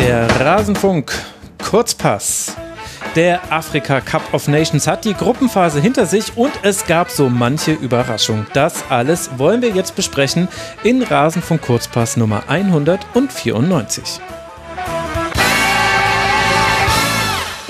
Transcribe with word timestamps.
Der 0.00 0.26
Rasenfunk 0.40 1.12
Kurzpass. 1.62 2.56
Der 3.16 3.52
Afrika 3.52 4.00
Cup 4.00 4.22
of 4.32 4.48
Nations 4.48 4.86
hat 4.86 5.04
die 5.04 5.12
Gruppenphase 5.12 5.78
hinter 5.78 6.06
sich 6.06 6.38
und 6.38 6.52
es 6.62 6.86
gab 6.86 7.10
so 7.10 7.28
manche 7.28 7.72
Überraschung. 7.72 8.46
Das 8.54 8.82
alles 8.88 9.28
wollen 9.36 9.60
wir 9.60 9.68
jetzt 9.68 9.96
besprechen 9.96 10.48
in 10.84 11.02
Rasenfunk 11.02 11.60
Kurzpass 11.60 12.16
Nummer 12.16 12.44
194. 12.48 14.20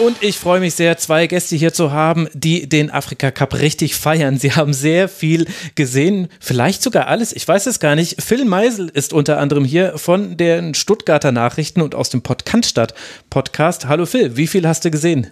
Und 0.01 0.23
ich 0.23 0.39
freue 0.39 0.61
mich 0.61 0.75
sehr, 0.75 0.97
zwei 0.97 1.27
Gäste 1.27 1.57
hier 1.57 1.75
zu 1.75 1.93
haben, 1.93 2.27
die 2.33 2.67
den 2.67 2.91
Afrika 2.91 3.31
Cup 3.31 3.59
richtig 3.59 3.95
feiern. 3.95 4.39
Sie 4.39 4.53
haben 4.53 4.73
sehr 4.73 5.11
viel 5.11 5.47
gesehen, 5.75 6.29
vielleicht 6.41 6.83
sogar 6.83 7.07
alles, 7.07 7.35
ich 7.35 7.47
weiß 7.47 7.67
es 7.67 7.81
gar 7.81 7.97
nicht. 7.97 8.23
Phil 8.23 8.47
Meisel 8.47 8.89
ist 8.89 9.13
unter 9.13 9.39
anderem 9.39 9.63
hier 9.63 9.99
von 9.99 10.39
den 10.39 10.73
Stuttgarter 10.73 11.33
Nachrichten 11.33 11.83
und 11.83 11.95
aus 11.95 12.09
dem 12.09 12.23
Podcaststadt 12.23 12.95
Podcast. 13.29 13.89
Hallo 13.89 14.07
Phil, 14.07 14.39
wie 14.39 14.47
viel 14.47 14.67
hast 14.67 14.87
du 14.87 14.91
gesehen? 14.91 15.27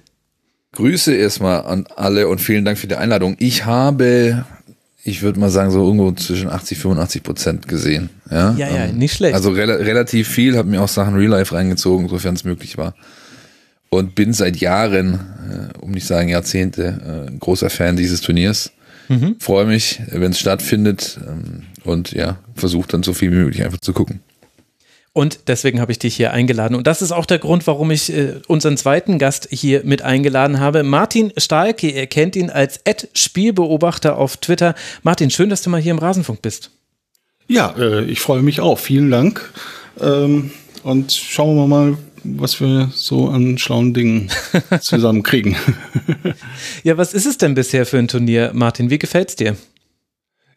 Grüße 0.73 1.15
erstmal 1.15 1.63
an 1.63 1.87
alle 1.97 2.29
und 2.29 2.43
vielen 2.43 2.67
Dank 2.67 2.77
für 2.77 2.89
die 2.89 2.97
Einladung. 2.97 3.37
Ich 3.39 3.65
habe 3.65 4.45
ich 5.03 5.23
würde 5.23 5.41
mal 5.41 5.49
sagen, 5.49 5.71
so 5.71 5.83
irgendwo 5.83 6.13
zwischen 6.13 6.51
80 6.51 6.77
85 6.77 7.23
Prozent 7.23 7.69
gesehen. 7.69 8.11
Ja, 8.31 8.55
ja, 8.59 8.69
ja 8.69 8.85
ähm, 8.85 8.99
nicht 8.99 9.15
schlecht. 9.15 9.35
Also 9.35 9.53
re 9.53 9.67
relativ 9.67 10.29
viel, 10.29 10.59
habe 10.59 10.69
mir 10.69 10.83
auch 10.83 10.89
Sachen 10.89 11.15
Real 11.15 11.31
Life 11.31 11.55
reingezogen, 11.55 12.11
sofern 12.11 12.35
es 12.35 12.45
möglich 12.45 12.77
war 12.77 12.93
und 13.91 14.15
bin 14.15 14.33
seit 14.33 14.59
Jahren, 14.59 15.15
äh, 15.75 15.79
um 15.79 15.91
nicht 15.91 16.07
sagen 16.07 16.29
Jahrzehnte, 16.29 17.29
äh, 17.29 17.39
großer 17.39 17.71
Fan 17.71 17.97
dieses 17.97 18.21
Turniers. 18.21 18.73
Mhm. 19.09 19.37
Freue 19.39 19.65
mich, 19.65 20.01
wenn 20.09 20.33
es 20.33 20.39
stattfindet 20.39 21.19
ähm, 21.27 21.63
und 21.85 22.13
ja, 22.13 22.39
versuche 22.55 22.89
dann 22.89 23.03
so 23.03 23.15
viel 23.15 23.31
wie 23.33 23.37
möglich 23.37 23.65
einfach 23.65 23.81
zu 23.81 23.93
gucken. 23.93 24.21
Und 25.15 25.41
deswegen 25.49 25.81
habe 25.81 25.91
ich 25.91 25.99
dich 25.99 26.15
hier 26.15 26.33
eingeladen. 26.33 26.77
Und 26.77 26.87
das 26.87 27.03
ist 27.03 27.11
auch 27.11 27.27
der 27.27 27.39
Grund, 27.39 27.67
warum 27.67 27.91
ich 27.91 28.13
äh, 28.13 28.35
unseren 28.47 28.77
zweiten 28.77 29.19
Gast 29.19 29.49
hier 29.51 29.83
mit 29.85 30.03
eingeladen 30.03 30.61
habe. 30.61 30.85
Martin 30.85 31.33
Stahlke, 31.37 31.91
ihr 31.91 32.07
kennt 32.07 32.37
ihn 32.37 32.51
als 32.51 32.81
Ad-Spielbeobachter 32.87 34.17
auf 34.17 34.37
Twitter. 34.37 34.75
Martin, 35.03 35.31
schön, 35.31 35.51
dass 35.51 35.63
du 35.63 35.71
mal 35.71 35.81
hier 35.81 35.91
im 35.91 35.99
Rasenfunk 35.99 36.41
bist. 36.41 36.71
Ja, 37.49 37.75
äh, 37.77 38.05
ich 38.05 38.21
freue 38.21 38.43
mich 38.43 38.61
auch. 38.61 38.79
Vielen 38.79 39.11
Dank. 39.11 39.53
Ähm, 40.01 40.53
und 40.85 41.13
schauen 41.13 41.57
wir 41.57 41.67
mal, 41.67 41.99
was 42.25 42.61
wir 42.61 42.91
so 42.95 43.29
an 43.29 43.59
schlauen 43.59 43.95
Dingen 43.95 44.31
zusammenkriegen. 44.81 45.57
ja, 46.85 46.97
was 46.97 47.15
ist 47.15 47.27
es 47.27 47.39
denn 47.39 47.55
bisher 47.55 47.87
für 47.87 47.99
ein 47.99 48.09
Turnier, 48.09 48.53
Martin? 48.55 48.91
Wie 48.91 48.99
gefällt's 48.99 49.37
dir? 49.37 49.57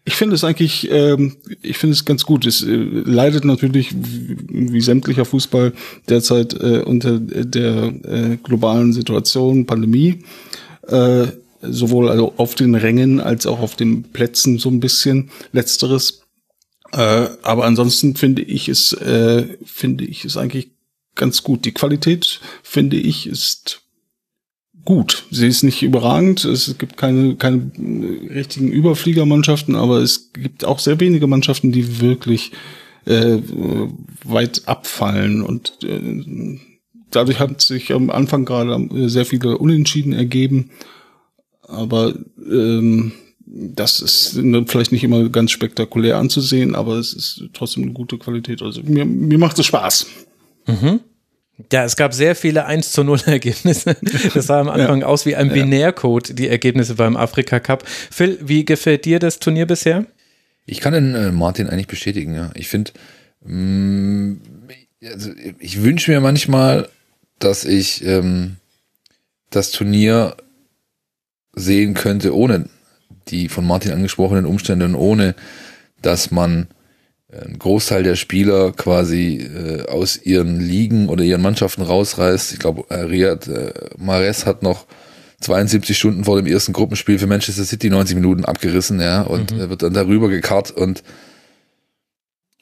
Ich 0.04 0.16
finde 0.16 0.36
es 0.36 0.44
eigentlich, 0.44 0.90
ähm, 0.92 1.38
ich 1.62 1.78
finde 1.78 1.94
es 1.94 2.06
ganz 2.06 2.26
gut. 2.26 2.48
Es 2.48 2.64
äh, 2.64 2.74
leidet 2.74 3.46
natürlich 3.46 3.94
wie, 3.94 4.38
wie 4.74 4.82
sämtlicher 4.82 5.26
Fußball 5.26 5.74
derzeit 6.10 6.54
äh, 6.54 6.82
unter 6.82 7.20
der 7.20 7.94
äh, 8.04 8.38
globalen 8.42 8.94
Situation, 8.94 9.68
Pandemie. 9.68 10.24
Äh, 10.88 11.28
sowohl 11.62 12.10
also 12.10 12.34
auf 12.38 12.56
den 12.56 12.74
Rängen 12.74 13.20
als 13.20 13.46
auch 13.46 13.60
auf 13.60 13.76
den 13.76 14.04
Plätzen 14.04 14.58
so 14.58 14.70
ein 14.70 14.80
bisschen. 14.80 15.30
Letzteres. 15.52 16.24
Äh, 16.92 17.28
aber 17.44 17.66
ansonsten 17.66 18.16
finde 18.16 18.42
ich 18.42 18.70
es, 18.70 18.94
äh, 18.94 19.58
finde 19.64 20.06
ich 20.06 20.26
es 20.26 20.36
eigentlich 20.36 20.72
ganz 21.16 21.44
gut. 21.44 21.66
Die 21.66 21.74
Qualität, 21.74 22.40
finde 22.64 22.98
ich, 22.98 23.28
ist 23.28 23.82
gut. 24.86 25.26
Sie 25.32 25.48
ist 25.48 25.64
nicht 25.64 25.84
überragend. 25.84 26.46
Es 26.46 26.78
gibt 26.78 26.98
keine, 26.98 27.36
keine 27.36 27.72
richtigen 28.30 28.72
Überfliegermannschaften, 28.72 29.76
aber 29.76 30.00
es 30.00 30.32
gibt 30.34 30.66
auch 30.66 30.80
sehr 30.80 31.00
wenige 31.00 31.28
Mannschaften, 31.28 31.72
die 31.72 32.02
wirklich 32.02 32.52
äh, 33.06 33.38
weit 34.24 34.64
abfallen. 34.66 35.42
Und 35.42 35.78
äh, 35.84 36.60
dadurch 37.12 37.40
hat 37.40 37.62
sich 37.62 37.94
am 37.94 38.10
Anfang 38.10 38.46
gerade 38.46 39.10
sehr 39.10 39.26
viele 39.26 39.58
Unentschieden 39.58 40.14
ergeben. 40.14 40.72
Aber 41.68 42.14
ähm, 42.50 43.14
das 43.46 44.00
ist 44.00 44.40
vielleicht 44.68 44.92
nicht 44.92 45.04
immer 45.04 45.28
ganz 45.30 45.52
spektakulär 45.52 46.18
anzusehen, 46.18 46.74
aber 46.74 46.96
es 46.96 47.14
ist 47.14 47.50
trotzdem 47.54 47.84
eine 47.84 47.94
gute 47.94 48.18
Qualität. 48.18 48.62
Also 48.62 48.82
mir, 48.84 49.06
mir 49.06 49.38
macht 49.38 49.60
es 49.60 49.66
Spaß. 49.66 50.08
Mhm. 50.68 51.02
Ja, 51.72 51.84
es 51.84 51.96
gab 51.96 52.14
sehr 52.14 52.36
viele 52.36 52.66
1 52.66 52.92
zu 52.92 53.04
0 53.04 53.22
Ergebnisse. 53.26 53.96
Das 54.34 54.48
sah 54.48 54.60
am 54.60 54.70
Anfang 54.70 55.02
ja. 55.02 55.08
aus 55.08 55.26
wie 55.26 55.36
ein. 55.36 55.50
Binärcode, 55.50 56.38
die 56.38 56.48
Ergebnisse 56.48 56.96
beim 56.96 57.18
Afrika 57.18 57.60
Cup. 57.60 57.84
Phil, 57.88 58.40
wie 58.42 58.66
gefällt 58.66 59.06
dir 59.06 59.20
das 59.20 59.40
Turnier 59.40 59.66
bisher? 59.66 60.06
Ich 60.66 60.80
kann 60.80 60.94
den 60.94 61.16
äh, 61.16 61.32
Martin 61.32 61.68
eigentlich 61.68 61.88
bestätigen, 61.88 62.34
ja. 62.34 62.52
Ich 62.54 62.70
finde, 62.70 62.92
mm, 63.44 64.36
also 65.04 65.32
ich 65.60 65.82
wünsche 65.82 66.12
mir 66.12 66.22
manchmal, 66.22 66.88
dass 67.40 67.66
ich 67.66 68.06
ähm, 68.06 68.58
das 69.50 69.72
Turnier 69.72 70.38
sehen 71.54 71.94
könnte, 71.94 72.36
ohne 72.36 72.70
die 73.28 73.50
von 73.50 73.66
Martin 73.66 73.92
angesprochenen 73.92 74.46
Umstände 74.46 74.86
und 74.86 74.96
ohne, 74.96 75.36
dass 76.02 76.32
man 76.32 76.68
ein 77.32 77.58
Großteil 77.60 78.04
der 78.04 78.16
Spieler 78.16 78.74
quasi 78.74 79.38
äh, 79.38 79.88
aus 79.88 80.22
ihren 80.22 80.60
Ligen 80.60 81.08
oder 81.08 81.24
ihren 81.24 81.42
Mannschaften 81.42 81.82
rausreißt. 81.82 82.52
Ich 82.54 82.60
glaube, 82.60 82.84
äh, 82.90 82.96
Riyad 83.02 83.48
äh, 83.48 83.74
Mahrez 83.98 84.46
hat 84.46 84.64
noch 84.64 84.86
72 85.40 85.98
Stunden 85.98 86.24
vor 86.26 86.36
dem 86.38 86.46
ersten 86.46 86.74
Gruppenspiel 86.74 87.20
für 87.20 87.28
Manchester 87.28 87.64
City 87.64 87.90
90 87.90 88.16
Minuten 88.16 88.46
abgerissen, 88.46 89.00
ja, 89.00 89.22
und 89.22 89.52
mhm. 89.52 89.70
wird 89.70 89.82
dann 89.82 89.94
darüber 89.94 90.30
gekarrt 90.30 90.72
und 90.72 91.04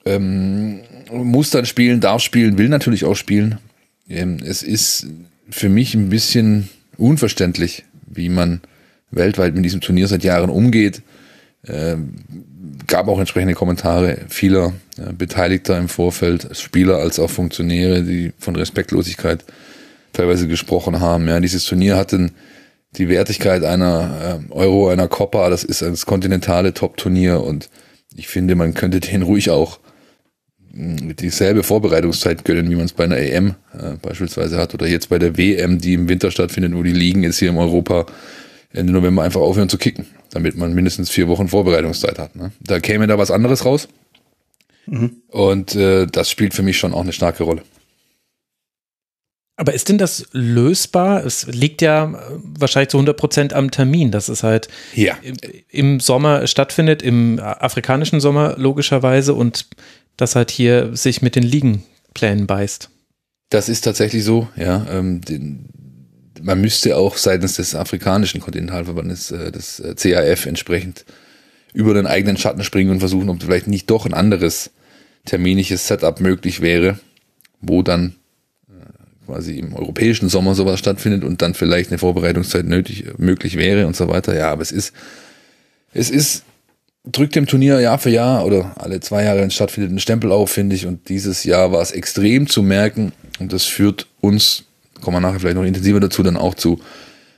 ähm, 0.05 0.81
muss 1.11 1.49
dann 1.49 1.65
spielen, 1.65 1.99
darf 1.99 2.21
spielen, 2.21 2.57
will 2.57 2.69
natürlich 2.69 3.05
auch 3.05 3.15
spielen. 3.15 3.57
Ähm, 4.07 4.37
es 4.43 4.63
ist 4.63 5.07
für 5.49 5.69
mich 5.69 5.93
ein 5.95 6.09
bisschen 6.09 6.69
unverständlich, 6.97 7.85
wie 8.05 8.29
man 8.29 8.61
weltweit 9.11 9.55
mit 9.55 9.65
diesem 9.65 9.81
Turnier 9.81 10.07
seit 10.07 10.23
Jahren 10.23 10.49
umgeht. 10.49 11.01
Ähm, 11.67 12.13
gab 12.87 13.07
auch 13.07 13.19
entsprechende 13.19 13.53
Kommentare 13.53 14.19
vieler 14.29 14.73
ja, 14.97 15.11
Beteiligter 15.11 15.77
im 15.77 15.89
Vorfeld, 15.89 16.47
Spieler 16.57 16.97
als 16.97 17.19
auch 17.19 17.29
Funktionäre, 17.29 18.03
die 18.03 18.31
von 18.39 18.55
Respektlosigkeit 18.55 19.43
teilweise 20.13 20.47
gesprochen 20.47 20.99
haben. 20.99 21.27
Ja, 21.27 21.39
dieses 21.39 21.65
Turnier 21.65 21.97
hatte 21.97 22.31
die 22.97 23.09
Wertigkeit 23.09 23.63
einer 23.63 24.39
äh, 24.49 24.53
Euro, 24.53 24.89
einer 24.89 25.07
Copa, 25.07 25.49
das 25.49 25.63
ist 25.63 25.83
ein 25.83 25.95
kontinentale 26.05 26.73
Top-Turnier 26.73 27.41
und 27.41 27.69
ich 28.15 28.27
finde, 28.27 28.55
man 28.55 28.73
könnte 28.73 28.99
den 28.99 29.21
ruhig 29.21 29.49
auch 29.49 29.79
hm, 30.73 31.15
dieselbe 31.17 31.63
Vorbereitungszeit 31.63 32.45
gönnen, 32.45 32.69
wie 32.69 32.75
man 32.75 32.85
es 32.85 32.93
bei 32.93 33.03
einer 33.03 33.17
EM 33.17 33.55
äh, 33.73 33.95
beispielsweise 34.01 34.57
hat 34.57 34.73
oder 34.73 34.87
jetzt 34.87 35.09
bei 35.09 35.19
der 35.19 35.37
WM, 35.37 35.79
die 35.79 35.93
im 35.93 36.09
Winter 36.09 36.31
stattfindet, 36.31 36.73
wo 36.73 36.83
die 36.83 36.93
Ligen 36.93 37.23
jetzt 37.23 37.37
hier 37.37 37.49
in 37.49 37.57
Europa 37.57 38.05
Ende 38.71 38.93
November 38.93 39.23
einfach 39.23 39.41
aufhören 39.41 39.69
zu 39.69 39.77
kicken 39.77 40.05
damit 40.31 40.55
man 40.55 40.73
mindestens 40.73 41.09
vier 41.09 41.27
Wochen 41.27 41.47
Vorbereitungszeit 41.47 42.19
hat. 42.19 42.35
Ne? 42.35 42.51
Da 42.61 42.79
käme 42.79 43.07
da 43.07 43.17
was 43.17 43.31
anderes 43.31 43.65
raus. 43.65 43.87
Mhm. 44.85 45.21
Und 45.27 45.75
äh, 45.75 46.07
das 46.07 46.29
spielt 46.29 46.53
für 46.53 46.63
mich 46.63 46.77
schon 46.77 46.93
auch 46.93 47.01
eine 47.01 47.13
starke 47.13 47.43
Rolle. 47.43 47.63
Aber 49.55 49.73
ist 49.73 49.89
denn 49.89 49.97
das 49.97 50.25
lösbar? 50.31 51.25
Es 51.25 51.45
liegt 51.47 51.81
ja 51.81 52.05
äh, 52.05 52.17
wahrscheinlich 52.43 52.89
zu 52.89 52.97
100 52.97 53.17
Prozent 53.17 53.53
am 53.53 53.71
Termin, 53.71 54.11
dass 54.11 54.29
es 54.29 54.43
halt 54.43 54.69
ja. 54.93 55.17
im 55.67 55.99
Sommer 55.99 56.47
stattfindet, 56.47 57.01
im 57.01 57.39
afrikanischen 57.39 58.19
Sommer 58.19 58.55
logischerweise 58.57 59.33
und 59.33 59.67
das 60.15 60.35
halt 60.35 60.51
hier 60.51 60.95
sich 60.95 61.21
mit 61.21 61.35
den 61.35 61.43
Ligenplänen 61.43 62.47
beißt. 62.47 62.89
Das 63.49 63.67
ist 63.67 63.81
tatsächlich 63.81 64.23
so, 64.23 64.47
ja. 64.55 64.85
Ähm, 64.91 65.21
den, 65.21 65.65
man 66.41 66.61
müsste 66.61 66.97
auch 66.97 67.17
seitens 67.17 67.55
des 67.55 67.75
afrikanischen 67.75 68.41
Kontinentalverbandes, 68.41 69.31
äh, 69.31 69.51
des 69.51 69.79
äh, 69.79 69.95
CAF, 69.95 70.45
entsprechend 70.45 71.05
über 71.73 71.93
den 71.93 72.07
eigenen 72.07 72.37
Schatten 72.37 72.63
springen 72.63 72.91
und 72.91 72.99
versuchen, 72.99 73.29
ob 73.29 73.41
vielleicht 73.43 73.67
nicht 73.67 73.89
doch 73.89 74.05
ein 74.05 74.13
anderes 74.13 74.71
terminisches 75.25 75.87
Setup 75.87 76.19
möglich 76.19 76.61
wäre, 76.61 76.99
wo 77.61 77.83
dann 77.83 78.15
äh, 78.69 79.25
quasi 79.25 79.59
im 79.59 79.73
europäischen 79.73 80.29
Sommer 80.29 80.55
sowas 80.55 80.79
stattfindet 80.79 81.23
und 81.23 81.41
dann 81.41 81.53
vielleicht 81.53 81.91
eine 81.91 81.99
Vorbereitungszeit 81.99 82.65
nötig, 82.65 83.05
möglich 83.17 83.57
wäre 83.57 83.85
und 83.87 83.95
so 83.95 84.07
weiter. 84.07 84.35
Ja, 84.35 84.51
aber 84.51 84.61
es 84.61 84.71
ist, 84.71 84.93
es 85.93 86.09
ist, 86.09 86.43
drückt 87.05 87.35
dem 87.35 87.47
Turnier 87.47 87.79
Jahr 87.79 87.99
für 87.99 88.09
Jahr 88.09 88.45
oder 88.45 88.73
alle 88.77 88.99
zwei 88.99 89.23
Jahre 89.23 89.49
stattfindet 89.51 89.91
ein 89.91 89.99
Stempel 89.99 90.31
auf, 90.31 90.51
finde 90.51 90.75
ich. 90.75 90.85
Und 90.85 91.09
dieses 91.09 91.43
Jahr 91.43 91.71
war 91.71 91.81
es 91.81 91.91
extrem 91.91 92.47
zu 92.47 92.63
merken 92.63 93.11
und 93.39 93.53
das 93.53 93.65
führt 93.65 94.07
uns 94.21 94.65
kommen 95.01 95.17
wir 95.17 95.21
nachher 95.21 95.39
vielleicht 95.39 95.57
noch 95.57 95.63
intensiver 95.63 95.99
dazu, 95.99 96.23
dann 96.23 96.37
auch 96.37 96.55
zu 96.55 96.79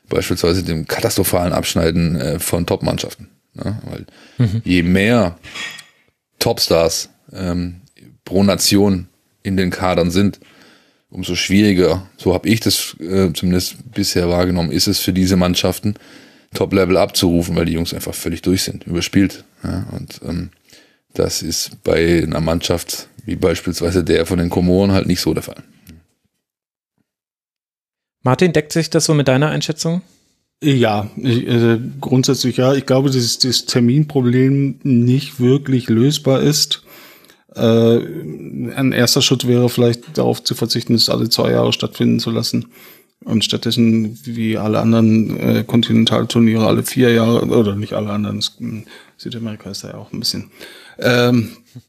beispielsweise 0.10 0.64
dem 0.64 0.88
katastrophalen 0.88 1.54
Abschneiden 1.54 2.16
äh, 2.16 2.40
von 2.40 2.66
Top-Mannschaften. 2.66 3.30
Ne? 3.54 3.82
Weil 3.86 4.06
mhm. 4.38 4.62
je 4.64 4.84
mehr 4.84 5.38
Topstars 6.40 7.10
ähm, 7.34 7.82
pro 8.26 8.44
Nation 8.44 9.08
in 9.44 9.58
den 9.58 9.70
Kadern 9.70 10.12
sind, 10.12 10.40
umso 11.10 11.36
schwieriger, 11.36 12.08
so 12.18 12.34
habe 12.34 12.48
ich 12.48 12.60
das 12.60 12.96
äh, 13.00 13.32
zumindest 13.34 13.92
bisher 13.94 14.30
wahrgenommen, 14.30 14.72
ist 14.72 14.88
es 14.88 15.00
für 15.00 15.14
diese 15.14 15.36
Mannschaften, 15.36 15.96
Top-Level 16.54 16.98
abzurufen, 16.98 17.56
weil 17.56 17.66
die 17.66 17.74
Jungs 17.74 17.94
einfach 17.94 18.14
völlig 18.14 18.42
durch 18.42 18.64
sind, 18.64 18.86
überspielt. 18.86 19.46
Ja? 19.64 19.88
Und 19.92 20.20
ähm, 20.28 20.50
das 21.14 21.42
ist 21.42 21.84
bei 21.84 22.24
einer 22.24 22.42
Mannschaft 22.42 23.08
wie 23.26 23.36
beispielsweise 23.36 24.04
der 24.04 24.26
von 24.26 24.40
den 24.40 24.50
Komoren 24.50 24.92
halt 24.92 25.08
nicht 25.08 25.22
so 25.22 25.34
der 25.34 25.44
Fall. 25.44 25.64
Martin, 28.24 28.54
deckt 28.54 28.72
sich 28.72 28.90
das 28.90 29.06
so 29.06 29.14
mit 29.14 29.28
deiner 29.28 29.50
Einschätzung? 29.50 30.02
Ja, 30.64 31.10
ich, 31.18 31.48
äh, 31.48 31.80
grundsätzlich 32.00 32.58
ja. 32.58 32.76
Ich 32.76 32.86
glaube, 32.86 33.10
dass 33.10 33.40
das 33.40 33.66
Terminproblem 33.66 34.80
nicht 34.84 35.40
wirklich 35.40 35.90
lösbar 35.90 36.42
ist. 36.42 36.84
Äh, 37.56 37.98
ein 37.98 38.92
erster 38.92 39.22
Schritt 39.22 39.48
wäre 39.48 39.70
vielleicht 39.70 40.18
darauf 40.18 40.44
zu 40.44 40.54
verzichten, 40.54 40.94
es 40.94 41.10
alle 41.10 41.30
zwei 41.30 41.52
Jahre 41.52 41.74
stattfinden 41.74 42.20
zu 42.20 42.30
lassen. 42.30 42.68
Und 43.24 43.44
stattdessen, 43.44 44.20
wie 44.24 44.58
alle 44.58 44.80
anderen 44.80 45.40
äh, 45.40 45.64
Kontinentalturniere, 45.64 46.66
alle 46.66 46.84
vier 46.84 47.12
Jahre, 47.12 47.46
oder 47.46 47.76
nicht 47.76 47.94
alle 47.94 48.10
anderen, 48.10 48.44
Südamerika 49.18 49.70
ist 49.70 49.84
ja 49.84 49.96
auch 49.96 50.12
ein 50.12 50.20
bisschen. 50.20 50.50
Ähm, 51.00 51.52
äh, 51.76 51.80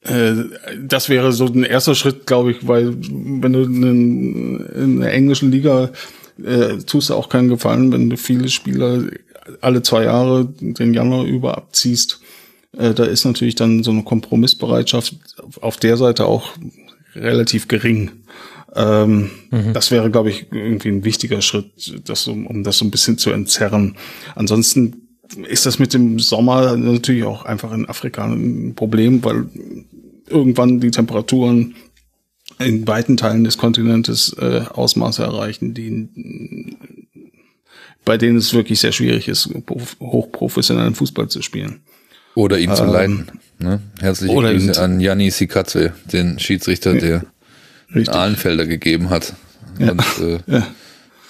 das 0.00 1.08
wäre 1.08 1.32
so 1.32 1.46
ein 1.46 1.64
erster 1.64 1.94
Schritt, 1.94 2.26
glaube 2.26 2.52
ich, 2.52 2.66
weil 2.66 2.94
wenn 3.00 3.52
du 3.52 3.62
in, 3.62 4.60
in 4.66 5.00
der 5.00 5.12
englischen 5.12 5.50
Liga 5.50 5.90
äh, 6.42 6.78
tust 6.78 7.10
du 7.10 7.14
auch 7.14 7.28
keinen 7.28 7.48
Gefallen, 7.48 7.92
wenn 7.92 8.08
du 8.08 8.16
viele 8.16 8.48
Spieler 8.48 9.02
alle 9.60 9.82
zwei 9.82 10.04
Jahre 10.04 10.46
den 10.60 10.94
Januar 10.94 11.24
über 11.24 11.56
abziehst. 11.56 12.20
Äh, 12.76 12.94
da 12.94 13.04
ist 13.04 13.24
natürlich 13.24 13.54
dann 13.54 13.82
so 13.82 13.90
eine 13.90 14.04
Kompromissbereitschaft 14.04 15.16
auf 15.60 15.78
der 15.78 15.96
Seite 15.96 16.26
auch 16.26 16.52
relativ 17.14 17.66
gering. 17.66 18.10
Ähm, 18.76 19.30
mhm. 19.50 19.72
Das 19.72 19.90
wäre, 19.90 20.10
glaube 20.10 20.30
ich, 20.30 20.46
irgendwie 20.52 20.90
ein 20.90 21.04
wichtiger 21.04 21.40
Schritt, 21.40 22.00
das, 22.04 22.28
um, 22.28 22.46
um 22.46 22.62
das 22.62 22.78
so 22.78 22.84
ein 22.84 22.90
bisschen 22.90 23.18
zu 23.18 23.30
entzerren. 23.30 23.96
Ansonsten 24.34 25.07
ist 25.46 25.66
das 25.66 25.78
mit 25.78 25.94
dem 25.94 26.18
Sommer 26.18 26.76
natürlich 26.76 27.24
auch 27.24 27.44
einfach 27.44 27.72
in 27.72 27.88
Afrika 27.88 28.24
ein 28.24 28.74
Problem, 28.74 29.22
weil 29.24 29.46
irgendwann 30.28 30.80
die 30.80 30.90
Temperaturen 30.90 31.74
in 32.58 32.86
weiten 32.86 33.16
Teilen 33.16 33.44
des 33.44 33.58
Kontinentes 33.58 34.34
äh, 34.38 34.62
Ausmaße 34.72 35.22
erreichen, 35.22 35.74
die 35.74 36.08
bei 38.04 38.16
denen 38.16 38.38
es 38.38 38.54
wirklich 38.54 38.80
sehr 38.80 38.92
schwierig 38.92 39.28
ist, 39.28 39.50
hochprofessionellen 40.00 40.94
Fußball 40.94 41.28
zu 41.28 41.42
spielen. 41.42 41.80
Oder 42.34 42.58
ihn 42.58 42.70
ähm, 42.70 42.76
zu 42.76 42.84
leiten. 42.84 43.26
Ne? 43.58 43.80
Herzliche 44.00 44.34
Grüße 44.34 44.80
an 44.80 45.00
Janni 45.00 45.30
Sikatze, 45.30 45.92
den 46.10 46.38
Schiedsrichter, 46.38 46.94
der 46.94 47.26
Richtig. 47.94 48.14
Ahlenfelder 48.14 48.66
gegeben 48.66 49.10
hat. 49.10 49.34
Ja. 49.78 49.90
Und 49.90 50.00
äh, 50.20 50.38
ja. 50.46 50.66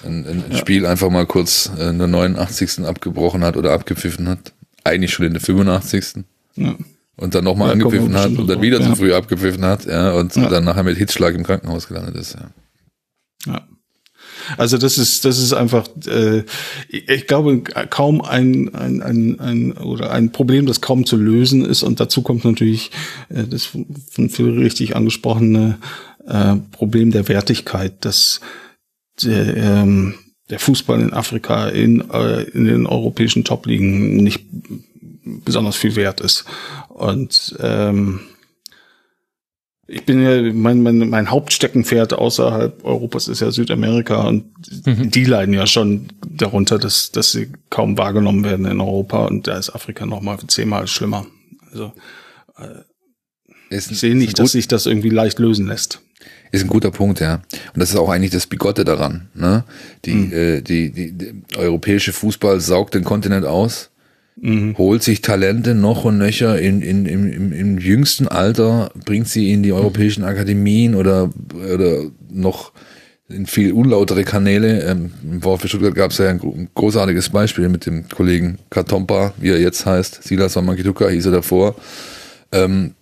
Ein, 0.03 0.25
ein 0.25 0.43
ja. 0.51 0.57
Spiel 0.57 0.85
einfach 0.85 1.09
mal 1.09 1.25
kurz 1.25 1.71
äh, 1.77 1.89
in 1.89 1.99
der 1.99 2.07
89. 2.07 2.85
abgebrochen 2.85 3.43
hat 3.43 3.57
oder 3.57 3.71
abgepfiffen 3.71 4.27
hat. 4.27 4.53
Eigentlich 4.83 5.11
schon 5.11 5.25
in 5.25 5.33
der 5.33 5.41
85. 5.41 6.23
Ja. 6.55 6.75
Und 7.17 7.35
dann 7.35 7.43
nochmal 7.43 7.67
ja, 7.67 7.73
angepfiffen 7.73 8.15
hat 8.15 8.37
und 8.37 8.47
dann 8.47 8.61
wieder 8.61 8.81
zu 8.81 8.95
früh 8.95 9.13
abgepfiffen 9.13 9.65
hat, 9.65 9.85
ja, 9.85 10.13
und 10.13 10.37
dann 10.37 10.63
nachher 10.63 10.83
mit 10.83 10.97
Hitzschlag 10.97 11.35
im 11.35 11.43
Krankenhaus 11.43 11.89
gelandet 11.89 12.15
ist, 12.15 12.35
ja. 12.35 12.49
Ja. 13.45 13.67
Also 14.57 14.77
das 14.77 14.97
ist 14.97 15.25
das 15.25 15.37
ist 15.37 15.53
einfach, 15.53 15.87
äh, 16.07 16.43
ich 16.87 17.27
glaube 17.27 17.61
kaum 17.89 18.21
ein, 18.21 18.73
ein, 18.73 19.01
ein, 19.01 19.39
ein 19.39 19.71
oder 19.73 20.11
ein 20.11 20.31
Problem, 20.31 20.65
das 20.65 20.81
kaum 20.81 21.05
zu 21.05 21.17
lösen 21.17 21.65
ist. 21.65 21.83
Und 21.83 21.99
dazu 21.99 22.21
kommt 22.21 22.45
natürlich 22.45 22.91
äh, 23.29 23.43
das 23.43 23.65
von 23.65 24.29
Phil 24.29 24.57
richtig 24.59 24.95
angesprochene 24.95 25.77
äh, 26.27 26.55
Problem 26.71 27.11
der 27.11 27.27
Wertigkeit, 27.27 27.93
dass 28.05 28.39
der, 29.23 29.57
ähm, 29.57 30.15
der 30.49 30.59
Fußball 30.59 30.99
in 31.01 31.13
Afrika 31.13 31.69
in, 31.69 32.09
äh, 32.11 32.43
in 32.43 32.65
den 32.65 32.87
europäischen 32.87 33.43
Top-Ligen 33.43 34.17
nicht 34.17 34.45
besonders 35.23 35.75
viel 35.75 35.95
wert 35.95 36.21
ist. 36.21 36.45
Und 36.89 37.55
ähm, 37.59 38.21
ich 39.87 40.05
bin 40.05 40.21
ja, 40.21 40.53
mein, 40.53 40.83
mein, 40.83 41.09
mein 41.09 41.31
Hauptsteckenpferd 41.31 42.13
außerhalb 42.13 42.85
Europas 42.85 43.27
ist 43.27 43.39
ja 43.39 43.49
Südamerika 43.49 44.27
und 44.27 44.45
mhm. 44.85 45.09
die 45.09 45.25
leiden 45.25 45.53
ja 45.53 45.65
schon 45.65 46.07
darunter, 46.27 46.77
dass, 46.77 47.11
dass 47.11 47.31
sie 47.31 47.51
kaum 47.69 47.97
wahrgenommen 47.97 48.43
werden 48.43 48.65
in 48.65 48.81
Europa 48.81 49.25
und 49.25 49.47
da 49.47 49.57
ist 49.57 49.71
Afrika 49.71 50.05
nochmal 50.05 50.37
zehnmal 50.47 50.87
schlimmer. 50.87 51.25
Also 51.71 51.93
äh, 52.57 52.83
ich 53.71 53.83
sehe 53.85 54.15
nicht, 54.15 54.39
dass 54.39 54.51
sich 54.51 54.67
das 54.67 54.85
irgendwie 54.85 55.09
leicht 55.09 55.39
lösen 55.39 55.67
lässt. 55.67 56.01
Ist 56.51 56.63
ein 56.63 56.69
guter 56.69 56.91
Punkt, 56.91 57.19
ja. 57.19 57.35
Und 57.73 57.79
das 57.79 57.91
ist 57.91 57.95
auch 57.95 58.09
eigentlich 58.09 58.31
das 58.31 58.47
Bigotte 58.47 58.83
daran. 58.83 59.29
Ne? 59.35 59.63
Die, 60.05 60.13
mhm. 60.13 60.33
äh, 60.33 60.61
die, 60.61 60.91
die, 60.91 61.11
die 61.11 61.33
europäische 61.55 62.11
Fußball 62.11 62.59
saugt 62.59 62.95
den 62.95 63.03
Kontinent 63.03 63.45
aus, 63.45 63.91
mhm. 64.35 64.77
holt 64.77 65.03
sich 65.03 65.21
Talente 65.21 65.75
noch 65.75 66.05
und 66.05 66.17
nöcher 66.17 66.59
in, 66.59 66.81
in, 66.81 67.05
im, 67.05 67.31
im, 67.31 67.51
im 67.51 67.77
jüngsten 67.77 68.27
Alter, 68.27 68.91
bringt 69.05 69.27
sie 69.27 69.51
in 69.51 69.61
die 69.61 69.73
europäischen 69.73 70.23
Akademien 70.23 70.95
oder, 70.95 71.29
oder 71.53 72.05
noch 72.31 72.71
in 73.29 73.45
viel 73.45 73.73
unlautere 73.73 74.23
Kanäle. 74.23 74.81
Ähm, 74.81 75.11
Im 75.23 75.41
VfB 75.41 75.67
Stuttgart 75.67 75.95
gab 75.95 76.11
es 76.11 76.17
ja 76.17 76.29
ein 76.29 76.69
großartiges 76.73 77.29
Beispiel 77.29 77.69
mit 77.69 77.85
dem 77.85 78.09
Kollegen 78.09 78.57
Katompa, 78.69 79.33
wie 79.37 79.49
er 79.49 79.59
jetzt 79.59 79.85
heißt. 79.85 80.23
Silas 80.23 80.55
Wamakituka 80.55 81.07
hieß 81.09 81.27
er 81.27 81.33
davor. 81.33 81.75
Ähm, 82.51 82.95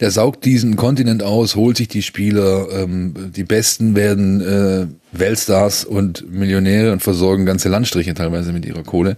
der 0.00 0.10
saugt 0.10 0.44
diesen 0.44 0.76
Kontinent 0.76 1.22
aus, 1.22 1.56
holt 1.56 1.76
sich 1.76 1.88
die 1.88 2.02
Spieler, 2.02 2.68
ähm, 2.72 3.32
die 3.34 3.44
Besten 3.44 3.94
werden 3.94 4.40
äh, 4.40 4.86
Weltstars 5.12 5.84
und 5.84 6.30
Millionäre 6.30 6.92
und 6.92 7.02
versorgen 7.02 7.46
ganze 7.46 7.68
Landstriche 7.68 8.14
teilweise 8.14 8.52
mit 8.52 8.66
ihrer 8.66 8.82
Kohle. 8.82 9.16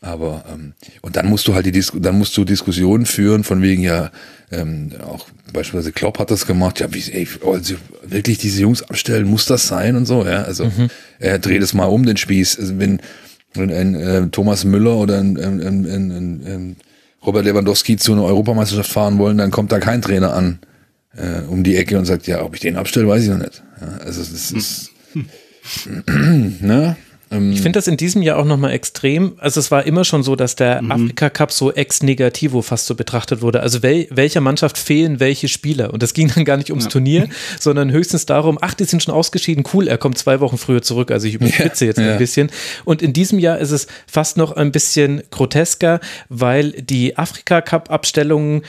Aber 0.00 0.44
ähm, 0.52 0.74
und 1.02 1.16
dann 1.16 1.26
musst 1.26 1.48
du 1.48 1.54
halt 1.54 1.66
die 1.66 1.72
Dis 1.72 1.92
dann 1.92 2.18
musst 2.18 2.36
du 2.36 2.44
Diskussionen 2.44 3.04
führen 3.04 3.42
von 3.42 3.62
wegen 3.62 3.82
ja 3.82 4.12
ähm, 4.52 4.92
auch 5.04 5.26
beispielsweise 5.52 5.90
Klopp 5.90 6.20
hat 6.20 6.30
das 6.30 6.46
gemacht 6.46 6.78
ja 6.78 6.86
wie 6.94 7.02
ey, 7.10 7.26
also 7.44 7.74
wirklich 8.06 8.38
diese 8.38 8.62
Jungs 8.62 8.82
abstellen 8.82 9.26
muss 9.26 9.46
das 9.46 9.66
sein 9.66 9.96
und 9.96 10.06
so 10.06 10.24
ja 10.24 10.42
also 10.42 10.66
mhm. 10.66 10.88
er 11.18 11.40
dreht 11.40 11.62
es 11.62 11.74
mal 11.74 11.86
um 11.86 12.06
den 12.06 12.16
Spieß 12.16 12.60
also 12.60 12.78
wenn 12.78 13.00
wenn 13.54 13.72
ein 13.72 13.94
äh, 13.96 14.28
Thomas 14.28 14.64
Müller 14.64 14.94
oder 14.96 15.18
ein, 15.18 15.36
ein, 15.36 15.60
ein, 15.60 15.84
ein, 15.86 16.10
ein 16.46 16.76
Robert 17.24 17.44
Lewandowski 17.44 17.96
zu 17.96 18.12
einer 18.12 18.24
Europameisterschaft 18.24 18.90
fahren 18.90 19.18
wollen, 19.18 19.38
dann 19.38 19.50
kommt 19.50 19.72
da 19.72 19.78
kein 19.80 20.02
Trainer 20.02 20.34
an 20.34 20.60
äh, 21.16 21.40
um 21.48 21.64
die 21.64 21.76
Ecke 21.76 21.98
und 21.98 22.04
sagt, 22.04 22.26
ja, 22.26 22.42
ob 22.42 22.54
ich 22.54 22.60
den 22.60 22.76
abstelle, 22.76 23.08
weiß 23.08 23.24
ich 23.24 23.28
noch 23.28 23.38
nicht. 23.38 23.62
Ja, 23.80 23.88
also 24.04 24.20
das 24.20 24.52
ist, 24.52 24.90
ne? 26.06 26.96
Ähm, 27.30 27.52
ich 27.52 27.60
finde 27.60 27.78
das 27.78 27.86
in 27.86 27.96
diesem 27.96 28.22
Jahr 28.22 28.38
auch 28.38 28.44
nochmal 28.44 28.72
extrem. 28.72 29.34
Also 29.38 29.60
es 29.60 29.70
war 29.70 29.84
immer 29.84 30.04
schon 30.04 30.22
so, 30.22 30.36
dass 30.36 30.56
der 30.56 30.82
mhm. 30.82 30.92
Afrika 30.92 31.30
Cup 31.30 31.52
so 31.52 31.72
ex 31.72 32.02
negativo 32.02 32.62
fast 32.62 32.86
so 32.86 32.94
betrachtet 32.94 33.42
wurde. 33.42 33.60
Also 33.60 33.82
wel, 33.82 34.06
welcher 34.10 34.40
Mannschaft 34.40 34.78
fehlen 34.78 35.20
welche 35.20 35.48
Spieler? 35.48 35.92
Und 35.92 36.02
das 36.02 36.14
ging 36.14 36.30
dann 36.34 36.44
gar 36.44 36.56
nicht 36.56 36.70
ums 36.70 36.84
ja. 36.84 36.90
Turnier, 36.90 37.28
sondern 37.60 37.90
höchstens 37.90 38.26
darum, 38.26 38.58
ach, 38.60 38.74
die 38.74 38.84
sind 38.84 39.02
schon 39.02 39.14
ausgeschieden, 39.14 39.64
cool, 39.72 39.88
er 39.88 39.98
kommt 39.98 40.18
zwei 40.18 40.40
Wochen 40.40 40.58
früher 40.58 40.82
zurück. 40.82 41.10
Also 41.10 41.26
ich 41.26 41.34
überspitze 41.34 41.84
ja, 41.84 41.88
jetzt 41.90 41.98
ja. 41.98 42.12
ein 42.12 42.18
bisschen. 42.18 42.50
Und 42.84 43.02
in 43.02 43.12
diesem 43.12 43.38
Jahr 43.38 43.58
ist 43.58 43.70
es 43.70 43.86
fast 44.06 44.36
noch 44.36 44.52
ein 44.52 44.72
bisschen 44.72 45.22
grotesker, 45.30 46.00
weil 46.28 46.72
die 46.72 47.16
Afrika 47.16 47.60
Cup 47.60 47.90
Abstellungen 47.90 48.62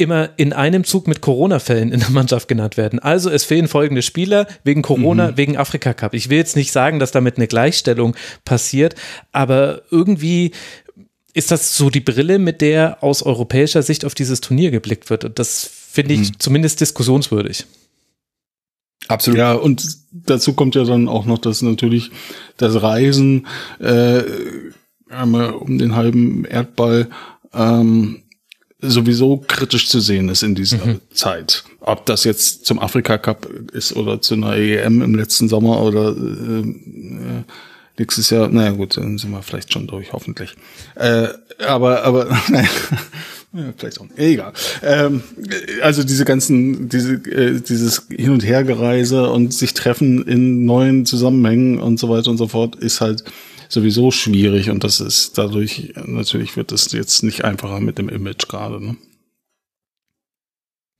immer 0.00 0.30
in 0.36 0.52
einem 0.52 0.84
Zug 0.84 1.06
mit 1.06 1.20
Corona-Fällen 1.20 1.92
in 1.92 2.00
der 2.00 2.10
Mannschaft 2.10 2.48
genannt 2.48 2.76
werden. 2.76 2.98
Also 2.98 3.30
es 3.30 3.44
fehlen 3.44 3.68
folgende 3.68 4.02
Spieler 4.02 4.46
wegen 4.64 4.82
Corona, 4.82 5.32
mhm. 5.32 5.36
wegen 5.36 5.56
Afrika 5.56 5.92
Cup. 5.92 6.14
Ich 6.14 6.30
will 6.30 6.38
jetzt 6.38 6.56
nicht 6.56 6.72
sagen, 6.72 6.98
dass 6.98 7.12
damit 7.12 7.36
eine 7.36 7.46
Gleichstellung 7.46 8.16
passiert, 8.44 8.94
aber 9.32 9.82
irgendwie 9.90 10.52
ist 11.32 11.50
das 11.50 11.76
so 11.76 11.90
die 11.90 12.00
Brille, 12.00 12.38
mit 12.38 12.60
der 12.60 13.02
aus 13.02 13.22
europäischer 13.22 13.82
Sicht 13.82 14.04
auf 14.04 14.14
dieses 14.14 14.40
Turnier 14.40 14.70
geblickt 14.70 15.10
wird. 15.10 15.24
Und 15.24 15.38
das 15.38 15.70
finde 15.90 16.14
ich 16.14 16.30
mhm. 16.30 16.38
zumindest 16.38 16.80
diskussionswürdig. 16.80 17.66
Absolut. 19.08 19.38
Ja, 19.38 19.54
und 19.54 19.98
dazu 20.12 20.52
kommt 20.54 20.74
ja 20.74 20.84
dann 20.84 21.08
auch 21.08 21.26
noch, 21.26 21.38
dass 21.38 21.62
natürlich 21.62 22.10
das 22.56 22.80
Reisen 22.82 23.46
äh, 23.80 24.22
um 25.22 25.78
den 25.78 25.96
halben 25.96 26.44
Erdball 26.44 27.08
ähm, 27.52 28.22
sowieso 28.82 29.44
kritisch 29.46 29.88
zu 29.88 30.00
sehen 30.00 30.28
ist 30.28 30.42
in 30.42 30.54
dieser 30.54 30.84
mhm. 30.84 31.00
Zeit. 31.12 31.64
Ob 31.80 32.06
das 32.06 32.24
jetzt 32.24 32.66
zum 32.66 32.78
Afrika 32.78 33.18
Cup 33.18 33.48
ist 33.72 33.94
oder 33.96 34.20
zu 34.20 34.34
einer 34.34 34.56
EM 34.56 35.02
im 35.02 35.14
letzten 35.14 35.48
Sommer 35.48 35.82
oder 35.82 36.10
äh, 36.16 36.60
äh, 36.60 37.44
nächstes 37.98 38.30
Jahr, 38.30 38.48
naja 38.48 38.70
gut, 38.70 38.96
dann 38.96 39.18
sind 39.18 39.30
wir 39.30 39.42
vielleicht 39.42 39.72
schon 39.72 39.86
durch, 39.86 40.12
hoffentlich. 40.12 40.54
Äh, 40.94 41.28
aber, 41.66 42.04
aber, 42.04 42.24
naja, 42.48 42.68
vielleicht 43.76 44.00
auch 44.00 44.04
nicht. 44.04 44.18
Egal. 44.18 44.52
Ähm, 44.82 45.22
also 45.82 46.02
diese 46.02 46.24
ganzen, 46.24 46.88
diese, 46.88 47.14
äh, 47.14 47.60
dieses 47.60 48.06
Hin- 48.08 48.32
und 48.32 48.44
Hergereise 48.44 49.28
und 49.30 49.52
sich 49.52 49.74
treffen 49.74 50.26
in 50.26 50.64
neuen 50.64 51.04
Zusammenhängen 51.04 51.78
und 51.78 51.98
so 51.98 52.08
weiter 52.08 52.30
und 52.30 52.38
so 52.38 52.48
fort 52.48 52.76
ist 52.76 53.00
halt 53.00 53.24
sowieso 53.72 54.10
schwierig 54.10 54.70
und 54.70 54.84
das 54.84 55.00
ist 55.00 55.38
dadurch, 55.38 55.94
natürlich 56.04 56.56
wird 56.56 56.72
es 56.72 56.92
jetzt 56.92 57.22
nicht 57.22 57.44
einfacher 57.44 57.80
mit 57.80 57.98
dem 57.98 58.08
Image 58.08 58.48
gerade. 58.48 58.84
Ne? 58.84 58.96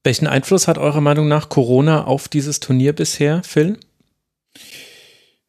Welchen 0.03 0.27
Einfluss 0.27 0.67
hat 0.67 0.79
eurer 0.79 1.03
Meinung 1.03 1.29
nach 1.29 1.50
Corona 1.50 2.05
auf 2.05 2.29
dieses 2.29 2.61
Turnier 2.61 2.95
bisher, 2.95 3.43
Phil? 3.43 3.79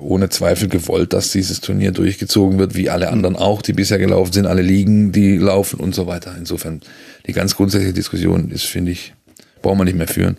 ohne 0.00 0.28
Zweifel 0.28 0.68
gewollt, 0.68 1.12
dass 1.12 1.32
dieses 1.32 1.60
Turnier 1.60 1.92
durchgezogen 1.92 2.58
wird, 2.58 2.74
wie 2.74 2.90
alle 2.90 3.10
anderen 3.10 3.36
auch, 3.36 3.62
die 3.62 3.72
bisher 3.72 3.98
gelaufen 3.98 4.32
sind, 4.32 4.46
alle 4.46 4.62
Ligen, 4.62 5.12
die 5.12 5.38
laufen 5.38 5.80
und 5.80 5.94
so 5.94 6.06
weiter. 6.06 6.34
Insofern, 6.38 6.80
die 7.26 7.32
ganz 7.32 7.56
grundsätzliche 7.56 7.94
Diskussion 7.94 8.50
ist, 8.50 8.64
finde 8.64 8.92
ich, 8.92 9.14
brauchen 9.62 9.78
wir 9.78 9.84
nicht 9.84 9.96
mehr 9.96 10.08
führen. 10.08 10.36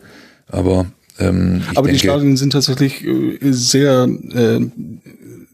Aber 0.48 0.86
ähm, 1.20 1.64
Aber 1.76 1.88
denke, 1.88 2.02
die 2.02 2.08
Stadien 2.08 2.38
sind 2.38 2.54
tatsächlich 2.54 3.04
äh, 3.06 3.38
sehr, 3.42 4.08
äh, 4.32 4.60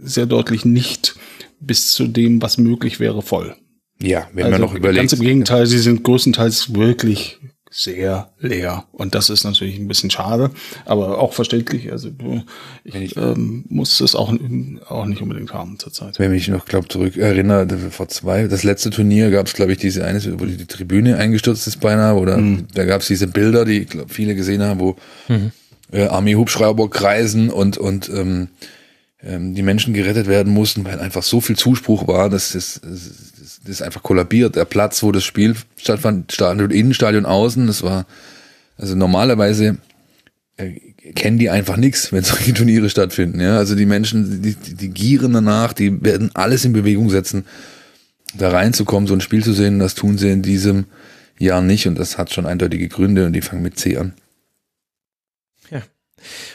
sehr 0.03 0.25
deutlich 0.25 0.65
nicht 0.65 1.15
bis 1.59 1.91
zu 1.91 2.07
dem, 2.07 2.41
was 2.41 2.57
möglich 2.57 2.99
wäre, 2.99 3.21
voll. 3.21 3.55
Ja, 4.01 4.27
wenn 4.33 4.45
also 4.45 4.51
man 4.59 4.61
noch 4.61 4.75
überlegt. 4.75 4.99
Ganz 4.99 5.13
im 5.13 5.21
Gegenteil, 5.21 5.65
sie 5.65 5.79
sind 5.79 6.03
größtenteils 6.03 6.75
wirklich 6.75 7.39
sehr 7.77 8.29
leer. 8.39 8.85
Und 8.93 9.15
das 9.15 9.29
ist 9.29 9.43
natürlich 9.43 9.77
ein 9.77 9.87
bisschen 9.89 10.09
schade, 10.09 10.51
aber 10.85 11.19
auch 11.19 11.33
verständlich. 11.33 11.91
Also 11.91 12.09
ich, 12.85 12.95
ich 12.95 13.17
ähm, 13.17 13.65
muss 13.67 13.99
es 13.99 14.15
auch, 14.15 14.33
auch 14.87 15.05
nicht 15.05 15.21
unbedingt 15.21 15.53
haben 15.53 15.77
zurzeit. 15.77 16.17
Wenn 16.17 16.33
ich 16.33 16.47
noch, 16.47 16.65
glaube 16.65 16.87
zurück 16.87 17.17
erinnere, 17.17 17.67
vor 17.91 18.07
zwei, 18.07 18.47
das 18.47 18.63
letzte 18.63 18.91
Turnier 18.91 19.29
gab 19.29 19.47
es, 19.47 19.53
glaube 19.53 19.73
ich, 19.73 19.77
diese 19.77 20.05
eine, 20.05 20.21
wo 20.39 20.45
die 20.45 20.65
Tribüne 20.65 21.17
eingestürzt 21.17 21.67
ist 21.67 21.81
beinahe, 21.81 22.15
oder 22.15 22.37
mhm. 22.37 22.67
da 22.73 22.85
gab 22.85 23.01
es 23.01 23.07
diese 23.07 23.27
Bilder, 23.27 23.65
die 23.65 23.85
glaub, 23.85 24.09
viele 24.09 24.35
gesehen 24.35 24.63
haben, 24.63 24.79
wo 24.79 24.95
mhm. 25.27 25.51
äh, 25.91 26.05
Armee-Hubschrauber 26.05 26.89
kreisen 26.89 27.49
und, 27.49 27.77
und 27.77 28.07
ähm, 28.07 28.47
ähm, 29.21 29.53
die 29.53 29.63
Menschen 29.63 29.93
gerettet 29.93 30.27
werden 30.27 30.53
mussten, 30.53 30.85
weil 30.85 30.99
einfach 30.99 31.23
so 31.23 31.41
viel 31.41 31.57
Zuspruch 31.57 32.07
war, 32.07 32.29
dass 32.29 32.53
das, 32.53 32.79
das 32.81 33.33
das 33.63 33.69
ist 33.69 33.81
einfach 33.81 34.03
kollabiert. 34.03 34.55
Der 34.55 34.65
Platz, 34.65 35.03
wo 35.03 35.11
das 35.11 35.23
Spiel 35.23 35.55
stattfand, 35.77 36.31
Stadion, 36.31 36.71
Innenstadion 36.71 37.25
außen, 37.25 37.67
das 37.67 37.83
war, 37.83 38.05
also 38.77 38.95
normalerweise 38.95 39.77
äh, 40.57 40.71
kennen 41.13 41.37
die 41.37 41.49
einfach 41.49 41.77
nichts, 41.77 42.11
wenn 42.11 42.23
solche 42.23 42.53
Turniere 42.53 42.89
stattfinden. 42.89 43.39
Ja? 43.39 43.57
Also 43.57 43.75
die 43.75 43.85
Menschen, 43.85 44.41
die, 44.41 44.55
die 44.55 44.89
gieren 44.89 45.33
danach, 45.33 45.73
die 45.73 46.03
werden 46.03 46.31
alles 46.33 46.65
in 46.65 46.73
Bewegung 46.73 47.09
setzen, 47.09 47.45
da 48.37 48.49
reinzukommen, 48.49 49.07
so 49.07 49.13
ein 49.13 49.21
Spiel 49.21 49.43
zu 49.43 49.53
sehen. 49.53 49.79
Das 49.79 49.95
tun 49.95 50.17
sie 50.17 50.29
in 50.29 50.41
diesem 50.41 50.85
Jahr 51.37 51.61
nicht 51.61 51.87
und 51.87 51.99
das 51.99 52.17
hat 52.17 52.33
schon 52.33 52.45
eindeutige 52.45 52.87
Gründe 52.87 53.25
und 53.25 53.33
die 53.33 53.41
fangen 53.41 53.61
mit 53.61 53.77
C 53.77 53.97
an. 53.97 54.13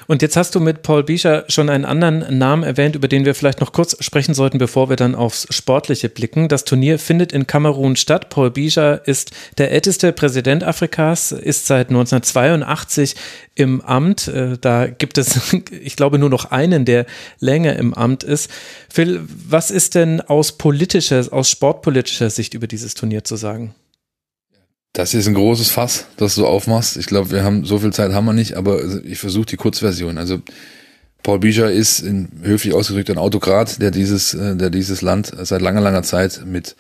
Und 0.07 0.23
jetzt 0.23 0.37
hast 0.37 0.55
du 0.55 0.61
mit 0.61 0.83
Paul 0.83 1.05
Biescher 1.05 1.45
schon 1.49 1.69
einen 1.69 1.85
anderen 1.85 2.39
Namen 2.39 2.63
erwähnt, 2.63 2.97
über 2.97 3.09
den 3.09 3.25
wir 3.25 3.35
vielleicht 3.35 3.61
noch 3.61 3.73
kurz 3.73 3.97
sprechen 4.03 4.35
sollten, 4.35 4.59
bevor 4.59 4.89
wir 4.89 4.97
dann 4.97 5.15
aufs 5.15 5.47
Sportliche 5.51 6.09
blicken. 6.09 6.49
Das 6.49 6.65
Turnier 6.65 6.99
findet 6.99 7.33
in 7.33 7.47
Kamerun 7.47 7.97
statt. 7.97 8.29
Paul 8.31 8.51
Biescher 8.51 9.07
ist 9.07 9.31
der 9.59 9.71
älteste 9.71 10.13
Präsident 10.13 10.65
Afrikas, 10.65 11.33
ist 11.33 11.67
seit 11.67 11.91
1982 11.91 13.17
im 13.55 13.81
Amt. 13.81 14.29
Äh, 14.29 14.59
da 14.61 14.87
gibt 14.87 15.19
es, 15.19 15.55
ich 15.83 15.97
glaube, 15.97 16.19
nur 16.19 16.31
noch 16.31 16.51
einen, 16.51 16.85
der 16.85 17.07
länger 17.39 17.77
im 17.77 17.95
Amt 17.95 18.25
ist. 18.25 18.51
Phil, 18.89 19.23
was 19.27 19.71
ist 19.71 19.95
denn 19.95 20.21
aus 20.21 20.53
politischer, 20.53 21.27
aus 21.31 21.51
sportpolitischer 21.51 22.31
Sicht 22.31 22.55
über 22.55 22.67
dieses 22.67 22.95
Turnier 22.95 23.25
zu 23.25 23.37
sagen? 23.37 23.75
Das 24.93 25.15
ist 25.15 25.29
ein 25.29 25.35
großes 25.35 25.71
Fass, 25.71 26.07
das 26.17 26.35
du 26.35 26.47
aufmachst. 26.47 26.97
Ich 26.97 27.07
glaube, 27.07 27.31
wir 27.31 27.45
haben 27.45 27.65
so 27.65 27.79
viel 27.79 27.93
Zeit 27.93 28.13
haben 28.13 28.25
wir 28.25 28.33
nicht, 28.33 28.55
aber 28.55 28.81
ich 29.05 29.19
versuche 29.19 29.47
die 29.47 29.57
Kurzversion. 29.57 30.19
Also 30.19 30.41
Paul 31.23 31.39
Bicher 31.39 31.71
ist 31.71 32.01
in, 32.01 32.29
höflich 32.43 32.75
ausgedrückt 32.75 33.11
ein 33.11 33.19
Autokrat, 33.19 33.81
der 33.81 33.93
dieses, 33.93 34.35
äh, 34.35 34.57
der 34.57 34.71
dieses 34.71 35.01
Land 35.01 35.33
seit 35.43 35.63
langer, 35.63 35.81
langer 35.81 36.03
Zeit 36.03 36.43
mit 36.45 36.75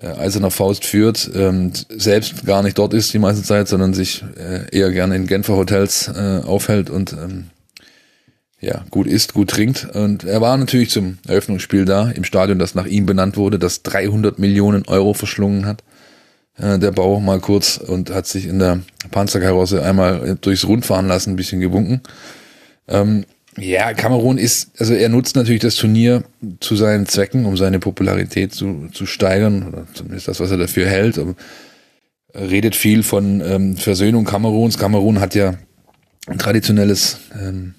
äh, 0.00 0.06
eiserner 0.06 0.50
Faust 0.50 0.84
führt, 0.84 1.30
ähm, 1.34 1.72
selbst 1.90 2.44
gar 2.44 2.62
nicht 2.62 2.78
dort 2.78 2.92
ist 2.92 3.14
die 3.14 3.20
meiste 3.20 3.44
Zeit, 3.44 3.68
sondern 3.68 3.94
sich 3.94 4.24
äh, 4.36 4.76
eher 4.76 4.90
gerne 4.90 5.14
in 5.14 5.26
Genfer 5.28 5.56
Hotels 5.56 6.08
äh, 6.08 6.40
aufhält 6.44 6.90
und 6.90 7.12
ähm, 7.12 7.50
ja, 8.58 8.84
gut 8.90 9.06
isst, 9.06 9.34
gut 9.34 9.50
trinkt. 9.50 9.88
Und 9.94 10.24
er 10.24 10.40
war 10.40 10.56
natürlich 10.56 10.90
zum 10.90 11.18
Eröffnungsspiel 11.26 11.84
da, 11.84 12.10
im 12.10 12.24
Stadion, 12.24 12.58
das 12.58 12.74
nach 12.74 12.86
ihm 12.86 13.06
benannt 13.06 13.36
wurde, 13.36 13.58
das 13.58 13.82
300 13.82 14.38
Millionen 14.38 14.86
Euro 14.86 15.14
verschlungen 15.14 15.66
hat 15.66 15.82
äh, 16.62 16.78
der 16.78 16.92
Bau 16.92 17.20
mal 17.20 17.40
kurz 17.40 17.76
und 17.76 18.10
hat 18.10 18.26
sich 18.26 18.46
in 18.46 18.58
der 18.58 18.80
Panzerkarosse 19.10 19.82
einmal 19.82 20.38
durchs 20.40 20.66
Rund 20.66 20.86
fahren 20.86 21.08
lassen, 21.08 21.30
ein 21.30 21.36
bisschen 21.36 21.60
gewunken. 21.60 22.00
Ähm, 22.88 23.24
ja, 23.58 23.92
Kamerun 23.92 24.38
ist, 24.38 24.70
also 24.78 24.94
er 24.94 25.10
nutzt 25.10 25.36
natürlich 25.36 25.60
das 25.60 25.74
Turnier 25.74 26.24
zu 26.60 26.74
seinen 26.74 27.06
Zwecken, 27.06 27.44
um 27.44 27.56
seine 27.56 27.80
Popularität 27.80 28.54
zu, 28.54 28.88
zu 28.92 29.04
steigern, 29.04 29.68
oder 29.68 29.86
zumindest 29.92 30.28
das, 30.28 30.40
was 30.40 30.50
er 30.50 30.56
dafür 30.56 30.86
hält. 30.86 31.18
Er 31.18 31.34
redet 32.50 32.74
viel 32.74 33.02
von 33.02 33.42
ähm, 33.42 33.76
Versöhnung 33.76 34.24
Kameruns. 34.24 34.78
Kamerun 34.78 35.20
hat 35.20 35.34
ja 35.34 35.54
ein 36.28 36.38
traditionelles 36.38 37.18
ähm, 37.38 37.74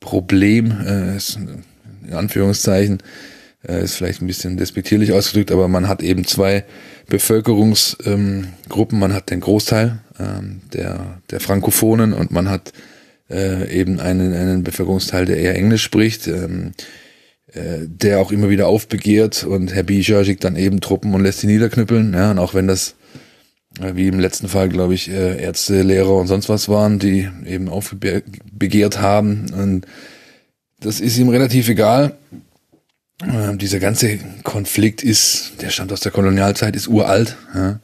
Problem, 0.00 0.72
äh, 0.84 1.18
in 2.08 2.14
Anführungszeichen, 2.14 2.98
äh, 2.98 3.31
ist 3.62 3.94
vielleicht 3.94 4.22
ein 4.22 4.26
bisschen 4.26 4.56
despektierlich 4.56 5.12
ausgedrückt, 5.12 5.52
aber 5.52 5.68
man 5.68 5.88
hat 5.88 6.02
eben 6.02 6.24
zwei 6.24 6.64
Bevölkerungsgruppen. 7.08 8.98
Man 8.98 9.12
hat 9.12 9.30
den 9.30 9.40
Großteil 9.40 10.00
ähm, 10.18 10.62
der, 10.72 11.20
der 11.30 11.40
Frankophonen 11.40 12.12
und 12.12 12.30
man 12.30 12.50
hat 12.50 12.72
äh, 13.30 13.70
eben 13.72 14.00
einen, 14.00 14.34
einen 14.34 14.62
Bevölkerungsteil, 14.62 15.26
der 15.26 15.38
eher 15.38 15.54
Englisch 15.54 15.82
spricht, 15.82 16.26
ähm, 16.26 16.72
äh, 17.52 17.86
der 17.86 18.20
auch 18.20 18.32
immer 18.32 18.50
wieder 18.50 18.66
aufbegehrt 18.66 19.44
und 19.44 19.74
Herr 19.74 19.82
Bija 19.82 20.24
schickt 20.24 20.44
dann 20.44 20.56
eben 20.56 20.80
Truppen 20.80 21.14
und 21.14 21.22
lässt 21.22 21.40
sie 21.40 21.46
niederknüppeln. 21.46 22.14
Ja, 22.14 22.30
und 22.30 22.38
auch 22.38 22.54
wenn 22.54 22.66
das 22.66 22.94
äh, 23.80 23.94
wie 23.94 24.08
im 24.08 24.20
letzten 24.20 24.48
Fall, 24.48 24.68
glaube 24.68 24.94
ich, 24.94 25.10
äh, 25.10 25.42
Ärzte, 25.42 25.82
Lehrer 25.82 26.16
und 26.16 26.26
sonst 26.26 26.48
was 26.48 26.68
waren, 26.68 26.98
die 26.98 27.28
eben 27.46 27.68
aufbegehrt 27.68 29.00
haben. 29.00 29.46
Und 29.52 29.86
das 30.80 31.00
ist 31.00 31.16
ihm 31.18 31.28
relativ 31.28 31.68
egal. 31.68 32.16
Ähm, 33.28 33.58
dieser 33.58 33.78
ganze 33.78 34.18
Konflikt 34.42 35.02
ist, 35.02 35.52
der 35.60 35.70
stammt 35.70 35.92
aus 35.92 36.00
der 36.00 36.12
Kolonialzeit, 36.12 36.74
ist 36.76 36.88
uralt. 36.88 37.36
Ja. 37.54 37.80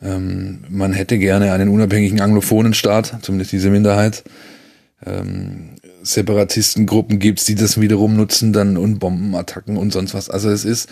Ähm, 0.00 0.64
man 0.68 0.92
hätte 0.92 1.18
gerne 1.18 1.52
einen 1.52 1.68
unabhängigen 1.68 2.20
anglophonen 2.20 2.74
Staat, 2.74 3.18
zumindest 3.22 3.52
diese 3.52 3.70
Minderheit. 3.70 4.24
Ähm, 5.04 5.70
Separatistengruppen 6.02 7.18
gibt's, 7.18 7.44
die 7.44 7.54
das 7.54 7.80
wiederum 7.80 8.16
nutzen, 8.16 8.52
dann 8.52 8.76
und 8.76 8.98
Bombenattacken 8.98 9.76
und 9.76 9.92
sonst 9.92 10.14
was. 10.14 10.30
Also 10.30 10.50
es 10.50 10.64
ist 10.64 10.88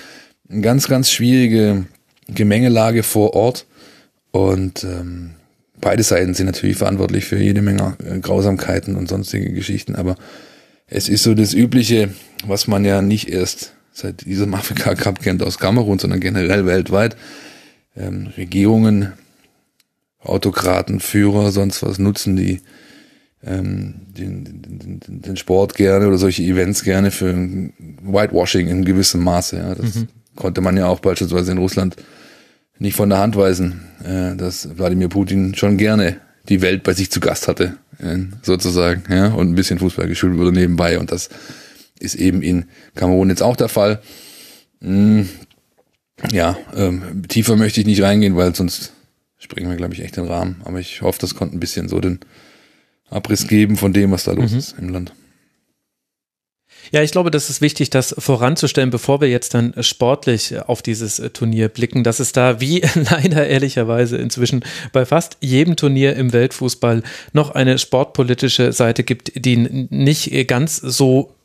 eine 0.48 0.60
ganz, 0.60 0.88
ganz 0.88 1.10
schwierige 1.10 1.86
Gemengelage 2.28 3.02
vor 3.02 3.34
Ort. 3.34 3.66
Und 4.32 4.84
ähm, 4.84 5.30
beide 5.80 6.02
Seiten 6.02 6.34
sind 6.34 6.46
natürlich 6.46 6.76
verantwortlich 6.76 7.24
für 7.24 7.38
jede 7.38 7.62
Menge 7.62 7.96
äh, 8.04 8.18
Grausamkeiten 8.18 8.96
und 8.96 9.08
sonstige 9.08 9.52
Geschichten, 9.52 9.94
aber 9.94 10.16
es 10.88 11.08
ist 11.08 11.22
so 11.22 11.34
das 11.34 11.54
Übliche, 11.54 12.10
was 12.46 12.68
man 12.68 12.84
ja 12.84 13.02
nicht 13.02 13.28
erst 13.28 13.75
seit 13.96 14.26
diesem 14.26 14.54
Afrika 14.60 14.94
Cup 14.94 15.20
kennt 15.20 15.42
aus 15.42 15.58
Kamerun, 15.58 15.98
sondern 15.98 16.20
generell 16.20 16.66
weltweit. 16.66 17.16
Ähm, 17.96 18.28
Regierungen 18.36 19.12
Autokraten, 20.20 21.00
Führer, 21.00 21.52
sonst 21.52 21.82
was 21.82 21.98
nutzen 21.98 22.36
die 22.36 22.60
ähm, 23.44 23.94
den, 24.08 24.44
den, 24.44 25.00
den, 25.22 25.36
Sport 25.36 25.74
gerne 25.74 26.08
oder 26.08 26.18
solche 26.18 26.42
Events 26.42 26.82
gerne 26.82 27.10
für 27.10 27.32
Whitewashing 28.02 28.66
in 28.66 28.84
gewissem 28.84 29.22
Maße. 29.22 29.56
Ja. 29.56 29.74
Das 29.74 29.94
mhm. 29.94 30.08
konnte 30.34 30.60
man 30.60 30.76
ja 30.76 30.86
auch 30.86 31.00
beispielsweise 31.00 31.52
in 31.52 31.58
Russland 31.58 31.96
nicht 32.78 32.96
von 32.96 33.08
der 33.08 33.18
Hand 33.18 33.36
weisen, 33.36 33.82
äh, 34.04 34.36
dass 34.36 34.76
Wladimir 34.76 35.08
Putin 35.08 35.54
schon 35.54 35.76
gerne 35.76 36.16
die 36.48 36.60
Welt 36.60 36.82
bei 36.82 36.92
sich 36.92 37.10
zu 37.10 37.20
Gast 37.20 37.46
hatte, 37.46 37.76
äh, 37.98 38.18
sozusagen, 38.42 39.04
ja, 39.10 39.28
und 39.28 39.50
ein 39.50 39.54
bisschen 39.54 39.78
Fußball 39.78 40.08
geschult 40.08 40.36
wurde 40.36 40.52
nebenbei. 40.52 40.98
Und 40.98 41.12
das 41.12 41.28
ist 41.98 42.14
eben 42.14 42.42
in 42.42 42.66
Kamerun 42.94 43.30
jetzt 43.30 43.42
auch 43.42 43.56
der 43.56 43.68
Fall. 43.68 44.02
Hm, 44.80 45.28
ja, 46.32 46.56
ähm, 46.74 47.22
tiefer 47.28 47.56
möchte 47.56 47.80
ich 47.80 47.86
nicht 47.86 48.02
reingehen, 48.02 48.36
weil 48.36 48.54
sonst 48.54 48.92
springen 49.38 49.70
wir, 49.70 49.76
glaube 49.76 49.94
ich, 49.94 50.02
echt 50.02 50.16
den 50.16 50.26
Rahmen. 50.26 50.60
Aber 50.64 50.80
ich 50.80 51.02
hoffe, 51.02 51.18
das 51.20 51.34
konnte 51.34 51.56
ein 51.56 51.60
bisschen 51.60 51.88
so 51.88 52.00
den 52.00 52.20
Abriss 53.10 53.46
geben 53.46 53.76
von 53.76 53.92
dem, 53.92 54.10
was 54.10 54.24
da 54.24 54.32
los 54.32 54.52
mhm. 54.52 54.58
ist 54.58 54.76
im 54.78 54.88
Land. 54.88 55.12
Ja, 56.92 57.02
ich 57.02 57.10
glaube, 57.10 57.30
das 57.30 57.50
ist 57.50 57.60
wichtig, 57.60 57.90
das 57.90 58.14
voranzustellen, 58.16 58.90
bevor 58.90 59.20
wir 59.20 59.28
jetzt 59.28 59.54
dann 59.54 59.74
sportlich 59.80 60.56
auf 60.68 60.82
dieses 60.82 61.20
Turnier 61.32 61.68
blicken, 61.68 62.04
dass 62.04 62.20
es 62.20 62.32
da 62.32 62.60
wie 62.60 62.80
leider 62.94 63.46
ehrlicherweise 63.46 64.16
inzwischen 64.16 64.64
bei 64.92 65.04
fast 65.04 65.36
jedem 65.40 65.76
Turnier 65.76 66.14
im 66.14 66.32
Weltfußball 66.32 67.02
noch 67.32 67.50
eine 67.50 67.78
sportpolitische 67.78 68.72
Seite 68.72 69.02
gibt, 69.02 69.32
die 69.34 69.56
nicht 69.56 70.46
ganz 70.46 70.76
so 70.76 71.35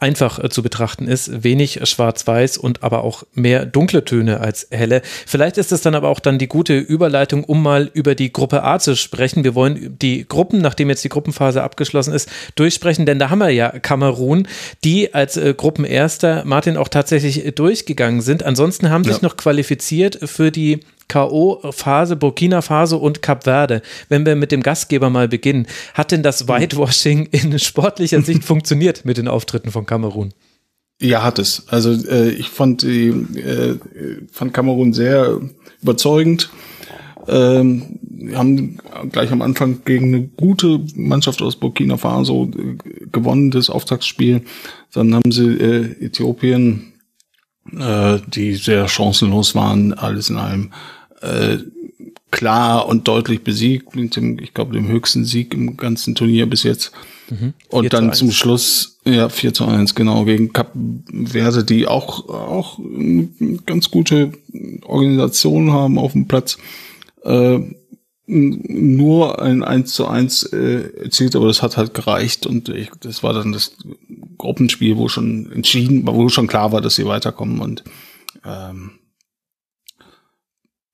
einfach 0.00 0.42
äh, 0.42 0.48
zu 0.48 0.62
betrachten 0.62 1.08
ist. 1.08 1.42
Wenig 1.44 1.80
schwarz-weiß 1.82 2.58
und 2.58 2.82
aber 2.82 3.04
auch 3.04 3.24
mehr 3.34 3.66
dunkle 3.66 4.04
Töne 4.04 4.40
als 4.40 4.68
helle. 4.70 5.02
Vielleicht 5.26 5.58
ist 5.58 5.72
es 5.72 5.82
dann 5.82 5.94
aber 5.94 6.08
auch 6.08 6.20
dann 6.20 6.38
die 6.38 6.48
gute 6.48 6.78
Überleitung, 6.78 7.44
um 7.44 7.62
mal 7.62 7.90
über 7.92 8.14
die 8.14 8.32
Gruppe 8.32 8.62
A 8.62 8.78
zu 8.78 8.96
sprechen. 8.96 9.44
Wir 9.44 9.54
wollen 9.54 9.96
die 9.98 10.26
Gruppen, 10.26 10.60
nachdem 10.60 10.88
jetzt 10.88 11.04
die 11.04 11.08
Gruppenphase 11.08 11.62
abgeschlossen 11.62 12.12
ist, 12.12 12.28
durchsprechen, 12.54 13.06
denn 13.06 13.18
da 13.18 13.30
haben 13.30 13.38
wir 13.38 13.50
ja 13.50 13.70
Kamerun, 13.70 14.46
die 14.84 15.14
als 15.14 15.36
äh, 15.36 15.54
Gruppenerster 15.56 16.44
Martin 16.44 16.76
auch 16.76 16.88
tatsächlich 16.88 17.54
durchgegangen 17.54 18.20
sind. 18.20 18.42
Ansonsten 18.42 18.90
haben 18.90 19.04
ja. 19.04 19.12
sich 19.12 19.22
noch 19.22 19.36
qualifiziert 19.36 20.18
für 20.28 20.50
die 20.50 20.80
K.O.-Phase, 21.08 22.16
Burkina 22.16 22.62
Faso 22.62 22.98
und 22.98 23.22
Kap 23.22 23.44
Verde. 23.44 23.82
Wenn 24.08 24.26
wir 24.26 24.36
mit 24.36 24.52
dem 24.52 24.62
Gastgeber 24.62 25.10
mal 25.10 25.28
beginnen, 25.28 25.66
hat 25.94 26.12
denn 26.12 26.22
das 26.22 26.48
Whitewashing 26.48 27.26
in 27.30 27.58
sportlicher 27.58 28.22
Sicht 28.22 28.44
funktioniert 28.44 29.04
mit 29.04 29.16
den 29.16 29.28
Auftritten 29.28 29.70
von 29.70 29.86
Kamerun? 29.86 30.32
Ja, 31.00 31.22
hat 31.22 31.38
es. 31.38 31.64
Also 31.68 31.92
äh, 31.92 32.30
ich 32.30 32.48
fand 32.48 32.82
die 32.82 33.08
äh, 33.08 33.78
fand 34.30 34.52
Kamerun 34.52 34.92
sehr 34.92 35.40
überzeugend. 35.80 36.50
Ähm, 37.28 38.00
haben 38.34 38.78
gleich 39.12 39.30
am 39.30 39.42
Anfang 39.42 39.84
gegen 39.84 40.14
eine 40.14 40.26
gute 40.28 40.80
Mannschaft 40.96 41.42
aus 41.42 41.56
Burkina 41.56 41.96
Faso 41.98 42.50
äh, 42.56 42.76
gewonnen, 43.12 43.50
das 43.50 43.70
Auftaktspiel. 43.70 44.42
Dann 44.92 45.14
haben 45.14 45.30
sie 45.30 45.46
äh, 45.46 46.06
Äthiopien, 46.06 46.94
äh, 47.78 48.18
die 48.26 48.54
sehr 48.54 48.88
chancenlos 48.88 49.54
waren, 49.54 49.92
alles 49.92 50.30
in 50.30 50.36
allem 50.36 50.72
äh, 51.20 51.58
klar 52.30 52.86
und 52.86 53.08
deutlich 53.08 53.42
besiegt, 53.42 53.96
mit 53.96 54.16
dem, 54.16 54.38
ich 54.38 54.54
glaube, 54.54 54.74
dem 54.74 54.88
höchsten 54.88 55.24
Sieg 55.24 55.54
im 55.54 55.76
ganzen 55.76 56.14
Turnier 56.14 56.46
bis 56.46 56.62
jetzt. 56.62 56.92
Mhm. 57.30 57.54
Und 57.68 57.92
dann 57.92 58.12
zum 58.12 58.30
Schluss, 58.30 58.98
ja, 59.04 59.28
4 59.28 59.54
zu 59.54 59.66
1, 59.66 59.94
genau, 59.94 60.24
gegen 60.24 60.52
Kap 60.52 60.72
Verde, 61.24 61.64
die 61.64 61.86
auch, 61.86 62.28
auch 62.28 62.78
eine 62.78 63.28
ganz 63.66 63.90
gute 63.90 64.32
Organisation 64.84 65.72
haben 65.72 65.98
auf 65.98 66.12
dem 66.12 66.28
Platz. 66.28 66.58
Äh, 67.24 67.60
nur 68.30 69.40
ein 69.40 69.64
1 69.64 69.94
zu 69.94 70.06
1 70.06 70.44
äh, 70.52 71.04
erzielt, 71.04 71.34
aber 71.34 71.46
das 71.46 71.62
hat 71.62 71.78
halt 71.78 71.94
gereicht 71.94 72.46
und 72.46 72.68
ich, 72.68 72.90
das 73.00 73.22
war 73.22 73.32
dann 73.32 73.52
das 73.52 73.74
Gruppenspiel, 74.36 74.98
wo 74.98 75.08
schon 75.08 75.50
entschieden, 75.50 76.06
wo 76.06 76.28
schon 76.28 76.46
klar 76.46 76.70
war, 76.70 76.82
dass 76.82 76.96
sie 76.96 77.06
weiterkommen 77.06 77.60
und 77.60 77.84
ähm, 78.44 78.92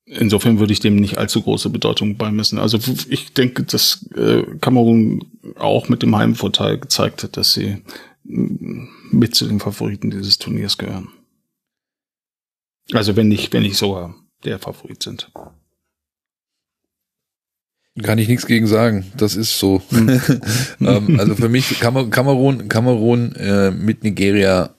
Insofern 0.07 0.59
würde 0.59 0.71
ich 0.71 0.79
dem 0.79 0.97
nicht 0.97 1.17
allzu 1.17 1.41
große 1.41 1.69
Bedeutung 1.71 2.15
beimessen. 2.15 2.59
Also 2.59 2.77
ich 3.09 3.33
denke, 3.33 3.63
dass 3.63 4.07
äh, 4.15 4.43
Kamerun 4.61 5.25
auch 5.57 5.89
mit 5.89 6.03
dem 6.03 6.15
Heimvorteil 6.15 6.77
gezeigt 6.77 7.23
hat, 7.23 7.37
dass 7.37 7.53
sie 7.53 7.81
mm, 8.23 8.87
mit 9.11 9.33
zu 9.33 9.47
den 9.47 9.59
Favoriten 9.59 10.11
dieses 10.11 10.37
Turniers 10.37 10.77
gehören. 10.77 11.07
Also 12.93 13.15
wenn 13.15 13.27
nicht, 13.27 13.51
wenn 13.51 13.63
nicht 13.63 13.77
sogar 13.77 14.15
der 14.43 14.59
Favorit 14.59 15.01
sind. 15.01 15.31
Kann 18.03 18.19
ich 18.19 18.27
nichts 18.27 18.45
gegen 18.45 18.67
sagen. 18.67 19.11
Das 19.17 19.35
ist 19.35 19.57
so. 19.57 19.81
Hm. 19.89 20.21
ähm, 20.81 21.19
also 21.19 21.35
für 21.35 21.49
mich 21.49 21.79
Kamerun, 21.79 22.67
Kamerun 22.67 23.33
äh, 23.35 23.71
mit 23.71 24.03
Nigeria 24.03 24.75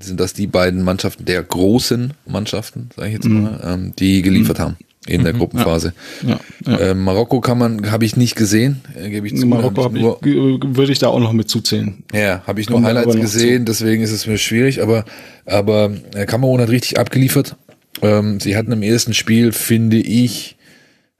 sind 0.00 0.20
das 0.20 0.32
die 0.32 0.46
beiden 0.46 0.82
Mannschaften 0.82 1.24
der 1.24 1.42
großen 1.42 2.12
Mannschaften, 2.26 2.90
sage 2.96 3.08
ich 3.08 3.14
jetzt 3.14 3.26
mhm. 3.26 3.42
mal, 3.42 3.60
ähm, 3.64 3.92
die 3.98 4.22
geliefert 4.22 4.58
haben 4.58 4.76
in 5.06 5.24
der 5.24 5.34
mhm. 5.34 5.38
Gruppenphase. 5.38 5.92
Ja. 6.22 6.38
Ja, 6.64 6.72
ja. 6.72 6.78
Äh, 6.78 6.94
Marokko 6.94 7.40
kann 7.40 7.58
man, 7.58 7.90
habe 7.90 8.04
ich 8.04 8.16
nicht 8.16 8.36
gesehen, 8.36 8.80
äh, 8.96 9.10
gebe 9.10 9.26
ich 9.26 9.36
zu. 9.36 9.46
Marokko 9.46 9.84
hab 9.84 9.94
ich 9.94 10.02
nur, 10.02 10.18
würde 10.22 10.92
ich 10.92 10.98
da 10.98 11.08
auch 11.08 11.18
noch 11.18 11.32
mit 11.32 11.48
zuzählen. 11.48 12.04
Ja, 12.12 12.42
habe 12.46 12.60
ich 12.60 12.70
nur 12.70 12.82
Highlights 12.82 13.16
gesehen, 13.16 13.64
deswegen 13.64 14.02
ist 14.02 14.12
es 14.12 14.26
mir 14.26 14.38
schwierig, 14.38 14.80
aber, 14.80 15.04
aber 15.44 15.90
äh, 16.14 16.26
Kamerun 16.26 16.60
hat 16.60 16.68
richtig 16.68 16.98
abgeliefert. 16.98 17.56
Ähm, 18.00 18.40
sie 18.40 18.56
hatten 18.56 18.72
im 18.72 18.82
ersten 18.82 19.12
Spiel, 19.12 19.52
finde 19.52 19.96
ich, 19.96 20.56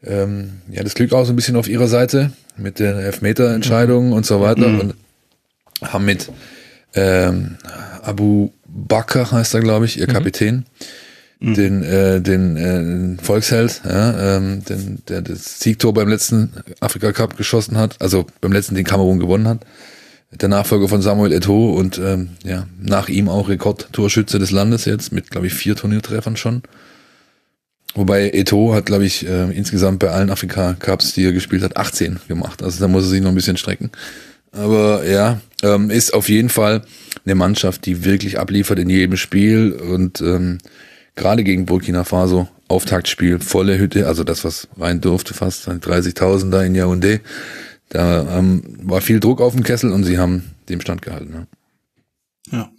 ähm, 0.05 0.61
ja, 0.71 0.83
das 0.83 0.95
Glück 0.95 1.13
auch 1.13 1.25
so 1.25 1.33
ein 1.33 1.37
bisschen 1.37 1.57
auf 1.57 1.69
ihrer 1.69 1.89
Seite 1.89 2.33
mit 2.57 2.79
den 2.79 2.99
Elfmeterentscheidungen 2.99 4.09
mhm. 4.09 4.15
und 4.15 4.27
so 4.27 4.41
weiter 4.41 4.69
mhm. 4.69 4.81
und 4.81 4.95
haben 5.83 6.05
mit 6.05 6.31
ähm, 6.95 7.57
Abu 8.03 8.51
Bakr 8.73 9.31
heißt 9.31 9.55
er, 9.55 9.61
glaube 9.61 9.85
ich, 9.85 9.99
ihr 9.99 10.09
mhm. 10.09 10.13
Kapitän, 10.13 10.67
mhm. 11.41 11.55
den, 11.55 11.83
äh, 11.83 12.21
den 12.21 12.57
äh, 12.57 13.23
Volksheld, 13.23 13.83
ja, 13.85 14.37
ähm, 14.37 14.65
den, 14.65 15.03
der 15.09 15.23
das 15.23 15.61
Siegtor 15.61 15.93
beim 15.93 16.09
letzten 16.09 16.53
Afrika 16.81 17.13
Cup 17.13 17.37
geschossen 17.37 17.77
hat, 17.77 17.97
also 18.01 18.27
beim 18.41 18.53
letzten, 18.53 18.75
den 18.75 18.85
Kamerun 18.85 19.19
gewonnen 19.19 19.49
hat. 19.49 19.61
Der 20.35 20.49
Nachfolger 20.49 20.89
von 20.89 21.03
Samuel 21.03 21.35
Eto'o 21.35 21.75
und 21.75 21.99
ähm, 21.99 22.31
ja, 22.43 22.67
nach 22.81 23.11
ihm 23.11 23.29
auch 23.29 23.51
Rekordtorschütze 23.51 24.39
des 24.39 24.51
Landes 24.51 24.87
jetzt 24.87 25.13
mit, 25.13 25.31
glaube 25.31 25.47
ich, 25.47 25.53
vier 25.53 25.77
Turniertreffern 25.77 26.39
schon. 26.39 26.63
Wobei 27.95 28.31
Eto 28.31 28.73
hat, 28.73 28.87
glaube 28.87 29.05
ich, 29.05 29.27
äh, 29.27 29.51
insgesamt 29.51 29.99
bei 29.99 30.09
allen 30.09 30.31
Afrika-Cups, 30.31 31.13
die 31.13 31.25
er 31.25 31.33
gespielt 31.33 31.63
hat, 31.63 31.77
18 31.77 32.21
gemacht. 32.29 32.63
Also 32.63 32.81
da 32.81 32.89
muss 32.89 33.05
er 33.05 33.11
sich 33.11 33.21
noch 33.21 33.29
ein 33.29 33.35
bisschen 33.35 33.59
strecken. 33.59 33.91
Aber 34.53 35.07
ja, 35.07 35.41
ähm, 35.63 35.91
ist 35.91 36.15
auf 36.15 36.29
jeden 36.29 36.49
Fall 36.49 36.83
eine 37.25 37.35
Mannschaft, 37.35 37.87
die 37.87 38.05
wirklich 38.05 38.39
abliefert 38.39 38.79
in 38.79 38.91
jedem 38.91 39.17
Spiel 39.17 39.73
und 39.73 40.21
ähm, 40.21 40.59
gerade 41.15 41.45
gegen 41.45 41.67
Burkina 41.67 42.05
Faso, 42.05 42.49
Auftaktspiel, 42.69 43.39
volle 43.39 43.79
Hütte, 43.79 44.07
also 44.07 44.25
das, 44.25 44.45
was 44.45 44.69
rein 44.79 45.01
durfte, 45.01 45.35
fast 45.35 45.69
30.000 45.69 46.51
da 46.51 46.63
in 46.63 46.75
Yaoundé. 46.75 47.21
Da 47.91 48.39
ähm, 48.39 48.63
war 48.83 49.03
viel 49.03 49.21
Druck 49.21 49.41
auf 49.41 49.55
dem 49.55 49.63
Kessel 49.63 49.93
und 49.93 50.05
sie 50.05 50.19
haben 50.19 50.45
dem 50.69 50.81
Stand 50.81 51.03
gehalten. 51.03 51.47
Ja. 52.51 52.59
ja. 52.59 52.71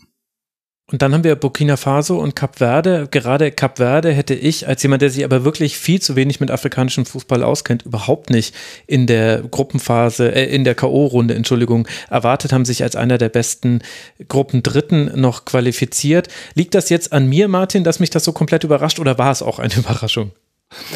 Und 0.94 1.02
dann 1.02 1.12
haben 1.12 1.24
wir 1.24 1.36
Burkina 1.36 1.76
Faso 1.76 2.20
und 2.20 2.36
Kap 2.36 2.60
Verde. 2.60 3.08
Gerade 3.10 3.52
Kap 3.52 3.78
Verde 3.78 4.12
hätte 4.12 4.36
ich 4.36 4.68
als 4.68 4.84
jemand, 4.84 5.02
der 5.02 5.10
sich 5.10 5.26
aber 5.26 5.44
wirklich 5.44 5.76
viel 5.76 6.00
zu 6.00 6.16
wenig 6.16 6.40
mit 6.40 6.52
afrikanischem 6.52 7.08
Fußball 7.08 7.42
auskennt, 7.42 7.82
überhaupt 7.82 8.30
nicht 8.30 8.54
in 8.86 9.08
der 9.08 9.42
Gruppenphase, 9.42 10.36
äh, 10.36 10.54
in 10.54 10.64
der 10.64 10.76
K.O.-Runde, 10.76 11.34
Entschuldigung, 11.34 11.88
erwartet, 12.12 12.54
haben 12.54 12.64
sich 12.64 12.84
als 12.84 12.96
einer 12.96 13.18
der 13.18 13.30
besten 13.30 13.80
Gruppendritten 14.28 15.20
noch 15.20 15.46
qualifiziert. 15.46 16.28
Liegt 16.54 16.76
das 16.76 16.90
jetzt 16.90 17.12
an 17.12 17.28
mir, 17.28 17.48
Martin, 17.48 17.84
dass 17.84 18.00
mich 18.00 18.12
das 18.12 18.24
so 18.24 18.32
komplett 18.32 18.64
überrascht 18.64 19.00
oder 19.00 19.18
war 19.18 19.32
es 19.32 19.42
auch 19.42 19.58
eine 19.58 19.74
Überraschung? 19.78 20.30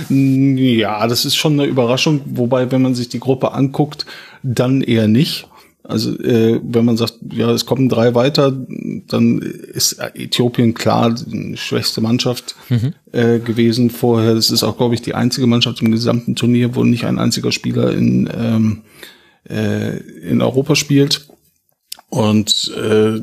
Ja, 0.10 1.08
das 1.08 1.26
ist 1.26 1.38
schon 1.38 1.54
eine 1.54 1.66
Überraschung, 1.66 2.22
wobei, 2.24 2.72
wenn 2.72 2.84
man 2.84 2.94
sich 2.94 3.10
die 3.10 3.20
Gruppe 3.20 3.52
anguckt, 3.52 4.06
dann 4.44 4.82
eher 4.84 5.08
nicht. 5.08 5.48
Also 5.88 6.20
äh, 6.20 6.60
wenn 6.62 6.84
man 6.84 6.98
sagt, 6.98 7.16
ja, 7.32 7.50
es 7.52 7.66
kommen 7.66 7.88
drei 7.88 8.14
weiter, 8.14 8.52
dann 9.08 9.40
ist 9.40 10.00
Äthiopien 10.16 10.74
klar 10.74 11.16
die 11.16 11.56
schwächste 11.56 12.02
Mannschaft 12.02 12.56
mhm. 12.68 12.94
äh, 13.14 13.40
gewesen 13.40 13.90
vorher. 13.90 14.36
Das 14.36 14.52
ist 14.52 14.64
auch, 14.64 14.76
glaube 14.76 14.96
ich, 14.96 15.02
die 15.02 15.16
einzige 15.16 15.48
Mannschaft 15.48 15.82
im 15.82 15.92
gesamten 15.92 16.36
Turnier, 16.36 16.76
wo 16.76 16.84
nicht 16.84 17.06
ein 17.06 17.20
einziger 17.20 17.54
Spieler 17.54 17.94
in, 17.94 18.30
ähm, 18.38 18.82
äh, 19.50 19.98
in 19.98 20.42
Europa 20.42 20.76
spielt. 20.76 21.30
Und 22.10 22.70
äh, 22.76 23.16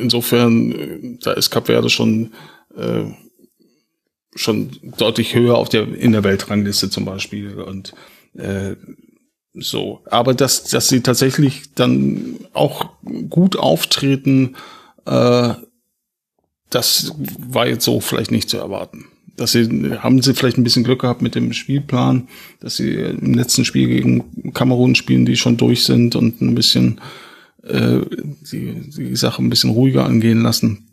insofern, 0.00 1.18
da 1.22 1.32
ist 1.32 1.50
Cap 1.50 1.66
Verde 1.66 1.90
schon 1.90 2.30
äh, 2.76 3.04
schon 4.36 4.70
deutlich 4.98 5.34
höher 5.34 5.56
auf 5.56 5.70
der 5.70 5.92
in 5.92 6.12
der 6.12 6.22
Weltrangliste 6.22 6.88
zum 6.88 7.04
Beispiel 7.04 7.54
und 7.54 7.94
äh, 8.34 8.76
so, 9.58 10.02
aber 10.10 10.34
dass, 10.34 10.64
dass 10.64 10.88
sie 10.88 11.00
tatsächlich 11.00 11.74
dann 11.74 12.36
auch 12.52 12.90
gut 13.30 13.56
auftreten, 13.56 14.56
äh, 15.06 15.54
das 16.70 17.12
war 17.48 17.66
jetzt 17.66 17.84
so 17.84 18.00
vielleicht 18.00 18.30
nicht 18.30 18.50
zu 18.50 18.58
erwarten. 18.58 19.06
dass 19.36 19.52
sie, 19.52 19.92
haben 19.98 20.22
sie 20.22 20.34
vielleicht 20.34 20.56
ein 20.56 20.64
bisschen 20.64 20.84
Glück 20.84 21.02
gehabt 21.02 21.22
mit 21.22 21.34
dem 21.34 21.52
Spielplan, 21.52 22.28
dass 22.60 22.76
sie 22.76 22.94
im 22.94 23.34
letzten 23.34 23.64
Spiel 23.64 23.88
gegen 23.88 24.52
Kamerun 24.52 24.94
spielen, 24.94 25.26
die 25.26 25.36
schon 25.36 25.56
durch 25.56 25.84
sind 25.84 26.16
und 26.16 26.40
ein 26.40 26.54
bisschen 26.54 27.00
äh, 27.62 28.00
die, 28.50 28.90
die 28.90 29.16
Sache 29.16 29.42
ein 29.42 29.50
bisschen 29.50 29.70
ruhiger 29.70 30.04
angehen 30.04 30.42
lassen. 30.42 30.86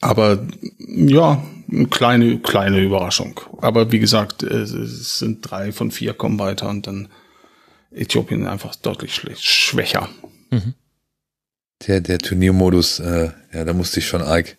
Aber 0.00 0.46
ja, 0.78 1.42
eine 1.70 1.86
kleine, 1.86 2.38
kleine 2.38 2.80
Überraschung. 2.80 3.40
Aber 3.60 3.92
wie 3.92 3.98
gesagt, 3.98 4.42
es 4.42 5.18
sind 5.18 5.40
drei 5.42 5.72
von 5.72 5.90
vier 5.90 6.14
kommen 6.14 6.38
weiter 6.38 6.68
und 6.68 6.86
dann 6.86 7.08
Äthiopien 7.92 8.46
einfach 8.46 8.74
deutlich 8.76 9.14
schwächer. 9.14 10.08
Mhm. 10.50 10.74
Der, 11.86 12.00
der 12.00 12.18
Turniermodus, 12.18 12.98
äh, 13.00 13.30
ja, 13.52 13.64
da 13.64 13.72
musste 13.72 14.00
ich 14.00 14.08
schon 14.08 14.22
arg 14.22 14.56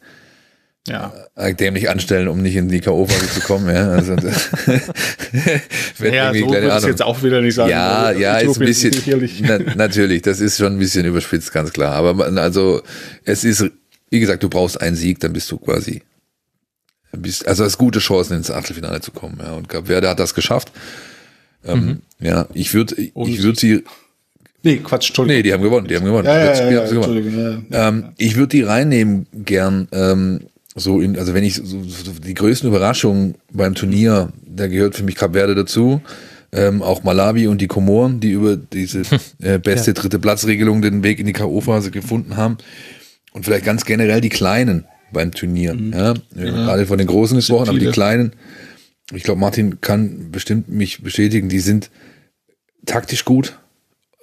ja. 0.88 1.14
Äh, 1.36 1.54
dämlich 1.54 1.90
anstellen, 1.90 2.28
um 2.28 2.42
nicht 2.42 2.56
in 2.56 2.68
die 2.70 2.80
K.O.-Phase 2.80 3.34
zu 3.34 3.42
kommen. 3.42 3.74
Ja, 3.74 3.90
also, 3.92 4.16
wenn 5.98 6.14
ja 6.14 6.34
so 6.34 6.50
würde 6.50 6.78
ich 6.78 6.84
jetzt 6.86 7.02
auch 7.04 7.22
wieder 7.22 7.42
nicht 7.42 7.56
sagen. 7.56 7.70
Ja, 7.70 8.04
also, 8.04 8.20
ja, 8.20 8.38
ist 8.40 8.60
ein 8.60 8.66
bisschen, 8.66 8.96
na, 9.42 9.60
natürlich, 9.76 10.22
das 10.24 10.40
ist 10.40 10.58
schon 10.58 10.74
ein 10.74 10.80
bisschen 10.80 11.06
überspitzt, 11.06 11.52
ganz 11.54 11.72
klar. 11.74 11.94
Aber 11.94 12.26
also, 12.42 12.82
es 13.24 13.44
ist, 13.44 13.66
wie 14.10 14.20
gesagt, 14.20 14.42
du 14.42 14.50
brauchst 14.50 14.82
einen 14.82 14.96
Sieg, 14.96 15.20
dann 15.20 15.34
bist 15.34 15.52
du 15.52 15.58
quasi, 15.58 16.02
bist, 17.12 17.48
also 17.48 17.64
hast 17.66 17.78
gute 17.78 18.00
Chancen 18.00 18.38
ins 18.38 18.50
Achtelfinale 18.50 19.02
zu 19.02 19.12
kommen. 19.12 19.40
Ja, 19.44 19.54
und 19.54 19.70
Gabwerde 19.70 20.10
hat 20.10 20.20
das 20.20 20.34
geschafft. 20.34 20.72
Ähm, 21.66 21.86
mhm. 21.86 22.02
Ja, 22.20 22.48
ich 22.54 22.74
würde, 22.74 22.96
ich 22.98 23.44
würde 23.44 23.60
sie, 23.60 23.84
Nee, 24.62 24.78
Quatsch, 24.78 25.10
Entschuldigung. 25.10 25.38
Nee, 25.38 25.44
die 25.44 25.54
haben 25.54 25.64
gewonnen, 25.64 25.88
die 25.88 25.96
haben 25.96 26.06
gewonnen. 26.06 26.26
Ja, 26.26 26.54
ja, 26.54 26.70
ja, 26.70 26.86
gewonnen. 26.86 27.68
Ähm, 27.72 28.06
ich 28.18 28.36
würde 28.36 28.50
die 28.50 28.62
reinnehmen 28.62 29.26
gern, 29.34 29.88
ähm, 29.94 30.42
so 30.76 31.00
in, 31.00 31.18
also 31.18 31.34
wenn 31.34 31.44
ich 31.44 31.56
so, 31.56 31.82
so 31.84 32.12
die 32.12 32.34
größten 32.34 32.68
Überraschungen 32.68 33.36
beim 33.54 33.74
Turnier, 33.74 34.34
da 34.46 34.68
gehört 34.68 34.96
für 34.96 35.04
mich 35.04 35.16
Kap 35.16 35.34
Verde 35.34 35.56
dazu, 35.56 36.02
ähm, 36.52 36.82
auch 36.82 37.04
Malawi 37.04 37.48
und 37.48 37.62
die 37.62 37.68
Komoren, 37.68 38.20
die 38.20 38.32
über 38.32 38.58
diese 38.58 39.04
äh, 39.42 39.60
beste 39.60 39.94
dritte 39.94 40.20
Platzregelung 40.20 40.82
den 40.82 41.04
Weg 41.04 41.20
in 41.20 41.26
die 41.26 41.34
K.O.-Phase 41.34 41.92
gefunden 41.92 42.36
haben. 42.36 42.58
Und 43.32 43.46
vielleicht 43.46 43.66
ganz 43.66 43.86
generell 43.86 44.22
die 44.22 44.30
Kleinen 44.30 44.86
beim 45.14 45.32
Turnier. 45.32 45.74
Mhm. 45.74 45.94
Ja, 45.94 46.14
ja. 46.36 46.52
gerade 46.52 46.86
von 46.86 46.98
den 46.98 47.08
Großen 47.08 47.38
gesprochen, 47.38 47.70
aber 47.70 47.80
die 47.80 47.88
Kleinen, 47.88 48.34
ich 49.14 49.24
glaube, 49.24 49.40
Martin 49.40 49.82
kann 49.82 50.32
bestimmt 50.32 50.70
mich 50.70 51.02
bestätigen, 51.02 51.50
die 51.50 51.60
sind 51.60 51.90
taktisch 52.86 53.26
gut, 53.26 53.60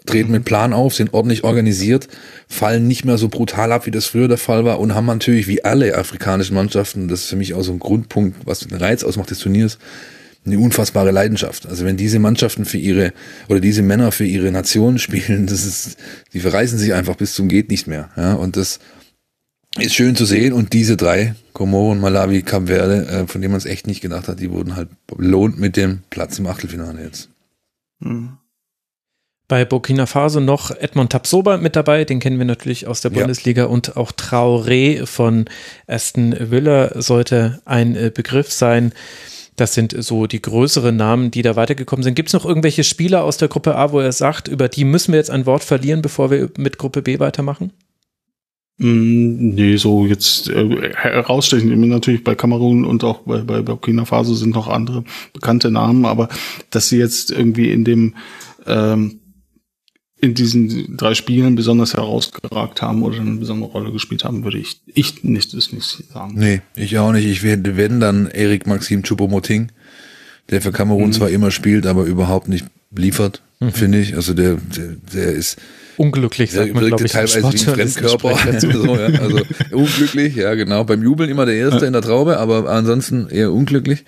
treten 0.07 0.33
mit 0.33 0.45
Plan 0.45 0.73
auf, 0.73 0.95
sind 0.95 1.13
ordentlich 1.13 1.45
organisiert, 1.45 2.09
fallen 2.49 2.87
nicht 2.87 3.05
mehr 3.05 3.19
so 3.19 3.29
brutal 3.29 3.73
ab, 3.73 3.87
wie 3.87 3.91
das 3.91 4.07
früher 4.07 4.29
der 4.29 4.39
Fall 4.39 4.65
war 4.65 4.79
und 4.79 4.95
haben 4.95 5.07
natürlich 5.07 5.49
wie 5.49 5.65
alle 5.65 5.97
afrikanischen 5.97 6.55
Mannschaften, 6.55 7.09
das 7.09 7.23
ist 7.23 7.29
für 7.29 7.37
mich 7.37 7.55
auch 7.55 7.63
so 7.63 7.73
ein 7.73 7.79
Grundpunkt, 7.79 8.47
was 8.47 8.61
den 8.61 8.77
Reiz 8.77 9.03
ausmacht 9.05 9.31
des 9.31 9.41
Turniers, 9.41 9.79
eine 10.47 10.59
unfassbare 10.61 11.11
Leidenschaft. 11.11 11.67
Also 11.67 11.85
wenn 11.85 11.97
diese 11.97 12.21
Mannschaften 12.21 12.65
für 12.65 12.79
ihre 12.79 13.13
oder 13.49 13.59
diese 13.59 13.83
Männer 13.83 14.13
für 14.13 14.25
ihre 14.25 14.53
Nation 14.53 14.99
spielen, 15.01 15.47
das 15.47 15.67
ist, 15.67 15.97
die 16.33 16.41
verreißen 16.41 16.79
sich 16.79 16.95
einfach 16.95 17.17
bis 17.17 17.35
zum 17.35 17.49
geht 17.49 17.71
nicht 17.71 17.87
mehr. 17.87 18.11
Ja, 18.17 18.35
und 18.35 18.57
das 18.57 18.79
ist 19.79 19.95
schön 19.95 20.17
zu 20.17 20.25
sehen. 20.25 20.53
Und 20.53 20.73
diese 20.73 20.97
drei, 20.97 21.35
Komoren, 21.53 22.01
Malawi, 22.01 22.43
Kap 22.43 22.69
Verde, 22.69 23.07
äh, 23.07 23.27
von 23.27 23.41
denen 23.41 23.53
man 23.53 23.59
es 23.59 23.67
echt 23.67 23.87
nicht 23.87 24.01
gedacht 24.01 24.29
hat, 24.29 24.41
die 24.41 24.51
wurden 24.51 24.77
halt 24.77 24.89
belohnt 25.07 25.59
mit 25.59 25.77
dem 25.77 26.03
Platz 26.11 26.39
im 26.39 26.47
Achtelfinale 26.47 27.03
jetzt. 27.03 27.31
Mhm. 28.01 28.39
Bei 29.49 29.65
Burkina 29.65 30.07
Faso 30.07 30.41
noch 30.41 30.73
Edmond 30.73 31.13
Tapsoba 31.13 31.57
mit 31.57 31.77
dabei, 31.77 32.05
den 32.05 32.19
kennen 32.19 32.39
wir 32.39 32.45
natürlich 32.45 32.89
aus 32.89 33.01
der 33.01 33.11
Bundesliga 33.11 33.63
ja. 33.63 33.69
und 33.69 33.97
auch 33.97 34.11
Traoré 34.11 35.07
von 35.07 35.45
Aston 35.87 36.35
Villa 36.51 37.01
sollte 37.01 37.61
ein 37.65 37.95
äh, 37.95 38.11
Begriff 38.13 38.51
sein. 38.51 38.93
Das 39.55 39.73
sind 39.73 39.95
so 39.97 40.27
die 40.27 40.43
größeren 40.43 40.97
Namen, 40.97 41.31
die 41.31 41.43
da 41.43 41.55
weitergekommen 41.55 42.03
sind. 42.03 42.17
Gibt 42.17 42.31
es 42.31 42.33
noch 42.33 42.45
irgendwelche 42.45 42.83
Spieler 42.83 43.23
aus 43.23 43.37
der 43.37 43.47
Gruppe 43.47 43.77
A, 43.77 43.93
wo 43.93 44.01
er 44.01 44.13
sagt, 44.13 44.49
über 44.49 44.69
die 44.69 44.85
müssen 44.85 45.13
wir 45.13 45.19
jetzt 45.19 45.31
ein 45.31 45.47
Wort 45.47 45.63
verlieren, 45.63 46.03
bevor 46.03 46.31
wir 46.33 46.51
mit 46.59 46.77
Gruppe 46.77 47.01
B 47.01 47.21
weitermachen? 47.21 47.73
Mm, 48.79 49.55
nee, 49.55 49.77
so 49.77 50.07
jetzt 50.07 50.51
äh, 50.51 50.93
herausstechen 50.95 51.89
natürlich 51.89 52.25
bei 52.25 52.35
Kamerun 52.35 52.85
und 52.85 53.05
auch 53.05 53.21
bei, 53.21 53.39
bei 53.41 53.63
Burkina 53.63 54.05
Faso 54.05 54.35
sind 54.35 54.55
noch 54.55 54.69
andere 54.69 55.05
bekannte 55.33 55.71
Namen, 55.71 56.05
aber 56.05 56.29
dass 56.71 56.89
sie 56.89 56.99
jetzt 56.99 57.31
irgendwie 57.31 57.71
in 57.71 57.85
dem 57.85 58.15
ähm, 58.67 59.21
in 60.19 60.35
diesen 60.35 60.97
drei 60.97 61.15
Spielen 61.15 61.55
besonders 61.55 61.95
herausgeragt 61.95 62.83
haben 62.83 63.03
oder 63.03 63.21
eine 63.21 63.37
besondere 63.37 63.71
Rolle 63.71 63.93
gespielt 63.93 64.25
haben, 64.25 64.45
würde 64.45 64.59
ich, 64.59 64.81
ich 64.87 65.23
nicht, 65.25 65.55
das 65.55 65.73
nicht 65.73 65.87
sagen. 66.11 66.35
Nee, 66.37 66.63
ich 66.75 66.99
auch 66.99 67.13
nicht. 67.13 67.27
Ich 67.27 67.43
werde, 67.43 67.77
wenn 67.77 68.01
dann 68.01 68.27
Erik 68.27 68.67
Maxim 68.67 69.03
Choupo-Moting, 69.03 69.69
der 70.51 70.63
für 70.63 70.73
Kamerun 70.73 71.09
mhm. 71.09 71.13
zwar 71.13 71.31
immer 71.31 71.51
spielt, 71.51 71.87
aber 71.87 72.05
überhaupt 72.05 72.49
nicht 72.49 72.67
liefert, 72.95 73.43
mhm. 73.61 73.73
finde 73.73 74.01
ich. 74.01 74.17
Also 74.17 74.33
der, 74.33 74.57
der, 74.57 74.97
der 75.15 75.33
ist 75.33 75.59
unglücklich, 75.97 76.53
sagt 76.53 76.75
man, 76.75 76.87
glaube 76.87 77.07
ich, 77.07 77.13
teilweise 77.13 77.43
wie 77.43 77.47
ein 77.47 77.89
Fremdkörper. 77.89 78.37
so, 78.61 78.97
ja. 78.97 79.07
Also 79.21 79.41
unglücklich, 79.73 80.37
ja 80.37 80.55
genau. 80.55 80.85
Beim 80.85 81.03
Jubeln 81.03 81.31
immer 81.31 81.47
der 81.47 81.57
Erste 81.57 81.81
ja. 81.83 81.87
in 81.87 81.93
der 81.93 82.03
Traube, 82.03 82.39
aber 82.39 82.69
ansonsten 82.69 83.29
eher 83.29 83.53
unglücklich. 83.53 84.05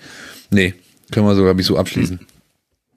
Nee, 0.51 0.73
können 1.11 1.25
wir 1.25 1.35
sogar 1.35 1.53
mich 1.53 1.65
so 1.65 1.77
abschließen. 1.77 2.19
Mhm. 2.21 2.38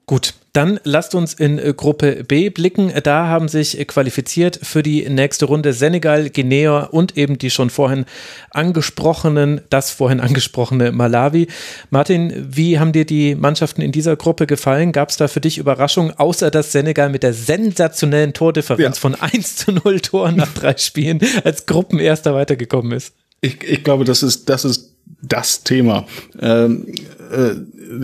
Gut, 0.05 0.33
dann 0.51 0.79
lasst 0.83 1.15
uns 1.15 1.33
in 1.33 1.57
äh, 1.57 1.73
Gruppe 1.75 2.23
B 2.25 2.49
blicken. 2.49 2.91
Da 3.03 3.27
haben 3.27 3.47
sich 3.47 3.79
äh, 3.79 3.85
qualifiziert 3.85 4.59
für 4.61 4.83
die 4.83 5.09
nächste 5.09 5.45
Runde 5.45 5.73
Senegal, 5.73 6.29
Guinea 6.29 6.83
und 6.83 7.17
eben 7.17 7.39
die 7.39 7.49
schon 7.49 7.69
vorhin 7.69 8.05
angesprochenen, 8.51 9.61
das 9.69 9.91
vorhin 9.91 10.19
angesprochene 10.19 10.91
Malawi. 10.91 11.47
Martin, 11.89 12.49
wie 12.51 12.79
haben 12.79 12.91
dir 12.91 13.05
die 13.05 13.33
Mannschaften 13.33 13.81
in 13.81 13.91
dieser 13.91 14.15
Gruppe 14.15 14.45
gefallen? 14.45 14.91
Gab 14.91 15.09
es 15.09 15.17
da 15.17 15.27
für 15.27 15.41
dich 15.41 15.57
Überraschungen, 15.57 16.13
außer 16.15 16.51
dass 16.51 16.71
Senegal 16.71 17.09
mit 17.09 17.23
der 17.23 17.33
sensationellen 17.33 18.33
Tordifferenz 18.33 18.97
ja. 18.97 19.01
von 19.01 19.15
1 19.15 19.55
zu 19.55 19.71
0 19.71 20.01
Toren 20.01 20.35
nach 20.35 20.53
drei 20.53 20.75
Spielen 20.77 21.19
als 21.43 21.65
Gruppenerster 21.65 22.35
weitergekommen 22.35 22.91
ist? 22.91 23.13
Ich, 23.41 23.63
ich 23.63 23.83
glaube, 23.83 24.05
das 24.05 24.21
ist, 24.21 24.49
das 24.49 24.65
ist 24.65 24.93
das 25.21 25.63
Thema. 25.63 26.05
Ähm, 26.39 26.93
äh, 27.31 27.55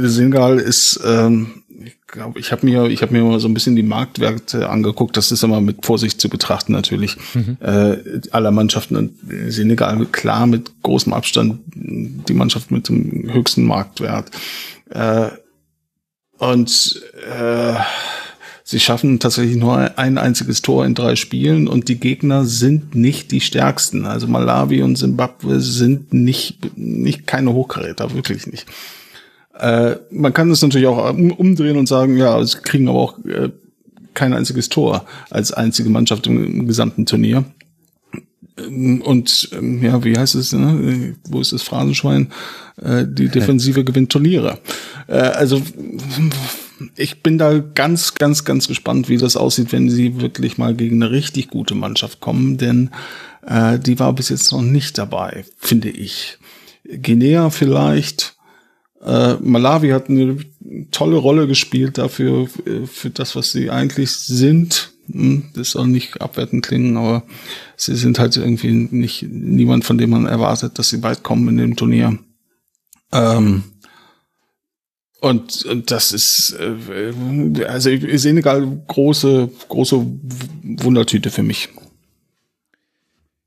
Senegal 0.08 0.60
ist 0.60 1.00
ähm, 1.06 1.64
glaube, 2.12 2.40
ich 2.40 2.52
habe 2.52 2.66
mir, 2.66 2.86
ich 2.88 3.02
habe 3.02 3.14
mir 3.14 3.24
mal 3.24 3.40
so 3.40 3.48
ein 3.48 3.54
bisschen 3.54 3.76
die 3.76 3.84
Marktwerte 3.84 4.70
angeguckt. 4.70 5.16
Das 5.18 5.32
ist 5.32 5.44
immer 5.44 5.62
mit 5.62 5.86
Vorsicht 5.86 6.20
zu 6.20 6.30
betrachten 6.30 6.74
natürlich. 6.74 7.18
Mhm. 7.34 7.58
Äh, 7.62 7.98
aller 8.32 8.52
Mannschaften 8.52 8.96
in 8.96 9.52
Senegal 9.52 10.06
klar 10.12 10.48
mit 10.48 10.72
großem 10.84 11.14
Abstand 11.14 11.60
die 11.74 12.34
Mannschaft 12.34 12.72
mit 12.72 12.90
dem 12.90 13.32
höchsten 13.32 13.66
Marktwert. 13.66 14.32
Äh, 14.90 15.30
und 16.38 17.02
äh, 17.30 17.76
sie 18.64 18.80
schaffen 18.80 19.20
tatsächlich 19.20 19.58
nur 19.58 19.98
ein 19.98 20.18
einziges 20.18 20.62
Tor 20.62 20.86
in 20.86 20.96
drei 20.96 21.16
Spielen 21.16 21.68
und 21.68 21.90
die 21.90 22.00
Gegner 22.00 22.46
sind 22.46 22.96
nicht 22.96 23.32
die 23.32 23.42
stärksten. 23.42 24.06
Also 24.06 24.28
Malawi 24.28 24.82
und 24.82 24.98
Zimbabwe 24.98 25.60
sind 25.60 26.14
nicht, 26.14 26.78
nicht 26.78 27.28
keine 27.28 27.54
Hochkaräter, 27.54 28.14
wirklich 28.14 28.48
nicht. 28.48 28.66
Äh, 29.60 29.98
man 30.12 30.34
kann 30.34 30.50
es 30.52 30.62
natürlich 30.62 30.88
auch 30.88 31.14
umdrehen 31.14 31.78
und 31.78 31.88
sagen, 31.88 32.18
ja, 32.18 32.44
sie 32.44 32.58
kriegen 32.60 32.88
aber 32.88 33.00
auch 33.00 33.26
äh, 33.26 33.50
kein 34.14 34.34
einziges 34.34 34.70
Tor 34.70 35.06
als 35.30 35.52
einzige 35.52 35.90
Mannschaft 35.90 36.28
im, 36.28 36.44
im 36.44 36.68
gesamten 36.68 37.06
Turnier. 37.06 37.46
Ähm, 38.58 39.02
und 39.02 39.50
ähm, 39.54 39.84
ja, 39.84 40.04
wie 40.04 40.18
heißt 40.18 40.36
es? 40.36 40.54
Ne? 40.54 41.16
Wo 41.28 41.42
ist 41.42 41.54
das 41.54 41.64
Phrasenschwein? 41.64 42.32
Äh, 42.82 43.06
die 43.08 43.28
Defensive 43.28 43.84
gewinnt 43.84 44.12
Turniere. 44.12 44.60
Äh, 45.08 45.18
also 45.18 45.62
ich 46.96 47.22
bin 47.22 47.38
da 47.38 47.60
ganz, 47.60 48.16
ganz, 48.16 48.46
ganz 48.46 48.68
gespannt, 48.68 49.10
wie 49.10 49.18
das 49.18 49.36
aussieht, 49.36 49.72
wenn 49.72 49.90
sie 49.90 50.22
wirklich 50.22 50.58
mal 50.58 50.76
gegen 50.76 51.02
eine 51.02 51.12
richtig 51.12 51.50
gute 51.50 51.76
Mannschaft 51.76 52.20
kommen, 52.20 52.58
denn 52.58 52.92
äh, 53.46 53.80
die 53.80 54.00
war 54.00 54.14
bis 54.14 54.30
jetzt 54.30 54.52
noch 54.52 54.62
nicht 54.62 54.98
dabei, 54.98 55.44
finde 55.58 55.90
ich. 55.90 56.38
Guinea 57.02 57.50
vielleicht, 57.50 58.38
äh, 59.04 59.36
Malawi 59.36 59.90
hat 59.90 60.10
eine 60.10 60.38
tolle 60.92 61.18
Rolle 61.18 61.48
gespielt 61.48 61.98
dafür, 61.98 62.48
äh, 62.66 62.86
für 62.86 63.10
das, 63.10 63.36
was 63.36 63.52
sie 63.52 63.70
eigentlich 63.70 64.12
sind. 64.12 64.92
Hm, 65.12 65.46
das 65.54 65.72
soll 65.72 65.88
nicht 65.88 66.22
abwertend 66.22 66.66
klingen, 66.66 66.98
aber 66.98 67.24
sie 67.78 67.96
sind 67.96 68.20
halt 68.20 68.36
irgendwie 68.36 68.72
nicht 68.72 69.24
niemand, 69.24 69.86
von 69.86 69.98
dem 69.98 70.10
man 70.10 70.26
erwartet, 70.26 70.78
dass 70.78 70.90
sie 70.90 71.02
weit 71.02 71.24
kommen 71.24 71.48
in 71.50 71.58
dem 71.58 71.76
Turnier. 71.76 72.18
Ähm, 73.12 73.64
und, 75.22 75.66
und 75.66 75.92
das 75.92 76.12
ist, 76.12 76.56
äh, 76.60 77.66
also 77.66 77.90
Senegal 78.18 78.84
große, 78.88 79.50
große 79.68 80.06
Wundertüte 80.64 81.30
für 81.30 81.44
mich. 81.44 81.70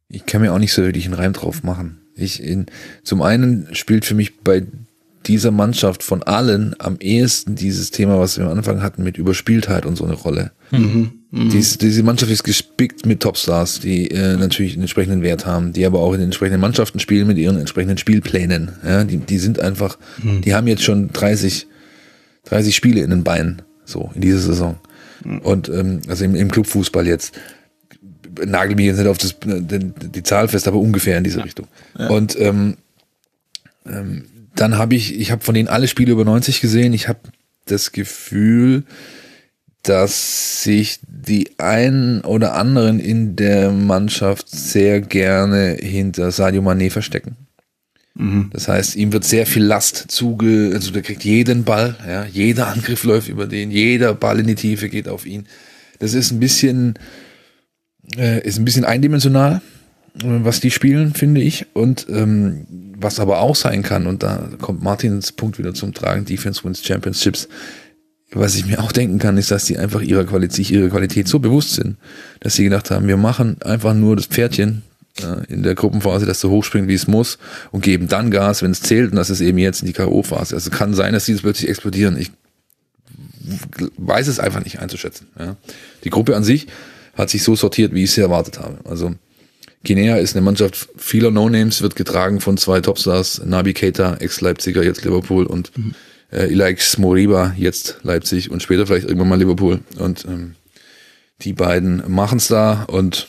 Ich 0.09 0.27
kann 0.27 0.43
mir 0.43 0.53
auch 0.53 0.59
nicht 0.59 0.75
so 0.75 0.83
wirklich 0.83 1.07
einen 1.07 1.15
Reim 1.15 1.33
drauf 1.33 1.63
machen. 1.63 2.03
Ich 2.15 2.43
in, 2.43 2.67
zum 3.03 3.23
einen 3.23 3.75
spielt 3.75 4.05
für 4.05 4.15
mich 4.15 4.41
bei 4.41 4.67
dieser 5.27 5.51
Mannschaft 5.51 6.03
von 6.03 6.23
allen 6.23 6.75
am 6.79 6.97
ehesten 7.01 7.55
dieses 7.55 7.91
Thema, 7.91 8.19
was 8.19 8.39
wir 8.39 8.47
am 8.47 8.59
Anfang 8.59 8.83
hatten, 8.83 9.03
mit 9.03 9.19
Überspieltheit 9.19 9.87
und 9.87 9.97
so 9.97 10.05
eine 10.05 10.15
Rolle. 10.15 10.53
Mhm. 10.71 11.13
Mhm. 11.31 11.49
Dies, 11.49 11.79
diese 11.79 12.03
Mannschaft 12.03 12.31
ist 12.31 12.45
gespickt 12.45 13.07
mit 13.07 13.21
Topstars, 13.21 13.81
die 13.81 14.11
äh, 14.11 14.37
natürlich 14.37 14.75
einen 14.75 14.83
entsprechenden 14.83 15.23
Wert 15.23 15.47
haben, 15.47 15.73
die 15.73 15.87
aber 15.87 16.01
auch 16.01 16.13
in 16.13 16.21
den 16.21 16.27
entsprechenden 16.27 16.61
Mannschaften 16.61 17.01
spielen 17.01 17.27
mit 17.27 17.39
ihren 17.39 17.59
entsprechenden 17.59 17.97
Spielplänen. 17.97 18.73
Ja, 18.85 19.05
die, 19.05 19.17
die 19.17 19.39
sind 19.39 19.59
einfach, 19.59 19.99
mhm. 20.23 20.43
die 20.43 20.55
haben 20.55 20.67
jetzt 20.67 20.83
schon 20.83 21.09
30, 21.09 21.67
30 22.45 22.77
Spiele 22.77 23.01
in 23.01 23.11
den 23.11 23.25
Beinen, 23.25 23.63
so 23.85 24.11
in 24.15 24.21
dieser 24.21 24.41
Saison. 24.41 24.77
Mhm. 25.25 25.39
Und 25.39 25.69
ähm, 25.69 26.01
also 26.09 26.25
im, 26.25 26.35
im 26.35 26.51
Clubfußball 26.51 27.07
jetzt 27.07 27.33
nagel 28.45 28.77
mich 28.77 28.87
jetzt 28.87 28.99
nicht 28.99 29.09
auf 29.09 29.19
das, 29.19 29.37
die, 29.41 29.79
die 29.79 30.23
Zahl 30.23 30.49
fest, 30.49 30.69
aber 30.69 30.79
ungefähr 30.79 31.19
in 31.19 31.25
diese 31.25 31.39
ja. 31.39 31.45
Richtung. 31.45 31.67
Ja. 31.99 32.09
Und 32.09 32.39
ähm, 32.39 32.77
ähm, 33.87 34.25
dann 34.55 34.77
habe 34.77 34.95
ich, 34.95 35.19
ich 35.19 35.31
habe 35.31 35.43
von 35.43 35.55
denen 35.55 35.69
alle 35.69 35.89
Spiele 35.89 36.13
über 36.13 36.25
90 36.25 36.61
gesehen. 36.61 36.93
Ich 36.93 37.09
habe 37.09 37.21
das 37.67 37.93
Gefühl, 37.93 38.85
dass 39.83 40.63
sich 40.63 41.01
die 41.07 41.51
einen 41.59 42.21
oder 42.21 42.55
anderen 42.55 43.01
in 43.01 43.35
der 43.35 43.73
Mannschaft 43.73 44.49
sehr 44.49 45.01
gerne 45.01 45.77
hinter 45.81 46.31
Sadio 46.31 46.63
Mané 46.63 46.91
verstecken. 46.91 47.37
Mhm. 48.15 48.51
Das 48.53 48.69
heißt, 48.69 48.97
ihm 48.97 49.13
wird 49.13 49.25
sehr 49.25 49.47
viel 49.47 49.65
Last 49.65 50.11
zuge, 50.11 50.71
also 50.75 50.93
der 50.93 51.03
kriegt 51.03 51.25
jeden 51.25 51.65
Ball, 51.65 51.97
ja, 52.07 52.25
jeder 52.25 52.69
Angriff 52.69 53.05
läuft 53.05 53.29
über 53.29 53.47
den, 53.47 53.71
jeder 53.71 54.15
Ball 54.15 54.41
in 54.41 54.47
die 54.47 54.55
Tiefe 54.55 54.89
geht 54.89 55.09
auf 55.09 55.27
ihn. 55.27 55.47
Das 55.99 56.15
ist 56.15 56.31
ein 56.31 56.39
bisschen, 56.39 56.95
äh, 58.17 58.47
ist 58.47 58.59
ein 58.59 58.65
bisschen 58.65 58.85
eindimensional, 58.85 59.63
was 60.15 60.61
die 60.61 60.71
spielen, 60.71 61.15
finde 61.15 61.41
ich. 61.41 61.67
Und 61.73 62.07
ähm, 62.09 62.67
was 62.99 63.19
aber 63.21 63.41
auch 63.41 63.57
sein 63.57 63.83
kann, 63.83 64.07
und 64.07 64.23
da 64.23 64.49
kommt 64.61 64.83
Martins 64.83 65.33
Punkt 65.33 65.59
wieder 65.59 65.75
zum 65.75 65.95
Tragen, 65.95 66.25
Defense 66.25 66.65
wins 66.65 66.85
Championships, 66.85 67.49
was 68.35 68.55
ich 68.55 68.67
mir 68.67 68.81
auch 68.81 68.93
denken 68.93 69.19
kann, 69.19 69.37
ist, 69.37 69.51
dass 69.51 69.67
die 69.67 69.79
einfach 69.79 70.01
ihrer 70.01 70.25
Qualität, 70.25 70.57
sich 70.57 70.73
ihrer 70.73 70.89
Qualität 70.89 71.29
so 71.29 71.39
bewusst 71.39 71.75
sind, 71.75 71.97
dass 72.41 72.55
sie 72.55 72.65
gedacht 72.65 72.91
haben, 72.91 73.07
wir 73.07 73.17
machen 73.17 73.61
einfach 73.63 73.95
nur 73.95 74.17
das 74.17 74.27
Pferdchen 74.27 74.83
äh, 75.21 75.53
in 75.53 75.63
der 75.63 75.75
Gruppenphase, 75.75 76.25
dass 76.25 76.41
so 76.41 76.51
hochspringt, 76.51 76.89
wie 76.89 76.95
es 76.95 77.07
muss 77.07 77.39
und 77.73 77.83
geben 77.83 78.09
dann 78.09 78.31
Gas, 78.31 78.63
wenn 78.63 78.71
es 78.71 78.81
zählt 78.81 79.11
und 79.11 79.17
das 79.17 79.29
ist 79.29 79.41
eben 79.41 79.59
jetzt 79.59 79.83
in 79.83 79.87
die 79.87 79.93
K.O.-Phase. 79.93 80.55
Also 80.55 80.71
kann 80.71 80.95
sein, 80.95 81.13
dass 81.13 81.27
die 81.27 81.33
das 81.33 81.43
plötzlich 81.43 81.69
explodieren. 81.69 82.17
Ich 82.17 82.31
weiß 83.99 84.29
es 84.29 84.39
einfach 84.39 84.65
nicht 84.65 84.79
einzuschätzen. 84.79 85.27
Ja. 85.39 85.57
Die 86.05 86.11
Gruppe 86.11 86.37
an 86.37 86.45
sich 86.45 86.69
hat 87.15 87.29
sich 87.29 87.43
so 87.43 87.55
sortiert, 87.55 87.93
wie 87.93 88.05
ich 88.05 88.11
es 88.11 88.19
erwartet 88.19 88.59
habe. 88.61 88.79
Also 88.89 89.15
Guinea 89.85 90.17
ist 90.17 90.37
eine 90.37 90.45
Mannschaft 90.45 90.89
vieler 90.97 91.31
No-Names, 91.31 91.83
wird 91.83 91.97
getragen 91.97 92.41
von 92.41 92.57
zwei 92.57 92.81
Topstars, 92.81 93.43
Nabi 93.45 93.75
Keita, 93.75 94.15
Ex-Leipziger, 94.15 94.83
jetzt 94.85 95.05
Liverpool 95.05 95.47
und 95.47 95.77
mhm 95.77 95.95
äh, 96.33 96.47
Ilaix 96.51 96.99
Moriba, 96.99 97.55
jetzt 97.57 97.99
Leipzig 98.03 98.51
und 98.51 98.63
später 98.63 98.87
vielleicht 98.87 99.07
irgendwann 99.07 99.29
mal 99.29 99.39
Liverpool. 99.39 99.81
Und 99.99 100.25
ähm, 100.25 100.57
die 101.43 101.53
beiden 101.53 102.03
machen 102.11 102.39
es 102.39 102.49
da 102.49 102.85
und 102.85 103.29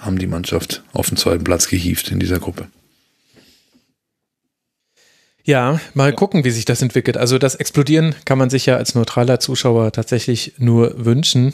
haben 0.00 0.18
die 0.18 0.26
Mannschaft 0.26 0.82
auf 0.92 1.08
den 1.08 1.16
zweiten 1.16 1.44
Platz 1.44 1.68
gehievt 1.68 2.10
in 2.10 2.18
dieser 2.18 2.40
Gruppe. 2.40 2.68
Ja, 5.46 5.78
mal 5.92 6.14
gucken, 6.14 6.44
wie 6.44 6.50
sich 6.50 6.64
das 6.64 6.80
entwickelt. 6.80 7.18
Also 7.18 7.36
das 7.36 7.54
Explodieren 7.54 8.14
kann 8.24 8.38
man 8.38 8.48
sich 8.48 8.64
ja 8.64 8.76
als 8.76 8.94
neutraler 8.94 9.40
Zuschauer 9.40 9.92
tatsächlich 9.92 10.54
nur 10.56 11.04
wünschen. 11.04 11.52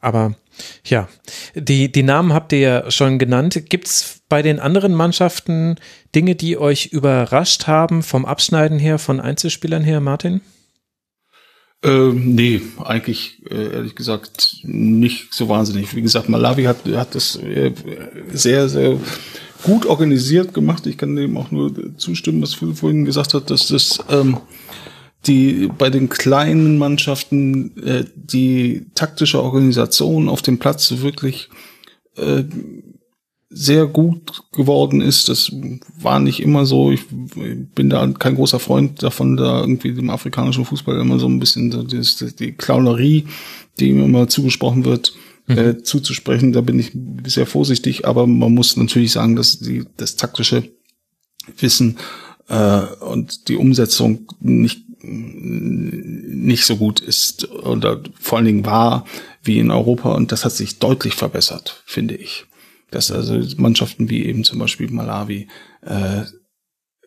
Aber 0.00 0.34
ja, 0.84 1.08
die, 1.54 1.90
die 1.92 2.02
Namen 2.02 2.32
habt 2.32 2.52
ihr 2.52 2.58
ja 2.58 2.90
schon 2.90 3.18
genannt. 3.18 3.62
Gibt 3.68 3.86
es 3.86 4.20
bei 4.28 4.42
den 4.42 4.58
anderen 4.58 4.94
Mannschaften 4.94 5.76
Dinge, 6.14 6.34
die 6.34 6.58
euch 6.58 6.86
überrascht 6.86 7.66
haben, 7.66 8.02
vom 8.02 8.24
Abschneiden 8.24 8.78
her, 8.78 8.98
von 8.98 9.20
Einzelspielern 9.20 9.84
her, 9.84 10.00
Martin? 10.00 10.40
Ähm, 11.82 12.34
nee, 12.34 12.60
eigentlich 12.84 13.42
äh, 13.50 13.72
ehrlich 13.72 13.94
gesagt 13.94 14.58
nicht 14.62 15.32
so 15.32 15.48
wahnsinnig. 15.48 15.94
Wie 15.96 16.02
gesagt, 16.02 16.28
Malawi 16.28 16.64
hat, 16.64 16.84
hat 16.94 17.14
das 17.14 17.36
äh, 17.36 17.72
sehr, 18.32 18.68
sehr 18.68 18.98
gut 19.62 19.86
organisiert 19.86 20.52
gemacht. 20.52 20.86
Ich 20.86 20.98
kann 20.98 21.16
dem 21.16 21.38
auch 21.38 21.50
nur 21.50 21.96
zustimmen, 21.96 22.42
was 22.42 22.54
Phil 22.54 22.74
vorhin 22.74 23.06
gesagt 23.06 23.32
hat, 23.32 23.50
dass 23.50 23.68
das 23.68 23.98
ähm, 24.10 24.38
die 25.26 25.68
bei 25.76 25.90
den 25.90 26.08
kleinen 26.08 26.78
Mannschaften 26.78 27.76
äh, 27.84 28.04
die 28.14 28.86
taktische 28.94 29.42
Organisation 29.42 30.28
auf 30.28 30.42
dem 30.42 30.58
Platz 30.58 30.90
wirklich 30.98 31.50
äh, 32.16 32.44
sehr 33.50 33.86
gut 33.86 34.44
geworden 34.52 35.00
ist. 35.00 35.28
Das 35.28 35.50
war 36.00 36.20
nicht 36.20 36.40
immer 36.40 36.64
so. 36.64 36.92
Ich 36.92 37.06
bin 37.08 37.90
da 37.90 38.06
kein 38.06 38.36
großer 38.36 38.60
Freund 38.60 39.02
davon, 39.02 39.36
da 39.36 39.60
irgendwie 39.60 39.92
dem 39.92 40.08
afrikanischen 40.08 40.64
Fußball 40.64 40.98
immer 41.00 41.18
so 41.18 41.26
ein 41.26 41.40
bisschen 41.40 41.88
die, 41.88 42.36
die 42.38 42.52
Clownerie, 42.52 43.26
die 43.78 43.88
ihm 43.90 44.04
immer 44.04 44.28
zugesprochen 44.28 44.84
wird, 44.84 45.12
mhm. 45.48 45.58
äh, 45.58 45.82
zuzusprechen. 45.82 46.52
Da 46.52 46.60
bin 46.60 46.78
ich 46.78 46.92
sehr 47.26 47.46
vorsichtig, 47.46 48.06
aber 48.06 48.26
man 48.26 48.54
muss 48.54 48.76
natürlich 48.76 49.12
sagen, 49.12 49.34
dass 49.34 49.58
die, 49.58 49.84
das 49.96 50.14
taktische 50.14 50.62
Wissen 51.58 51.98
äh, 52.48 52.82
und 53.00 53.48
die 53.48 53.56
Umsetzung 53.56 54.32
nicht 54.40 54.84
nicht 55.02 56.64
so 56.64 56.76
gut 56.76 57.00
ist 57.00 57.50
oder 57.50 58.00
vor 58.18 58.38
allen 58.38 58.46
Dingen 58.46 58.66
war 58.66 59.04
wie 59.42 59.58
in 59.58 59.70
Europa 59.70 60.12
und 60.12 60.32
das 60.32 60.44
hat 60.44 60.52
sich 60.52 60.78
deutlich 60.78 61.14
verbessert, 61.14 61.82
finde 61.86 62.14
ich. 62.14 62.44
Dass 62.90 63.10
also 63.10 63.40
Mannschaften 63.56 64.10
wie 64.10 64.26
eben 64.26 64.44
zum 64.44 64.58
Beispiel 64.58 64.90
Malawi, 64.90 65.48
äh, 65.82 66.22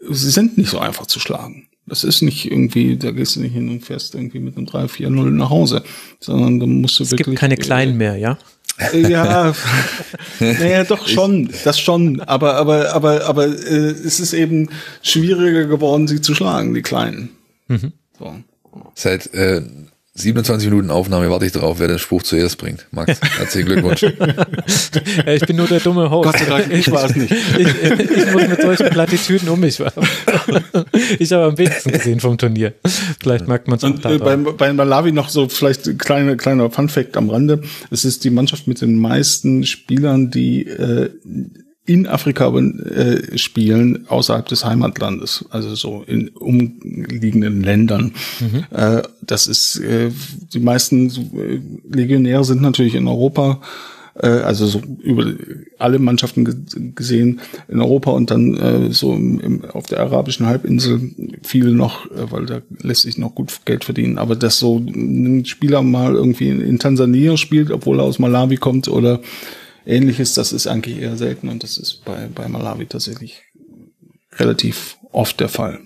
sie 0.10 0.30
sind 0.30 0.58
nicht 0.58 0.70
so 0.70 0.80
einfach 0.80 1.08
zu 1.08 1.20
schlagen. 1.20 1.68
Das 1.86 2.06
ist 2.06 2.22
nicht 2.22 2.50
irgendwie, 2.50 2.96
da 2.96 3.12
gehst 3.12 3.36
du 3.36 3.42
nicht 3.42 3.54
hin 3.54 3.68
und 3.70 3.84
fährst 3.84 4.16
irgendwie 4.16 4.40
mit 4.40 4.56
einem 4.56 4.66
3-4-0 4.66 5.10
nach 5.32 5.50
Hause, 5.50 5.84
sondern 6.20 6.60
da 6.60 6.66
musst 6.66 7.00
du 7.00 7.04
es 7.04 7.12
wirklich. 7.12 7.28
Es 7.28 7.32
gibt 7.32 7.40
keine 7.40 7.58
Kleinen 7.58 7.98
mehr, 7.98 8.16
ja? 8.16 8.38
Äh, 8.78 9.12
ja, 9.12 9.54
naja, 10.40 10.84
doch 10.86 11.08
schon, 11.08 11.50
das 11.64 11.80
schon, 11.80 12.22
aber 12.22 12.56
aber 12.56 12.94
aber 12.94 13.26
aber 13.26 13.46
äh, 13.46 13.92
es 13.92 14.20
ist 14.20 14.34
eben 14.34 14.70
schwieriger 15.04 15.66
geworden, 15.66 16.08
sie 16.08 16.22
zu 16.22 16.34
schlagen, 16.34 16.74
die 16.74 16.82
Kleinen. 16.82 17.30
Mhm. 17.68 17.94
So. 18.18 18.36
Seit 18.96 19.34
äh, 19.34 19.62
27 20.16 20.70
Minuten 20.70 20.92
Aufnahme 20.92 21.32
warte 21.32 21.48
ich 21.48 21.54
darauf, 21.54 21.80
wer 21.80 21.88
den 21.88 21.98
Spruch 21.98 22.22
zuerst 22.22 22.60
bringt. 22.60 22.86
Max, 22.92 23.20
herzlichen 23.36 23.66
Glückwunsch. 23.66 24.04
ich 25.26 25.46
bin 25.48 25.56
nur 25.56 25.66
der 25.66 25.80
dumme 25.80 26.12
Host. 26.12 26.30
Gott 26.30 26.38
sei 26.38 26.46
Dank, 26.46 26.72
ich 26.72 26.92
war 26.92 27.06
es 27.06 27.16
nicht. 27.16 27.32
ich, 27.58 27.68
ich, 27.68 28.32
muss 28.32 28.48
mit 28.48 28.62
solchen 28.62 28.90
Plattitüden 28.90 29.50
um 29.50 29.60
mich 29.60 29.80
werfen. 29.80 30.08
ich 31.20 31.32
habe 31.32 31.46
am 31.46 31.58
wenigsten 31.58 31.92
gesehen 31.92 32.20
vom 32.20 32.38
Turnier. 32.38 32.76
Vielleicht 33.22 33.48
mag 33.48 33.68
man 33.68 33.78
es 33.78 33.84
Und 33.84 34.06
äh, 34.06 34.20
bei, 34.20 34.36
bei 34.36 34.72
Malawi 34.72 35.12
noch 35.12 35.30
so 35.30 35.50
vielleicht 35.50 35.98
kleine, 35.98 36.38
kleiner 36.38 36.70
Funfact 36.70 37.18
am 37.18 37.32
Rande. 37.32 37.64
Es 37.90 38.06
ist 38.06 38.24
die 38.24 38.30
Mannschaft 38.30 38.68
mit 38.68 38.82
den 38.82 39.00
meisten 39.00 39.66
Spielern, 39.66 40.30
die 40.30 40.68
äh, 40.68 41.10
in 41.86 42.08
Afrika 42.08 42.48
äh, 42.58 43.38
spielen, 43.38 44.06
außerhalb 44.08 44.48
des 44.48 44.64
Heimatlandes, 44.64 45.46
also 45.50 45.76
so 45.76 46.04
in 46.08 46.30
umliegenden 46.30 47.62
Ländern. 47.62 48.14
Mhm. 48.40 48.64
Äh, 48.72 49.02
das 49.22 49.48
ist, 49.48 49.80
äh, 49.82 50.12
die 50.54 50.60
meisten 50.60 51.10
äh, 51.10 51.60
Legionäre 51.94 52.46
sind 52.46 52.62
natürlich 52.62 52.96
in 52.96 53.06
Europa, 53.06 53.60
äh, 54.16 54.28
also 54.28 54.66
so 54.66 54.82
über 55.02 55.26
alle 55.78 56.00
Mannschaften 56.00 56.94
gesehen 56.96 57.42
in 57.68 57.82
Europa 57.82 58.12
und 58.12 58.32
dann 58.32 58.56
äh, 58.56 58.94
so 58.94 59.14
im, 59.14 59.42
im, 59.42 59.66
auf 59.66 59.88
der 59.88 60.00
arabischen 60.00 60.46
Halbinsel 60.46 61.12
viele 61.44 61.72
noch, 61.72 62.06
äh, 62.12 62.32
weil 62.32 62.46
da 62.46 62.62
lässt 62.80 63.02
sich 63.02 63.18
noch 63.18 63.36
gut 63.36 63.60
Geld 63.66 63.84
verdienen. 63.84 64.18
Aber 64.18 64.38
dass 64.38 64.58
so 64.58 64.78
ein 64.78 65.44
Spieler 65.44 65.82
mal 65.82 66.14
irgendwie 66.14 66.48
in, 66.48 66.62
in 66.62 66.80
Tansania 66.80 67.36
spielt, 67.36 67.72
obwohl 67.72 68.00
er 68.00 68.04
aus 68.04 68.20
Malawi 68.20 68.56
kommt 68.56 68.88
oder 68.88 69.20
ähnliches, 69.86 70.34
das 70.34 70.52
ist 70.52 70.68
eigentlich 70.68 70.98
eher 70.98 71.18
selten 71.18 71.50
und 71.50 71.64
das 71.64 71.78
ist 71.78 72.06
bei, 72.06 72.28
bei 72.28 72.48
Malawi 72.48 72.86
tatsächlich 72.86 73.44
relativ 74.34 74.98
oft 75.12 75.40
der 75.40 75.50
Fall. 75.50 75.82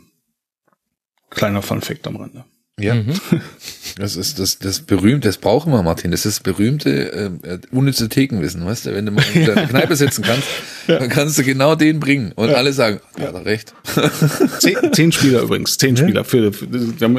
Kleiner 1.30 1.62
Funfact 1.62 2.08
am 2.08 2.16
Rande. 2.18 2.46
Ja, 2.80 2.94
mhm. 2.94 3.20
das 3.98 4.16
ist 4.16 4.38
das, 4.38 4.60
das 4.60 4.82
berühmte, 4.82 5.28
das 5.28 5.38
brauchen 5.38 5.74
wir, 5.74 5.82
Martin. 5.82 6.12
Das 6.12 6.28
ist 6.28 6.38
das 6.38 6.44
berühmte, 6.44 7.32
äh, 7.44 7.58
unnütze 7.72 8.08
Thekenwissen, 8.08 8.64
weißt 8.64 8.86
du? 8.86 8.94
Wenn 8.94 9.08
du 9.08 9.12
mal 9.12 9.26
in 9.34 9.46
der 9.46 9.56
Kneipe 9.68 9.96
sitzen 9.96 10.22
kannst, 10.22 10.48
ja. 10.86 11.00
dann 11.00 11.10
kannst 11.10 11.40
du 11.40 11.44
genau 11.44 11.74
den 11.74 12.00
bringen 12.00 12.34
und 12.36 12.50
ja. 12.50 12.56
alle 12.56 12.74
sagen, 12.74 13.00
ja, 13.18 13.34
hat 13.34 13.46
recht. 13.46 13.74
Zehn, 14.60 14.94
zehn, 14.94 15.12
Spieler 15.12 15.42
übrigens, 15.42 15.80
zehn 15.80 15.98
Spieler, 15.98 16.24
für, 16.24 16.54
für, 16.54 16.68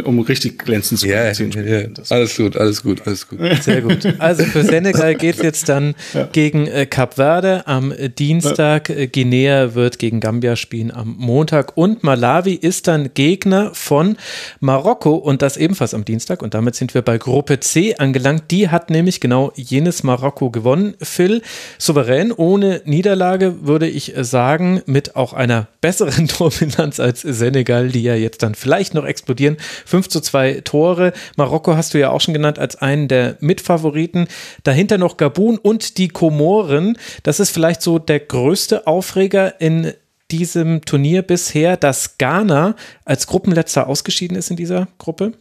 um 0.05 0.21
richtig 0.21 0.61
glänzen 0.61 0.97
zu 0.97 1.09
können. 1.09 1.27
Ja, 1.27 1.33
zehn 1.33 1.51
Spieler. 1.51 1.83
Ja. 1.83 1.89
Alles 2.11 2.37
gut, 2.37 2.57
alles 2.57 2.81
gut, 2.85 3.03
alles 3.05 3.27
gut. 3.27 3.41
Sehr 3.61 3.83
gut. 3.83 4.07
Also 4.21 4.45
für 4.45 4.63
Senegal 4.63 5.17
geht's 5.17 5.43
jetzt 5.43 5.69
dann 5.69 5.97
gegen 6.31 6.69
äh, 6.69 6.87
Kap 6.87 7.15
Verde 7.15 7.67
am 7.67 7.93
Dienstag. 8.17 8.91
Äh, 8.91 9.09
Guinea 9.09 9.75
wird 9.75 9.99
gegen 9.99 10.21
Gambia 10.21 10.55
spielen 10.55 10.93
am 10.93 11.17
Montag 11.19 11.77
und 11.77 12.05
Malawi 12.05 12.55
ist 12.55 12.87
dann 12.87 13.11
Gegner 13.15 13.73
von 13.75 14.17
Marokko 14.61 15.17
und 15.17 15.43
das 15.43 15.48
das 15.49 15.57
ebenfalls 15.57 15.95
am 15.95 16.05
Dienstag 16.05 16.43
und 16.43 16.53
damit 16.53 16.75
sind 16.75 16.93
wir 16.93 17.01
bei 17.01 17.17
Gruppe 17.17 17.59
C 17.59 17.95
angelangt. 17.97 18.51
Die 18.51 18.69
hat 18.69 18.91
nämlich 18.91 19.19
genau 19.19 19.51
jenes 19.57 20.03
Marokko 20.03 20.51
gewonnen. 20.51 20.95
Phil, 21.01 21.41
souverän, 21.79 22.33
ohne 22.33 22.83
Niederlage, 22.85 23.67
würde 23.67 23.89
ich 23.89 24.13
sagen, 24.21 24.83
mit 24.85 25.17
auch 25.17 25.33
einer 25.33 25.69
besseren 25.81 26.29
Torbilanz 26.29 27.01
als 27.01 27.23
Senegal, 27.23 27.89
die 27.89 28.03
ja 28.03 28.15
jetzt 28.15 28.43
dann 28.43 28.55
vielleicht 28.55 28.93
noch 28.93 29.07
explodieren. 29.07 29.57
5 29.87 30.09
zu 30.11 30.21
2 30.21 30.61
Tore. 30.65 31.15
Marokko 31.39 31.77
hast 31.77 31.95
du 31.95 31.99
ja 31.99 32.11
auch 32.11 32.21
schon 32.21 32.35
genannt 32.35 32.59
als 32.59 32.77
einen 32.77 33.09
der 33.09 33.39
Mitfavoriten. 33.41 34.29
Dahinter 34.65 34.99
noch 34.99 35.17
Gabun 35.17 35.57
und 35.57 35.97
die 35.97 36.09
Komoren. 36.09 36.99
Das 37.23 37.41
ist 37.41 37.53
vielleicht 37.53 37.81
so 37.81 37.99
der 37.99 38.21
größte 38.21 38.87
Aufreger 38.87 39.59
in 39.63 39.95
diesem 40.31 40.83
Turnier 40.85 41.23
bisher, 41.23 41.77
dass 41.77 42.19
Ghana 42.19 42.75
als 43.05 43.27
Gruppenletzter 43.27 43.87
ausgeschieden 43.87 44.37
ist 44.37 44.51
in 44.51 44.57
dieser 44.57 44.89
Gruppe. 44.99 45.33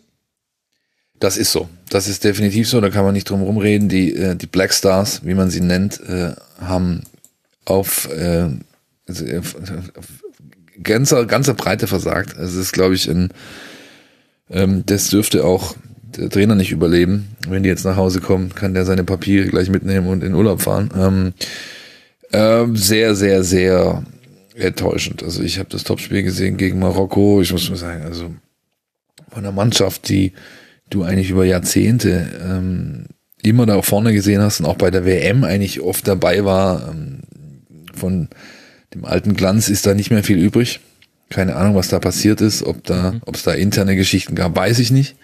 Das 1.20 1.38
ist 1.38 1.52
so. 1.52 1.68
Das 1.90 2.08
ist 2.08 2.24
definitiv 2.24 2.70
so. 2.70 2.80
Da 2.80 2.90
kann 2.90 3.04
man 3.04 3.14
nicht 3.14 3.30
drum 3.30 3.42
rumreden. 3.42 3.90
Die, 3.90 4.14
äh, 4.14 4.36
die 4.36 4.48
Black 4.48 4.74
Stars, 4.74 5.26
wie 5.26 5.34
man 5.34 5.50
sie 5.50 5.62
nennt, 5.62 6.00
äh, 6.02 6.34
haben 6.60 7.04
auf, 7.66 8.10
äh, 8.12 8.50
also, 9.08 9.26
äh, 9.26 9.42
ganzer, 10.84 11.26
ganzer 11.26 11.54
Breite 11.54 11.88
versagt. 11.88 12.38
Also 12.38 12.60
es 12.60 12.68
ist, 12.68 12.72
glaube 12.72 12.96
ich, 12.96 13.10
ein, 13.10 13.30
ähm, 14.50 14.84
das 14.86 15.10
dürfte 15.10 15.44
auch 15.44 15.76
der 16.18 16.30
Trainer 16.30 16.56
nicht 16.56 16.72
überleben. 16.72 17.30
Wenn 17.48 17.64
die 17.64 17.70
jetzt 17.70 17.84
nach 17.84 17.98
Hause 17.98 18.22
kommen, 18.22 18.54
kann 18.54 18.74
der 18.74 18.86
seine 18.86 19.04
Papiere 19.04 19.48
gleich 19.48 19.70
mitnehmen 19.70 20.08
und 20.08 20.24
in 20.24 20.36
Urlaub 20.36 20.62
fahren. 20.62 20.92
Ähm, 20.96 21.34
ähm, 22.32 22.76
sehr, 22.76 23.16
sehr, 23.16 23.44
sehr 23.44 24.04
enttäuschend. 24.58 25.24
Also 25.24 25.44
ich 25.44 25.60
habe 25.60 25.70
das 25.70 25.84
Topspiel 25.84 26.24
gesehen 26.24 26.58
gegen 26.58 26.80
Marokko. 26.80 27.42
Ich 27.42 27.52
muss 27.52 27.70
mal 27.70 27.76
sagen, 27.76 28.04
also 28.04 28.32
von 29.30 29.40
einer 29.40 29.52
Mannschaft, 29.52 30.10
die 30.10 30.34
du 30.90 31.04
eigentlich 31.04 31.30
über 31.30 31.46
Jahrzehnte 31.46 32.28
ähm, 32.44 33.06
immer 33.44 33.66
da 33.66 33.82
vorne 33.82 34.14
gesehen 34.14 34.42
hast 34.42 34.60
und 34.60 34.66
auch 34.66 34.78
bei 34.78 34.92
der 34.92 35.06
WM 35.06 35.44
eigentlich 35.44 35.82
oft 35.82 36.08
dabei 36.08 36.44
war. 36.46 36.90
Ähm, 36.90 37.20
von 37.94 38.30
dem 38.94 39.06
alten 39.06 39.36
Glanz 39.36 39.70
ist 39.70 39.86
da 39.86 39.94
nicht 39.94 40.12
mehr 40.12 40.24
viel 40.24 40.38
übrig. 40.38 40.80
Keine 41.30 41.56
Ahnung, 41.56 41.76
was 41.76 41.90
da 41.90 42.00
passiert 42.00 42.42
ist, 42.42 42.64
ob 42.64 42.84
da, 42.86 43.14
mhm. 43.14 43.22
ob 43.26 43.36
es 43.36 43.44
da 43.44 43.54
interne 43.54 43.96
Geschichten 43.96 44.36
gab, 44.36 44.56
weiß 44.56 44.80
ich 44.80 44.92
nicht. 44.92 45.16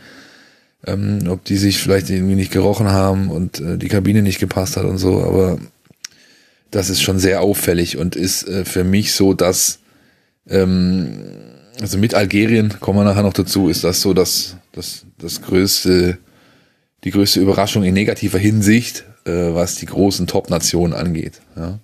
Ähm, 0.86 1.20
ob 1.30 1.46
die 1.46 1.56
sich 1.56 1.78
vielleicht 1.78 2.10
irgendwie 2.10 2.36
nicht 2.36 2.52
gerochen 2.52 2.90
haben 2.90 3.30
und 3.30 3.62
äh, 3.62 3.78
die 3.78 3.88
Kabine 3.88 4.22
nicht 4.22 4.40
gepasst 4.40 4.76
hat 4.76 4.84
und 4.84 4.98
so, 4.98 5.24
aber 5.24 5.58
das 6.74 6.90
ist 6.90 7.02
schon 7.02 7.20
sehr 7.20 7.42
auffällig 7.42 7.98
und 7.98 8.16
ist 8.16 8.48
äh, 8.48 8.66
für 8.66 8.84
mich 8.84 9.14
so, 9.14 9.34
dass 9.34 9.80
ähm, 10.50 11.20
also 11.80 11.98
mit 11.98 12.14
Algerien, 12.14 12.80
kommen 12.80 13.00
wir 13.00 13.04
nachher 13.04 13.24
noch 13.24 13.34
dazu, 13.34 13.70
ist 13.70 13.84
das 13.84 14.02
so, 14.02 14.14
dass 14.14 14.58
das, 14.72 15.06
das 15.18 15.42
größte, 15.42 16.18
die 17.04 17.12
größte 17.12 17.40
Überraschung 17.40 17.84
in 17.84 17.94
negativer 17.94 18.40
Hinsicht, 18.40 19.06
äh, 19.26 19.32
was 19.32 19.76
die 19.76 19.86
großen 19.86 20.28
Top-Nationen 20.28 20.94
angeht. 20.94 21.42
Ja. 21.56 21.80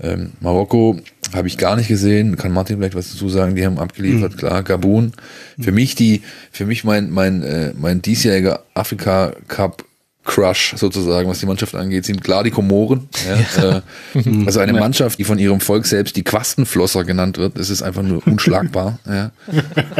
Ähm, 0.00 0.32
Marokko 0.40 0.98
habe 1.32 1.46
ich 1.46 1.58
gar 1.58 1.76
nicht 1.76 1.88
gesehen, 1.88 2.36
kann 2.36 2.52
Martin 2.52 2.78
vielleicht 2.78 2.94
was 2.94 3.12
dazu 3.12 3.28
sagen, 3.28 3.54
die 3.54 3.64
haben 3.64 3.78
abgeliefert, 3.78 4.32
mhm. 4.32 4.36
klar, 4.36 4.62
Gabun. 4.62 5.12
Für 5.60 5.72
mich 5.72 5.94
die, 5.94 6.22
für 6.50 6.66
mich 6.66 6.82
mein, 6.84 7.10
mein, 7.10 7.42
äh, 7.42 7.72
mein 7.76 8.02
diesjähriger 8.02 8.64
Afrika 8.74 9.34
Cup 9.46 9.84
Crush 10.24 10.74
sozusagen, 10.76 11.28
was 11.28 11.40
die 11.40 11.46
Mannschaft 11.46 11.74
angeht, 11.74 12.04
sind 12.04 12.22
klar 12.22 12.44
die 12.44 12.50
Komoren. 12.50 13.08
Ja, 13.26 13.62
ja. 13.62 13.82
Äh, 14.14 14.44
also 14.46 14.60
eine 14.60 14.74
Mannschaft, 14.74 15.18
die 15.18 15.24
von 15.24 15.38
ihrem 15.38 15.60
Volk 15.60 15.86
selbst 15.86 16.14
die 16.16 16.22
Quastenflosser 16.22 17.04
genannt 17.04 17.38
wird, 17.38 17.58
das 17.58 17.70
ist 17.70 17.82
einfach 17.82 18.02
nur 18.02 18.26
unschlagbar. 18.26 18.98
ja. 19.06 19.32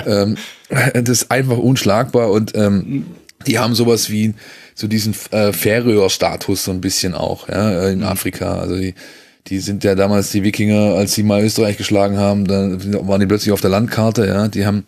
ähm, 0.07 0.37
das 0.69 1.09
ist 1.09 1.31
einfach 1.31 1.57
unschlagbar 1.57 2.31
und 2.31 2.55
ähm, 2.55 3.07
die 3.47 3.59
haben 3.59 3.75
sowas 3.75 4.11
wie 4.11 4.35
so 4.75 4.87
diesen 4.87 5.15
äh, 5.31 5.53
Färöer-Status 5.53 6.65
so 6.65 6.71
ein 6.71 6.81
bisschen 6.81 7.15
auch 7.15 7.49
ja, 7.49 7.89
in 7.89 8.03
Afrika. 8.03 8.59
Also 8.59 8.77
die, 8.77 8.95
die 9.47 9.59
sind 9.59 9.85
ja 9.85 9.95
damals 9.95 10.31
die 10.31 10.43
Wikinger, 10.43 10.95
als 10.95 11.15
sie 11.15 11.23
mal 11.23 11.43
Österreich 11.43 11.79
geschlagen 11.79 12.19
haben, 12.19 12.47
dann 12.47 13.09
waren 13.09 13.21
die 13.21 13.27
plötzlich 13.27 13.53
auf 13.53 13.63
der 13.63 13.71
Landkarte. 13.71 14.27
Ja, 14.27 14.49
die 14.49 14.67
haben 14.67 14.85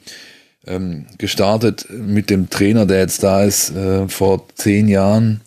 ähm, 0.67 1.07
gestartet 1.19 1.87
mit 1.91 2.31
dem 2.31 2.51
Trainer, 2.51 2.87
der 2.87 3.01
jetzt 3.01 3.23
da 3.23 3.43
ist, 3.43 3.75
äh, 3.75 4.09
vor 4.09 4.47
zehn 4.55 4.89
Jahren 4.89 5.41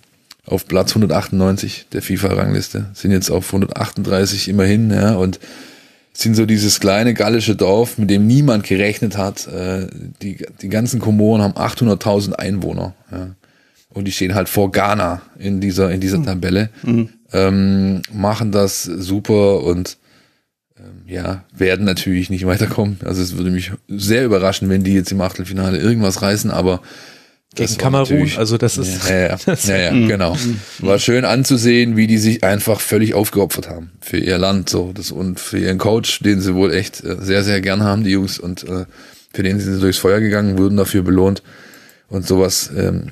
auf 0.46 0.68
Platz 0.68 0.92
198 0.92 1.88
der 1.94 2.02
FIFA-Rangliste, 2.02 2.88
sind 2.94 3.12
jetzt 3.12 3.30
auf 3.30 3.48
138 3.48 4.48
immerhin, 4.48 4.92
ja, 4.92 5.16
und 5.16 5.40
sind 6.14 6.36
so 6.36 6.46
dieses 6.46 6.80
kleine 6.80 7.14
gallische 7.14 7.56
Dorf, 7.56 7.98
mit 7.98 8.10
dem 8.10 8.26
niemand 8.26 8.66
gerechnet 8.66 9.18
hat. 9.18 9.48
Äh, 9.48 9.88
die, 10.22 10.38
die 10.62 10.70
ganzen 10.70 11.00
Komoren 11.00 11.42
haben 11.42 11.54
800.000 11.54 12.34
Einwohner, 12.34 12.94
ja. 13.12 13.30
Und 13.90 14.06
die 14.06 14.12
stehen 14.12 14.36
halt 14.36 14.50
vor 14.50 14.74
Ghana 14.74 15.22
in 15.40 15.62
dieser, 15.62 15.90
in 15.90 16.02
dieser 16.02 16.18
mhm. 16.18 16.26
Tabelle, 16.26 16.70
mhm. 16.84 17.10
ähm, 17.32 18.02
machen 18.12 18.52
das 18.52 18.84
super 18.84 19.64
und 19.64 19.98
ja, 21.08 21.44
werden 21.56 21.86
natürlich 21.86 22.30
nicht 22.30 22.46
weiterkommen. 22.46 22.98
Also 23.04 23.22
es 23.22 23.38
würde 23.38 23.52
mich 23.52 23.72
sehr 23.88 24.26
überraschen, 24.26 24.70
wenn 24.70 24.84
die 24.84 24.94
jetzt 24.94 25.12
im 25.12 25.22
Achtelfinale 25.22 25.78
irgendwas 25.78 26.22
reißen, 26.22 26.52
aber 26.52 26.82
gegen 27.56 27.78
Kamerun, 27.78 28.30
also 28.38 28.58
das 28.58 28.78
ist. 28.78 29.10
Ja, 29.10 29.16
ja, 29.16 29.38
ja, 29.46 29.54
ja, 29.64 29.78
ja 29.78 30.08
genau. 30.08 30.36
War 30.80 31.00
schön 31.00 31.24
anzusehen, 31.24 31.96
wie 31.96 32.06
die 32.06 32.18
sich 32.18 32.44
einfach 32.44 32.82
völlig 32.82 33.14
aufgeopfert 33.14 33.70
haben 33.70 33.92
für 34.02 34.18
ihr 34.18 34.38
Land 34.38 34.70
so 34.70 34.92
das 34.94 35.12
und 35.12 35.40
für 35.40 35.58
ihren 35.58 35.78
Coach, 35.78 36.20
den 36.20 36.42
sie 36.42 36.54
wohl 36.54 36.74
echt 36.74 37.04
äh, 37.04 37.16
sehr, 37.20 37.44
sehr 37.44 37.62
gern 37.62 37.82
haben, 37.82 38.04
die 38.04 38.12
Jungs, 38.12 38.40
und 38.40 38.64
äh, 38.64 38.86
für 39.34 39.44
den 39.44 39.60
sind 39.60 39.76
sie 39.76 39.80
durchs 39.80 40.00
Feuer 40.00 40.20
gegangen, 40.20 40.58
wurden 40.58 40.78
dafür 40.78 41.02
belohnt. 41.02 41.44
Und 42.10 42.28
sowas, 42.28 42.70
ähm, 42.76 43.12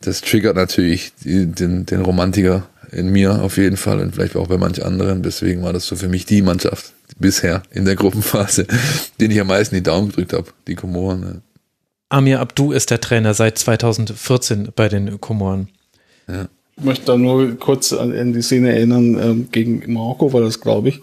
das 0.00 0.22
triggert 0.22 0.56
natürlich 0.56 1.12
den, 1.24 1.84
den 1.86 2.00
Romantiker 2.02 2.68
in 2.92 3.10
mir 3.10 3.42
auf 3.42 3.56
jeden 3.56 3.76
Fall 3.76 4.00
und 4.00 4.14
vielleicht 4.14 4.36
auch 4.36 4.48
bei 4.48 4.58
manch 4.58 4.84
anderen. 4.84 5.22
Deswegen 5.22 5.62
war 5.62 5.72
das 5.72 5.86
so 5.86 5.96
für 5.96 6.08
mich 6.08 6.26
die 6.26 6.42
Mannschaft 6.42 6.92
bisher 7.18 7.62
in 7.70 7.84
der 7.84 7.96
Gruppenphase, 7.96 8.66
den 9.20 9.30
ich 9.30 9.40
am 9.40 9.48
meisten 9.48 9.74
die 9.74 9.82
Daumen 9.82 10.08
gedrückt 10.08 10.32
habe, 10.32 10.48
die 10.66 10.74
Komoren. 10.74 11.22
Ja. 11.22 11.40
Amir 12.10 12.40
Abdu 12.40 12.72
ist 12.72 12.90
der 12.90 13.00
Trainer 13.00 13.34
seit 13.34 13.58
2014 13.58 14.70
bei 14.74 14.88
den 14.88 15.20
Komoren. 15.20 15.68
Ja. 16.26 16.48
Ich 16.76 16.84
möchte 16.84 17.06
da 17.06 17.16
nur 17.16 17.58
kurz 17.58 17.92
an, 17.92 18.32
die 18.32 18.42
Szene 18.42 18.72
erinnern, 18.72 19.18
äh, 19.18 19.44
gegen 19.50 19.92
Marokko 19.92 20.32
war 20.32 20.40
das, 20.40 20.60
glaube 20.60 20.90
ich. 20.90 21.00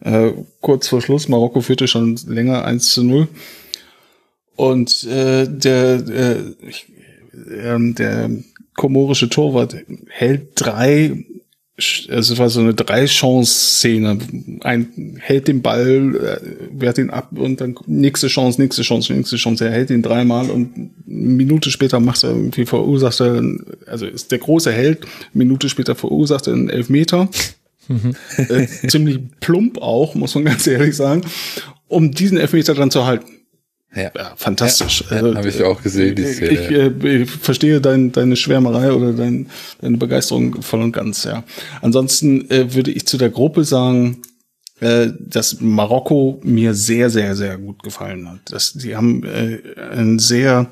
Äh, 0.00 0.32
kurz 0.60 0.88
vor 0.88 1.00
Schluss, 1.00 1.28
Marokko 1.28 1.62
führte 1.62 1.88
schon 1.88 2.16
länger 2.26 2.64
1 2.64 2.90
zu 2.90 3.02
0. 3.02 3.28
Und 4.54 5.04
äh, 5.04 5.48
der, 5.48 5.94
äh, 6.08 6.36
äh, 7.32 7.92
der 7.94 8.30
komorische 8.74 9.28
Torwart 9.28 9.76
hält 10.08 10.48
drei, 10.54 11.24
also 12.08 12.34
es 12.34 12.38
war 12.38 12.50
so 12.50 12.60
eine 12.60 12.74
Drei-Chance-Szene. 12.74 14.18
Ein 14.60 15.18
hält 15.18 15.48
den 15.48 15.60
Ball, 15.60 16.14
äh, 16.14 16.80
wehrt 16.80 16.98
ihn 16.98 17.10
ab 17.10 17.30
und 17.34 17.60
dann 17.60 17.74
nächste 17.86 18.28
Chance, 18.28 18.60
nächste 18.60 18.82
Chance, 18.82 19.12
nächste 19.12 19.36
Chance. 19.36 19.64
Er 19.64 19.72
hält 19.72 19.90
ihn 19.90 20.02
dreimal 20.02 20.50
und 20.50 20.74
eine 20.76 20.90
Minute 21.06 21.70
später 21.70 21.98
macht 21.98 22.22
er 22.22 22.30
irgendwie 22.30 22.64
verursacht 22.64 23.20
er, 23.20 23.42
also 23.86 24.06
ist 24.06 24.30
der 24.30 24.38
große 24.38 24.70
Held, 24.70 25.02
eine 25.02 25.44
Minute 25.44 25.68
später 25.68 25.96
verursacht 25.96 26.46
er 26.46 26.52
einen 26.52 26.70
Elfmeter. 26.70 27.28
Mhm. 27.88 28.14
äh, 28.36 28.66
ziemlich 28.88 29.18
plump 29.40 29.78
auch, 29.78 30.14
muss 30.14 30.34
man 30.34 30.44
ganz 30.44 30.66
ehrlich 30.66 30.96
sagen, 30.96 31.22
um 31.88 32.12
diesen 32.12 32.38
Elfmeter 32.38 32.74
dann 32.74 32.90
zu 32.90 33.04
halten. 33.04 33.26
Ja, 33.94 34.10
ja 34.14 34.32
fantastisch. 34.36 35.04
Ja, 35.10 35.16
also, 35.16 35.34
Habe 35.34 35.48
ich 35.48 35.62
auch 35.62 35.82
gesehen. 35.82 36.16
Ich, 36.18 36.40
ich, 36.40 36.70
äh, 36.70 37.22
ich 37.22 37.30
verstehe 37.30 37.80
dein, 37.80 38.12
deine 38.12 38.36
Schwärmerei 38.36 38.92
oder 38.92 39.12
dein, 39.12 39.46
deine 39.80 39.96
Begeisterung 39.96 40.62
voll 40.62 40.82
und 40.82 40.92
ganz. 40.92 41.24
Ja. 41.24 41.44
Ansonsten 41.82 42.50
äh, 42.50 42.74
würde 42.74 42.90
ich 42.90 43.06
zu 43.06 43.18
der 43.18 43.30
Gruppe 43.30 43.64
sagen, 43.64 44.22
äh, 44.80 45.08
dass 45.18 45.60
Marokko 45.60 46.40
mir 46.42 46.74
sehr, 46.74 47.08
sehr, 47.10 47.36
sehr 47.36 47.58
gut 47.58 47.82
gefallen 47.82 48.28
hat. 48.28 48.40
Dass 48.50 48.72
die 48.72 48.96
haben 48.96 49.24
äh, 49.24 49.60
einen 49.92 50.18
sehr 50.18 50.68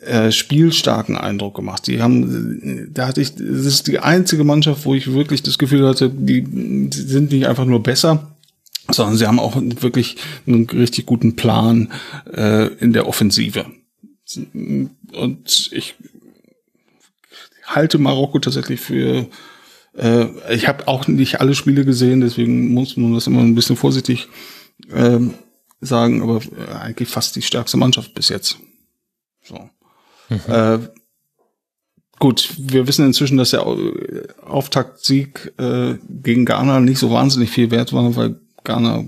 äh, 0.00 0.30
spielstarken 0.30 1.16
Eindruck 1.16 1.56
gemacht. 1.56 1.86
Die 1.86 2.02
haben, 2.02 2.90
da 2.92 3.08
hatte 3.08 3.20
ich, 3.20 3.34
das 3.34 3.66
ist 3.66 3.86
die 3.88 3.98
einzige 3.98 4.44
Mannschaft, 4.44 4.84
wo 4.84 4.94
ich 4.94 5.12
wirklich 5.12 5.42
das 5.42 5.58
Gefühl 5.58 5.86
hatte, 5.88 6.10
die, 6.10 6.42
die 6.42 7.00
sind 7.00 7.32
nicht 7.32 7.46
einfach 7.48 7.64
nur 7.64 7.82
besser, 7.82 8.36
sondern 8.90 9.16
sie 9.16 9.26
haben 9.26 9.38
auch 9.38 9.56
wirklich 9.56 10.16
einen 10.46 10.68
richtig 10.68 11.06
guten 11.06 11.36
Plan 11.36 11.92
äh, 12.32 12.66
in 12.74 12.92
der 12.92 13.06
Offensive. 13.06 13.66
Und 15.12 15.70
ich 15.72 15.94
halte 17.64 17.98
Marokko 17.98 18.38
tatsächlich 18.38 18.80
für 18.80 19.28
äh, 19.98 20.54
ich 20.54 20.68
habe 20.68 20.86
auch 20.86 21.08
nicht 21.08 21.40
alle 21.40 21.54
Spiele 21.54 21.84
gesehen, 21.84 22.20
deswegen 22.20 22.72
muss 22.72 22.96
man 22.96 23.14
das 23.14 23.26
immer 23.26 23.40
ein 23.40 23.54
bisschen 23.54 23.76
vorsichtig 23.76 24.28
äh, 24.90 25.18
sagen, 25.80 26.22
aber 26.22 26.40
eigentlich 26.80 27.08
fast 27.08 27.36
die 27.36 27.42
stärkste 27.42 27.76
Mannschaft 27.76 28.14
bis 28.14 28.28
jetzt. 28.28 28.58
So. 29.42 29.68
Mhm. 30.28 30.40
Äh, 30.46 30.78
gut, 32.18 32.54
wir 32.58 32.86
wissen 32.86 33.06
inzwischen, 33.06 33.38
dass 33.38 33.50
der 33.50 33.66
Auftaktsieg 34.46 35.52
äh, 35.58 35.94
gegen 36.08 36.44
Ghana 36.44 36.80
nicht 36.80 36.98
so 36.98 37.10
wahnsinnig 37.10 37.50
viel 37.50 37.70
wert 37.70 37.92
war, 37.92 38.14
weil 38.16 38.40
Ghana, 38.64 39.04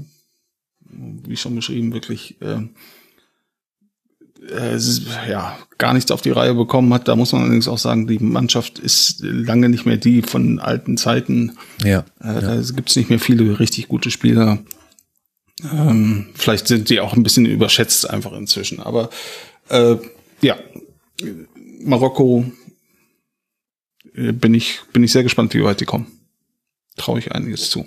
wie 0.82 1.36
schon 1.36 1.54
beschrieben, 1.54 1.92
wirklich 1.92 2.40
äh, 2.40 2.62
äh, 4.48 4.78
ja 5.28 5.58
gar 5.78 5.94
nichts 5.94 6.10
auf 6.10 6.22
die 6.22 6.30
Reihe 6.30 6.54
bekommen 6.54 6.92
hat. 6.94 7.08
Da 7.08 7.16
muss 7.16 7.32
man 7.32 7.42
allerdings 7.42 7.68
auch 7.68 7.78
sagen, 7.78 8.06
die 8.06 8.18
Mannschaft 8.18 8.78
ist 8.78 9.20
lange 9.20 9.68
nicht 9.68 9.86
mehr 9.86 9.96
die 9.96 10.22
von 10.22 10.58
alten 10.58 10.96
Zeiten. 10.96 11.58
Ja. 11.84 12.04
Äh, 12.20 12.34
ja. 12.34 12.40
Da 12.40 12.62
gibt's 12.74 12.96
nicht 12.96 13.10
mehr 13.10 13.20
viele 13.20 13.58
richtig 13.58 13.88
gute 13.88 14.10
Spieler. 14.10 14.58
Ähm, 15.62 16.28
vielleicht 16.34 16.68
sind 16.68 16.88
die 16.88 17.00
auch 17.00 17.14
ein 17.14 17.22
bisschen 17.22 17.46
überschätzt 17.46 18.08
einfach 18.08 18.32
inzwischen. 18.32 18.80
Aber 18.80 19.10
äh, 19.68 19.96
ja, 20.40 20.56
Marokko 21.82 22.44
äh, 24.14 24.32
bin 24.32 24.54
ich 24.54 24.80
bin 24.92 25.04
ich 25.04 25.12
sehr 25.12 25.22
gespannt, 25.22 25.54
wie 25.54 25.64
weit 25.64 25.80
die 25.80 25.86
kommen. 25.86 26.06
Traue 26.96 27.18
ich 27.18 27.32
einiges 27.32 27.70
zu. 27.70 27.86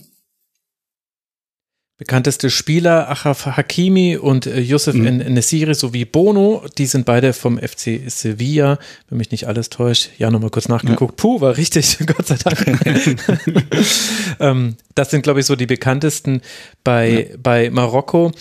Bekannteste 1.97 2.49
Spieler 2.49 3.07
Achraf 3.09 3.45
Hakimi 3.45 4.17
und 4.17 4.47
äh, 4.47 4.59
Youssef 4.59 4.95
mhm. 4.95 5.17
Nesiri 5.17 5.75
sowie 5.75 6.05
Bono, 6.05 6.65
die 6.79 6.87
sind 6.87 7.05
beide 7.05 7.33
vom 7.33 7.59
FC 7.59 8.01
Sevilla, 8.07 8.79
wenn 9.09 9.19
mich 9.19 9.29
nicht 9.29 9.47
alles 9.47 9.69
täuscht. 9.69 10.09
Ja, 10.17 10.31
nochmal 10.31 10.49
kurz 10.49 10.67
nachgeguckt. 10.67 11.19
Ja. 11.19 11.21
Puh, 11.21 11.39
war 11.39 11.55
richtig, 11.55 11.99
Gott 12.07 12.25
sei 12.25 12.37
Dank. 12.43 13.25
ähm, 14.39 14.75
das 14.95 15.11
sind, 15.11 15.21
glaube 15.21 15.41
ich, 15.41 15.45
so 15.45 15.55
die 15.55 15.67
bekanntesten 15.67 16.41
bei, 16.83 17.27
ja. 17.29 17.37
bei 17.41 17.69
Marokko 17.69 18.31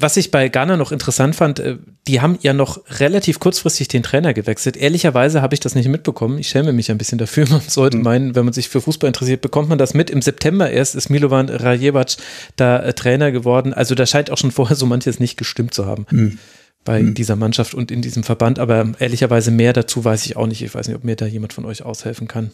was 0.00 0.16
ich 0.16 0.30
bei 0.30 0.48
Ghana 0.48 0.76
noch 0.76 0.92
interessant 0.92 1.34
fand, 1.34 1.58
äh, 1.58 1.76
die 2.06 2.20
haben 2.20 2.38
ja 2.40 2.52
noch 2.52 2.80
relativ 3.00 3.40
kurzfristig 3.40 3.88
den 3.88 4.02
Trainer 4.02 4.32
gewechselt. 4.32 4.76
Ehrlicherweise 4.76 5.42
habe 5.42 5.54
ich 5.54 5.60
das 5.60 5.74
nicht 5.74 5.88
mitbekommen. 5.88 6.38
Ich 6.38 6.48
schäme 6.48 6.72
mich 6.72 6.90
ein 6.90 6.98
bisschen 6.98 7.18
dafür. 7.18 7.46
Man 7.50 7.60
sollte 7.66 7.96
mhm. 7.96 8.02
meinen, 8.04 8.34
wenn 8.34 8.44
man 8.44 8.54
sich 8.54 8.68
für 8.68 8.80
Fußball 8.80 9.08
interessiert, 9.08 9.40
bekommt 9.40 9.68
man 9.68 9.78
das 9.78 9.94
mit. 9.94 10.08
Im 10.10 10.22
September 10.22 10.70
erst 10.70 10.94
ist 10.94 11.10
Milovan 11.10 11.48
Rajevac 11.48 12.16
da 12.56 12.78
äh, 12.78 12.92
Trainer 12.94 13.32
geworden. 13.32 13.74
Also 13.74 13.94
da 13.94 14.06
scheint 14.06 14.30
auch 14.30 14.38
schon 14.38 14.50
vorher 14.52 14.76
so 14.76 14.86
manches 14.86 15.18
nicht 15.18 15.36
gestimmt 15.36 15.74
zu 15.74 15.86
haben. 15.86 16.06
Mhm. 16.10 16.38
bei 16.84 17.02
mhm. 17.02 17.14
dieser 17.14 17.36
Mannschaft 17.36 17.74
und 17.74 17.90
in 17.90 18.00
diesem 18.00 18.22
Verband. 18.22 18.58
Aber 18.58 18.92
ehrlicherweise 19.00 19.50
mehr 19.50 19.72
dazu 19.72 20.04
weiß 20.04 20.24
ich 20.26 20.36
auch 20.36 20.46
nicht. 20.46 20.62
Ich 20.62 20.74
weiß 20.74 20.86
nicht, 20.86 20.96
ob 20.96 21.04
mir 21.04 21.16
da 21.16 21.26
jemand 21.26 21.52
von 21.52 21.64
euch 21.64 21.82
aushelfen 21.82 22.28
kann. 22.28 22.52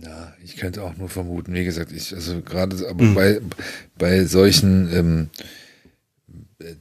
Ja, 0.00 0.32
ich 0.44 0.56
könnte 0.56 0.82
auch 0.82 0.96
nur 0.96 1.08
vermuten. 1.08 1.54
Wie 1.54 1.64
gesagt, 1.64 1.90
ich, 1.92 2.14
also 2.14 2.40
gerade 2.40 2.76
aber 2.88 3.04
mhm. 3.04 3.14
bei, 3.14 3.40
bei 3.98 4.24
solchen 4.24 4.90
ähm, 4.92 5.30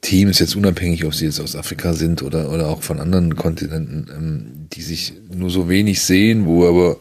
Teams, 0.02 0.40
jetzt 0.40 0.56
unabhängig, 0.56 1.06
ob 1.06 1.16
sie 1.16 1.26
jetzt 1.26 1.40
aus 1.40 1.56
Afrika 1.56 1.94
sind 1.94 2.22
oder, 2.22 2.52
oder 2.52 2.68
auch 2.68 2.84
von 2.84 3.00
anderen 3.00 3.36
Kontinenten, 3.36 4.08
ähm, 4.16 4.68
die 4.72 4.82
sich 4.82 5.14
nur 5.34 5.50
so 5.50 5.68
wenig 5.68 6.02
sehen, 6.02 6.46
wo 6.46 6.68
aber 6.68 6.98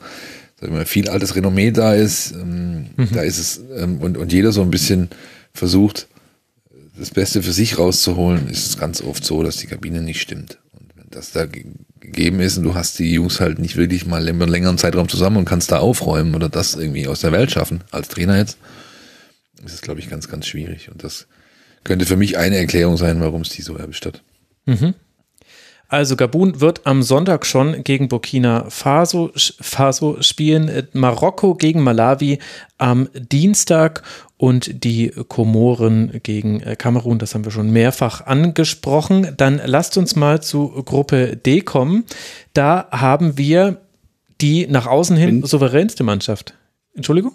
sag 0.58 0.68
ich 0.68 0.74
mal, 0.74 0.86
viel 0.86 1.08
altes 1.08 1.34
Renommee 1.34 1.70
da 1.70 1.94
ist, 1.94 2.32
ähm, 2.32 2.90
mhm. 2.96 3.08
da 3.12 3.22
ist 3.22 3.38
es, 3.38 3.60
ähm, 3.76 4.00
und, 4.00 4.16
und 4.16 4.32
jeder 4.32 4.52
so 4.52 4.62
ein 4.62 4.70
bisschen 4.70 5.10
versucht, 5.52 6.08
das 6.96 7.10
Beste 7.10 7.42
für 7.42 7.52
sich 7.52 7.78
rauszuholen, 7.78 8.48
ist 8.48 8.66
es 8.66 8.78
ganz 8.78 9.02
oft 9.02 9.24
so, 9.24 9.42
dass 9.42 9.56
die 9.56 9.66
Kabine 9.66 10.02
nicht 10.02 10.20
stimmt. 10.20 10.58
Und 10.72 10.92
wenn 10.94 11.10
das 11.10 11.32
da 11.32 11.46
gegeben 11.46 12.40
ist 12.40 12.58
und 12.58 12.64
du 12.64 12.74
hast 12.74 12.98
die 12.98 13.12
Jungs 13.12 13.40
halt 13.40 13.58
nicht 13.58 13.76
wirklich 13.76 14.06
mal 14.06 14.26
einen 14.26 14.48
längeren 14.48 14.78
Zeitraum 14.78 15.08
zusammen 15.08 15.38
und 15.38 15.44
kannst 15.46 15.72
da 15.72 15.78
aufräumen 15.78 16.34
oder 16.34 16.48
das 16.48 16.74
irgendwie 16.74 17.06
aus 17.06 17.20
der 17.20 17.32
Welt 17.32 17.50
schaffen, 17.50 17.82
als 17.90 18.08
Trainer 18.08 18.38
jetzt, 18.38 18.56
ist 19.64 19.74
es, 19.74 19.82
glaube 19.82 20.00
ich, 20.00 20.08
ganz, 20.08 20.28
ganz 20.28 20.46
schwierig. 20.46 20.90
Und 20.90 21.02
das 21.02 21.26
könnte 21.84 22.06
für 22.06 22.16
mich 22.16 22.38
eine 22.38 22.56
Erklärung 22.56 22.96
sein, 22.96 23.20
warum 23.20 23.42
es 23.42 23.50
die 23.50 23.62
so 23.62 23.76
erwischt 23.76 24.06
hat. 24.06 24.22
Mhm. 24.66 24.94
Also 25.92 26.16
Gabun 26.16 26.62
wird 26.62 26.86
am 26.86 27.02
Sonntag 27.02 27.44
schon 27.44 27.84
gegen 27.84 28.08
Burkina 28.08 28.64
Faso, 28.70 29.30
Faso 29.36 30.22
spielen, 30.22 30.88
Marokko 30.94 31.54
gegen 31.54 31.82
Malawi 31.82 32.38
am 32.78 33.10
Dienstag 33.14 34.02
und 34.38 34.84
die 34.84 35.12
Komoren 35.28 36.20
gegen 36.22 36.60
äh, 36.62 36.76
Kamerun, 36.76 37.18
das 37.18 37.34
haben 37.34 37.44
wir 37.44 37.52
schon 37.52 37.70
mehrfach 37.70 38.26
angesprochen. 38.26 39.34
Dann 39.36 39.60
lasst 39.66 39.98
uns 39.98 40.16
mal 40.16 40.42
zu 40.42 40.68
Gruppe 40.82 41.36
D 41.36 41.60
kommen. 41.60 42.04
Da 42.54 42.88
haben 42.90 43.36
wir 43.36 43.82
die 44.40 44.66
nach 44.66 44.86
außen 44.86 45.16
hin 45.16 45.44
souveränste 45.44 46.04
Mannschaft. 46.04 46.54
Entschuldigung? 46.94 47.34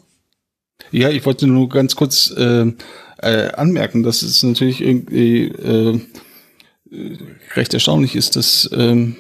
Ja, 0.91 1.10
ich 1.10 1.26
wollte 1.28 1.45
nur 1.45 1.70
ganz 1.70 1.95
kurz 1.95 2.32
äh, 2.32 2.74
äh, 3.22 3.49
anmerken, 3.53 4.03
dass 4.03 4.22
es 4.22 4.43
natürlich 4.43 4.82
irgendwie 4.82 5.47
äh, 5.47 5.99
recht 7.55 7.74
erstaunlich 7.74 8.15
ist, 8.15 8.36
dass 8.36 8.70
ähm, 8.74 9.15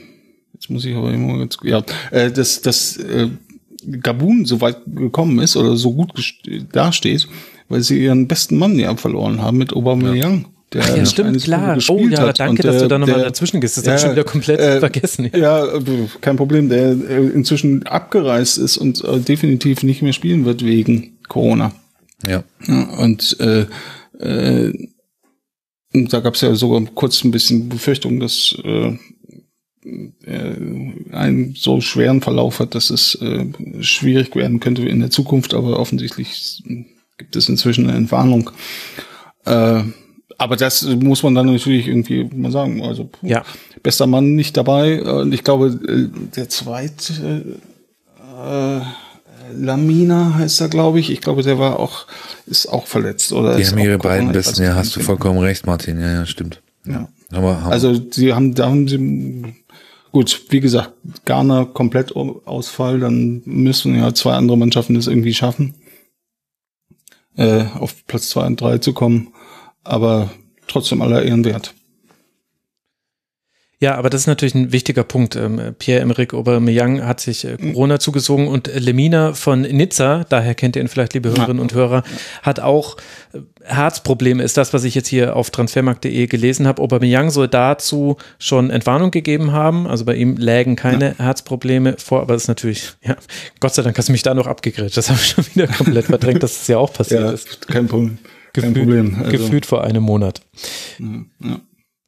jetzt 0.53 0.69
muss 0.69 0.85
ich 0.85 0.95
aber 0.95 1.11
immer 1.11 1.37
ganz 1.37 1.57
ja, 1.63 1.83
äh, 2.11 2.31
dass 2.31 2.61
dass 2.61 2.97
äh, 2.97 3.29
Gabun 4.01 4.45
so 4.45 4.61
weit 4.61 4.77
gekommen 4.85 5.39
ist 5.39 5.55
oder 5.55 5.75
so 5.75 5.93
gut 5.93 6.11
dasteht, 6.71 7.27
weil 7.69 7.81
sie 7.81 8.03
ihren 8.03 8.27
besten 8.27 8.57
Mann 8.57 8.77
ja 8.77 8.95
verloren 8.95 9.41
haben 9.41 9.57
mit 9.57 9.73
Aubameyang. 9.73 10.41
Ja. 10.41 10.49
Der 10.73 10.83
Ach 10.83 10.97
ja, 10.97 11.05
stimmt, 11.05 11.41
klar. 11.43 11.77
Oh 11.87 11.99
ja, 12.09 12.33
danke, 12.33 12.61
dass 12.61 12.81
du 12.81 12.89
da 12.89 12.99
nochmal 12.99 13.21
dazwischen 13.21 13.61
gehst. 13.61 13.77
Das 13.77 13.85
ja, 13.85 13.91
habe 13.91 13.95
ich 13.95 14.01
schon 14.01 14.11
wieder 14.11 14.23
komplett 14.25 14.59
äh, 14.59 14.79
vergessen. 14.79 15.29
Ja. 15.33 15.65
ja. 15.65 15.79
kein 16.19 16.35
Problem. 16.35 16.67
Der 16.67 16.89
äh, 16.89 17.27
inzwischen 17.33 17.87
abgereist 17.87 18.57
ist 18.57 18.75
und 18.75 19.01
äh, 19.05 19.19
definitiv 19.19 19.83
nicht 19.83 20.01
mehr 20.01 20.11
spielen 20.11 20.43
wird 20.43 20.65
wegen 20.65 21.17
Corona. 21.29 21.71
Ja. 22.25 22.43
und 22.97 23.39
äh, 23.39 23.65
äh, 24.19 24.89
da 25.93 26.19
gab 26.19 26.35
es 26.35 26.41
ja 26.41 26.55
sogar 26.55 26.81
kurz 26.93 27.23
ein 27.23 27.31
bisschen 27.31 27.69
Befürchtung, 27.69 28.19
dass 28.19 28.55
äh, 28.63 28.97
einen 31.11 31.55
so 31.55 31.79
schweren 31.81 32.21
Verlauf 32.21 32.59
hat, 32.59 32.75
dass 32.75 32.89
es 32.89 33.15
äh, 33.21 33.45
schwierig 33.81 34.35
werden 34.35 34.59
könnte 34.59 34.87
in 34.87 34.99
der 34.99 35.11
Zukunft, 35.11 35.53
aber 35.53 35.79
offensichtlich 35.79 36.63
gibt 37.17 37.35
es 37.35 37.49
inzwischen 37.49 37.87
eine 37.87 37.97
Entwarnung. 37.97 38.51
Äh, 39.45 39.83
aber 40.37 40.55
das 40.55 40.83
muss 40.83 41.23
man 41.23 41.35
dann 41.35 41.47
natürlich 41.47 41.87
irgendwie 41.87 42.25
mal 42.25 42.51
sagen. 42.51 42.83
Also 42.83 43.05
puh, 43.05 43.25
ja. 43.25 43.43
bester 43.81 44.07
Mann 44.07 44.35
nicht 44.35 44.55
dabei. 44.55 45.01
Und 45.01 45.33
ich 45.33 45.43
glaube, 45.43 45.79
äh, 45.87 46.35
der 46.35 46.49
zweite 46.49 47.59
äh, 48.19 48.81
Lamina 49.53 50.35
heißt 50.35 50.61
er, 50.61 50.69
glaube 50.69 50.99
ich. 50.99 51.09
Ich 51.09 51.21
glaube, 51.21 51.43
der 51.43 51.59
war 51.59 51.79
auch, 51.79 52.07
ist 52.45 52.67
auch 52.67 52.87
verletzt, 52.87 53.31
oder? 53.31 53.57
Die 53.57 53.65
haben 53.65 53.77
ihre 53.77 53.97
beiden 53.97 54.31
besten, 54.31 54.63
ja, 54.63 54.75
hast 54.75 54.95
du 54.95 54.99
vollkommen 54.99 55.39
recht, 55.39 55.65
Martin. 55.65 55.99
Ja, 55.99 56.11
ja, 56.11 56.25
stimmt. 56.25 56.61
Ja. 56.85 57.09
Aber, 57.31 57.63
also, 57.65 57.99
sie 58.11 58.33
haben, 58.33 58.55
da 58.55 58.67
haben 58.67 58.87
sie, 58.87 59.53
gut, 60.11 60.45
wie 60.49 60.59
gesagt, 60.59 60.93
Ghana 61.25 61.65
komplett 61.65 62.15
Ausfall, 62.15 62.99
dann 62.99 63.41
müssen 63.45 63.95
ja 63.95 64.13
zwei 64.13 64.33
andere 64.33 64.57
Mannschaften 64.57 64.93
das 64.95 65.07
irgendwie 65.07 65.33
schaffen, 65.33 65.75
äh, 67.35 67.65
auf 67.79 68.05
Platz 68.07 68.29
zwei 68.29 68.45
und 68.47 68.59
drei 68.59 68.77
zu 68.77 68.93
kommen. 68.93 69.33
Aber 69.83 70.29
trotzdem 70.67 71.01
aller 71.01 71.23
Ehren 71.23 71.45
wert. 71.45 71.73
Ja, 73.79 73.93
aber 73.93 74.09
das 74.09 74.21
ist 74.21 74.27
natürlich 74.27 74.55
ein 74.55 74.71
wichtiger 74.71 75.03
Punkt. 75.03 75.35
Ähm, 75.35 75.75
Pierre-Emerick 75.77 76.33
Aubameyang 76.33 77.05
hat 77.05 77.19
sich 77.19 77.45
äh, 77.45 77.57
Corona 77.57 77.99
zugezogen 77.99 78.47
und 78.47 78.71
Lemina 78.73 79.33
von 79.33 79.61
Nizza, 79.61 80.25
daher 80.29 80.55
kennt 80.55 80.75
ihr 80.75 80.81
ihn 80.81 80.87
vielleicht, 80.87 81.13
liebe 81.13 81.29
Hörerinnen 81.29 81.59
und 81.59 81.75
Hörer, 81.75 82.01
hat 82.41 82.59
auch 82.59 82.97
äh, 83.33 83.39
Herzprobleme, 83.63 84.41
ist 84.41 84.57
das, 84.57 84.73
was 84.73 84.83
ich 84.83 84.95
jetzt 84.95 85.09
hier 85.09 85.35
auf 85.35 85.51
transfermarkt.de 85.51 86.25
gelesen 86.25 86.65
habe. 86.65 86.81
Aubameyang 86.81 87.29
soll 87.29 87.47
dazu 87.47 88.17
schon 88.39 88.71
Entwarnung 88.71 89.11
gegeben 89.11 89.51
haben, 89.51 89.85
also 89.85 90.05
bei 90.05 90.15
ihm 90.15 90.37
lägen 90.37 90.75
keine 90.75 91.09
ja. 91.09 91.25
Herzprobleme 91.25 91.97
vor, 91.99 92.21
aber 92.21 92.33
das 92.33 92.43
ist 92.43 92.47
natürlich, 92.47 92.93
ja, 93.03 93.15
Gott 93.59 93.75
sei 93.75 93.83
Dank 93.83 93.95
hast 93.95 94.07
du 94.07 94.11
mich 94.11 94.23
da 94.23 94.33
noch 94.33 94.47
abgegrätscht, 94.47 94.97
das 94.97 95.09
habe 95.09 95.19
ich 95.21 95.27
schon 95.27 95.45
wieder 95.53 95.67
komplett 95.67 96.05
verdrängt, 96.05 96.41
dass 96.41 96.61
es 96.61 96.67
ja 96.67 96.79
auch 96.79 96.91
passiert 96.91 97.21
ja, 97.21 97.31
ist. 97.31 97.67
Kein 97.67 97.87
Problem. 97.87 98.17
Kein 98.53 98.73
gefühlt, 98.73 98.87
Problem. 98.87 99.17
Also. 99.23 99.37
Gefühlt 99.37 99.65
vor 99.67 99.83
einem 99.83 100.01
Monat. 100.01 100.41
Ja. 100.97 101.59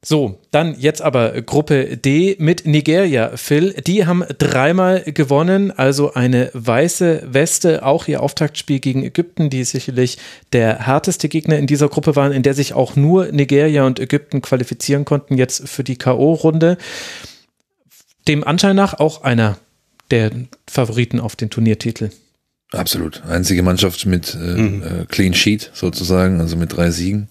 So, 0.02 0.40
dann 0.50 0.80
jetzt 0.80 1.02
aber 1.02 1.42
Gruppe 1.42 1.98
D 1.98 2.36
mit 2.38 2.64
Nigeria. 2.64 3.36
Phil, 3.36 3.74
die 3.74 4.06
haben 4.06 4.24
dreimal 4.38 5.02
gewonnen, 5.02 5.72
also 5.72 6.14
eine 6.14 6.50
weiße 6.54 7.24
Weste, 7.26 7.84
auch 7.84 8.08
ihr 8.08 8.22
Auftaktspiel 8.22 8.80
gegen 8.80 9.04
Ägypten, 9.04 9.50
die 9.50 9.62
sicherlich 9.62 10.16
der 10.54 10.86
härteste 10.86 11.28
Gegner 11.28 11.58
in 11.58 11.66
dieser 11.66 11.90
Gruppe 11.90 12.16
waren, 12.16 12.32
in 12.32 12.42
der 12.42 12.54
sich 12.54 12.72
auch 12.72 12.96
nur 12.96 13.30
Nigeria 13.30 13.84
und 13.84 14.00
Ägypten 14.00 14.40
qualifizieren 14.40 15.04
konnten 15.04 15.36
jetzt 15.36 15.68
für 15.68 15.84
die 15.84 15.96
KO-Runde. 15.96 16.78
Dem 18.26 18.42
Anschein 18.42 18.76
nach 18.76 18.94
auch 18.94 19.22
einer 19.22 19.58
der 20.10 20.30
Favoriten 20.66 21.20
auf 21.20 21.36
den 21.36 21.50
Turniertitel. 21.50 22.08
Absolut. 22.72 23.22
Einzige 23.26 23.62
Mannschaft 23.62 24.06
mit 24.06 24.34
äh, 24.34 24.38
mhm. 24.38 24.82
äh, 24.82 25.04
Clean 25.06 25.34
Sheet 25.34 25.70
sozusagen, 25.74 26.40
also 26.40 26.56
mit 26.56 26.74
drei 26.74 26.90
Siegen. 26.90 27.28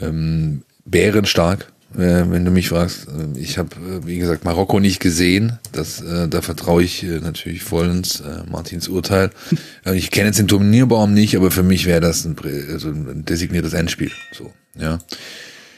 Ähm, 0.00 0.62
bärenstark 0.84 1.72
wenn 1.90 2.44
du 2.44 2.50
mich 2.50 2.68
fragst. 2.68 3.08
Äh, 3.08 3.38
ich 3.38 3.58
habe, 3.58 3.74
äh, 3.76 4.06
wie 4.06 4.18
gesagt, 4.18 4.44
Marokko 4.44 4.80
nicht 4.80 5.00
gesehen. 5.00 5.58
Das, 5.72 6.02
da 6.02 6.42
vertraue 6.42 6.82
ich 6.82 7.02
natürlich 7.02 7.62
vollends 7.62 8.22
Martins 8.50 8.88
Urteil. 8.88 9.30
ich 9.92 10.10
kenne 10.10 10.26
jetzt 10.26 10.38
den 10.38 10.48
Turnierbaum 10.48 11.14
nicht, 11.14 11.36
aber 11.36 11.50
für 11.50 11.62
mich 11.62 11.86
wäre 11.86 12.00
das 12.00 12.24
ein, 12.24 12.36
also 12.72 12.88
ein 12.88 13.24
designiertes 13.24 13.72
Endspiel. 13.72 14.10
So, 14.32 14.52
ja. 14.78 14.98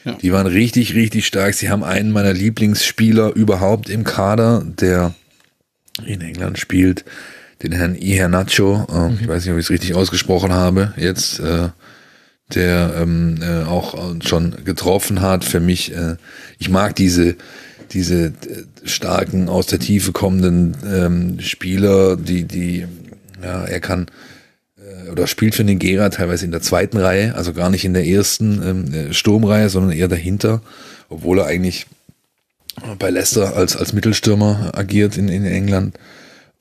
ja. 0.05 0.13
Die 0.13 0.31
waren 0.31 0.47
richtig, 0.47 0.95
richtig 0.95 1.25
stark. 1.25 1.53
Sie 1.53 1.69
haben 1.69 1.83
einen 1.83 2.11
meiner 2.11 2.33
Lieblingsspieler 2.33 3.35
überhaupt 3.35 3.89
im 3.89 4.03
Kader, 4.03 4.63
der 4.65 5.13
in 6.05 6.21
England 6.21 6.57
spielt, 6.57 7.05
den 7.63 7.71
Herrn 7.71 7.95
Ihernacho. 7.95 8.87
Mhm. 8.89 9.19
Ich 9.21 9.27
weiß 9.27 9.43
nicht, 9.43 9.53
ob 9.53 9.59
ich 9.59 9.65
es 9.65 9.71
richtig 9.71 9.93
ausgesprochen 9.93 10.53
habe. 10.53 10.93
Jetzt 10.97 11.39
äh, 11.39 11.69
der 12.55 12.93
ähm, 12.97 13.39
äh, 13.41 13.63
auch 13.63 14.15
schon 14.23 14.63
getroffen 14.63 15.21
hat. 15.21 15.43
Für 15.43 15.59
mich, 15.59 15.95
äh, 15.95 16.15
ich 16.59 16.69
mag 16.69 16.95
diese 16.95 17.35
diese 17.93 18.25
äh, 18.25 18.31
starken, 18.83 19.49
aus 19.49 19.67
der 19.67 19.79
Tiefe 19.79 20.11
kommenden 20.11 20.75
ähm, 20.85 21.39
Spieler, 21.39 22.15
die, 22.15 22.45
die, 22.45 22.85
ja, 23.43 23.63
er 23.63 23.79
kann 23.79 24.07
äh, 24.77 25.09
oder 25.09 25.27
spielt 25.27 25.55
für 25.55 25.63
Nigeria 25.63 26.09
teilweise 26.09 26.45
in 26.45 26.51
der 26.51 26.61
zweiten 26.61 26.97
Reihe, 26.97 27.35
also 27.35 27.53
gar 27.53 27.69
nicht 27.69 27.85
in 27.85 27.93
der 27.93 28.05
ersten 28.05 28.61
ähm, 28.63 28.93
äh, 28.93 29.13
Sturmreihe, 29.13 29.69
sondern 29.69 29.91
eher 29.91 30.07
dahinter, 30.07 30.61
obwohl 31.09 31.39
er 31.39 31.47
eigentlich 31.47 31.87
bei 32.97 33.09
Leicester 33.09 33.55
als, 33.55 33.75
als 33.75 33.93
Mittelstürmer 33.93 34.71
agiert 34.73 35.17
in, 35.17 35.27
in 35.27 35.45
England. 35.45 35.97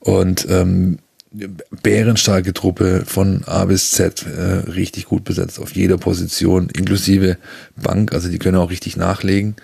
Und 0.01 0.47
ähm, 0.51 0.99
bärenstarke 1.31 2.53
Truppe 2.53 3.05
von 3.07 3.45
A 3.47 3.65
bis 3.65 3.93
Z, 3.93 4.27
äh, 4.27 4.71
richtig 4.71 5.07
gut 5.07 5.25
besetzt 5.25 5.61
auf 5.61 5.73
jeder 5.73 5.97
Position, 5.97 6.69
inklusive 6.71 7.37
Bank, 7.77 8.13
also 8.13 8.29
die 8.29 8.39
können 8.39 8.57
auch 8.57 8.71
richtig 8.71 8.97
nachlegen. 8.97 9.57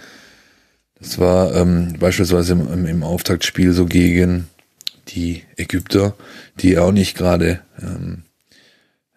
Das 1.01 1.19
war 1.19 1.55
ähm, 1.55 1.95
beispielsweise 1.99 2.53
im, 2.53 2.87
im 2.87 3.03
Auftaktspiel 3.03 3.73
so 3.73 3.87
gegen 3.87 4.47
die 5.09 5.43
Ägypter, 5.57 6.15
die 6.61 6.79
auch 6.79 6.93
nicht 6.93 7.17
gerade 7.17 7.61
ähm, 7.81 8.23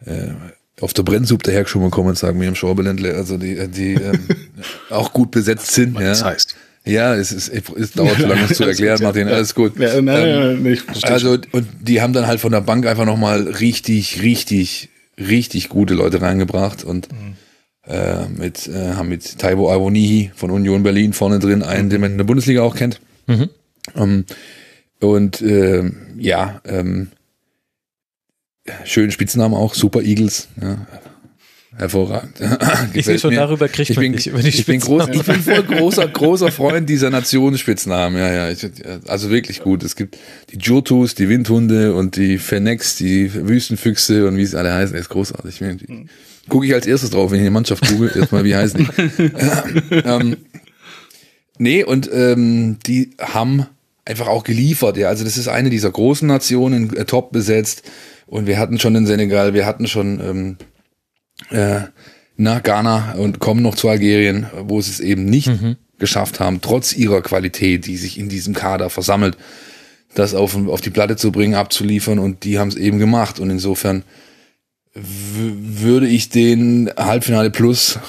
äh, 0.06 0.34
auf 0.82 0.94
der 0.94 1.04
Brennsuppe 1.04 1.44
dahergeschoben 1.44 1.92
kommen, 1.92 2.16
sagen 2.16 2.40
wir 2.40 2.48
im 2.48 2.56
Schorbeländle, 2.56 3.16
also 3.16 3.38
die, 3.38 3.68
die 3.68 3.94
ähm, 3.94 4.28
auch 4.90 5.14
gut 5.14 5.32
besetzt 5.32 5.72
sind. 5.72 5.96
Was 5.96 6.04
ja. 6.04 6.10
das 6.10 6.24
heißt. 6.24 6.56
Ja, 6.90 7.16
es, 7.16 7.32
ist, 7.32 7.50
es 7.50 7.92
dauert 7.92 8.16
zu 8.16 8.26
lange, 8.28 8.48
das 8.48 8.58
zu 8.58 8.64
erklären, 8.64 9.02
Martin. 9.02 9.28
Alles 9.28 9.54
gut. 9.56 9.78
Ja, 9.78 10.02
nein, 10.02 10.04
nein, 10.04 10.64
nein, 10.64 10.76
verstehe 10.76 11.12
Also, 11.12 11.38
und 11.52 11.68
die 11.82 12.02
haben 12.02 12.14
dann 12.14 12.28
halt 12.28 12.40
von 12.40 12.52
der 12.52 12.62
Bank 12.62 12.86
einfach 12.86 13.06
nochmal 13.06 13.44
richtig, 13.44 14.22
richtig, 14.22 14.90
richtig 15.18 15.70
gute 15.70 15.94
Leute 15.94 16.22
reingebracht 16.22 16.84
und 16.84 17.08
äh, 17.88 18.28
mit, 18.28 18.68
äh, 18.68 18.94
haben 18.94 19.10
mit 19.10 19.40
Taibo 19.40 19.72
Awonihi 19.72 20.32
von 20.36 20.52
Union 20.52 20.84
Berlin 20.84 21.14
vorne 21.14 21.40
drin, 21.40 21.64
einen, 21.64 21.90
den 21.90 22.02
man 22.02 22.12
in 22.12 22.18
der 22.18 22.26
Bundesliga 22.26 22.62
auch 22.62 22.76
kennt. 22.76 23.02
Ähm, 23.96 24.26
und 25.00 25.42
ähm, 25.42 25.96
ja, 26.18 26.62
ähm, 26.66 27.10
schönen 28.84 29.12
Spitznamen 29.12 29.58
auch, 29.58 29.74
Super 29.74 30.02
Eagles. 30.02 30.50
Ja. 30.62 30.86
Hervorragend. 31.80 32.36
Ich 32.94 33.06
sehe 33.06 33.18
schon, 33.18 33.30
mir. 33.30 33.38
darüber 33.38 33.70
kriegt 33.70 33.90
ich 33.90 33.96
bin, 33.96 34.12
nicht 34.12 34.28
über 34.28 34.42
die 34.42 34.50
ich 34.50 34.66
bin 34.66 34.82
groß, 34.82 35.08
ich 35.14 35.24
bin 35.24 35.42
voll 35.42 35.64
großer, 35.64 36.08
großer 36.10 36.52
Freund 36.52 36.90
dieser 36.90 37.10
Nationsspitznamen. 37.10 38.20
Ja, 38.20 38.34
ja. 38.34 38.50
Ich, 38.50 38.68
also 39.08 39.30
wirklich 39.30 39.62
gut. 39.62 39.84
Es 39.84 39.96
gibt 39.96 40.18
die 40.52 40.58
Jotus, 40.58 41.16
die 41.16 41.30
Windhunde 41.30 41.94
und 41.94 42.18
die 42.18 42.38
Fennex, 42.38 42.98
die 42.98 43.34
Wüstenfüchse 43.34 44.28
und 44.28 44.36
wie 44.36 44.42
es 44.42 44.56
alle 44.56 44.74
heißen. 44.74 44.94
Das 44.94 45.04
ist 45.04 45.10
großartig. 45.10 45.62
Gucke 46.50 46.66
ich 46.66 46.74
als 46.74 46.86
erstes 46.86 47.12
drauf, 47.12 47.32
wenn 47.32 47.38
ich 47.38 47.44
eine 47.44 47.52
Mannschaft 47.52 47.88
google. 47.88 48.12
Erstmal, 48.14 48.44
wie 48.44 48.56
heißen 48.56 48.90
die? 49.18 49.24
ähm, 50.06 50.36
nee, 51.58 51.86
und 51.86 52.10
ähm, 52.12 52.78
die 52.86 53.12
haben 53.22 53.68
einfach 54.04 54.28
auch 54.28 54.44
geliefert. 54.44 54.98
Ja, 54.98 55.08
also 55.08 55.24
das 55.24 55.38
ist 55.38 55.48
eine 55.48 55.70
dieser 55.70 55.92
großen 55.92 56.28
Nationen, 56.28 56.94
äh, 56.98 57.06
top 57.06 57.32
besetzt. 57.32 57.84
Und 58.26 58.48
wir 58.48 58.60
hatten 58.60 58.80
schon 58.80 58.96
den 58.96 59.06
Senegal, 59.06 59.54
wir 59.54 59.66
hatten 59.66 59.88
schon 59.88 60.20
ähm, 60.20 60.58
äh, 61.50 61.82
nach 62.38 62.64
Ghana 62.64 63.14
und 63.14 63.40
kommen 63.40 63.62
noch 63.62 63.76
zu 63.76 63.90
Algerien, 63.90 64.48
wo 64.62 64.80
sie 64.82 64.92
es 64.92 65.00
eben 65.00 65.26
nicht 65.26 65.52
geschafft 65.98 66.40
haben, 66.40 66.62
trotz 66.62 66.94
ihrer 66.94 67.22
Qualität, 67.22 67.86
die 67.86 67.98
sich 67.98 68.18
in 68.18 68.30
diesem 68.30 68.54
Kader 68.54 68.90
versammelt, 68.90 69.38
das 70.16 70.34
auf, 70.34 70.56
auf 70.68 70.82
die 70.82 70.90
Platte 70.90 71.18
zu 71.18 71.32
bringen, 71.32 71.56
abzuliefern 71.56 72.18
und 72.18 72.44
die 72.46 72.58
haben 72.58 72.70
es 72.70 72.76
eben 72.76 72.98
gemacht 72.98 73.40
und 73.40 73.50
insofern 73.50 74.04
würde 74.94 76.08
ich 76.08 76.30
den 76.30 76.90
Halbfinale 76.98 77.52
Plus 77.52 78.00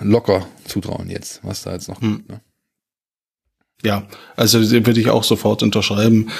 locker 0.00 0.46
zutrauen 0.64 1.10
jetzt, 1.10 1.40
was 1.42 1.62
da 1.62 1.72
jetzt 1.72 1.88
noch 1.88 2.00
kommt. 2.00 2.28
Ne? 2.28 2.40
Ja, 3.82 4.06
also 4.36 4.60
den 4.60 4.86
würde 4.86 5.00
ich 5.00 5.10
auch 5.10 5.24
sofort 5.24 5.62
unterschreiben. 5.62 6.30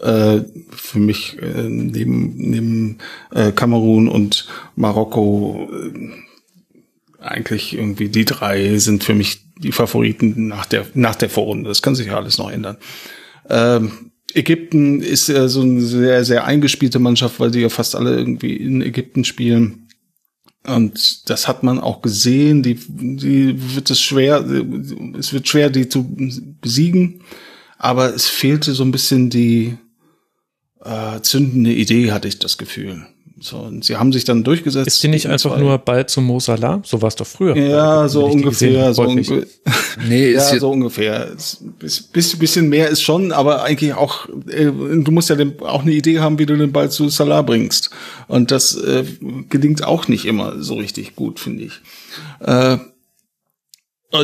Äh, 0.00 0.40
für 0.70 0.98
mich 0.98 1.38
äh, 1.40 1.68
neben, 1.68 2.34
neben 2.36 2.98
äh, 3.30 3.50
Kamerun 3.52 4.08
und 4.08 4.46
Marokko 4.74 5.70
äh, 5.72 7.22
eigentlich 7.26 7.74
irgendwie 7.74 8.10
die 8.10 8.26
drei 8.26 8.76
sind 8.78 9.04
für 9.04 9.14
mich 9.14 9.46
die 9.58 9.72
Favoriten 9.72 10.48
nach 10.48 10.66
der 10.66 10.84
nach 10.92 11.14
der 11.14 11.30
Vorrunde. 11.30 11.68
Das 11.68 11.80
kann 11.80 11.94
sich 11.94 12.08
ja 12.08 12.16
alles 12.16 12.36
noch 12.36 12.50
ändern. 12.50 12.76
Ähm, 13.48 14.10
Ägypten 14.34 15.00
ist 15.00 15.28
ja 15.28 15.48
so 15.48 15.62
eine 15.62 15.80
sehr 15.80 16.26
sehr 16.26 16.44
eingespielte 16.44 16.98
Mannschaft, 16.98 17.40
weil 17.40 17.50
die 17.50 17.60
ja 17.60 17.70
fast 17.70 17.96
alle 17.96 18.16
irgendwie 18.18 18.54
in 18.54 18.82
Ägypten 18.82 19.24
spielen. 19.24 19.88
Und 20.66 21.30
das 21.30 21.48
hat 21.48 21.62
man 21.62 21.78
auch 21.80 22.02
gesehen. 22.02 22.62
Die, 22.62 22.74
die 22.74 23.74
wird 23.74 23.88
es 23.88 24.02
schwer, 24.02 24.44
es 25.18 25.32
wird 25.32 25.48
schwer, 25.48 25.70
die 25.70 25.88
zu 25.88 26.04
besiegen. 26.60 27.22
Aber 27.78 28.14
es 28.14 28.26
fehlte 28.26 28.72
so 28.72 28.82
ein 28.82 28.90
bisschen 28.90 29.30
die 29.30 29.78
äh, 30.86 31.20
zündende 31.22 31.72
Idee, 31.72 32.12
hatte 32.12 32.28
ich 32.28 32.38
das 32.38 32.58
Gefühl. 32.58 33.06
So, 33.38 33.58
und 33.58 33.84
sie 33.84 33.96
haben 33.96 34.14
sich 34.14 34.24
dann 34.24 34.44
durchgesetzt. 34.44 34.86
Ist 34.86 35.02
die 35.02 35.08
nicht 35.08 35.26
einfach 35.28 35.50
zwei- 35.52 35.60
nur 35.60 35.76
Ball 35.76 36.06
zu 36.06 36.22
Mo 36.22 36.40
Salah? 36.40 36.80
So 36.86 37.02
war 37.02 37.08
es 37.08 37.16
doch 37.16 37.26
früher. 37.26 37.54
Ja, 37.54 38.08
so 38.08 38.24
ungefähr. 38.24 38.94
So, 38.94 39.02
unge 39.02 39.20
Nee, 40.08 40.30
ist 40.30 40.52
ja, 40.52 40.58
so 40.58 40.70
ungefähr. 40.70 41.32
Es- 41.36 41.62
bis- 41.78 42.00
bis- 42.02 42.38
bisschen 42.38 42.70
mehr 42.70 42.88
ist 42.88 43.02
schon, 43.02 43.32
aber 43.32 43.62
eigentlich 43.62 43.92
auch, 43.92 44.26
äh, 44.48 44.64
du 44.72 45.10
musst 45.10 45.28
ja 45.28 45.36
den, 45.36 45.60
auch 45.60 45.82
eine 45.82 45.92
Idee 45.92 46.20
haben, 46.20 46.38
wie 46.38 46.46
du 46.46 46.56
den 46.56 46.72
Ball 46.72 46.90
zu 46.90 47.10
Salah 47.10 47.42
bringst. 47.42 47.90
Und 48.26 48.50
das 48.50 48.74
äh, 48.74 49.04
gelingt 49.50 49.84
auch 49.84 50.08
nicht 50.08 50.24
immer 50.24 50.62
so 50.62 50.74
richtig 50.76 51.14
gut, 51.14 51.38
finde 51.38 51.64
ich. 51.64 51.72
Äh, 52.40 52.78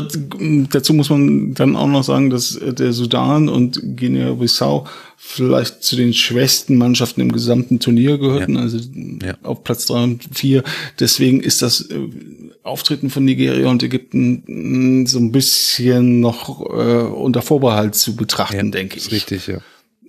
dazu 0.01 0.95
muss 0.95 1.11
man 1.11 1.55
dann 1.55 1.77
auch 1.77 1.87
noch 1.87 2.05
sagen, 2.05 2.31
dass 2.31 2.57
äh, 2.57 2.73
der 2.73 2.93
Sudan 2.93 3.49
und 3.49 3.81
Guinea-Bissau 3.97 4.87
vielleicht 5.17 5.83
zu 5.85 5.97
den 5.97 6.13
schwächsten 6.15 6.77
Mannschaften 6.77 7.21
im 7.21 7.33
gesamten 7.33 7.79
Turnier 7.79 8.19
gehörten, 8.19 8.57
also 8.57 8.79
Ja. 9.25 9.37
auf 9.43 9.63
Platz 9.65 9.87
drei 9.87 10.03
und 10.03 10.29
vier. 10.33 10.65
Deswegen 10.99 11.41
ist 11.41 11.63
das 11.63 11.83
äh, 11.91 11.99
Auftreten 12.63 13.11
von 13.11 13.25
Nigeria 13.25 13.69
und 13.71 13.83
Ägypten 13.83 14.43
mh, 15.03 15.09
so 15.09 15.19
ein 15.19 15.33
bisschen 15.33 16.21
noch 16.21 16.61
äh, 16.61 17.03
unter 17.07 17.43
Vorbehalt 17.43 17.95
zu 17.95 18.17
betrachten, 18.17 18.73
denke 18.73 18.99
ich. 18.99 19.11
richtig, 19.13 19.47
ja. 19.47 19.59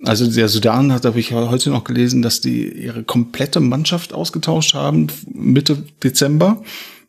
Also 0.02 0.30
der 0.30 0.48
Sudan 0.48 0.92
hat, 0.92 1.06
habe 1.06 1.18
ich 1.18 1.32
heute 1.32 1.70
noch 1.70 1.84
gelesen, 1.84 2.20
dass 2.20 2.42
die 2.42 2.68
ihre 2.68 3.04
komplette 3.04 3.60
Mannschaft 3.60 4.12
ausgetauscht 4.12 4.74
haben 4.74 5.06
Mitte 5.32 5.78
Dezember. 6.02 6.62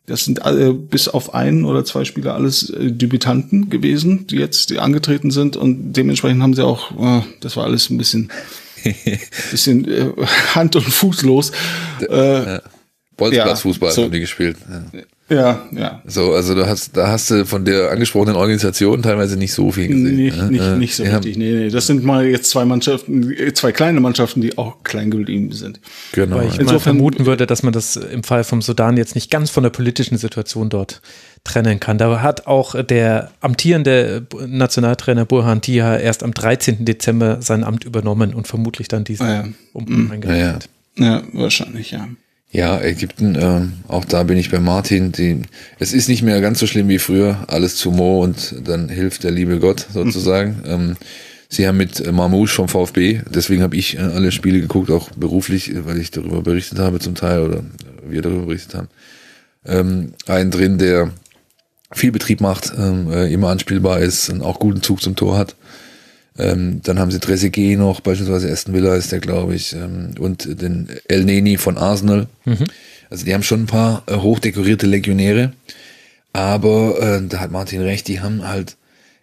Das 0.06 0.24
sind 0.24 0.42
alle, 0.42 0.72
bis 0.72 1.08
auf 1.08 1.34
einen 1.34 1.64
oder 1.64 1.84
zwei 1.84 2.04
Spieler 2.04 2.34
alles 2.34 2.70
äh, 2.70 2.92
Debütanten 2.92 3.70
gewesen, 3.70 4.26
die 4.28 4.36
jetzt 4.36 4.70
die 4.70 4.78
angetreten 4.78 5.30
sind 5.32 5.56
und 5.56 5.92
dementsprechend 5.94 6.42
haben 6.42 6.54
sie 6.54 6.64
auch, 6.64 6.92
äh, 7.00 7.22
das 7.40 7.56
war 7.56 7.64
alles 7.64 7.90
ein 7.90 7.98
bisschen, 7.98 8.30
bisschen 9.50 9.84
äh, 9.90 10.12
Hand 10.54 10.76
und 10.76 10.84
Fußlos. 10.84 11.50
Äh, 12.08 12.60
Bolzplatzfußball 13.16 13.88
Ja, 13.88 13.94
so- 13.94 14.02
haben 14.04 14.12
die 14.12 14.20
gespielt. 14.20 14.56
Ja. 14.70 15.00
Ja, 15.28 15.66
ja. 15.72 16.02
So, 16.06 16.32
also 16.34 16.54
da 16.54 16.66
hast, 16.68 16.96
da 16.96 17.08
hast 17.08 17.30
du 17.30 17.44
von 17.44 17.64
der 17.64 17.90
angesprochenen 17.90 18.36
Organisation 18.36 19.02
teilweise 19.02 19.36
nicht 19.36 19.52
so 19.52 19.72
viel 19.72 19.88
gesehen. 19.88 20.16
Nicht, 20.16 20.36
ne? 20.36 20.50
nicht, 20.50 20.62
Äh, 20.62 20.76
nicht 20.76 20.94
so 20.96 21.02
richtig. 21.02 21.36
Nee, 21.36 21.52
nee. 21.52 21.68
Das 21.70 21.86
sind 21.86 22.04
mal 22.04 22.26
jetzt 22.26 22.50
zwei 22.50 22.64
Mannschaften, 22.64 23.32
äh, 23.32 23.52
zwei 23.52 23.72
kleine 23.72 24.00
Mannschaften, 24.00 24.40
die 24.40 24.56
auch 24.56 24.84
klein 24.84 25.10
geblieben 25.10 25.50
sind. 25.52 25.80
Genau. 26.12 26.36
Weil 26.36 26.44
ich 26.46 26.52
ja. 26.52 26.56
mal 26.58 26.60
Insofern- 26.62 26.80
vermuten 26.80 27.26
würde, 27.26 27.46
dass 27.46 27.62
man 27.62 27.72
das 27.72 27.96
im 27.96 28.22
Fall 28.22 28.44
vom 28.44 28.62
Sudan 28.62 28.96
jetzt 28.96 29.14
nicht 29.14 29.30
ganz 29.30 29.50
von 29.50 29.62
der 29.62 29.70
politischen 29.70 30.16
Situation 30.18 30.68
dort 30.68 31.00
trennen 31.44 31.78
kann. 31.80 31.98
Da 31.98 32.22
hat 32.22 32.46
auch 32.46 32.80
der 32.82 33.30
amtierende 33.40 34.26
Nationaltrainer 34.46 35.24
Burhan 35.24 35.60
Tia 35.60 35.96
erst 35.96 36.22
am 36.22 36.34
13. 36.34 36.84
Dezember 36.84 37.38
sein 37.40 37.62
Amt 37.64 37.84
übernommen 37.84 38.34
und 38.34 38.46
vermutlich 38.48 38.88
dann 38.88 39.04
diesen 39.04 39.26
Ah, 39.26 39.34
ja. 39.34 39.44
Umbruch 39.72 40.10
eingerichtet. 40.12 40.68
Ja, 40.96 41.22
wahrscheinlich, 41.32 41.90
ja. 41.92 42.08
Ja, 42.56 42.80
Ägypten, 42.80 43.36
ähm, 43.38 43.74
auch 43.86 44.06
da 44.06 44.22
bin 44.22 44.38
ich 44.38 44.50
bei 44.50 44.60
Martin. 44.60 45.12
Die, 45.12 45.42
es 45.78 45.92
ist 45.92 46.08
nicht 46.08 46.22
mehr 46.22 46.40
ganz 46.40 46.58
so 46.58 46.66
schlimm 46.66 46.88
wie 46.88 46.98
früher. 46.98 47.44
Alles 47.48 47.76
zu 47.76 47.90
Mo 47.90 48.24
und 48.24 48.54
dann 48.66 48.88
hilft 48.88 49.24
der 49.24 49.30
liebe 49.30 49.58
Gott 49.58 49.86
sozusagen. 49.92 50.62
Ähm, 50.66 50.96
sie 51.50 51.68
haben 51.68 51.76
mit 51.76 52.00
äh, 52.00 52.12
Marmouche 52.12 52.54
vom 52.54 52.68
VfB, 52.68 53.20
deswegen 53.28 53.62
habe 53.62 53.76
ich 53.76 53.98
äh, 53.98 54.00
alle 54.00 54.32
Spiele 54.32 54.58
geguckt, 54.62 54.90
auch 54.90 55.10
beruflich, 55.10 55.70
äh, 55.70 55.84
weil 55.84 56.00
ich 56.00 56.10
darüber 56.10 56.40
berichtet 56.40 56.78
habe 56.78 56.98
zum 56.98 57.14
Teil 57.14 57.42
oder 57.42 57.58
äh, 57.58 58.10
wir 58.10 58.22
darüber 58.22 58.46
berichtet 58.46 58.74
haben. 58.74 58.88
Ähm, 59.66 60.14
einen 60.26 60.50
drin, 60.50 60.78
der 60.78 61.10
viel 61.92 62.10
Betrieb 62.10 62.40
macht, 62.40 62.72
ähm, 62.78 63.12
äh, 63.12 63.30
immer 63.30 63.50
anspielbar 63.50 64.00
ist 64.00 64.30
und 64.30 64.40
auch 64.40 64.58
guten 64.58 64.80
Zug 64.80 65.02
zum 65.02 65.14
Tor 65.14 65.36
hat. 65.36 65.56
Ähm, 66.38 66.80
dann 66.82 66.98
haben 66.98 67.10
sie 67.10 67.20
Trezeguet 67.20 67.78
noch, 67.78 68.00
beispielsweise 68.00 68.50
Aston 68.50 68.74
Villa 68.74 68.94
ist 68.94 69.12
der, 69.12 69.20
glaube 69.20 69.54
ich, 69.54 69.72
ähm, 69.74 70.10
und 70.18 70.60
den 70.60 70.88
El 71.08 71.24
Neni 71.24 71.56
von 71.56 71.78
Arsenal. 71.78 72.26
Also 73.10 73.24
die 73.24 73.34
haben 73.34 73.42
schon 73.42 73.62
ein 73.62 73.66
paar 73.66 74.02
äh, 74.06 74.16
hochdekorierte 74.16 74.86
Legionäre, 74.86 75.52
aber 76.32 77.00
äh, 77.00 77.26
da 77.26 77.40
hat 77.40 77.50
Martin 77.50 77.80
recht, 77.80 78.08
die 78.08 78.20
haben 78.20 78.46
halt 78.46 78.76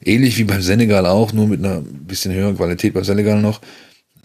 ähnlich 0.03 0.37
wie 0.37 0.43
beim 0.43 0.61
Senegal 0.61 1.05
auch, 1.05 1.33
nur 1.33 1.47
mit 1.47 1.59
einer 1.59 1.81
bisschen 1.81 2.33
höheren 2.33 2.57
Qualität 2.57 2.93
beim 2.93 3.03
Senegal 3.03 3.41
noch, 3.41 3.61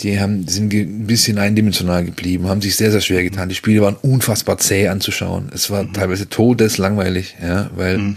die 0.01 0.21
haben, 0.21 0.47
sind 0.47 0.73
ein 0.73 1.07
bisschen 1.07 1.39
eindimensional 1.39 2.05
geblieben, 2.05 2.49
haben 2.49 2.63
sich 2.63 2.77
sehr, 2.77 2.93
sehr 2.93 3.01
schwer 3.01 3.25
getan. 3.25 3.49
Die 3.49 3.57
Spiele 3.57 3.83
waren 3.83 3.97
unfassbar 3.97 4.59
zäh 4.59 4.89
anzuschauen. 4.89 5.51
Es 5.53 5.71
war 5.71 5.93
teilweise 5.93 6.29
todeslangweilig, 6.29 7.37
ja, 7.43 7.69
weil 7.75 8.15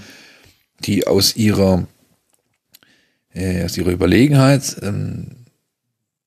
die 0.86 1.08
aus 1.08 1.36
ihrer 1.36 1.88
äh, 3.34 3.64
aus 3.64 3.78
ihrer 3.78 3.92
Überlegenheit 3.92 4.78
ähm, 4.82 5.28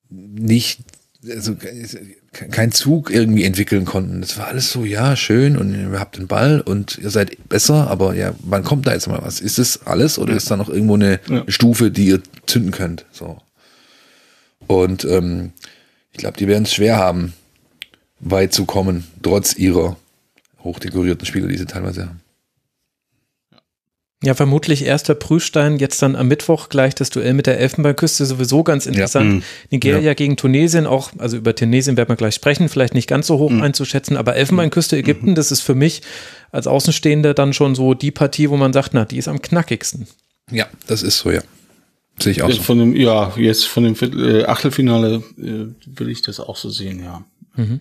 nicht, 0.08 0.80
also 1.28 1.56
kein 2.50 2.72
Zug 2.72 3.10
irgendwie 3.10 3.44
entwickeln 3.44 3.84
konnten. 3.84 4.20
Das 4.20 4.38
war 4.38 4.48
alles 4.48 4.70
so, 4.70 4.84
ja, 4.84 5.16
schön 5.16 5.56
und 5.56 5.74
ihr 5.74 5.98
habt 5.98 6.16
den 6.16 6.26
Ball 6.26 6.60
und 6.60 6.98
ihr 6.98 7.10
seid 7.10 7.48
besser, 7.48 7.88
aber 7.88 8.14
ja, 8.14 8.34
wann 8.40 8.64
kommt 8.64 8.86
da 8.86 8.92
jetzt 8.92 9.08
mal 9.08 9.22
was? 9.22 9.40
Ist 9.40 9.58
das 9.58 9.86
alles 9.86 10.18
oder 10.18 10.34
ist 10.34 10.50
da 10.50 10.56
noch 10.56 10.68
irgendwo 10.68 10.94
eine 10.94 11.20
ja. 11.28 11.44
Stufe, 11.48 11.90
die 11.90 12.06
ihr 12.06 12.22
zünden 12.46 12.72
könnt? 12.72 13.06
So. 13.12 13.38
Und 14.66 15.04
ähm, 15.04 15.52
ich 16.12 16.18
glaube, 16.18 16.36
die 16.36 16.48
werden 16.48 16.64
es 16.64 16.74
schwer 16.74 16.96
haben, 16.96 17.34
weit 18.20 18.52
zu 18.52 18.64
kommen, 18.64 19.04
trotz 19.22 19.54
ihrer 19.56 19.96
hochdekorierten 20.62 21.26
Spieler, 21.26 21.48
die 21.48 21.58
sie 21.58 21.66
teilweise 21.66 22.06
haben. 22.06 22.20
Ja, 24.24 24.34
vermutlich 24.34 24.84
erster 24.84 25.14
Prüfstein, 25.14 25.78
jetzt 25.78 26.00
dann 26.00 26.16
am 26.16 26.28
Mittwoch 26.28 26.70
gleich 26.70 26.94
das 26.94 27.10
Duell 27.10 27.34
mit 27.34 27.46
der 27.46 27.58
Elfenbeinküste, 27.58 28.24
sowieso 28.24 28.62
ganz 28.62 28.86
interessant. 28.86 29.26
Ja. 29.26 29.34
Mhm. 29.36 29.42
Nigeria 29.70 30.00
ja. 30.00 30.14
gegen 30.14 30.36
Tunesien, 30.36 30.86
auch, 30.86 31.10
also 31.18 31.36
über 31.36 31.54
Tunesien 31.54 31.98
werden 31.98 32.08
wir 32.08 32.16
gleich 32.16 32.34
sprechen, 32.34 32.70
vielleicht 32.70 32.94
nicht 32.94 33.06
ganz 33.06 33.26
so 33.26 33.38
hoch 33.38 33.50
mhm. 33.50 33.62
einzuschätzen, 33.62 34.16
aber 34.16 34.34
Elfenbeinküste, 34.34 34.96
Ägypten, 34.96 35.30
mhm. 35.30 35.34
das 35.34 35.52
ist 35.52 35.60
für 35.60 35.74
mich 35.74 36.00
als 36.52 36.66
Außenstehender 36.66 37.34
dann 37.34 37.52
schon 37.52 37.74
so 37.74 37.92
die 37.92 38.10
Partie, 38.10 38.48
wo 38.48 38.56
man 38.56 38.72
sagt, 38.72 38.94
na, 38.94 39.04
die 39.04 39.18
ist 39.18 39.28
am 39.28 39.42
knackigsten. 39.42 40.06
Ja, 40.50 40.66
das 40.86 41.02
ist 41.02 41.18
so, 41.18 41.30
ja. 41.30 41.42
Sehe 42.18 42.32
ich 42.32 42.42
auch 42.42 42.50
so. 42.50 42.62
Von 42.62 42.78
dem, 42.78 42.96
ja, 42.96 43.32
jetzt 43.36 43.66
von 43.66 43.84
dem 43.84 43.96
äh, 44.18 44.44
Achtelfinale 44.44 45.22
äh, 45.36 45.66
will 45.98 46.08
ich 46.08 46.22
das 46.22 46.40
auch 46.40 46.56
so 46.56 46.70
sehen, 46.70 47.02
ja. 47.02 47.24
Mhm. 47.56 47.80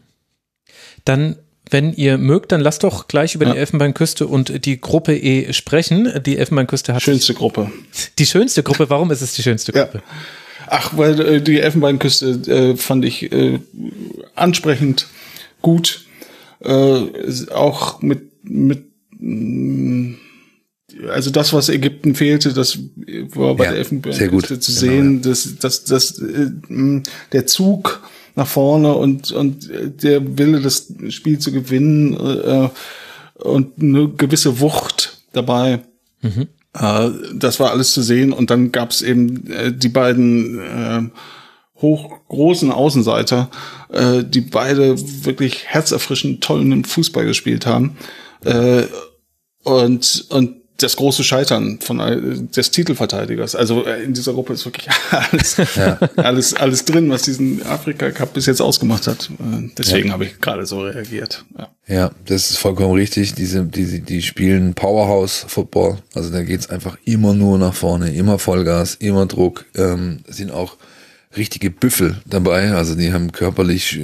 Dann 1.06 1.38
wenn 1.70 1.94
ihr 1.94 2.18
mögt, 2.18 2.52
dann 2.52 2.62
lasst 2.62 2.84
doch 2.84 3.08
gleich 3.08 3.36
über 3.36 3.46
ja. 3.46 3.54
die 3.54 3.60
Elfenbeinküste 3.60 4.28
und 4.28 4.66
die 4.66 4.80
Gruppe 4.80 5.16
E 5.16 5.54
sprechen. 5.54 6.22
Die 6.26 6.38
Elfenbeinküste 6.38 6.94
hat. 6.94 7.02
Schönste 7.02 7.34
Gruppe. 7.34 7.72
Die 8.20 8.26
schönste 8.26 8.64
Gruppe. 8.64 8.90
Warum 8.90 9.12
ist 9.12 9.22
es 9.22 9.34
die 9.34 9.44
schönste 9.44 9.72
Gruppe? 9.72 10.02
Ja. 10.06 10.14
Ach, 10.68 10.98
weil 10.98 11.20
äh, 11.20 11.42
die 11.42 11.60
Elfenbeinküste 11.60 12.28
äh, 12.48 12.76
fand 12.76 13.06
ich 13.06 13.32
äh, 13.32 13.60
ansprechend 14.36 15.08
gut. 15.62 16.06
Äh, 16.60 17.02
auch 17.52 18.02
mit, 18.02 18.44
mit, 18.44 18.86
mm, 19.20 20.16
also 21.10 21.30
das, 21.32 21.54
was 21.54 21.70
Ägypten 21.70 22.16
fehlte, 22.16 22.54
das 22.54 22.78
war 23.30 23.56
bei 23.56 23.66
ja, 23.66 23.72
der 23.72 23.80
Elfenbeinküste 23.80 24.60
zu 24.60 24.72
genau, 24.72 24.80
sehen, 24.80 25.16
ja. 25.24 25.30
dass, 25.30 25.58
dass, 25.60 25.84
dass 25.84 26.20
äh, 26.20 26.50
mm, 26.68 27.04
der 27.32 27.48
Zug 27.48 28.02
nach 28.36 28.48
vorne 28.48 28.94
und, 28.94 29.32
und 29.32 29.70
der 30.04 30.38
Wille, 30.38 30.62
das 30.62 30.92
Spiel 31.10 31.40
zu 31.40 31.52
gewinnen 31.52 32.14
äh, 32.14 32.70
und 33.36 33.82
eine 33.82 34.10
gewisse 34.10 34.60
Wucht 34.60 35.22
dabei. 35.34 35.82
Mhm. 36.22 36.48
Äh, 36.74 37.10
das 37.36 37.60
war 37.60 37.72
alles 37.72 37.94
zu 37.94 38.02
sehen 38.02 38.34
und 38.34 38.50
dann 38.50 38.72
gab 38.72 38.92
es 38.92 39.02
eben 39.02 39.50
äh, 39.52 39.72
die 39.72 39.90
beiden 39.90 40.60
äh, 40.60 41.02
hoch 41.82 42.20
großen 42.30 42.72
Außenseiter, 42.72 43.50
äh, 43.90 44.24
die 44.24 44.42
beide 44.42 44.96
wirklich 45.26 45.66
herzerfrischend 45.66 46.44
tollen 46.44 46.86
Fußball 46.86 47.26
gespielt 47.26 47.66
haben. 47.66 47.98
Äh, 48.44 48.84
und, 49.64 50.26
und 50.30 50.63
das 50.78 50.96
große 50.96 51.24
Scheitern 51.24 51.80
von 51.82 52.00
äh, 52.00 52.20
des 52.56 52.72
Titelverteidigers. 52.72 53.56
Also 53.56 53.86
äh, 53.86 54.04
in 54.04 54.14
dieser 54.14 54.34
Gruppe 54.34 54.54
ist 54.54 54.66
wirklich 54.66 54.88
alles, 55.12 55.58
ja. 55.76 55.98
alles, 56.18 56.54
alles 56.56 56.86
drin, 56.86 57.10
was 57.10 57.24
diesen 57.24 57.66
Afrika 57.66 58.12
Cup 58.12 58.34
bis 58.34 58.48
jetzt 58.48 58.62
ausgemacht 58.62 59.08
hat. 59.08 59.30
Äh, 59.32 59.70
deswegen 59.78 60.08
ja. 60.08 60.14
habe 60.14 60.26
ich 60.26 60.42
gerade 60.42 60.66
so 60.66 60.82
reagiert. 60.82 61.46
Ja. 61.58 61.68
ja, 61.88 62.12
das 62.26 62.52
ist 62.52 62.58
vollkommen 62.58 62.94
richtig. 62.94 63.36
Diese, 63.36 63.64
die, 63.64 64.02
die 64.02 64.22
spielen 64.22 64.74
Powerhouse 64.74 65.46
Football. 65.48 66.00
Also 66.16 66.32
da 66.32 66.44
geht's 66.44 66.70
einfach 66.70 66.98
immer 67.06 67.34
nur 67.34 67.58
nach 67.58 67.74
vorne, 67.74 68.14
immer 68.14 68.40
Vollgas, 68.40 68.96
immer 68.96 69.26
Druck. 69.28 69.66
Ähm, 69.76 70.22
sind 70.28 70.52
auch 70.52 70.78
richtige 71.38 71.70
Büffel 71.70 72.22
dabei. 72.26 72.72
Also 72.72 72.96
die 72.96 73.14
haben 73.14 73.32
körperlich 73.32 74.00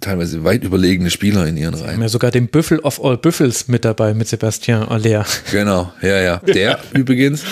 teilweise 0.00 0.44
weit 0.44 0.64
überlegene 0.64 1.10
Spieler 1.10 1.46
in 1.46 1.56
ihren 1.56 1.74
Reihen. 1.74 1.94
haben 1.94 2.02
ja 2.02 2.08
sogar 2.08 2.30
den 2.30 2.48
Büffel 2.48 2.80
of 2.80 3.02
all 3.02 3.16
Büffels 3.16 3.68
mit 3.68 3.84
dabei, 3.84 4.14
mit 4.14 4.28
Sebastian 4.28 4.82
Aller. 4.88 5.24
Genau, 5.50 5.92
ja, 6.02 6.20
ja. 6.20 6.36
Der 6.46 6.80
übrigens, 6.92 7.44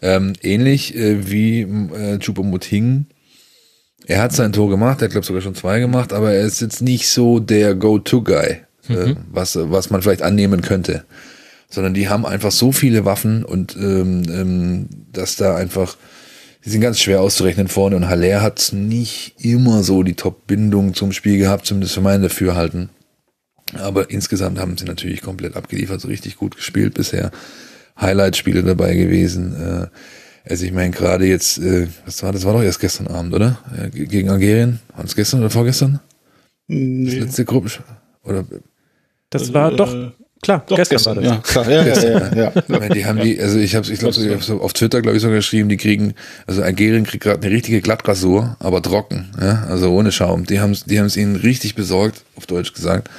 ähm, 0.00 0.34
ähnlich 0.42 0.94
äh, 0.94 1.28
wie 1.30 1.62
äh, 1.62 2.18
Choupo-Moting, 2.18 3.06
er 4.06 4.22
hat 4.22 4.32
sein 4.32 4.52
Tor 4.52 4.70
gemacht, 4.70 5.02
er 5.02 5.06
hat 5.06 5.12
glaube 5.12 5.26
sogar 5.26 5.42
schon 5.42 5.54
zwei 5.54 5.80
gemacht, 5.80 6.12
aber 6.12 6.32
er 6.32 6.46
ist 6.46 6.60
jetzt 6.60 6.80
nicht 6.80 7.08
so 7.08 7.40
der 7.40 7.74
Go-To-Guy, 7.74 8.60
äh, 8.88 8.92
mhm. 8.92 9.16
was, 9.30 9.58
was 9.60 9.90
man 9.90 10.00
vielleicht 10.00 10.22
annehmen 10.22 10.62
könnte. 10.62 11.04
Sondern 11.68 11.92
die 11.92 12.08
haben 12.08 12.24
einfach 12.24 12.52
so 12.52 12.72
viele 12.72 13.04
Waffen 13.04 13.44
und 13.44 13.76
ähm, 13.76 14.22
ähm, 14.30 14.88
dass 15.12 15.36
da 15.36 15.56
einfach 15.56 15.98
die 16.64 16.70
sind 16.70 16.80
ganz 16.80 17.00
schwer 17.00 17.20
auszurechnen 17.20 17.68
vorne 17.68 17.96
und 17.96 18.08
Haller 18.08 18.42
hat 18.42 18.72
nicht 18.72 19.34
immer 19.44 19.82
so 19.82 20.02
die 20.02 20.14
Top-Bindung 20.14 20.94
zum 20.94 21.12
Spiel 21.12 21.38
gehabt, 21.38 21.66
zumindest 21.66 21.94
für 21.94 22.00
mein 22.00 22.22
Dafürhalten. 22.22 22.90
Aber 23.74 24.10
insgesamt 24.10 24.58
haben 24.58 24.76
sie 24.76 24.84
natürlich 24.84 25.22
komplett 25.22 25.56
abgeliefert, 25.56 26.00
so 26.00 26.08
richtig 26.08 26.36
gut 26.36 26.56
gespielt 26.56 26.94
bisher. 26.94 27.30
Highlight-Spiele 28.00 28.62
dabei 28.62 28.94
gewesen. 28.94 29.54
Äh, 29.54 29.86
also 30.48 30.64
ich 30.64 30.72
meine 30.72 30.90
gerade 30.90 31.26
jetzt, 31.26 31.58
äh, 31.58 31.88
was 32.06 32.22
war 32.22 32.32
das? 32.32 32.44
War 32.44 32.54
doch 32.54 32.62
erst 32.62 32.80
gestern 32.80 33.08
Abend, 33.08 33.34
oder? 33.34 33.58
Gegen 33.92 34.30
Algerien? 34.30 34.80
War 34.94 35.04
das 35.04 35.14
gestern 35.14 35.40
oder 35.40 35.50
vorgestern? 35.50 36.00
Nee. 36.66 37.04
Das 37.06 37.14
letzte 37.14 37.44
Gruppen 37.44 37.70
oder? 38.28 38.44
Das 39.30 39.52
war 39.52 39.72
doch 39.72 39.92
äh, 39.94 40.10
Klar, 40.42 40.64
Doch, 40.68 40.76
gestern, 40.76 40.96
gestern, 40.96 41.16
war 41.16 41.22
das. 41.22 41.32
Ja, 41.32 41.62
klar, 41.62 41.70
ja, 41.70 41.84
ja, 41.84 42.52
ja, 42.52 42.52
ja. 42.68 42.88
Die 42.90 43.06
haben 43.06 43.20
die, 43.20 43.40
also 43.40 43.58
ich 43.58 43.74
habe 43.74 43.90
ich 43.90 43.98
glaube, 43.98 44.14
ich 44.16 44.44
so 44.44 44.60
auf 44.60 44.72
Twitter, 44.72 45.02
glaube 45.02 45.16
ich, 45.16 45.22
sogar 45.22 45.36
geschrieben, 45.36 45.68
die 45.68 45.76
kriegen, 45.76 46.14
also 46.46 46.62
Algerien 46.62 47.04
kriegt 47.04 47.24
gerade 47.24 47.42
eine 47.42 47.50
richtige 47.50 47.80
Glattrasur, 47.80 48.56
aber 48.60 48.80
trocken, 48.80 49.30
ja, 49.40 49.64
also 49.68 49.90
ohne 49.90 50.12
Schaum. 50.12 50.44
Die 50.44 50.60
haben 50.60 50.76
die 50.86 50.98
haben 51.00 51.06
es 51.06 51.16
ihnen 51.16 51.36
richtig 51.36 51.74
besorgt, 51.74 52.22
auf 52.36 52.46
Deutsch 52.46 52.72
gesagt. 52.72 53.10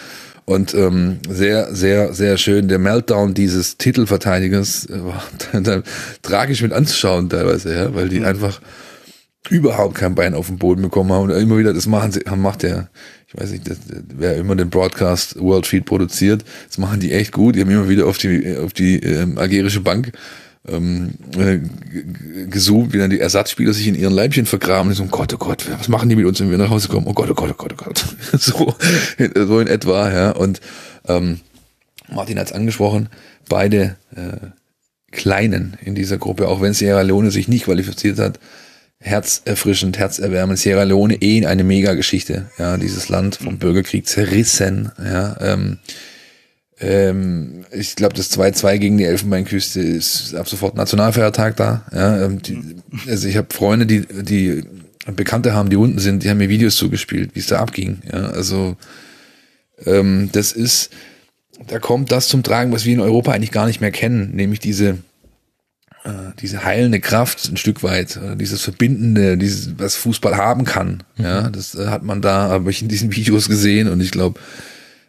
Und 0.46 0.74
ähm, 0.74 1.20
sehr, 1.30 1.76
sehr, 1.76 2.12
sehr 2.14 2.38
schön. 2.38 2.70
Der 2.70 2.80
Meltdown 2.80 3.36
dieses 3.36 3.78
Titelverteidigers 3.78 4.88
war 4.90 5.22
tragisch 6.24 6.64
mit 6.64 6.74
anzuschauen 6.74 7.30
teilweise, 7.30 7.76
ja, 7.76 7.94
weil 7.94 8.10
die 8.10 8.22
mhm. 8.22 8.26
einfach 8.26 8.60
überhaupt 9.50 9.96
kein 9.96 10.16
Bein 10.16 10.34
auf 10.34 10.48
den 10.48 10.58
Boden 10.58 10.82
bekommen 10.82 11.12
haben 11.12 11.24
und 11.24 11.32
immer 11.32 11.58
wieder 11.58 11.74
das 11.74 11.86
machen 11.86 12.12
sie, 12.12 12.22
macht 12.36 12.64
der 12.64 12.90
ich 13.32 13.40
weiß 13.40 13.52
nicht, 13.52 13.70
das, 13.70 13.78
wer 14.18 14.38
immer 14.38 14.56
den 14.56 14.72
Broadcast 14.72 15.40
World 15.40 15.68
Feed 15.68 15.86
produziert, 15.86 16.44
das 16.68 16.80
machen 16.80 17.00
die 17.00 17.12
echt 17.12 17.32
gut. 17.32 17.56
Die 17.56 17.62
haben 17.62 17.70
immer 17.70 17.88
wieder 17.88 18.08
auf 18.08 18.18
die, 18.18 18.58
auf 18.58 18.74
die 18.74 18.98
ähm, 19.04 19.38
algerische 19.38 19.82
Bank 19.82 20.14
ähm, 20.68 21.12
äh, 21.38 21.60
gesucht, 22.48 22.92
wie 22.92 22.98
dann 22.98 23.12
die 23.12 23.20
Ersatzspieler 23.20 23.74
sich 23.74 23.88
in 23.88 23.94
ihren 23.94 24.14
Leibchen 24.14 24.48
vergraben 24.48 24.90
und 24.90 24.96
so, 24.96 25.04
oh 25.04 25.08
Gott, 25.12 25.32
oh 25.36 25.38
Gott, 25.38 25.68
was 25.78 25.90
machen 25.90 26.10
die 26.10 26.16
mit 26.16 26.26
uns, 26.26 26.40
wenn 26.40 26.50
wir 26.50 26.58
nach 26.58 26.72
Hause 26.72 26.88
kommen? 26.88 27.06
Oh 27.08 27.14
Gott, 27.14 27.30
oh 27.30 27.36
Gott, 27.36 27.52
oh 27.52 27.56
Gott, 27.56 27.74
oh 27.74 27.84
Gott. 27.84 28.04
so, 28.42 28.74
so 29.36 29.60
in 29.60 29.68
etwa, 29.68 30.12
ja. 30.12 30.32
Und 30.32 30.60
ähm, 31.08 31.40
Martin 32.12 32.40
hat 32.40 32.48
es 32.48 32.54
angesprochen, 32.54 33.10
beide 33.48 33.96
äh, 34.16 34.48
Kleinen 35.12 35.78
in 35.84 35.94
dieser 35.94 36.18
Gruppe, 36.18 36.48
auch 36.48 36.62
wenn 36.62 36.74
Sierra 36.74 37.02
Leone 37.02 37.30
sich 37.30 37.48
nicht 37.48 37.66
qualifiziert 37.66 38.18
hat, 38.18 38.40
herzerfrischend, 39.00 39.98
herzerwärmend. 39.98 40.60
Sierra 40.60 40.84
Leone 40.84 41.16
eh 41.22 41.46
eine 41.46 41.64
Mega-Geschichte. 41.64 42.50
Ja, 42.58 42.78
dieses 42.78 43.10
Land 43.10 43.38
vom 43.38 43.58
Bürgerkrieg 43.58 44.08
zerrissen. 44.08 44.92
Ja, 45.04 45.38
ähm, 45.42 45.80
ähm, 46.82 47.66
ich 47.72 47.96
glaube, 47.96 48.14
das 48.16 48.32
2-2 48.38 48.78
gegen 48.78 48.98
die 48.98 49.06
Elfenbeinküste 49.06 49.80
ist 49.82 50.36
ab 50.36 50.48
sofort 50.48 50.76
Nationalfeiertag 50.76 51.56
da. 51.58 51.86
Ja, 51.94 52.26
ähm, 52.26 52.42
die, 52.42 52.60
also 53.08 53.28
ich 53.28 53.38
habe 53.38 53.48
Freunde, 53.54 53.86
die, 53.86 54.06
die 54.24 54.64
Bekannte 55.16 55.54
haben, 55.54 55.70
die 55.70 55.78
unten 55.78 56.00
sind, 56.00 56.24
die 56.24 56.30
haben 56.30 56.38
mir 56.38 56.50
Videos 56.50 56.76
zugespielt, 56.76 57.32
wie 57.34 57.40
es 57.40 57.48
da 57.48 57.60
abging. 57.60 58.02
Ja, 58.12 58.28
also 58.28 58.76
ähm, 59.86 60.30
das 60.32 60.52
ist, 60.52 60.92
da 61.68 61.80
kommt 61.80 62.12
das 62.12 62.28
zum 62.28 62.44
Tragen, 62.44 62.72
was 62.72 62.86
wir 62.86 62.94
in 62.94 63.00
Europa 63.00 63.32
eigentlich 63.32 63.52
gar 63.52 63.66
nicht 63.66 63.82
mehr 63.82 63.92
kennen, 63.92 64.36
nämlich 64.36 64.60
diese 64.60 65.00
diese 66.40 66.64
heilende 66.64 67.00
Kraft 67.00 67.50
ein 67.52 67.58
Stück 67.58 67.84
weit, 67.84 68.18
äh, 68.18 68.36
dieses 68.36 68.62
Verbindende, 68.62 69.38
dieses, 69.38 69.78
was 69.78 69.96
Fußball 69.96 70.38
haben 70.38 70.66
kann. 70.66 71.04
Mhm. 71.18 71.24
Ja, 71.24 71.50
das 71.50 71.76
äh, 71.76 71.88
hat 71.88 72.04
man 72.04 72.22
da, 72.22 72.50
habe 72.50 72.70
ich 72.72 72.82
in 72.82 72.88
diesen 72.88 73.12
Videos 73.16 73.48
gesehen 73.50 73.90
und 73.90 74.02
ich 74.02 74.12
glaube, 74.12 74.40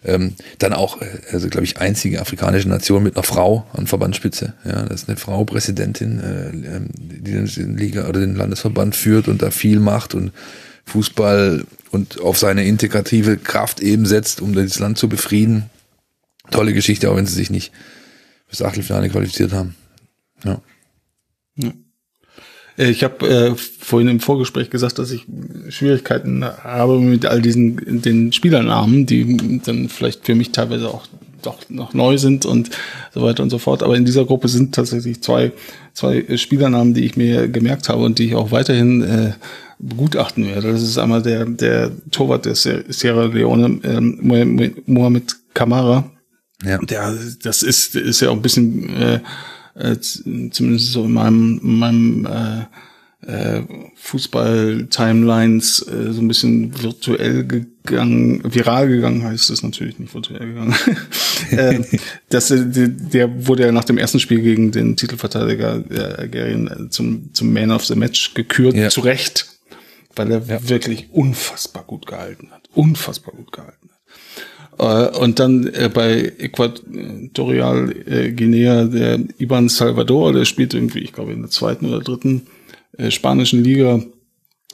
ähm, 0.02 0.34
dann 0.58 0.72
auch, 0.72 0.98
also 1.30 1.48
glaube 1.48 1.64
ich, 1.64 1.78
einzige 1.78 2.22
afrikanische 2.22 2.68
Nation 2.68 3.02
mit 3.02 3.16
einer 3.16 3.22
Frau 3.22 3.66
an 3.74 3.86
Verbandsspitze. 3.86 4.54
Ja, 4.64 4.84
das 4.84 5.02
ist 5.02 5.08
eine 5.08 5.18
Frau 5.18 5.44
Präsidentin, 5.44 6.20
äh, 6.20 6.76
ähm, 6.76 6.88
die 6.94 7.32
den 7.32 7.76
Liga 7.76 8.08
oder 8.08 8.20
den 8.20 8.34
Landesverband 8.34 8.96
führt 8.96 9.28
und 9.28 9.42
da 9.42 9.50
viel 9.50 9.78
macht 9.78 10.14
und 10.14 10.32
Fußball 10.86 11.64
und 11.90 12.20
auf 12.20 12.38
seine 12.38 12.64
integrative 12.64 13.36
Kraft 13.36 13.80
eben 13.80 14.06
setzt, 14.06 14.40
um 14.40 14.54
das 14.54 14.78
Land 14.78 14.96
zu 14.96 15.08
befrieden. 15.08 15.68
Tolle 16.50 16.72
Geschichte, 16.72 17.10
auch 17.10 17.16
wenn 17.16 17.26
sie 17.26 17.34
sich 17.34 17.50
nicht 17.50 17.70
fürs 18.48 18.62
Achtelfinale 18.62 19.10
qualifiziert 19.10 19.52
haben. 19.52 19.76
Ja. 20.44 20.60
Äh, 22.76 22.90
ich 22.90 23.04
habe 23.04 23.28
äh, 23.28 23.54
vorhin 23.56 24.08
im 24.08 24.20
Vorgespräch 24.20 24.70
gesagt, 24.70 24.98
dass 24.98 25.10
ich 25.10 25.26
Schwierigkeiten 25.68 26.44
habe 26.44 26.98
mit 27.00 27.26
all 27.26 27.42
diesen 27.42 28.02
den 28.02 28.32
Spielernamen, 28.32 29.06
die 29.06 29.60
dann 29.64 29.88
vielleicht 29.88 30.26
für 30.26 30.34
mich 30.34 30.52
teilweise 30.52 30.88
auch 30.88 31.06
doch 31.42 31.58
noch 31.68 31.94
neu 31.94 32.18
sind 32.18 32.44
und 32.44 32.70
so 33.12 33.22
weiter 33.22 33.42
und 33.42 33.50
so 33.50 33.58
fort. 33.58 33.82
Aber 33.82 33.96
in 33.96 34.04
dieser 34.04 34.24
Gruppe 34.24 34.48
sind 34.48 34.74
tatsächlich 34.74 35.22
zwei, 35.22 35.52
zwei 35.94 36.36
Spielernamen, 36.36 36.94
die 36.94 37.04
ich 37.04 37.16
mir 37.16 37.48
gemerkt 37.48 37.88
habe 37.88 38.02
und 38.04 38.18
die 38.18 38.26
ich 38.26 38.34
auch 38.34 38.50
weiterhin 38.50 39.02
äh, 39.02 39.32
begutachten 39.78 40.46
werde. 40.46 40.72
Das 40.72 40.82
ist 40.82 40.98
einmal 40.98 41.22
der, 41.22 41.46
der 41.46 41.90
Torwart 42.10 42.44
der 42.44 42.54
Sierra 42.54 43.24
Leone, 43.24 43.80
ähm, 43.82 44.74
Mohamed 44.86 45.36
Kamara. 45.54 46.10
Ja. 46.64 46.78
Der, 46.78 47.14
das 47.42 47.62
ist, 47.62 47.96
ist 47.96 48.20
ja 48.20 48.28
auch 48.28 48.34
ein 48.34 48.42
bisschen, 48.42 48.94
äh, 48.96 49.20
äh, 49.80 49.98
zumindest 50.00 50.92
so 50.92 51.04
in 51.04 51.12
meinem, 51.12 51.60
in 51.62 51.78
meinem 51.78 52.26
äh, 52.26 52.64
äh, 53.26 53.62
Fußball-Timelines 53.96 55.86
äh, 55.86 56.12
so 56.12 56.20
ein 56.20 56.28
bisschen 56.28 56.82
virtuell 56.82 57.44
gegangen, 57.44 58.42
viral 58.44 58.88
gegangen 58.88 59.22
heißt 59.22 59.50
es 59.50 59.62
natürlich 59.62 59.98
nicht 59.98 60.14
virtuell 60.14 60.46
gegangen. 60.46 60.74
äh, 61.50 61.80
das, 62.30 62.50
äh, 62.50 62.64
der 62.66 63.46
wurde 63.46 63.66
ja 63.66 63.72
nach 63.72 63.84
dem 63.84 63.98
ersten 63.98 64.20
Spiel 64.20 64.40
gegen 64.40 64.72
den 64.72 64.96
Titelverteidiger 64.96 65.80
der 65.80 66.18
Algerien 66.18 66.68
äh, 66.68 66.88
zum, 66.88 67.34
zum 67.34 67.52
Man 67.52 67.70
of 67.70 67.84
the 67.84 67.94
Match 67.94 68.32
gekürt, 68.34 68.74
ja. 68.74 68.88
zu 68.88 69.02
Recht, 69.02 69.46
weil 70.16 70.30
er 70.30 70.42
ja. 70.46 70.68
wirklich 70.68 71.10
unfassbar 71.12 71.84
gut 71.84 72.06
gehalten 72.06 72.48
hat. 72.52 72.70
Unfassbar 72.72 73.34
gut 73.34 73.52
gehalten. 73.52 73.89
Äh, 73.89 73.89
und 74.80 75.38
dann 75.38 75.66
äh, 75.66 75.90
bei 75.92 76.32
Äquatorial 76.38 77.94
äh, 78.06 78.32
Guinea 78.32 78.84
der 78.84 79.20
Iban 79.38 79.68
Salvador, 79.68 80.32
der 80.32 80.44
spielt 80.44 80.74
irgendwie, 80.74 81.00
ich 81.00 81.12
glaube, 81.12 81.32
in 81.32 81.42
der 81.42 81.50
zweiten 81.50 81.86
oder 81.86 82.00
dritten 82.00 82.46
äh, 82.96 83.10
spanischen 83.10 83.62
Liga 83.62 84.00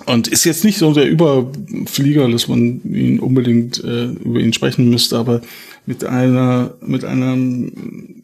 und 0.04 0.28
ist 0.28 0.44
jetzt 0.44 0.64
nicht 0.64 0.78
so 0.78 0.92
der 0.92 1.08
Überflieger, 1.08 2.28
dass 2.28 2.48
man 2.48 2.82
ihn 2.84 3.18
unbedingt 3.18 3.82
äh, 3.82 4.06
über 4.06 4.40
ihn 4.40 4.52
sprechen 4.52 4.90
müsste, 4.90 5.16
aber 5.16 5.40
mit 5.86 6.04
einer, 6.04 6.74
mit 6.82 7.04
einem, 7.04 8.22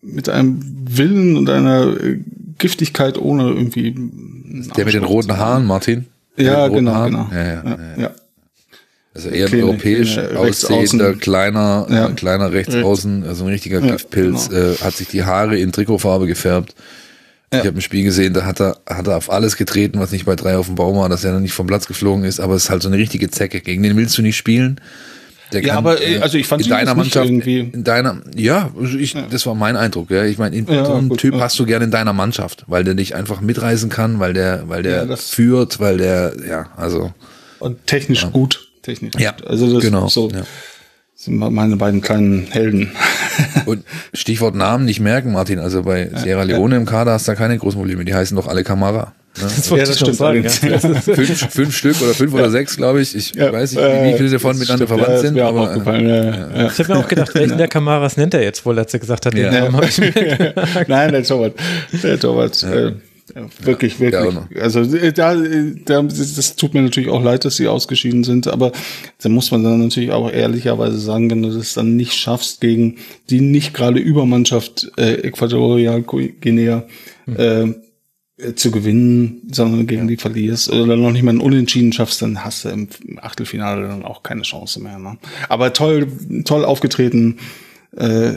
mit 0.00 0.28
einem 0.28 0.60
Willen 0.88 1.36
und 1.36 1.50
einer 1.50 2.00
äh, 2.00 2.20
Giftigkeit 2.58 3.18
ohne 3.18 3.48
irgendwie. 3.48 3.94
Der 4.76 4.84
mit 4.84 4.94
den 4.94 5.02
roten 5.02 5.36
Haaren, 5.36 5.66
Martin? 5.66 6.06
Ja, 6.36 6.68
genau, 6.68 6.92
Haaren? 6.92 7.10
genau. 7.10 7.28
Ja, 7.32 7.44
ja, 7.44 7.64
ja, 7.64 8.02
ja. 8.02 8.10
Also 9.14 9.28
eher 9.28 9.46
ein 9.46 9.62
europäisch 9.62 10.14
kleine, 10.14 10.38
aussehender, 10.38 11.14
kleiner, 11.14 11.86
ja. 11.90 12.08
äh, 12.08 12.12
kleiner 12.12 12.52
Rechtsaußen, 12.52 13.24
also 13.24 13.44
ein 13.44 13.50
richtiger 13.50 13.80
Giftpilz, 13.80 14.48
genau. 14.48 14.72
äh, 14.72 14.76
hat 14.76 14.94
sich 14.94 15.08
die 15.08 15.24
Haare 15.24 15.58
in 15.58 15.70
Trikotfarbe 15.70 16.26
gefärbt 16.26 16.74
ja. 17.52 17.60
Ich 17.60 17.66
habe 17.66 17.78
ein 17.78 17.82
Spiel 17.82 18.02
gesehen, 18.02 18.32
da 18.32 18.46
hat 18.46 18.60
er, 18.60 18.78
hat 18.88 19.06
er 19.06 19.18
auf 19.18 19.30
alles 19.30 19.56
getreten, 19.56 20.00
was 20.00 20.10
nicht 20.10 20.24
bei 20.24 20.36
drei 20.36 20.56
auf 20.56 20.66
dem 20.66 20.74
Baum 20.74 20.96
war, 20.96 21.08
dass 21.10 21.22
er 21.22 21.32
noch 21.32 21.40
nicht 21.40 21.52
vom 21.52 21.66
Platz 21.66 21.86
geflogen 21.86 22.24
ist, 22.24 22.40
aber 22.40 22.54
es 22.54 22.64
ist 22.64 22.70
halt 22.70 22.82
so 22.82 22.88
eine 22.88 22.96
richtige 22.96 23.30
Zecke. 23.30 23.60
Gegen 23.60 23.82
den 23.82 23.94
willst 23.94 24.16
du 24.16 24.22
nicht 24.22 24.36
spielen. 24.36 24.80
Der 25.52 25.60
ja, 25.60 25.74
kann, 25.74 25.78
aber 25.78 26.00
äh, 26.00 26.20
also 26.20 26.38
ich 26.38 26.46
fand 26.46 26.62
in 26.62 26.70
deiner 26.70 26.94
Mannschaft 26.94 27.26
irgendwie. 27.26 27.58
In 27.58 27.84
deiner, 27.84 28.22
ja, 28.34 28.70
also 28.80 28.96
ich, 28.96 29.12
ja. 29.12 29.26
das 29.30 29.44
war 29.44 29.54
mein 29.54 29.76
Eindruck. 29.76 30.10
Ja, 30.10 30.24
ich 30.24 30.38
meine, 30.38 30.56
ja, 30.56 30.86
so 30.86 30.94
einen 30.94 31.10
gut, 31.10 31.20
Typ 31.20 31.34
ja. 31.34 31.40
hast 31.40 31.58
du 31.58 31.66
gerne 31.66 31.84
in 31.84 31.90
deiner 31.90 32.14
Mannschaft, 32.14 32.64
weil 32.68 32.84
der 32.84 32.94
dich 32.94 33.14
einfach 33.14 33.42
mitreisen 33.42 33.90
kann, 33.90 34.18
weil 34.18 34.32
der, 34.32 34.70
weil 34.70 34.82
der 34.82 35.04
ja, 35.04 35.16
führt, 35.16 35.78
weil 35.78 35.98
der, 35.98 36.32
ja, 36.48 36.70
also 36.78 37.12
und 37.58 37.86
technisch 37.86 38.26
gut, 38.32 38.71
technisch. 38.82 39.14
Ja, 39.18 39.34
also 39.46 39.72
das 39.74 39.82
genau. 39.82 40.08
So, 40.08 40.30
sind 41.14 41.36
meine 41.36 41.76
beiden 41.76 42.00
kleinen 42.00 42.46
Helden. 42.50 42.92
Und 43.66 43.84
Stichwort 44.12 44.54
Namen 44.54 44.84
nicht 44.84 45.00
merken, 45.00 45.32
Martin. 45.32 45.58
Also 45.58 45.82
bei 45.82 46.10
Sierra 46.16 46.42
Leone 46.42 46.74
ja. 46.74 46.80
im 46.80 46.86
Kader 46.86 47.12
hast 47.12 47.28
du 47.28 47.32
da 47.32 47.36
keine 47.36 47.56
großen 47.58 47.78
Probleme. 47.78 48.04
Die 48.04 48.14
heißen 48.14 48.36
doch 48.36 48.48
alle 48.48 48.64
Kamara. 48.64 49.12
Ne? 49.40 49.44
Das, 49.44 49.70
ja, 49.70 49.76
das 49.76 49.96
stimmt. 49.96 50.16
Sagen, 50.16 50.42
ja. 50.42 50.50
fünf, 51.00 51.52
fünf 51.52 51.76
Stück 51.76 52.02
oder 52.02 52.12
fünf 52.12 52.34
oder 52.34 52.50
sechs, 52.50 52.76
glaube 52.76 53.00
ich. 53.00 53.14
Ich 53.14 53.34
ja, 53.34 53.52
weiß 53.52 53.72
nicht, 53.72 53.82
wie, 53.82 54.12
wie 54.12 54.16
viele 54.16 54.30
davon 54.30 54.58
miteinander 54.58 54.86
stimmt, 54.86 55.00
verwandt 55.00 55.20
sind. 55.20 55.38
Aber, 55.38 55.74
äh, 55.86 56.66
Ich 56.66 56.78
habe 56.78 56.92
mir 56.92 56.98
auch 56.98 57.08
gedacht, 57.08 57.34
welchen 57.34 57.56
der 57.56 57.68
Kamaras 57.68 58.16
nennt 58.16 58.34
er 58.34 58.42
jetzt 58.42 58.66
wohl, 58.66 58.78
als 58.78 58.92
er 58.92 59.00
gesagt 59.00 59.24
hat, 59.24 59.34
den 59.34 59.50
Namen 59.52 59.76
habe 59.76 59.86
ich 59.86 59.98
mir 59.98 60.54
Nein, 60.88 61.12
der 61.12 61.22
Torwart. 61.22 61.54
Der 62.02 62.18
Torwart. 62.18 62.62
Äh, 62.64 62.92
ja, 63.34 63.46
wirklich, 63.62 64.00
wirklich. 64.00 64.36
Also 64.60 64.80
äh, 64.80 65.12
da, 65.12 65.34
da, 65.34 66.02
das 66.02 66.56
tut 66.56 66.74
mir 66.74 66.82
natürlich 66.82 67.08
auch 67.08 67.22
leid, 67.22 67.44
dass 67.44 67.56
sie 67.56 67.68
ausgeschieden 67.68 68.24
sind, 68.24 68.46
aber 68.46 68.72
da 69.22 69.28
muss 69.28 69.50
man 69.50 69.64
dann 69.64 69.80
natürlich 69.80 70.10
auch 70.10 70.30
ehrlicherweise 70.30 70.98
sagen, 70.98 71.30
wenn 71.30 71.42
du 71.42 71.50
das 71.50 71.74
dann 71.74 71.96
nicht 71.96 72.12
schaffst 72.14 72.60
gegen 72.60 72.96
die 73.30 73.40
nicht 73.40 73.74
gerade 73.74 73.98
Übermannschaft 73.98 74.90
äh, 74.98 75.14
Äquatorial 75.14 76.02
Guinea 76.02 76.84
hm. 77.24 77.36
äh, 78.38 78.54
zu 78.54 78.70
gewinnen, 78.70 79.42
sondern 79.52 79.86
gegen 79.86 80.02
ja. 80.02 80.08
die 80.08 80.16
verlierst 80.16 80.70
oder 80.70 80.96
noch 80.96 81.12
nicht 81.12 81.22
mal 81.22 81.30
einen 81.30 81.40
Unentschieden 81.40 81.92
schaffst, 81.92 82.22
dann 82.22 82.44
hast 82.44 82.64
du 82.64 82.70
im 82.70 82.88
Achtelfinale 83.20 83.86
dann 83.86 84.04
auch 84.04 84.22
keine 84.22 84.42
Chance 84.42 84.80
mehr. 84.82 84.98
Ne? 84.98 85.16
Aber 85.48 85.72
toll, 85.72 86.08
toll 86.44 86.64
aufgetreten, 86.64 87.38
äh, 87.96 88.34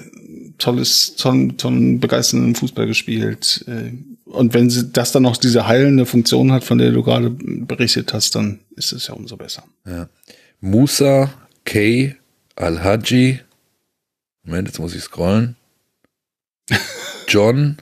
tolles, 0.58 1.16
tollen, 1.16 1.58
tollen 1.58 2.00
begeisternden 2.00 2.56
Fußball 2.56 2.88
gespielt. 2.88 3.66
Äh, 3.68 3.92
und 4.26 4.54
wenn 4.54 4.70
sie 4.70 4.92
das 4.92 5.12
dann 5.12 5.24
noch 5.24 5.38
diese 5.38 5.68
heilende 5.68 6.06
Funktion 6.06 6.52
hat, 6.52 6.64
von 6.64 6.78
der 6.78 6.92
du 6.92 7.04
gerade 7.04 7.30
berichtet 7.30 8.14
hast, 8.14 8.36
dann 8.36 8.60
ist 8.76 8.92
es 8.92 9.08
ja 9.08 9.14
umso 9.14 9.38
besser. 9.38 9.64
Ja. 9.86 10.10
Musa 10.62 11.34
K. 11.64 12.16
Al-Haji. 12.56 13.40
Moment, 14.44 14.68
jetzt 14.68 14.80
muss 14.80 14.96
ich 14.96 15.04
scrollen. 15.04 15.56
John. 17.28 17.78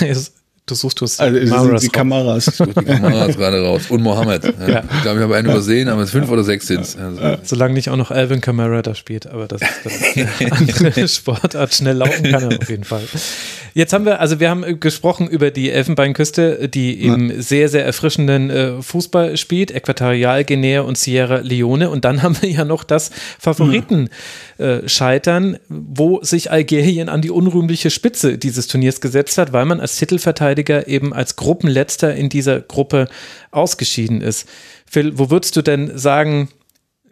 Du 0.70 0.76
suchst 0.76 1.00
du 1.00 1.04
es. 1.04 1.18
Also 1.18 1.36
sind 1.36 1.82
die 1.82 1.88
Kameras. 1.88 2.46
Ich 2.46 2.54
suche 2.54 2.72
die 2.72 2.84
Kameras 2.84 3.36
gerade 3.36 3.60
raus. 3.60 3.82
Und 3.88 4.02
Mohammed. 4.02 4.44
Ja. 4.44 4.68
Ja. 4.68 4.82
Ich 4.94 5.02
glaube, 5.02 5.18
ich 5.18 5.24
habe 5.24 5.34
einen 5.34 5.50
übersehen, 5.50 5.88
aber 5.88 6.02
es 6.02 6.12
fünf 6.12 6.30
oder 6.30 6.44
sechs 6.44 6.68
sind 6.68 6.82
es. 6.82 6.96
Also. 6.96 7.38
Solange 7.42 7.74
nicht 7.74 7.90
auch 7.90 7.96
noch 7.96 8.12
Alvin 8.12 8.40
Kamara 8.40 8.80
da 8.80 8.94
spielt, 8.94 9.26
aber 9.26 9.48
das 9.48 9.62
ist 9.62 10.16
eine 10.16 10.52
andere 10.52 11.08
Sportart. 11.08 11.74
Schnell 11.74 11.96
laufen 11.96 12.22
kann 12.30 12.42
er 12.50 12.56
auf 12.56 12.68
jeden 12.68 12.84
Fall. 12.84 13.02
Jetzt 13.74 13.92
haben 13.92 14.04
wir, 14.04 14.20
also 14.20 14.38
wir 14.40 14.50
haben 14.50 14.78
gesprochen 14.80 15.28
über 15.28 15.50
die 15.50 15.70
Elfenbeinküste, 15.70 16.68
die 16.68 17.02
eben 17.02 17.30
ja. 17.30 17.42
sehr, 17.42 17.68
sehr 17.68 17.84
erfrischenden 17.84 18.50
äh, 18.50 18.82
Fußball 18.82 19.36
spielt, 19.36 19.72
Äquatorialguinea 19.72 20.82
und 20.82 20.98
Sierra 20.98 21.38
Leone. 21.38 21.90
Und 21.90 22.04
dann 22.04 22.22
haben 22.22 22.40
wir 22.40 22.48
ja 22.48 22.64
noch 22.64 22.84
das 22.84 23.10
Favoriten-Scheitern, 23.40 24.08
äh, 24.60 25.58
wo 25.68 26.22
sich 26.22 26.50
Algerien 26.50 27.08
an 27.08 27.22
die 27.22 27.30
unrühmliche 27.30 27.90
Spitze 27.90 28.36
dieses 28.36 28.66
Turniers 28.66 29.00
gesetzt 29.00 29.38
hat, 29.38 29.52
weil 29.52 29.64
man 29.64 29.80
als 29.80 29.96
Titelverteidiger 29.96 30.86
eben 30.86 31.12
als 31.14 31.36
Gruppenletzter 31.36 32.14
in 32.14 32.28
dieser 32.28 32.60
Gruppe 32.60 33.08
ausgeschieden 33.50 34.20
ist. 34.20 34.46
Phil, 34.86 35.18
wo 35.18 35.30
würdest 35.30 35.56
du 35.56 35.62
denn 35.62 35.96
sagen, 35.96 36.50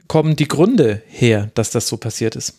kommen 0.09 0.37
die 0.37 0.49
Gründe 0.49 1.03
her, 1.07 1.51
dass 1.55 1.71
das 1.71 1.89
so 1.89 1.97
passiert 1.97 2.37
ist? 2.37 2.55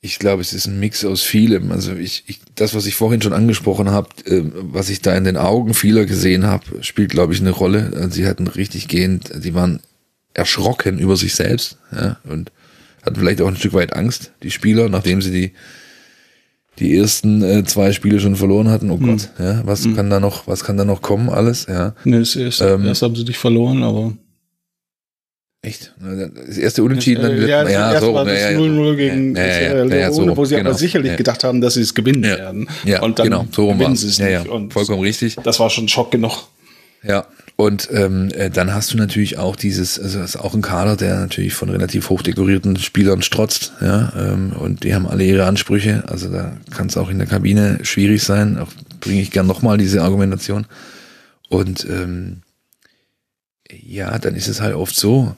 Ich 0.00 0.18
glaube, 0.18 0.42
es 0.42 0.52
ist 0.52 0.66
ein 0.66 0.80
Mix 0.80 1.04
aus 1.04 1.22
vielem. 1.22 1.70
Also 1.70 1.94
ich, 1.94 2.24
ich 2.26 2.40
das, 2.56 2.74
was 2.74 2.86
ich 2.86 2.96
vorhin 2.96 3.22
schon 3.22 3.32
angesprochen 3.32 3.90
habe, 3.90 4.08
äh, 4.26 4.42
was 4.52 4.90
ich 4.90 5.00
da 5.00 5.16
in 5.16 5.24
den 5.24 5.36
Augen 5.36 5.74
vieler 5.74 6.06
gesehen 6.06 6.46
habe, 6.46 6.82
spielt, 6.82 7.10
glaube 7.10 7.34
ich, 7.34 7.40
eine 7.40 7.50
Rolle. 7.50 8.10
Sie 8.10 8.26
hatten 8.26 8.46
richtig 8.46 8.88
gehend, 8.88 9.30
sie 9.32 9.54
waren 9.54 9.80
erschrocken 10.34 10.98
über 10.98 11.16
sich 11.16 11.34
selbst 11.34 11.78
ja, 11.92 12.18
und 12.24 12.50
hatten 13.02 13.16
vielleicht 13.16 13.40
auch 13.40 13.48
ein 13.48 13.56
Stück 13.56 13.74
weit 13.74 13.94
Angst, 13.94 14.32
die 14.42 14.50
Spieler, 14.50 14.88
nachdem 14.88 15.20
sie 15.22 15.30
die 15.30 15.52
die 16.78 16.96
ersten 16.96 17.42
äh, 17.42 17.64
zwei 17.64 17.92
Spiele 17.92 18.18
schon 18.18 18.34
verloren 18.34 18.70
hatten. 18.70 18.90
Oh 18.90 18.96
Gott, 18.96 19.30
mhm. 19.38 19.44
ja, 19.44 19.60
was 19.66 19.84
mhm. 19.84 19.94
kann 19.94 20.08
da 20.08 20.20
noch, 20.20 20.46
was 20.46 20.64
kann 20.64 20.78
da 20.78 20.84
noch 20.84 21.02
kommen 21.02 21.28
alles? 21.28 21.66
Ja. 21.68 21.94
Nee, 22.04 22.20
das 22.20 22.34
erste, 22.34 22.64
ähm, 22.70 22.86
erst 22.86 23.02
haben 23.02 23.14
sie 23.14 23.24
dich 23.24 23.36
verloren, 23.36 23.82
aber 23.82 24.14
Echt? 25.64 25.94
Das 26.00 26.58
erste 26.58 26.82
Unentschieden 26.82 27.22
dann 27.22 27.36
wird, 27.36 27.48
ja, 27.48 27.68
ja, 27.68 28.00
so, 28.00 28.12
war 28.12 28.24
das 28.24 28.36
0-0 28.36 28.96
gegen 28.96 29.36
ja, 29.36 29.46
ja, 29.46 29.84
ja, 29.84 30.12
so, 30.12 30.36
wo 30.36 30.44
sie 30.44 30.56
genau. 30.56 30.70
aber 30.70 30.78
sicherlich 30.78 31.16
gedacht 31.16 31.44
haben, 31.44 31.60
dass 31.60 31.74
sie 31.74 31.82
es 31.82 31.94
gewinnen 31.94 32.24
werden. 32.24 32.68
Ja, 32.84 33.00
und 33.02 33.20
dann 33.20 33.26
genau, 33.26 33.46
so 33.52 33.68
gewinnen 33.68 33.94
sie 33.94 34.08
es 34.08 34.18
nicht. 34.18 34.72
Vollkommen 34.72 35.02
richtig. 35.02 35.36
Das 35.44 35.60
war 35.60 35.70
schon 35.70 35.86
Schock 35.86 36.10
genug. 36.10 36.48
Ja, 37.04 37.26
und 37.56 37.88
ähm, 37.92 38.30
äh, 38.34 38.50
dann 38.50 38.72
hast 38.72 38.92
du 38.92 38.96
natürlich 38.96 39.38
auch 39.38 39.56
dieses, 39.56 39.98
also 40.00 40.18
das 40.18 40.34
ist 40.34 40.40
auch 40.40 40.54
ein 40.54 40.62
Kader, 40.62 40.96
der 40.96 41.20
natürlich 41.20 41.54
von 41.54 41.68
relativ 41.68 42.08
hochdekorierten 42.08 42.76
Spielern 42.76 43.22
strotzt, 43.22 43.72
ja, 43.80 44.12
ähm, 44.16 44.52
und 44.52 44.84
die 44.84 44.94
haben 44.94 45.06
alle 45.06 45.24
ihre 45.24 45.44
Ansprüche. 45.44 46.04
Also 46.08 46.30
da 46.30 46.56
kann 46.70 46.86
es 46.88 46.96
auch 46.96 47.10
in 47.10 47.18
der 47.18 47.26
Kabine 47.26 47.78
schwierig 47.82 48.22
sein. 48.22 48.58
Auch 48.58 48.72
bringe 49.00 49.20
ich 49.20 49.30
gern 49.30 49.46
nochmal 49.46 49.78
diese 49.78 50.02
Argumentation. 50.02 50.66
Und 51.48 51.84
ähm, 51.84 52.42
ja, 53.70 54.18
dann 54.18 54.34
ist 54.34 54.48
es 54.48 54.60
halt 54.60 54.74
oft 54.74 54.96
so, 54.96 55.36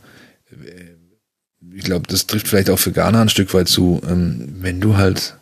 ich 1.75 1.85
glaube, 1.85 2.07
das 2.09 2.27
trifft 2.27 2.49
vielleicht 2.49 2.71
auch 2.71 2.79
für 2.79 2.93
Ghana 2.93 3.23
ein 3.23 3.29
Stück 3.29 3.53
weit 3.55 3.69
zu, 3.69 4.01
ähm, 4.09 4.55
wenn 4.61 4.81
du 4.81 4.97
halt 4.97 5.37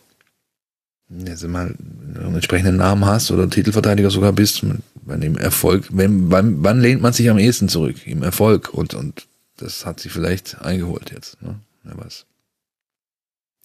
jetzt 1.27 1.47
mal 1.47 1.75
einen 2.15 2.35
entsprechenden 2.35 2.77
Namen 2.77 3.05
hast 3.05 3.31
oder 3.31 3.49
Titelverteidiger 3.49 4.11
sogar 4.11 4.33
bist, 4.33 4.65
bei 5.05 5.17
dem 5.17 5.37
Erfolg, 5.37 5.89
wenn, 5.91 6.31
wann, 6.31 6.63
wann 6.63 6.81
lehnt 6.81 7.03
man 7.03 7.13
sich 7.13 7.29
am 7.31 7.39
ehesten 7.39 7.69
zurück? 7.69 8.07
Im 8.07 8.23
Erfolg 8.23 8.73
und, 8.73 8.95
und 8.95 9.27
das 9.57 9.85
hat 9.85 10.01
sie 10.01 10.09
vielleicht 10.09 10.61
eingeholt 10.63 11.11
jetzt, 11.13 11.41
ne? 11.43 11.57
Wer 11.85 11.99
weiß. 11.99 12.27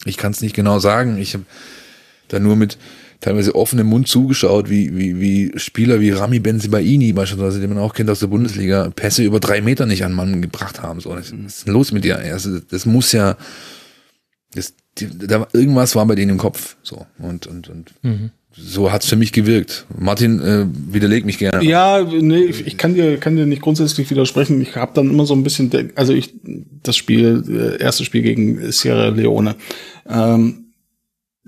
Ich 0.05 0.17
kann 0.17 0.31
es 0.31 0.41
nicht 0.41 0.55
genau 0.55 0.79
sagen. 0.79 1.17
Ich 1.17 1.33
habe 1.33 1.45
da 2.29 2.39
nur 2.39 2.55
mit, 2.55 2.77
teilweise 3.19 3.55
offenem 3.55 3.87
Mund 3.87 4.07
zugeschaut, 4.07 4.69
wie, 4.69 4.95
wie, 4.95 5.19
wie 5.19 5.59
Spieler 5.59 5.99
wie 5.99 6.11
Rami 6.11 6.39
Benzibaini 6.39 7.13
beispielsweise, 7.13 7.59
den 7.59 7.69
man 7.69 7.79
auch 7.79 7.93
kennt 7.93 8.09
aus 8.09 8.19
der 8.19 8.27
Bundesliga, 8.27 8.89
Pässe 8.95 9.23
über 9.23 9.39
drei 9.39 9.61
Meter 9.61 9.85
nicht 9.85 10.03
an 10.03 10.13
Mann 10.13 10.41
gebracht 10.41 10.81
haben. 10.81 10.99
So, 10.99 11.09
was 11.09 11.31
ist 11.31 11.65
denn 11.65 11.73
los 11.73 11.91
mit 11.91 12.03
dir? 12.03 12.17
Also, 12.17 12.59
das 12.59 12.85
muss 12.85 13.11
ja, 13.11 13.37
das, 14.53 14.73
die, 14.99 15.27
da, 15.27 15.47
irgendwas 15.53 15.95
war 15.95 16.05
bei 16.05 16.15
denen 16.15 16.31
im 16.31 16.37
Kopf. 16.37 16.75
So. 16.83 17.05
Und, 17.19 17.47
und, 17.47 17.69
und 17.69 17.93
mhm. 18.01 18.31
so 18.51 18.91
hat's 18.91 19.07
für 19.07 19.15
mich 19.15 19.31
gewirkt. 19.31 19.85
Martin, 19.97 20.41
äh, 20.41 20.65
widerleg 20.93 21.25
mich 21.25 21.37
gerne. 21.37 21.63
Ja, 21.63 22.03
nee, 22.03 22.43
ich, 22.43 22.67
ich 22.67 22.77
kann 22.77 22.93
dir, 22.93 23.17
kann 23.17 23.35
dir 23.35 23.45
nicht 23.45 23.61
grundsätzlich 23.61 24.09
widersprechen. 24.09 24.61
Ich 24.61 24.75
habe 24.75 24.91
dann 24.93 25.09
immer 25.09 25.25
so 25.25 25.33
ein 25.33 25.43
bisschen, 25.43 25.71
also 25.95 26.13
ich, 26.13 26.33
das 26.83 26.95
Spiel, 26.95 27.43
äh, 27.47 27.81
erste 27.81 28.05
Spiel 28.05 28.21
gegen 28.21 28.71
Sierra 28.71 29.09
Leone, 29.09 29.55
ähm, 30.09 30.65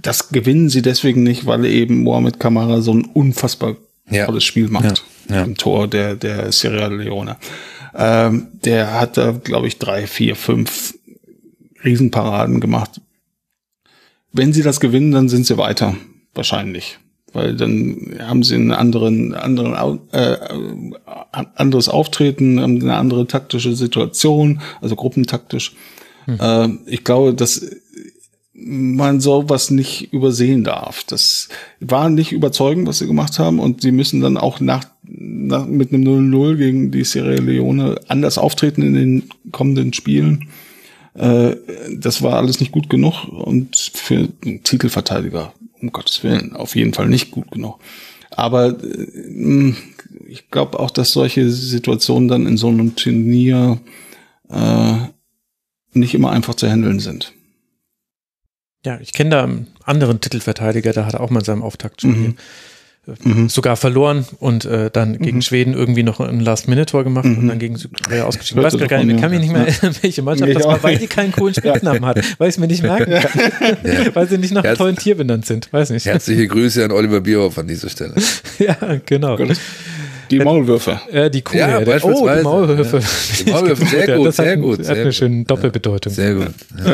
das 0.02 0.30
gewinnen 0.30 0.70
sie 0.70 0.82
deswegen 0.82 1.24
nicht, 1.24 1.46
weil 1.46 1.66
eben 1.66 2.04
Mohamed 2.04 2.40
Kamara 2.40 2.82
so 2.82 2.94
ein 2.94 3.04
unfassbar 3.06 3.76
ja. 4.10 4.26
tolles 4.26 4.44
Spiel 4.44 4.70
macht. 4.70 5.04
Ja. 5.30 5.36
Ja. 5.36 5.44
Im 5.44 5.56
Tor 5.58 5.88
der, 5.88 6.16
der 6.16 6.52
Sierra 6.52 6.88
Leone. 6.88 7.38
Ähm, 7.96 8.48
der 8.64 9.00
hat 9.00 9.18
da, 9.18 9.32
glaube 9.32 9.68
ich, 9.68 9.78
drei, 9.78 10.08
vier, 10.08 10.36
fünf 10.36 10.96
Riesenparaden 11.84 12.60
gemacht. 12.60 13.02
Wenn 14.32 14.54
sie 14.54 14.64
das 14.64 14.80
gewinnen, 14.80 15.12
dann 15.12 15.30
sind 15.30 15.46
sie 15.46 15.58
weiter. 15.58 15.96
Wahrscheinlich. 16.34 17.00
Weil 17.34 17.56
dann 17.56 18.16
haben 18.20 18.44
sie 18.44 18.56
einen 18.56 18.72
anderen, 18.72 19.34
anderen, 19.34 20.00
äh, 20.12 20.38
anderes 21.32 21.90
Auftreten, 21.90 22.60
eine 22.60 22.96
andere 22.96 23.28
taktische 23.28 23.76
Situation, 23.76 24.62
also 24.82 24.96
gruppentaktisch. 24.96 25.76
Hm. 26.26 26.38
Äh, 26.40 26.92
ich 26.92 27.04
glaube, 27.04 27.34
dass 27.34 27.66
man 28.62 29.20
sowas 29.20 29.72
nicht 29.72 30.12
übersehen 30.12 30.64
darf. 30.64 31.04
Das 31.06 31.50
war 31.80 32.10
nicht 32.10 32.32
überzeugend, 32.32 32.88
was 32.88 33.00
sie 33.00 33.08
gemacht 33.08 33.40
haben 33.40 33.60
und 33.60 33.82
sie 33.82 33.92
müssen 33.92 34.22
dann 34.22 34.38
auch 34.38 34.60
nach, 34.60 34.86
nach 35.04 35.66
mit 35.66 35.94
einem 35.94 36.04
0-0 36.04 36.56
gegen 36.58 36.92
die 36.92 37.04
Sierra 37.04 37.30
Leone 37.30 38.00
anders 38.08 38.38
auftreten 38.38 38.82
in 38.82 38.94
den 38.94 39.30
kommenden 39.52 39.94
Spielen. 39.94 40.50
Äh, 41.14 41.56
das 41.98 42.22
war 42.22 42.36
alles 42.36 42.60
nicht 42.60 42.72
gut 42.72 42.90
genug 42.90 43.28
und 43.28 43.76
für 43.76 44.30
einen 44.46 44.64
Titelverteidiger, 44.64 45.54
um 45.82 45.92
Gottes 45.92 46.24
Willen, 46.24 46.56
auf 46.56 46.76
jeden 46.76 46.94
Fall 46.94 47.08
nicht 47.08 47.32
gut 47.32 47.52
genug. 47.52 47.80
Aber 48.32 48.78
äh, 48.84 49.74
ich 50.28 50.50
glaube 50.50 50.80
auch, 50.80 50.92
dass 50.92 51.12
solche 51.12 51.50
Situationen 51.50 52.28
dann 52.28 52.48
in 52.48 52.58
so 52.58 52.68
einem 52.68 52.96
Turnier 52.96 53.80
äh, 54.50 54.96
nicht 55.94 56.14
immer 56.14 56.32
einfach 56.32 56.56
zu 56.56 56.70
handeln 56.70 57.00
sind. 57.00 57.34
Ja, 58.86 59.00
ich 59.02 59.12
kenne 59.12 59.32
da 59.32 59.44
einen 59.44 59.68
anderen 59.84 60.22
Titelverteidiger, 60.22 60.94
der 60.94 61.06
hat 61.06 61.16
auch 61.16 61.30
mal 61.30 61.40
in 61.40 61.46
seinem 61.46 61.64
Auftakt 61.64 62.04
mhm. 62.04 62.38
Mhm. 63.24 63.50
sogar 63.50 63.76
verloren 63.76 64.26
und 64.40 64.66
äh, 64.66 64.90
dann 64.92 65.14
mhm. 65.14 65.20
gegen 65.20 65.42
Schweden 65.42 65.74
irgendwie 65.74 66.04
noch 66.04 66.20
ein 66.20 66.40
Last-Minute-Tor 66.40 67.04
gemacht 67.04 67.26
mhm. 67.26 67.38
und 67.38 67.48
dann 67.48 67.60
gegen 67.60 67.76
Südkorea 67.78 68.26
ausgeschieden. 68.26 68.66
Ich 68.66 68.74
weiß 68.74 68.88
gar 68.88 69.04
nicht, 69.04 69.16
ich 69.16 69.22
kann 69.22 69.32
mich 69.32 69.40
nicht 69.40 69.52
mehr 69.52 69.68
erinnern, 69.68 69.96
welche 70.02 70.22
Mannschaft 70.22 70.56
das 70.56 70.64
war, 70.64 70.82
weil 70.84 70.98
die 70.98 71.08
keinen 71.08 71.32
coolen 71.32 71.54
Spitznamen 71.54 72.06
hat, 72.06 72.18
weil 72.38 72.50
ich 72.50 72.56
es 72.56 72.60
mir 72.60 72.68
nicht 72.68 72.84
merken 72.84 73.12
kann. 73.12 73.78
Ja. 73.84 74.00
weil 74.16 74.28
sie 74.28 74.38
nicht 74.38 74.54
nach 74.54 74.64
einem 74.64 74.78
tollen 74.78 74.96
Tier 74.96 75.16
benannt 75.16 75.46
sind, 75.46 75.72
weiß 75.72 75.90
nicht. 75.92 76.06
Herzliche 76.06 76.48
Grüße 76.48 76.84
an 76.84 76.92
Oliver 76.92 77.22
Bierhoff 77.22 77.58
an 77.58 77.68
dieser 77.68 77.90
Stelle. 77.90 78.14
ja, 78.60 78.76
genau. 79.06 79.38
Die 80.32 80.40
Maulwürfe. 80.40 81.02
Ja, 81.12 81.30
die 81.30 81.42
Kuh. 81.42 81.58
Ja, 81.58 81.80
oh, 81.80 81.84
die 81.84 82.44
Maulwürfe. 82.44 82.98
Ja. 83.00 83.44
Die 83.46 83.52
Maulwürfe, 83.52 83.86
sehr 83.86 84.18
gut, 84.18 84.34
sehr 84.36 84.58
gut. 84.58 84.88
Hat 84.88 84.98
eine 84.98 85.14
schöne 85.14 85.44
Doppelbedeutung. 85.44 86.14
Sehr 86.14 86.36
gut. 86.36 86.54
Ja. 86.86 86.94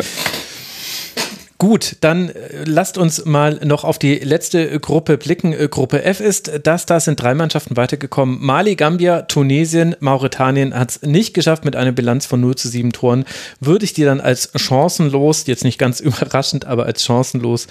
Gut, 1.57 1.95
dann 2.01 2.29
äh, 2.29 2.63
lasst 2.65 2.97
uns 2.97 3.23
mal 3.23 3.61
noch 3.63 3.85
auf 3.85 3.97
die 3.97 4.15
letzte 4.15 4.77
Gruppe 4.79 5.17
blicken. 5.17 5.53
Äh, 5.53 5.69
Gruppe 5.69 6.03
F 6.03 6.19
ist 6.19 6.51
das, 6.63 6.85
da 6.85 6.99
sind 6.99 7.21
drei 7.21 7.33
Mannschaften 7.33 7.77
weitergekommen. 7.77 8.39
Mali, 8.41 8.75
Gambia, 8.75 9.21
Tunesien, 9.21 9.95
Mauretanien 10.01 10.73
hat 10.73 10.91
es 10.91 11.01
nicht 11.03 11.33
geschafft 11.33 11.63
mit 11.63 11.77
einer 11.77 11.93
Bilanz 11.93 12.25
von 12.25 12.41
0 12.41 12.55
zu 12.55 12.67
7 12.67 12.91
Toren. 12.91 13.23
Würde 13.61 13.85
ich 13.85 13.93
die 13.93 14.03
dann 14.03 14.19
als 14.19 14.51
chancenlos, 14.55 15.47
jetzt 15.47 15.63
nicht 15.63 15.77
ganz 15.77 15.99
überraschend, 16.01 16.65
aber 16.65 16.85
als 16.85 17.05
chancenlos 17.05 17.67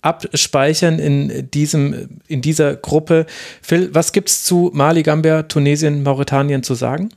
abspeichern 0.00 1.00
in 1.00 1.50
diesem, 1.50 2.20
in 2.28 2.40
dieser 2.40 2.76
Gruppe. 2.76 3.26
Phil, 3.62 3.92
was 3.92 4.12
gibt's 4.12 4.44
zu 4.44 4.70
Mali, 4.72 5.02
Gambia, 5.02 5.42
Tunesien, 5.42 6.04
Mauretanien 6.04 6.62
zu 6.62 6.74
sagen? 6.74 7.08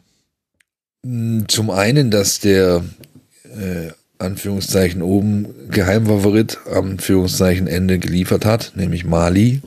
Zum 1.47 1.69
einen, 1.69 2.09
dass 2.09 2.39
der 2.39 2.83
äh, 3.43 3.91
Anführungszeichen 4.21 5.01
oben 5.01 5.47
Geheimfavorit 5.69 6.59
Anführungszeichen 6.71 7.67
Ende 7.67 7.99
geliefert 7.99 8.45
hat, 8.45 8.73
nämlich 8.75 9.05
Mali. 9.05 9.61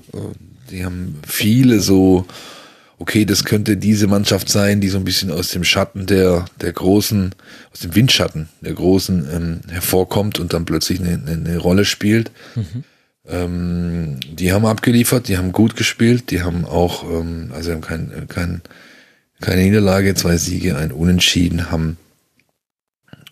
Die 0.71 0.85
haben 0.85 1.19
viele 1.27 1.81
so, 1.81 2.27
okay, 2.99 3.25
das 3.25 3.45
könnte 3.45 3.77
diese 3.77 4.07
Mannschaft 4.07 4.49
sein, 4.49 4.81
die 4.81 4.89
so 4.89 4.99
ein 4.99 5.05
bisschen 5.05 5.31
aus 5.31 5.49
dem 5.49 5.65
Schatten 5.65 6.07
der, 6.07 6.47
der 6.61 6.73
großen, 6.73 7.35
aus 7.73 7.81
dem 7.81 7.95
Windschatten 7.95 8.49
der 8.61 8.75
großen 8.75 9.29
ähm, 9.33 9.61
hervorkommt 9.71 10.39
und 10.39 10.53
dann 10.53 10.65
plötzlich 10.65 11.01
eine, 11.01 11.21
eine 11.27 11.59
Rolle 11.59 11.85
spielt. 11.85 12.31
Mhm. 12.55 12.85
Ähm, 13.27 14.21
die 14.33 14.53
haben 14.53 14.67
abgeliefert, 14.67 15.29
die 15.29 15.39
haben 15.39 15.53
gut 15.53 15.77
gespielt, 15.77 16.31
die 16.31 16.43
haben 16.43 16.65
auch, 16.65 17.05
ähm, 17.05 17.51
also 17.55 17.73
haben 17.73 17.81
kein, 17.81 18.27
kein, 18.29 18.63
keine 19.41 19.63
Niederlage, 19.63 20.15
zwei 20.15 20.37
Siege, 20.37 20.77
ein 20.77 20.93
Unentschieden, 20.93 21.71
haben 21.71 21.97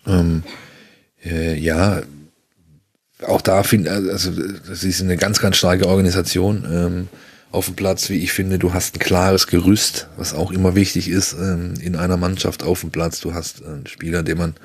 ähm, 0.07 0.43
äh, 1.25 1.57
ja, 1.57 2.01
auch 3.25 3.41
da 3.41 3.63
finde 3.63 3.91
also 3.91 4.31
das 4.31 4.83
ist 4.83 5.01
eine 5.01 5.17
ganz, 5.17 5.39
ganz 5.39 5.57
starke 5.57 5.87
Organisation 5.87 6.65
ähm, 6.69 7.07
auf 7.51 7.67
dem 7.67 7.75
Platz, 7.75 8.09
wie 8.09 8.17
ich 8.17 8.33
finde. 8.33 8.59
Du 8.59 8.73
hast 8.73 8.95
ein 8.95 8.99
klares 8.99 9.47
Gerüst, 9.47 10.07
was 10.17 10.33
auch 10.33 10.51
immer 10.51 10.75
wichtig 10.75 11.09
ist 11.09 11.33
ähm, 11.33 11.75
in 11.79 11.95
einer 11.95 12.17
Mannschaft 12.17 12.63
auf 12.63 12.81
dem 12.81 12.91
Platz. 12.91 13.21
Du 13.21 13.33
hast 13.33 13.63
einen 13.63 13.87
Spieler, 13.87 14.23
den 14.23 14.37
man 14.37 14.55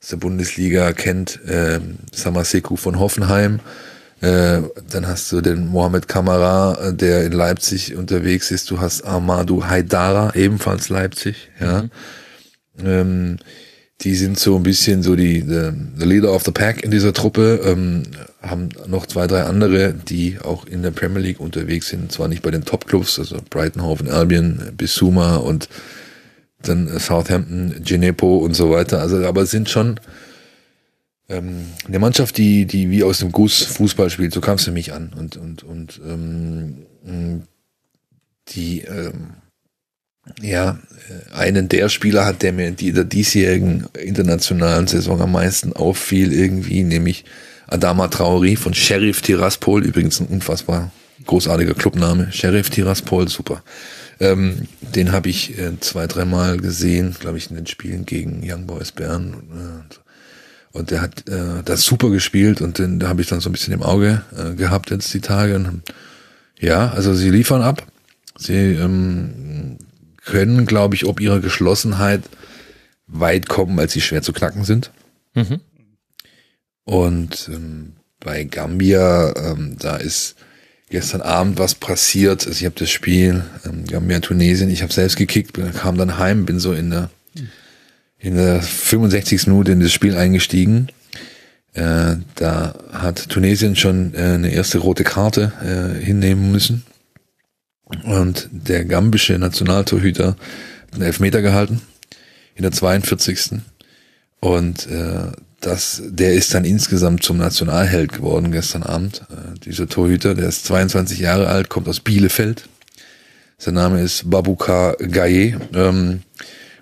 aus 0.00 0.08
der 0.10 0.18
Bundesliga 0.18 0.92
kennt, 0.92 1.44
äh, 1.46 1.80
Samaseku 2.12 2.76
von 2.76 2.98
Hoffenheim. 2.98 3.60
Äh, 4.20 4.62
dann 4.90 5.06
hast 5.06 5.30
du 5.30 5.40
den 5.40 5.68
Mohamed 5.68 6.08
Kamara, 6.08 6.88
äh, 6.88 6.94
der 6.94 7.24
in 7.24 7.32
Leipzig 7.32 7.94
unterwegs 7.96 8.50
ist. 8.50 8.70
Du 8.70 8.80
hast 8.80 9.02
Amadou 9.02 9.64
Haidara, 9.64 10.34
ebenfalls 10.34 10.88
Leipzig. 10.88 11.50
Ja. 11.60 11.82
Mhm. 11.82 11.90
Ähm, 12.84 13.38
die 14.02 14.14
sind 14.14 14.38
so 14.38 14.56
ein 14.56 14.62
bisschen 14.62 15.02
so 15.02 15.16
die 15.16 15.40
the, 15.40 15.70
the 15.96 16.04
Leader 16.04 16.32
of 16.32 16.44
the 16.44 16.52
Pack 16.52 16.82
in 16.82 16.90
dieser 16.90 17.12
Truppe, 17.12 17.60
ähm, 17.64 18.04
haben 18.42 18.68
noch 18.86 19.06
zwei, 19.06 19.26
drei 19.26 19.42
andere, 19.42 19.92
die 19.92 20.38
auch 20.40 20.66
in 20.66 20.82
der 20.82 20.92
Premier 20.92 21.20
League 21.20 21.40
unterwegs 21.40 21.88
sind, 21.88 22.12
zwar 22.12 22.28
nicht 22.28 22.42
bei 22.42 22.50
den 22.50 22.64
Top-Clubs, 22.64 23.18
also 23.18 23.38
Brighton, 23.50 23.82
Hove 23.82 24.10
Albion, 24.12 24.72
Bissouma 24.76 25.36
und 25.36 25.68
dann 26.62 26.98
Southampton, 26.98 27.82
Genepo 27.84 28.38
und 28.38 28.54
so 28.54 28.70
weiter, 28.70 29.00
also 29.00 29.24
aber 29.24 29.46
sind 29.46 29.68
schon 29.68 29.98
ähm, 31.28 31.66
eine 31.86 31.98
Mannschaft, 31.98 32.38
die, 32.38 32.66
die 32.66 32.90
wie 32.90 33.02
aus 33.02 33.18
dem 33.18 33.32
Guss 33.32 33.62
Fußball 33.62 34.10
spielt, 34.10 34.32
so 34.32 34.40
kam 34.40 34.56
es 34.56 34.64
für 34.64 34.72
mich 34.72 34.92
an. 34.92 35.12
Und, 35.16 35.36
und, 35.36 35.62
und 35.62 36.00
ähm, 36.06 37.42
die 38.48 38.80
ähm, 38.80 39.34
ja, 40.40 40.78
äh, 41.08 41.34
einen 41.34 41.68
der 41.68 41.88
Spieler 41.88 42.24
hat, 42.24 42.42
der 42.42 42.52
mir 42.52 42.68
in 42.68 42.94
der 42.94 43.04
diesjährigen 43.04 43.86
internationalen 43.98 44.86
Saison 44.86 45.20
am 45.20 45.32
meisten 45.32 45.72
auffiel, 45.72 46.32
irgendwie, 46.32 46.82
nämlich 46.82 47.24
Adama 47.66 48.08
Traori 48.08 48.56
von 48.56 48.74
Sheriff 48.74 49.22
Tiraspol, 49.22 49.84
übrigens 49.84 50.20
ein 50.20 50.26
unfassbar 50.26 50.90
großartiger 51.26 51.74
Clubname, 51.74 52.32
Sheriff 52.32 52.70
Tiraspol, 52.70 53.28
super. 53.28 53.62
Ähm, 54.20 54.62
den 54.94 55.12
habe 55.12 55.28
ich 55.28 55.58
äh, 55.58 55.78
zwei, 55.80 56.06
dreimal 56.06 56.56
gesehen, 56.56 57.14
glaube 57.18 57.38
ich, 57.38 57.50
in 57.50 57.56
den 57.56 57.66
Spielen 57.66 58.04
gegen 58.04 58.40
Young 58.44 58.66
Boys 58.66 58.90
Bern. 58.90 59.34
Und, 59.34 60.00
und 60.72 60.90
der 60.90 61.02
hat 61.02 61.28
äh, 61.28 61.62
das 61.64 61.82
super 61.82 62.10
gespielt 62.10 62.60
und 62.60 62.78
den 62.78 63.06
habe 63.06 63.20
ich 63.20 63.28
dann 63.28 63.40
so 63.40 63.48
ein 63.48 63.52
bisschen 63.52 63.74
im 63.74 63.82
Auge 63.82 64.22
äh, 64.36 64.54
gehabt 64.54 64.90
jetzt 64.90 65.12
die 65.14 65.20
Tage. 65.20 65.54
Und, 65.54 65.82
ja, 66.58 66.90
also 66.90 67.14
sie 67.14 67.30
liefern 67.30 67.62
ab. 67.62 67.86
Sie 68.36 68.54
ähm, 68.54 69.78
können, 70.28 70.66
glaube 70.66 70.94
ich, 70.94 71.06
ob 71.06 71.20
ihrer 71.20 71.40
Geschlossenheit 71.40 72.22
weit 73.06 73.48
kommen, 73.48 73.76
weil 73.76 73.88
sie 73.88 74.02
schwer 74.02 74.22
zu 74.22 74.32
knacken 74.32 74.64
sind. 74.64 74.90
Mhm. 75.34 75.60
Und 76.84 77.50
ähm, 77.52 77.94
bei 78.20 78.44
Gambia, 78.44 79.34
ähm, 79.36 79.76
da 79.78 79.96
ist 79.96 80.36
gestern 80.90 81.22
Abend 81.22 81.58
was 81.58 81.74
passiert. 81.74 82.46
Also 82.46 82.58
ich 82.58 82.66
habe 82.66 82.78
das 82.78 82.90
Spiel 82.90 83.42
ähm, 83.64 83.86
Gambia 83.86 84.20
Tunesien, 84.20 84.68
ich 84.68 84.82
habe 84.82 84.92
selbst 84.92 85.16
gekickt, 85.16 85.58
kam 85.74 85.96
dann 85.96 86.18
heim, 86.18 86.44
bin 86.44 86.58
so 86.58 86.72
in 86.72 86.90
der 86.90 87.10
in 88.20 88.34
der 88.34 88.60
65. 88.60 89.46
Minute 89.46 89.72
in 89.72 89.80
das 89.80 89.92
Spiel 89.92 90.16
eingestiegen. 90.16 90.88
Äh, 91.72 92.16
da 92.34 92.74
hat 92.92 93.28
Tunesien 93.28 93.76
schon 93.76 94.12
äh, 94.14 94.34
eine 94.34 94.50
erste 94.50 94.78
rote 94.78 95.04
Karte 95.04 95.52
äh, 95.62 96.04
hinnehmen 96.04 96.50
müssen. 96.50 96.84
Und 98.04 98.48
der 98.52 98.84
gambische 98.84 99.38
Nationaltorhüter 99.38 100.28
hat 100.28 100.94
einen 100.94 101.02
Elfmeter 101.02 101.42
gehalten 101.42 101.80
in 102.54 102.62
der 102.62 102.72
42. 102.72 103.60
Und 104.40 104.86
äh, 104.86 105.32
das, 105.60 106.02
der 106.04 106.34
ist 106.34 106.54
dann 106.54 106.64
insgesamt 106.64 107.22
zum 107.22 107.38
Nationalheld 107.38 108.12
geworden 108.12 108.52
gestern 108.52 108.82
Abend. 108.82 109.22
Äh, 109.30 109.58
dieser 109.60 109.88
Torhüter, 109.88 110.34
der 110.34 110.48
ist 110.48 110.66
22 110.66 111.18
Jahre 111.18 111.48
alt, 111.48 111.68
kommt 111.68 111.88
aus 111.88 112.00
Bielefeld. 112.00 112.68
Sein 113.56 113.74
Name 113.74 114.02
ist 114.02 114.30
Babouka 114.30 114.94
Gaye. 115.00 115.56
Ähm, 115.74 116.22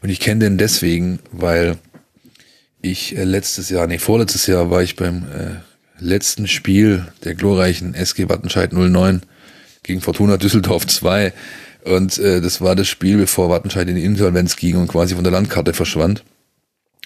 und 0.03 0.09
ich 0.11 0.21
kenne 0.21 0.45
den 0.45 0.59
deswegen, 0.59 1.21
weil 1.33 1.79
ich 2.83 3.17
äh, 3.17 3.25
letztes 3.25 3.71
Jahr, 3.71 3.87
nee, 3.87 3.99
vorletztes 3.99 4.47
Jahr 4.47 4.71
war 4.71 4.83
ich 4.83 4.97
beim 4.97 5.25
äh, 5.25 6.05
letzten 6.05 6.47
Spiel 6.47 7.07
der 7.25 7.35
glorreichen 7.35 7.95
SG 7.95 8.29
Wattenscheid 8.29 8.73
09 8.73 9.23
gegen 9.87 10.01
Fortuna 10.01 10.37
Düsseldorf 10.37 10.87
2. 10.87 11.33
Und 11.85 12.19
äh, 12.19 12.41
das 12.41 12.61
war 12.61 12.75
das 12.75 12.89
Spiel, 12.89 13.17
bevor 13.17 13.49
Wattenscheid 13.49 13.89
in 13.89 13.97
die 13.97 14.05
Insolvenz 14.05 14.57
ging 14.57 14.77
und 14.77 14.89
quasi 14.89 15.15
von 15.15 15.25
der 15.25 15.33
Landkarte 15.33 15.73
verschwand. 15.73 16.25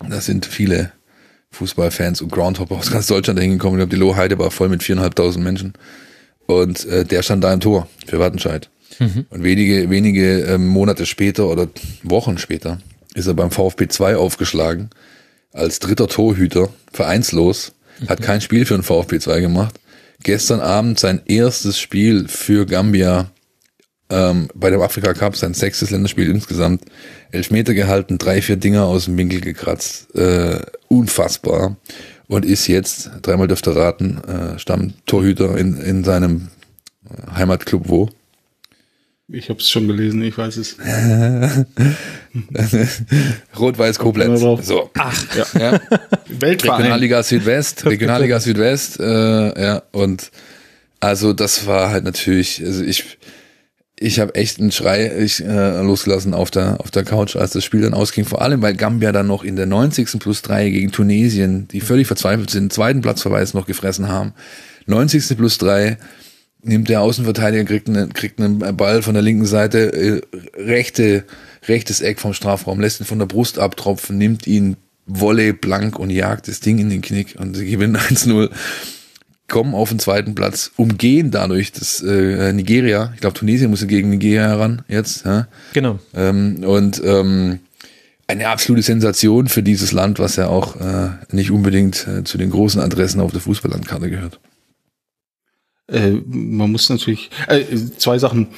Da 0.09 0.20
sind 0.20 0.47
viele 0.47 0.93
Fußballfans 1.51 2.22
und 2.22 2.33
Groundhopper 2.33 2.76
aus 2.76 2.91
ganz 2.91 3.07
Deutschland 3.07 3.39
dahin 3.39 3.53
gekommen. 3.53 3.74
Ich 3.74 3.81
glaube, 3.81 3.95
die 3.95 4.01
Lohheide 4.01 4.39
war 4.39 4.51
voll 4.51 4.68
mit 4.68 4.83
viereinhalbtausend 4.83 5.45
Menschen. 5.45 5.74
Und 6.47 6.87
äh, 6.87 7.05
der 7.05 7.22
stand 7.22 7.45
da 7.45 7.53
im 7.53 7.61
Tor 7.61 7.89
für 8.07 8.18
Wattenscheid. 8.18 8.70
Mhm. 8.99 9.26
Und 9.31 9.45
wenige, 9.45 9.91
wenige 9.91 10.41
ähm, 10.43 10.66
Monate 10.66 11.07
später 11.07 11.49
oder 11.49 11.68
Wochen 12.03 12.39
später 12.39 12.78
ist 13.14 13.26
er 13.26 13.35
beim 13.35 13.51
VfB 13.51 13.89
2 13.89 14.16
aufgeschlagen 14.16 14.91
als 15.53 15.81
dritter 15.81 16.09
Torhüter, 16.09 16.68
vereinslos, 16.93 17.72
mhm. 17.99 18.09
hat 18.09 18.22
kein 18.22 18.41
Spiel 18.41 18.64
für 18.64 18.74
den 18.74 18.83
VfB 18.83 19.18
2 19.18 19.41
gemacht. 19.41 19.80
Gestern 20.22 20.60
Abend 20.60 20.98
sein 20.98 21.22
erstes 21.26 21.78
Spiel 21.78 22.28
für 22.28 22.66
Gambia 22.66 23.30
ähm, 24.10 24.48
bei 24.54 24.70
dem 24.70 24.80
Afrika 24.82 25.14
Cup, 25.14 25.36
sein 25.36 25.54
sechstes 25.54 25.90
Länderspiel 25.90 26.30
insgesamt. 26.30 26.84
Elf 27.30 27.50
Meter 27.50 27.74
gehalten, 27.74 28.18
drei, 28.18 28.42
vier 28.42 28.56
Dinger 28.56 28.84
aus 28.84 29.06
dem 29.06 29.16
Winkel 29.16 29.40
gekratzt. 29.40 30.14
Äh, 30.14 30.60
unfassbar. 30.88 31.76
Und 32.26 32.44
ist 32.44 32.66
jetzt, 32.66 33.10
dreimal 33.22 33.48
dürfte 33.48 33.74
raten, 33.74 34.18
äh, 34.24 34.58
Stammtorhüter 34.58 35.56
in, 35.56 35.76
in 35.80 36.04
seinem 36.04 36.48
Heimatclub 37.34 37.88
wo? 37.88 38.08
Ich 39.33 39.49
habe 39.49 39.61
es 39.61 39.70
schon 39.70 39.87
gelesen, 39.87 40.22
ich 40.22 40.37
weiß 40.37 40.57
es. 40.57 40.76
Rot-Weiß 43.59 43.99
Koblenz. 43.99 44.41
So. 44.41 44.91
Ach, 44.99 45.37
ja. 45.37 45.47
ja. 45.61 45.81
Regionalliga 46.43 47.22
Südwest, 47.22 47.87
Regionalliga 47.87 48.41
Südwest, 48.41 48.99
äh, 48.99 49.62
ja, 49.62 49.83
und 49.93 50.33
also 50.99 51.33
das 51.33 51.66
war 51.66 51.91
halt 51.91 52.03
natürlich, 52.05 52.61
also 52.64 52.83
ich, 52.83 53.18
ich 53.97 54.18
habe 54.18 54.35
echt 54.35 54.59
einen 54.59 54.72
Schrei 54.72 55.16
ich, 55.18 55.45
äh, 55.45 55.81
losgelassen 55.81 56.35
auf 56.35 56.51
der, 56.51 56.81
auf 56.81 56.91
der 56.91 57.05
Couch, 57.05 57.37
als 57.37 57.53
das 57.53 57.64
Spiel 57.64 57.83
dann 57.83 57.95
ausging. 57.95 58.24
Vor 58.24 58.43
allem, 58.43 58.62
weil 58.62 58.74
Gambia 58.74 59.12
dann 59.12 59.28
noch 59.28 59.45
in 59.45 59.55
der 59.55 59.66
90. 59.66 60.18
plus 60.18 60.43
3 60.43 60.70
gegen 60.70 60.91
Tunesien, 60.91 61.68
die 61.68 61.81
völlig 61.81 62.09
verzweifelt 62.09 62.51
sind, 62.51 62.72
zweiten 62.72 63.01
Platzverweis 63.01 63.55
noch 63.55 63.66
gefressen 63.66 64.09
haben. 64.09 64.33
90. 64.87 65.37
plus 65.37 65.59
3 65.59 65.99
nimmt 66.62 66.88
der 66.88 67.00
Außenverteidiger, 67.00 67.64
kriegt 67.64 67.88
einen, 67.88 68.12
kriegt 68.12 68.40
einen 68.40 68.58
Ball 68.76 69.02
von 69.02 69.14
der 69.14 69.22
linken 69.22 69.46
Seite, 69.46 69.92
äh, 69.92 70.20
rechte, 70.61 71.24
rechtes 71.68 72.00
Eck 72.00 72.20
vom 72.20 72.34
Strafraum, 72.34 72.80
lässt 72.80 73.00
ihn 73.00 73.06
von 73.06 73.18
der 73.18 73.26
Brust 73.26 73.58
abtropfen, 73.58 74.18
nimmt 74.18 74.46
ihn 74.46 74.76
Volley 75.06 75.52
blank 75.52 75.98
und 75.98 76.11
jagt 76.11 76.48
das 76.48 76.61
Ding 76.61 76.78
in 76.78 76.90
den 76.90 77.02
Knick 77.02 77.36
und 77.38 77.54
sie 77.54 77.66
gewinnen 77.66 77.96
1-0, 77.98 78.50
kommen 79.48 79.74
auf 79.74 79.88
den 79.88 79.98
zweiten 79.98 80.34
Platz, 80.34 80.70
umgehen 80.76 81.30
dadurch 81.30 81.72
das 81.72 82.02
äh, 82.02 82.52
Nigeria. 82.52 83.11
Ich 83.14 83.20
glaube, 83.20 83.34
Tunesien 83.34 83.70
muss 83.70 83.86
gegen 83.86 84.11
Nigeria 84.11 84.46
heran 84.48 84.82
jetzt. 84.88 85.24
Ja? 85.24 85.48
Genau. 85.72 85.98
Ähm, 86.14 86.62
und 86.64 87.02
ähm, 87.04 87.58
eine 88.28 88.48
absolute 88.48 88.82
Sensation 88.82 89.48
für 89.48 89.62
dieses 89.62 89.90
Land, 89.90 90.20
was 90.20 90.36
ja 90.36 90.46
auch 90.46 90.76
äh, 90.76 91.11
nicht 91.32 91.50
unbedingt 91.50 92.06
äh, 92.06 92.22
zu 92.22 92.38
den 92.38 92.50
großen 92.50 92.80
Adressen 92.80 93.20
auf 93.20 93.32
der 93.32 93.40
Fußballlandkarte 93.40 94.08
gehört. 94.08 94.38
Äh, 95.91 96.12
man 96.26 96.70
muss 96.72 96.88
natürlich, 96.88 97.30
äh, 97.49 97.62
zwei 97.99 98.18
Sachen. 98.18 98.49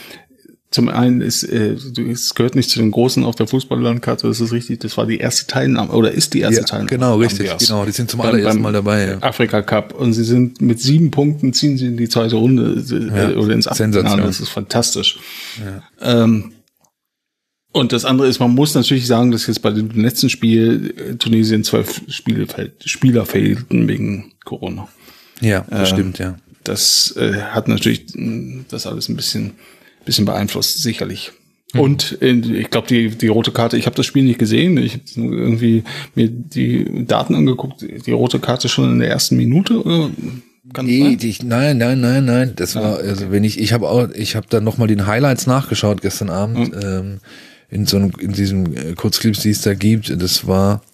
Zum 0.70 0.88
einen 0.88 1.20
ist, 1.20 1.42
äh, 1.42 1.76
es 2.10 2.34
gehört 2.34 2.54
nicht 2.54 2.70
zu 2.70 2.78
den 2.78 2.90
Großen 2.92 3.24
auf 3.24 3.34
der 3.34 3.46
Fußballlandkarte, 3.46 4.26
das 4.26 4.40
ist 4.40 4.52
richtig, 4.52 4.80
das 4.80 4.96
war 4.96 5.04
die 5.04 5.18
erste 5.18 5.46
Teilnahme, 5.46 5.92
oder 5.92 6.10
ist 6.10 6.32
die 6.32 6.40
erste 6.40 6.60
ja, 6.60 6.66
Teilnahme. 6.66 6.88
Genau, 6.88 7.16
richtig, 7.16 7.50
Ambias. 7.50 7.68
genau, 7.68 7.84
die 7.84 7.92
sind 7.92 8.10
zum 8.10 8.22
allerersten 8.22 8.62
Mal 8.62 8.72
dabei. 8.72 9.06
Ja. 9.06 9.18
Afrika 9.20 9.60
Cup 9.60 9.92
und 9.92 10.14
sie 10.14 10.24
sind 10.24 10.62
mit 10.62 10.80
sieben 10.80 11.10
Punkten, 11.10 11.52
ziehen 11.52 11.76
sie 11.76 11.88
in 11.88 11.98
die 11.98 12.08
zweite 12.08 12.36
Runde 12.36 12.82
äh, 12.90 13.32
ja, 13.32 13.36
oder 13.36 13.52
ins 13.52 13.68
Achtelfinale, 13.68 14.22
das 14.22 14.40
ist 14.40 14.48
fantastisch. 14.48 15.18
Ja. 15.62 16.22
Ähm, 16.24 16.52
und 17.72 17.92
das 17.92 18.06
andere 18.06 18.28
ist, 18.28 18.38
man 18.38 18.54
muss 18.54 18.74
natürlich 18.74 19.06
sagen, 19.06 19.30
dass 19.30 19.46
jetzt 19.46 19.60
bei 19.60 19.72
dem 19.72 19.90
letzten 19.90 20.30
Spiel 20.30 20.94
äh, 20.96 21.14
Tunesien 21.16 21.64
zwölf 21.64 22.00
Spiele, 22.08 22.46
Spieler 22.82 23.26
fehlten 23.26 23.88
wegen 23.88 24.32
Corona. 24.44 24.88
Ja, 25.42 25.66
das 25.68 25.90
äh, 25.90 25.92
stimmt, 25.92 26.18
ja 26.18 26.36
das 26.64 27.14
äh, 27.16 27.34
hat 27.34 27.68
natürlich 27.68 28.06
hm, 28.12 28.64
das 28.68 28.86
alles 28.86 29.08
ein 29.08 29.16
bisschen, 29.16 29.52
bisschen 30.04 30.24
beeinflusst, 30.24 30.82
sicherlich. 30.82 31.32
Mhm. 31.72 31.80
Und 31.80 32.12
in, 32.12 32.54
ich 32.54 32.70
glaube, 32.70 32.88
die, 32.88 33.10
die 33.10 33.28
rote 33.28 33.50
Karte, 33.50 33.76
ich 33.76 33.86
habe 33.86 33.96
das 33.96 34.06
Spiel 34.06 34.24
nicht 34.24 34.38
gesehen, 34.38 34.76
ich 34.78 34.94
habe 35.16 35.34
irgendwie 35.36 35.84
mir 36.14 36.28
die 36.28 37.06
Daten 37.06 37.34
angeguckt, 37.34 37.82
die 37.82 38.12
rote 38.12 38.38
Karte 38.38 38.68
schon 38.68 38.92
in 38.92 38.98
der 38.98 39.10
ersten 39.10 39.36
Minute 39.36 39.82
oder? 39.82 40.10
Kann 40.72 40.86
nee, 40.86 41.16
die, 41.16 41.36
nein, 41.44 41.76
nein, 41.78 42.00
nein, 42.00 42.24
nein. 42.24 42.52
Das 42.54 42.76
war, 42.76 42.98
also 42.98 43.30
wenn 43.32 43.42
ich, 43.42 43.58
ich 43.58 43.72
habe 43.72 43.88
auch, 43.88 44.08
ich 44.14 44.36
habe 44.36 44.46
dann 44.48 44.62
nochmal 44.64 44.88
den 44.88 45.06
Highlights 45.06 45.46
nachgeschaut 45.46 46.00
gestern 46.00 46.30
Abend, 46.30 46.74
mhm. 46.74 46.80
ähm, 46.82 47.20
in 47.68 47.86
so 47.86 47.96
einem, 47.96 48.12
in 48.20 48.32
diesem 48.32 48.76
äh, 48.76 48.92
Kurzclips, 48.94 49.40
die 49.40 49.50
es 49.50 49.62
da 49.62 49.74
gibt. 49.74 50.22
Das 50.22 50.46
war, 50.46 50.76
äh, 50.76 50.91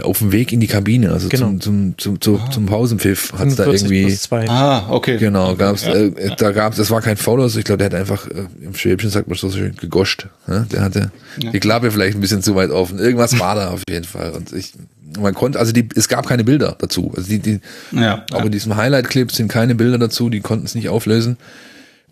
auf 0.00 0.18
dem 0.18 0.32
Weg 0.32 0.52
in 0.52 0.60
die 0.60 0.66
Kabine, 0.66 1.12
also 1.12 1.28
genau. 1.28 1.46
zum, 1.46 1.60
zum, 1.60 1.98
zum, 1.98 2.20
zum, 2.20 2.36
ah. 2.36 2.50
zum 2.50 2.66
Pausenpfiff 2.66 3.32
hat 3.34 3.48
es 3.48 3.56
da 3.56 3.66
irgendwie. 3.66 4.16
Ah, 4.48 4.86
okay. 4.88 5.18
Genau, 5.18 5.54
gab's, 5.54 5.84
ja. 5.84 5.94
äh, 5.94 6.34
da 6.36 6.52
gab's, 6.52 6.76
das 6.76 6.90
war 6.90 7.02
kein 7.02 7.16
Foul, 7.16 7.42
also 7.42 7.58
ich 7.58 7.64
glaube, 7.64 7.78
der 7.78 7.86
hat 7.86 7.94
einfach, 7.94 8.26
äh, 8.28 8.46
im 8.62 8.74
Schwäbischen 8.74 9.10
sagt 9.10 9.28
man 9.28 9.36
so 9.36 9.50
schön, 9.50 9.76
gegoscht. 9.76 10.28
Ne? 10.46 10.66
Der 10.72 10.82
hatte 10.82 11.12
ja. 11.38 11.50
die 11.50 11.60
Klappe 11.60 11.90
vielleicht 11.90 12.16
ein 12.16 12.20
bisschen 12.20 12.42
zu 12.42 12.54
weit 12.54 12.70
offen. 12.70 12.98
Irgendwas 12.98 13.38
war 13.38 13.54
da 13.54 13.70
auf 13.70 13.82
jeden 13.88 14.04
Fall. 14.04 14.30
Und 14.30 14.52
ich, 14.52 14.72
man 15.18 15.34
konnte, 15.34 15.58
also 15.58 15.72
die, 15.72 15.88
es 15.94 16.08
gab 16.08 16.26
keine 16.26 16.44
Bilder 16.44 16.76
dazu. 16.78 17.12
Also 17.16 17.28
die, 17.28 17.38
die, 17.38 17.60
ja, 17.92 18.24
auch 18.32 18.44
in 18.44 18.52
diesem 18.52 18.76
Highlight-Clip 18.76 19.30
sind 19.30 19.48
keine 19.48 19.74
Bilder 19.74 19.98
dazu, 19.98 20.30
die 20.30 20.40
konnten 20.40 20.64
es 20.64 20.74
nicht 20.74 20.88
auflösen. 20.88 21.36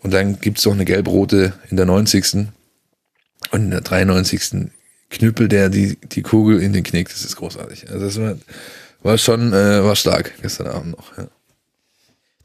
Und 0.03 0.13
dann 0.13 0.39
gibt's 0.39 0.63
doch 0.63 0.73
eine 0.73 0.85
gelb-rote 0.85 1.53
in 1.69 1.77
der 1.77 1.85
90. 1.85 2.47
Und 3.51 3.63
in 3.63 3.71
der 3.71 3.81
93 3.81 4.41
knüppelt 5.11 5.51
der 5.51 5.69
die, 5.69 5.97
die 5.97 6.21
Kugel 6.23 6.61
in 6.61 6.73
den 6.73 6.83
Knick. 6.83 7.09
Das 7.09 7.23
ist 7.23 7.35
großartig. 7.35 7.89
Also 7.91 8.05
das 8.05 8.19
war, 8.19 8.35
war 9.03 9.17
schon, 9.17 9.53
äh, 9.53 9.83
war 9.83 9.95
stark 9.95 10.33
gestern 10.41 10.67
Abend 10.67 10.97
noch. 10.97 11.17
Ja. 11.17 11.27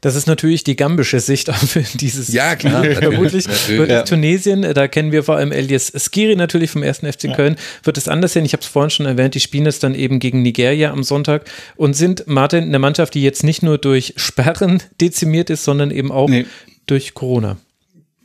Das 0.01 0.15
ist 0.15 0.27
natürlich 0.27 0.63
die 0.63 0.75
gambische 0.75 1.19
Sicht 1.19 1.49
auf 1.49 1.77
dieses. 1.95 2.31
Ja, 2.31 2.55
klar. 2.55 2.83
Vermutlich 2.83 3.47
wird 3.67 3.89
ja. 3.89 4.03
Tunesien, 4.03 4.61
da 4.61 4.87
kennen 4.87 5.11
wir 5.11 5.23
vor 5.23 5.37
allem 5.37 5.51
Elias 5.51 5.91
Skiri 5.95 6.35
natürlich 6.35 6.69
vom 6.69 6.83
ersten 6.83 7.11
FC 7.11 7.33
Köln, 7.35 7.55
ja. 7.55 7.85
wird 7.85 7.97
es 7.97 8.07
anders 8.07 8.33
sein. 8.33 8.45
Ich 8.45 8.53
habe 8.53 8.61
es 8.61 8.67
vorhin 8.67 8.91
schon 8.91 9.05
erwähnt, 9.05 9.33
die 9.33 9.39
spielen 9.39 9.65
es 9.65 9.79
dann 9.79 9.95
eben 9.95 10.19
gegen 10.19 10.43
Nigeria 10.43 10.91
am 10.91 11.03
Sonntag 11.03 11.45
und 11.75 11.95
sind, 11.95 12.27
Martin, 12.27 12.65
eine 12.65 12.79
Mannschaft, 12.79 13.15
die 13.15 13.23
jetzt 13.23 13.43
nicht 13.43 13.63
nur 13.63 13.77
durch 13.77 14.13
Sperren 14.17 14.83
dezimiert 15.01 15.49
ist, 15.49 15.63
sondern 15.63 15.89
eben 15.89 16.11
auch 16.11 16.29
nee. 16.29 16.45
durch 16.85 17.13
Corona 17.13 17.57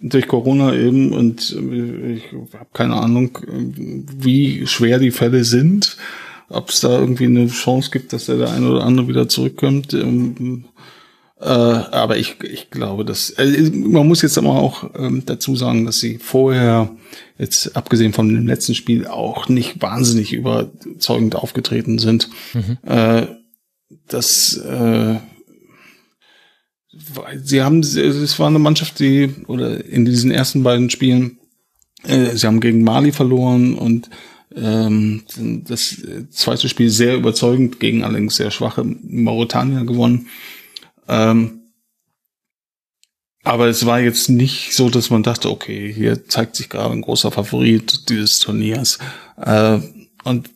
durch 0.03 0.27
Corona 0.27 0.75
eben 0.75 1.13
und 1.13 1.57
äh, 1.57 2.15
ich 2.15 2.25
habe 2.55 2.71
keine 2.73 2.95
Ahnung, 2.95 3.39
wie 3.47 4.67
schwer 4.67 4.99
die 4.99 5.13
Fälle 5.13 5.45
sind, 5.45 5.97
ob 6.49 6.69
es 6.69 6.81
da 6.81 6.99
irgendwie 6.99 7.27
eine 7.27 7.47
Chance 7.47 7.91
gibt, 7.91 8.13
dass 8.13 8.27
der, 8.27 8.37
der 8.37 8.53
eine 8.53 8.69
oder 8.69 8.85
andere 8.85 9.09
wieder 9.09 9.29
zurückkommt. 9.29 9.95
Ähm, 9.95 10.65
äh, 11.41 11.45
aber 11.45 12.19
ich, 12.19 12.37
ich 12.43 12.71
glaube, 12.71 13.05
dass 13.05 13.31
äh, 13.31 13.71
man 13.73 14.07
muss 14.07 14.23
jetzt 14.23 14.39
aber 14.39 14.51
auch 14.51 14.91
ähm, 14.97 15.23
dazu 15.27 15.57
sagen, 15.57 15.87
dass 15.87 15.99
sie 15.99 16.19
vorher 16.19 16.91
jetzt 17.39 17.77
abgesehen 17.77 18.13
von 18.13 18.29
dem 18.29 18.47
letzten 18.47 18.75
Spiel 18.75 19.07
auch 19.07 19.49
nicht 19.49 19.83
wahnsinnig 19.83 20.33
überzeugend 20.33 21.35
aufgetreten 21.35 21.99
sind. 21.99 22.29
Mhm. 22.55 22.79
Äh, 22.87 23.27
das 24.07 24.57
äh, 24.57 25.17
sie 27.43 27.63
haben, 27.63 27.81
es 27.81 28.39
war 28.39 28.49
eine 28.49 28.59
Mannschaft, 28.59 28.99
die, 28.99 29.35
oder 29.47 29.85
in 29.85 30.05
diesen 30.05 30.31
ersten 30.31 30.63
beiden 30.63 30.91
Spielen, 30.91 31.39
äh, 32.05 32.37
sie 32.37 32.47
haben 32.47 32.61
gegen 32.61 32.83
Mali 32.83 33.13
verloren 33.13 33.75
und 33.75 34.11
ähm, 34.55 35.23
das 35.67 35.97
zweite 36.31 36.69
Spiel 36.69 36.91
sehr 36.91 37.17
überzeugend 37.17 37.81
gegen 37.81 38.05
allerdings 38.05 38.37
sehr 38.37 38.51
schwache 38.51 38.85
Mauretanier 38.85 39.85
gewonnen. 39.85 40.29
Ähm, 41.09 41.63
aber 43.45 43.67
es 43.67 43.87
war 43.87 44.01
jetzt 44.01 44.29
nicht 44.29 44.75
so, 44.75 44.89
dass 44.89 45.11
man 45.11 45.23
dachte, 45.23 45.51
okay, 45.51 45.93
hier 45.93 46.29
zeigt 46.29 46.57
sich 46.57 46.69
gerade 46.69 46.93
ein 46.93 47.01
großer 47.01 47.33
Favorit 47.33 48.09
dieses 48.09 48.39
Turniers. 48.39 48.99
Äh, 49.37 49.81
und 50.23 50.51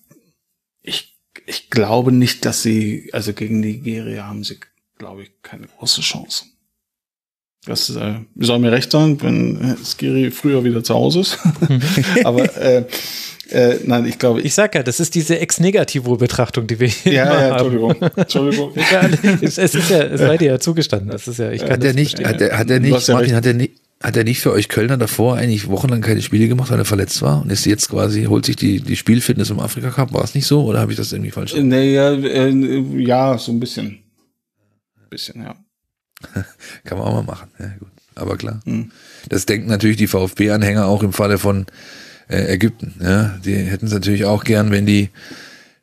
ich, 0.82 1.18
ich 1.46 1.70
glaube 1.70 2.12
nicht, 2.12 2.44
dass 2.44 2.62
sie, 2.62 3.11
also 3.12 3.32
gegen 3.32 3.59
Nigeria 3.59 4.26
haben 4.26 4.44
sie 4.44 4.59
glaube 4.99 5.22
ich, 5.22 5.30
keine 5.42 5.66
große 5.66 6.01
Chance. 6.01 6.44
Das 7.66 7.90
äh, 7.90 8.14
soll 8.36 8.61
mir 8.61 8.70
recht 8.70 8.92
sein, 8.92 9.20
wenn 9.22 9.76
Skiri 9.84 10.30
früher 10.30 10.62
wieder 10.62 10.84
zu 10.84 10.94
Hause 10.94 11.20
ist. 11.20 11.38
Aber 12.24 12.44
äh, 12.57 12.84
äh, 13.51 13.78
nein, 13.84 14.07
ich 14.07 14.18
glaube. 14.18 14.40
Ich 14.40 14.55
sag 14.55 14.74
ja, 14.74 14.82
das 14.82 15.01
ist 15.01 15.14
diese 15.14 15.38
Ex-Negativo-Betrachtung, 15.38 16.66
die 16.66 16.80
wir 16.80 16.88
hier 16.88 17.12
ja, 17.12 17.24
ja, 17.24 17.49
Entschuldigung. 17.51 17.94
Entschuldigung. 18.16 18.72
es, 19.40 19.59
es 19.59 19.74
ist 19.74 19.90
ja, 19.90 20.03
es 20.03 20.20
sei 20.20 20.36
dir 20.36 20.53
ja 20.53 20.61
zugestanden. 20.61 21.11
Das 21.11 21.26
ist 21.26 21.38
ja, 21.38 21.51
ich 21.51 21.61
kann 21.61 21.70
hat 21.70 21.84
er 21.84 21.92
nicht, 21.92 22.24
hat 22.24 22.40
er, 22.40 22.59
hat 22.59 22.70
er 22.70 22.80
nicht, 22.80 23.09
Martin, 23.09 23.34
hat 23.34 23.47
er 23.47 23.55
nicht, 23.55 23.72
hat 24.03 24.16
er 24.16 24.24
nicht 24.24 24.40
für 24.40 24.53
euch 24.53 24.68
Kölner 24.68 24.97
davor 24.97 25.36
eigentlich 25.36 25.68
wochenlang 25.68 26.03
keine 26.03 26.22
Spiele 26.22 26.49
gemacht, 26.49 26.70
weil 26.70 26.78
er 26.78 26.84
verletzt 26.84 27.22
war 27.22 27.42
und 27.42 27.51
ist 27.51 27.64
jetzt 27.66 27.88
quasi, 27.88 28.24
holt 28.24 28.47
sich 28.47 28.57
die, 28.57 28.80
die 28.80 28.97
Spielfitness 28.97 29.51
im 29.51 29.61
Afrika 29.61 29.90
Cup? 29.90 30.12
War 30.12 30.24
es 30.24 30.34
nicht 30.34 30.47
so 30.47 30.64
oder 30.64 30.80
habe 30.80 30.92
ich 30.92 30.99
das 30.99 31.12
irgendwie 31.12 31.30
falsch 31.30 31.53
gemacht? 31.53 31.68
Nee, 31.68 31.94
ja, 31.94 32.12
äh, 32.12 32.51
ja, 32.99 33.38
so 33.38 33.53
ein 33.53 33.61
bisschen. 33.61 34.05
Bisschen, 35.16 35.42
ja. 35.42 35.54
Kann 36.84 36.98
man 36.98 37.06
auch 37.06 37.14
mal 37.14 37.22
machen, 37.22 37.48
ja 37.58 37.68
gut. 37.78 37.88
Aber 38.14 38.36
klar. 38.36 38.60
Mhm. 38.66 38.92
Das 39.30 39.46
denken 39.46 39.66
natürlich 39.66 39.96
die 39.96 40.08
VfB-Anhänger 40.08 40.84
auch 40.84 41.02
im 41.02 41.14
Falle 41.14 41.38
von 41.38 41.64
äh, 42.28 42.52
Ägypten. 42.52 42.94
Ja, 43.02 43.38
die 43.42 43.54
hätten 43.54 43.86
es 43.86 43.94
natürlich 43.94 44.26
auch 44.26 44.44
gern, 44.44 44.70
wenn 44.70 44.84
die, 44.84 45.08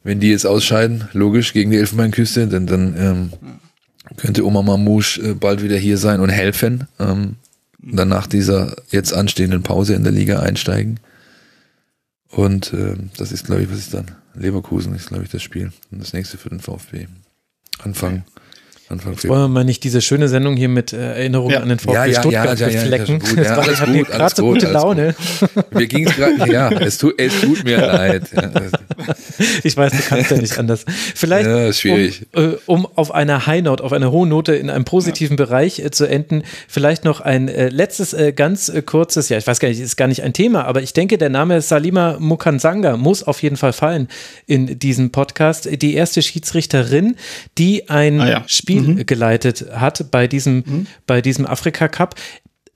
wenn 0.03 0.19
die 0.19 0.29
jetzt 0.29 0.45
ausscheiden, 0.45 1.09
logisch 1.13 1.51
gegen 1.51 1.71
die 1.71 1.77
Elfenbeinküste, 1.77 2.47
denn 2.47 2.67
dann 2.67 2.95
ähm, 2.95 3.33
könnte 4.17 4.45
Oma 4.45 4.61
Mamouche 4.61 5.19
äh, 5.19 5.33
bald 5.33 5.63
wieder 5.63 5.77
hier 5.77 5.97
sein 5.97 6.19
und 6.19 6.29
helfen. 6.29 6.87
Ähm, 6.99 7.37
und 7.81 7.95
dann 7.95 8.09
nach 8.09 8.27
dieser 8.27 8.75
jetzt 8.91 9.13
anstehenden 9.13 9.63
Pause 9.63 9.95
in 9.95 10.03
der 10.03 10.13
Liga 10.13 10.41
einsteigen. 10.41 10.99
Und 12.29 12.71
äh, 12.71 12.97
das 13.17 13.31
ist, 13.31 13.47
glaube 13.47 13.63
ich, 13.63 13.71
was 13.71 13.79
ist 13.79 13.95
dann? 13.95 14.11
Leverkusen 14.35 14.93
ist, 14.93 15.07
glaube 15.07 15.23
ich, 15.23 15.31
das 15.31 15.41
Spiel. 15.41 15.71
Und 15.89 16.03
das 16.03 16.13
nächste 16.13 16.37
für 16.37 16.49
den 16.49 16.59
VfB. 16.59 17.07
Anfang 17.79 18.25
Anfang 18.93 19.13
Jetzt 19.13 19.27
wollen 19.27 19.41
wir 19.41 19.47
mal 19.47 19.63
nicht 19.63 19.83
diese 19.83 20.01
schöne 20.01 20.27
Sendung 20.29 20.55
hier 20.55 20.69
mit 20.69 20.93
äh, 20.93 21.15
Erinnerungen 21.15 21.53
ja. 21.53 21.59
an 21.59 21.69
den 21.69 21.79
VfB 21.79 21.93
ja, 21.93 22.05
ja, 22.05 22.19
Stuttgart 22.19 22.59
ja, 22.59 22.67
beflecken. 22.67 23.19
Ja, 23.35 23.43
ja, 23.43 23.55
das 23.55 23.81
war, 23.81 23.95
ich 23.95 24.07
gerade 24.07 24.35
so 24.35 24.43
gute 24.43 24.67
Laune. 24.71 25.15
Mir 25.71 25.87
ging 25.87 26.07
es 26.07 26.15
gerade, 26.15 26.51
ja, 26.51 26.71
es 26.71 26.97
tut, 26.97 27.15
es 27.17 27.41
tut 27.41 27.63
mir 27.63 27.77
leid. 27.85 28.23
ich 29.63 29.75
weiß, 29.75 29.91
du 29.91 29.97
kannst 30.07 30.31
ja 30.31 30.37
nicht 30.37 30.57
anders. 30.57 30.85
Vielleicht, 31.15 31.47
ja, 31.47 31.67
ist 31.67 31.79
schwierig. 31.79 32.27
Um, 32.33 32.43
äh, 32.43 32.57
um 32.65 32.87
auf 32.95 33.13
einer 33.13 33.45
High 33.47 33.63
Note, 33.63 33.83
auf 33.83 33.93
einer 33.93 34.11
hohen 34.11 34.29
Note 34.29 34.55
in 34.55 34.69
einem 34.69 34.85
positiven 34.85 35.35
Bereich 35.35 35.79
äh, 35.79 35.91
zu 35.91 36.05
enden, 36.05 36.43
vielleicht 36.67 37.03
noch 37.03 37.21
ein 37.21 37.47
äh, 37.47 37.69
letztes, 37.69 38.13
äh, 38.13 38.31
ganz 38.31 38.69
äh, 38.69 38.81
kurzes, 38.81 39.29
ja, 39.29 39.37
ich 39.37 39.47
weiß 39.47 39.59
gar 39.59 39.69
nicht, 39.69 39.79
ist 39.79 39.97
gar 39.97 40.07
nicht 40.07 40.23
ein 40.23 40.33
Thema, 40.33 40.65
aber 40.65 40.81
ich 40.81 40.93
denke, 40.93 41.17
der 41.17 41.29
Name 41.29 41.61
Salima 41.61 42.17
Mukansanga 42.19 42.97
muss 42.97 43.23
auf 43.23 43.41
jeden 43.41 43.57
Fall 43.57 43.73
fallen 43.73 44.07
in 44.45 44.79
diesem 44.79 45.11
Podcast. 45.11 45.67
Die 45.81 45.93
erste 45.95 46.21
Schiedsrichterin, 46.21 47.15
die 47.57 47.89
ein 47.89 48.21
ah, 48.21 48.43
Spiel 48.47 48.82
mhm. 48.83 49.05
geleitet 49.05 49.65
hat 49.71 50.11
bei 50.11 50.27
diesem, 50.27 50.63
mhm. 50.65 50.87
bei 51.07 51.21
diesem 51.21 51.45
Afrika 51.45 51.87
Cup. 51.87 52.15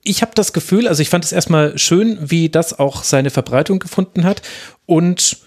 Ich 0.04 0.22
habe 0.22 0.32
das 0.36 0.54
Gefühl, 0.54 0.88
also 0.88 1.02
ich 1.02 1.10
fand 1.10 1.26
es 1.26 1.32
erstmal 1.32 1.78
schön, 1.78 2.18
wie 2.22 2.50
das 2.50 2.78
auch 2.78 3.04
seine 3.04 3.30
Verbreitung 3.30 3.80
gefunden 3.80 4.24
hat 4.24 4.42
und 4.86 5.38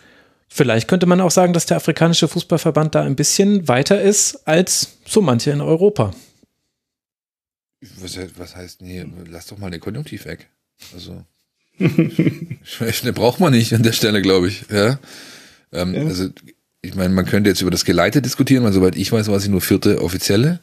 Vielleicht 0.52 0.88
könnte 0.88 1.06
man 1.06 1.20
auch 1.20 1.30
sagen, 1.30 1.52
dass 1.52 1.66
der 1.66 1.76
afrikanische 1.76 2.26
Fußballverband 2.26 2.96
da 2.96 3.02
ein 3.02 3.14
bisschen 3.14 3.68
weiter 3.68 4.02
ist 4.02 4.48
als 4.48 4.98
so 5.06 5.22
manche 5.22 5.52
in 5.52 5.60
Europa. 5.60 6.12
Was, 8.00 8.18
was 8.36 8.56
heißt, 8.56 8.82
nee, 8.82 9.06
lass 9.28 9.46
doch 9.46 9.58
mal 9.58 9.70
den 9.70 9.80
Konjunktiv 9.80 10.24
weg. 10.24 10.50
Also, 10.92 11.24
braucht 13.14 13.38
man 13.38 13.52
nicht 13.52 13.72
an 13.74 13.84
der 13.84 13.92
Stelle, 13.92 14.20
glaube 14.22 14.48
ich. 14.48 14.64
Ja? 14.70 14.98
Ähm, 15.72 15.94
ja. 15.94 16.02
Also 16.02 16.30
ich 16.82 16.94
meine, 16.94 17.12
man 17.14 17.26
könnte 17.26 17.50
jetzt 17.50 17.60
über 17.60 17.70
das 17.70 17.84
Geleite 17.84 18.22
diskutieren, 18.22 18.64
weil 18.64 18.72
soweit 18.72 18.96
ich 18.96 19.12
weiß, 19.12 19.28
war 19.28 19.40
sie 19.40 19.48
nur 19.48 19.60
vierte 19.60 20.02
offizielle. 20.02 20.60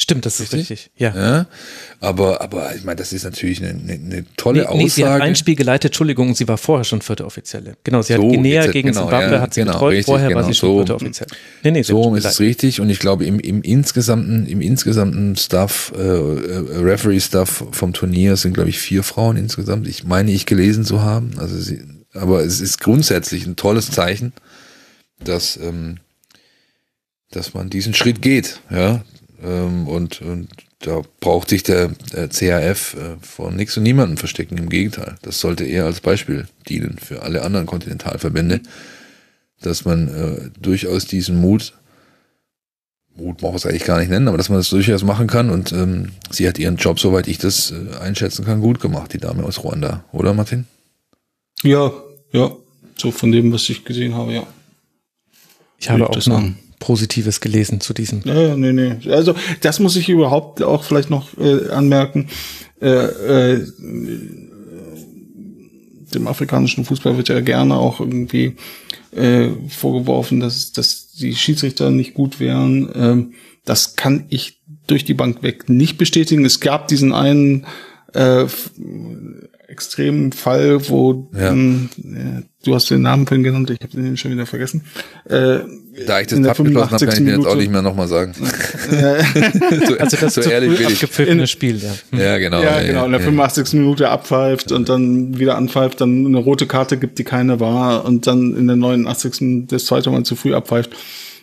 Stimmt, 0.00 0.26
das 0.26 0.38
ist 0.38 0.52
richtig, 0.52 0.70
richtig. 0.70 0.90
Ja. 0.96 1.12
ja. 1.12 1.46
Aber, 1.98 2.40
aber 2.40 2.72
ich 2.76 2.84
meine, 2.84 2.94
das 2.94 3.12
ist 3.12 3.24
natürlich 3.24 3.60
eine, 3.60 3.70
eine, 3.70 3.94
eine 3.94 4.24
tolle 4.36 4.60
nee, 4.60 4.66
Aussage. 4.66 4.82
Nee, 4.84 4.88
sie 4.90 5.04
hat 5.04 5.20
ein 5.22 5.34
Spiel 5.34 5.56
geleitet, 5.56 5.90
Entschuldigung, 5.90 6.36
sie 6.36 6.46
war 6.46 6.56
vorher 6.56 6.84
schon 6.84 7.02
vierte 7.02 7.26
Offizielle. 7.26 7.74
Genau, 7.82 8.00
sie 8.02 8.14
hat 8.14 8.20
so, 8.20 8.28
Guinea 8.28 8.62
jetzt, 8.62 8.72
gegen 8.72 8.90
genau, 8.90 9.02
Zimbabwe 9.02 9.34
ja, 9.34 9.40
hat 9.40 9.54
sie 9.54 9.62
genau, 9.62 9.72
betreut, 9.72 9.90
richtig, 9.90 10.06
vorher 10.06 10.28
genau, 10.28 10.40
war 10.40 10.46
sie 10.46 10.54
schon 10.54 10.68
so, 10.68 10.76
vierte 10.76 10.94
Offizielle. 10.94 11.30
Nee, 11.64 11.70
nee, 11.72 11.82
so 11.82 12.14
ist 12.14 12.24
es 12.24 12.38
richtig 12.38 12.80
und 12.80 12.90
ich 12.90 13.00
glaube 13.00 13.26
im, 13.26 13.40
im 13.40 13.60
insgesamten, 13.62 14.46
im 14.46 14.60
insgesamten 14.60 15.34
Stuff, 15.34 15.92
äh, 15.96 16.00
äh, 16.00 16.78
Referee-Stuff 16.78 17.64
vom 17.72 17.92
Turnier 17.92 18.36
sind, 18.36 18.54
glaube 18.54 18.70
ich, 18.70 18.78
vier 18.78 19.02
Frauen 19.02 19.36
insgesamt. 19.36 19.88
Ich 19.88 20.04
meine, 20.04 20.30
ich 20.30 20.46
gelesen 20.46 20.84
zu 20.84 21.02
haben. 21.02 21.32
Also 21.38 21.58
sie, 21.58 21.82
aber 22.14 22.44
es 22.44 22.60
ist 22.60 22.80
grundsätzlich 22.80 23.46
ein 23.46 23.56
tolles 23.56 23.90
Zeichen 23.90 24.32
dass, 25.20 25.56
ähm, 25.56 25.98
dass 27.30 27.54
man 27.54 27.70
diesen 27.70 27.94
Schritt 27.94 28.22
geht. 28.22 28.60
Ja? 28.70 29.04
Ähm, 29.42 29.86
und, 29.88 30.20
und 30.22 30.48
da 30.80 31.02
braucht 31.20 31.48
sich 31.48 31.62
der, 31.62 31.88
der 32.12 32.28
CAF 32.28 32.94
äh, 32.94 33.16
vor 33.20 33.50
nichts 33.50 33.76
und 33.76 33.82
niemandem 33.82 34.16
verstecken. 34.16 34.56
Im 34.58 34.68
Gegenteil, 34.68 35.16
das 35.22 35.40
sollte 35.40 35.64
eher 35.64 35.84
als 35.84 36.00
Beispiel 36.00 36.46
dienen 36.68 36.98
für 36.98 37.22
alle 37.22 37.42
anderen 37.42 37.66
Kontinentalverbände, 37.66 38.60
dass 39.60 39.84
man 39.84 40.08
äh, 40.08 40.50
durchaus 40.60 41.06
diesen 41.06 41.40
Mut, 41.40 41.74
Mut 43.16 43.38
braucht 43.38 43.56
es 43.56 43.66
eigentlich 43.66 43.84
gar 43.84 43.98
nicht 43.98 44.10
nennen, 44.10 44.28
aber 44.28 44.38
dass 44.38 44.48
man 44.48 44.58
das 44.58 44.70
durchaus 44.70 45.02
machen 45.02 45.26
kann. 45.26 45.50
Und 45.50 45.72
ähm, 45.72 46.10
sie 46.30 46.46
hat 46.46 46.58
ihren 46.58 46.76
Job, 46.76 47.00
soweit 47.00 47.26
ich 47.26 47.38
das 47.38 47.72
äh, 47.72 47.96
einschätzen 47.98 48.44
kann, 48.44 48.60
gut 48.60 48.80
gemacht, 48.80 49.12
die 49.12 49.18
Dame 49.18 49.42
aus 49.42 49.64
Ruanda, 49.64 50.04
oder 50.12 50.34
Martin? 50.34 50.66
Ja, 51.62 51.92
ja, 52.32 52.52
so 52.96 53.10
von 53.10 53.32
dem, 53.32 53.52
was 53.52 53.68
ich 53.68 53.84
gesehen 53.84 54.14
habe, 54.14 54.32
ja. 54.32 54.46
Ich 55.78 55.88
habe 55.90 56.08
auch 56.08 56.26
noch 56.26 56.42
Positives 56.78 57.40
gelesen 57.40 57.80
zu 57.80 57.92
diesem. 57.92 58.22
Ja, 58.24 58.56
nee, 58.56 58.72
nee. 58.72 58.96
Also 59.10 59.34
das 59.60 59.80
muss 59.80 59.96
ich 59.96 60.08
überhaupt 60.08 60.62
auch 60.62 60.84
vielleicht 60.84 61.10
noch 61.10 61.36
äh, 61.38 61.70
anmerken. 61.70 62.28
Äh, 62.80 63.54
äh, 63.54 63.66
dem 66.14 66.26
afrikanischen 66.26 66.84
Fußball 66.84 67.16
wird 67.16 67.28
ja 67.28 67.40
gerne 67.40 67.76
auch 67.76 68.00
irgendwie 68.00 68.56
äh, 69.14 69.48
vorgeworfen, 69.68 70.40
dass, 70.40 70.72
dass 70.72 71.12
die 71.12 71.34
Schiedsrichter 71.34 71.90
nicht 71.90 72.14
gut 72.14 72.40
wären. 72.40 72.90
Ähm, 72.94 73.32
das 73.64 73.96
kann 73.96 74.24
ich 74.28 74.60
durch 74.86 75.04
die 75.04 75.14
Bank 75.14 75.42
weg 75.42 75.68
nicht 75.68 75.98
bestätigen. 75.98 76.44
Es 76.44 76.60
gab 76.60 76.88
diesen 76.88 77.12
einen 77.12 77.66
äh, 78.14 78.46
extremen 79.68 80.32
Fall, 80.32 80.88
wo 80.88 81.28
ja. 81.34 81.52
mh, 81.52 81.88
hm, 82.02 82.44
du 82.64 82.74
hast 82.74 82.90
den 82.90 83.02
Namen 83.02 83.26
vorhin 83.26 83.44
genannt, 83.44 83.70
ich 83.70 83.80
habe 83.80 83.92
den 83.92 84.16
schon 84.16 84.32
wieder 84.32 84.46
vergessen. 84.46 84.82
Äh, 85.28 85.58
da 86.06 86.20
ich 86.20 86.28
das 86.28 86.42
abgeschlossen 86.44 86.90
habe, 86.90 87.06
kann 87.06 87.14
ich 87.14 87.20
mir 87.20 87.36
jetzt 87.36 87.46
auch 87.46 87.54
nicht 87.54 87.70
mehr 87.70 87.82
nochmal 87.82 88.08
sagen. 88.08 88.32
so, 89.86 89.98
also 89.98 90.16
das 90.16 90.34
so 90.34 90.40
ehrlich 90.40 90.86
abgepfiffene 90.86 91.46
Spiel, 91.46 91.80
ja. 91.82 92.18
Ja, 92.18 92.38
genau. 92.38 92.62
Ja, 92.62 92.80
genau. 92.80 93.04
In 93.04 93.12
der 93.12 93.20
85. 93.20 93.74
Minute 93.74 94.08
abpfeift 94.08 94.72
und 94.72 94.88
dann 94.88 95.38
wieder 95.38 95.56
anpfeift, 95.56 96.00
dann 96.00 96.24
eine 96.24 96.38
rote 96.38 96.66
Karte 96.66 96.96
gibt, 96.96 97.18
die 97.18 97.24
keine 97.24 97.60
war 97.60 98.06
und 98.06 98.26
dann 98.26 98.56
in 98.56 98.66
der 98.68 98.76
89. 98.76 99.68
das 99.68 99.84
zweite 99.84 100.10
Mal 100.10 100.22
zu 100.22 100.34
früh 100.34 100.54
abpfeift. 100.54 100.90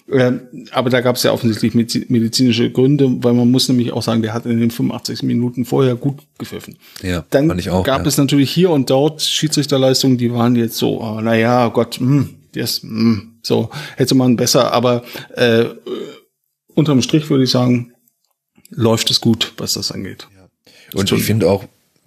Äh, 0.08 0.34
aber 0.72 0.92
da 0.92 1.02
gab 1.02 1.16
es 1.16 1.24
ja 1.24 1.32
offensichtlich 1.32 1.74
medizinische 1.74 2.70
Gründe, 2.70 3.24
weil 3.24 3.34
man 3.34 3.50
muss 3.50 3.68
nämlich 3.68 3.92
auch 3.92 4.04
sagen, 4.04 4.22
der 4.22 4.34
hat 4.34 4.46
in 4.46 4.60
den 4.60 4.70
85 4.70 5.24
Minuten 5.24 5.66
vorher 5.66 5.96
gut 5.96 6.20
gepfiffen. 6.38 6.78
Ja, 7.02 7.26
dann 7.32 7.48
fand 7.48 7.60
ich 7.60 7.72
auch, 7.72 7.84
gab 7.84 8.02
ja. 8.02 8.08
es 8.08 8.18
natürlich 8.18 8.52
hier 8.52 8.70
und 8.70 8.90
dort 8.90 9.22
Schiedsrichterleistungen, 9.24 10.18
die 10.18 10.32
waren 10.32 10.56
jetzt 10.56 10.78
so, 10.78 11.02
oh, 11.02 11.22
naja, 11.22 11.70
Gott, 11.70 12.00
mh, 12.00 12.08
hm, 12.08 12.30
yes, 12.54 12.84
mh, 12.84 12.90
hm, 12.90 13.32
so 13.42 13.72
hätte 13.96 14.14
man 14.14 14.36
besser, 14.36 14.72
aber 14.74 15.04
äh, 15.36 15.66
unterm 16.76 17.02
Strich 17.02 17.28
würde 17.32 17.46
ich 17.46 17.52
sagen, 17.52 17.94
läuft 18.70 19.10
es 19.10 19.22
gut, 19.22 19.54
was 19.58 19.74
das 19.74 19.92
angeht. 19.92 20.28
Ja. 20.36 21.00
Und 21.00 21.12
ich 21.12 21.24
finde 21.24 21.50
auch, 21.50 21.64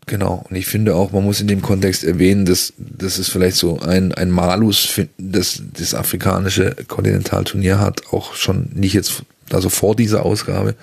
Genau. 0.09 0.47
Und 0.49 0.57
ich 0.57 0.67
finde 0.67 0.97
auch, 0.97 1.13
man 1.13 1.23
muss 1.23 1.41
in 1.41 1.49
dem 1.49 1.61
Kontext 1.61 2.03
erwähnen, 2.03 2.47
dass 2.47 2.73
das 2.79 3.19
ist 3.19 3.29
vielleicht 3.29 3.57
so 3.57 3.79
ein, 3.79 4.13
ein 4.13 4.31
Malus, 4.31 5.01
das 5.19 5.63
das 5.75 5.95
afrikanische 5.95 6.75
Kontinentalturnier 6.89 7.79
hat, 7.79 8.11
auch 8.11 8.35
schon 8.35 8.71
nicht 8.75 8.95
jetzt, 8.95 9.23
also 9.51 9.69
vor 9.69 9.95
dieser 9.95 10.25
Ausgabe. 10.25 10.75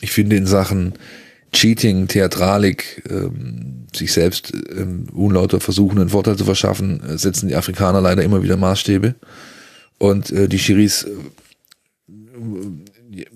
Ich 0.00 0.12
finde 0.12 0.36
in 0.36 0.46
Sachen 0.46 0.94
Cheating, 1.52 2.06
Theatralik, 2.06 3.02
ähm, 3.10 3.86
sich 3.92 4.12
selbst 4.12 4.52
ähm, 4.70 5.06
unlauter 5.12 5.58
versuchen, 5.58 5.98
einen 5.98 6.10
Vorteil 6.10 6.36
zu 6.36 6.44
verschaffen, 6.44 7.02
äh, 7.02 7.18
setzen 7.18 7.48
die 7.48 7.56
Afrikaner 7.56 8.00
leider 8.00 8.22
immer 8.22 8.44
wieder 8.44 8.56
Maßstäbe. 8.56 9.16
Und 9.98 10.30
äh, 10.30 10.46
die 10.46 10.60
Schiris 10.60 11.04
äh, 11.04 11.10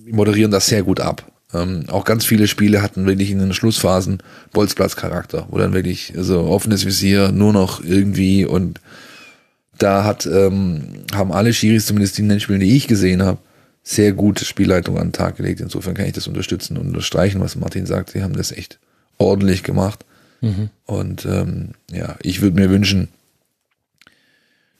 moderieren 0.06 0.52
das 0.52 0.66
sehr 0.66 0.84
gut 0.84 1.00
ab. 1.00 1.31
Ähm, 1.54 1.84
auch 1.88 2.04
ganz 2.04 2.24
viele 2.24 2.48
Spiele 2.48 2.82
hatten 2.82 3.06
wirklich 3.06 3.30
in 3.30 3.38
den 3.38 3.52
Schlussphasen 3.52 4.18
Bolzplatz-Charakter, 4.52 5.46
wo 5.50 5.58
dann 5.58 5.74
wirklich 5.74 6.12
so 6.16 6.40
offenes 6.42 6.86
Visier 6.86 7.30
nur 7.32 7.52
noch 7.52 7.84
irgendwie 7.84 8.44
und 8.44 8.80
da 9.78 10.04
hat, 10.04 10.26
ähm, 10.26 11.04
haben 11.14 11.32
alle 11.32 11.52
Schiris, 11.52 11.86
zumindest 11.86 12.18
in 12.18 12.28
den 12.28 12.40
Spielen, 12.40 12.60
die 12.60 12.76
ich 12.76 12.86
gesehen 12.86 13.22
habe, 13.22 13.38
sehr 13.82 14.12
gute 14.12 14.44
Spielleitung 14.44 14.96
an 14.96 15.08
den 15.08 15.12
Tag 15.12 15.36
gelegt. 15.36 15.60
Insofern 15.60 15.94
kann 15.94 16.06
ich 16.06 16.12
das 16.12 16.28
unterstützen 16.28 16.76
und 16.76 16.86
unterstreichen, 16.88 17.40
was 17.40 17.56
Martin 17.56 17.86
sagt. 17.86 18.10
Sie 18.10 18.22
haben 18.22 18.36
das 18.36 18.52
echt 18.52 18.78
ordentlich 19.18 19.64
gemacht. 19.64 20.04
Mhm. 20.40 20.70
Und 20.86 21.24
ähm, 21.24 21.70
ja, 21.90 22.16
ich 22.22 22.42
würde 22.42 22.60
mir 22.60 22.70
wünschen, 22.70 23.08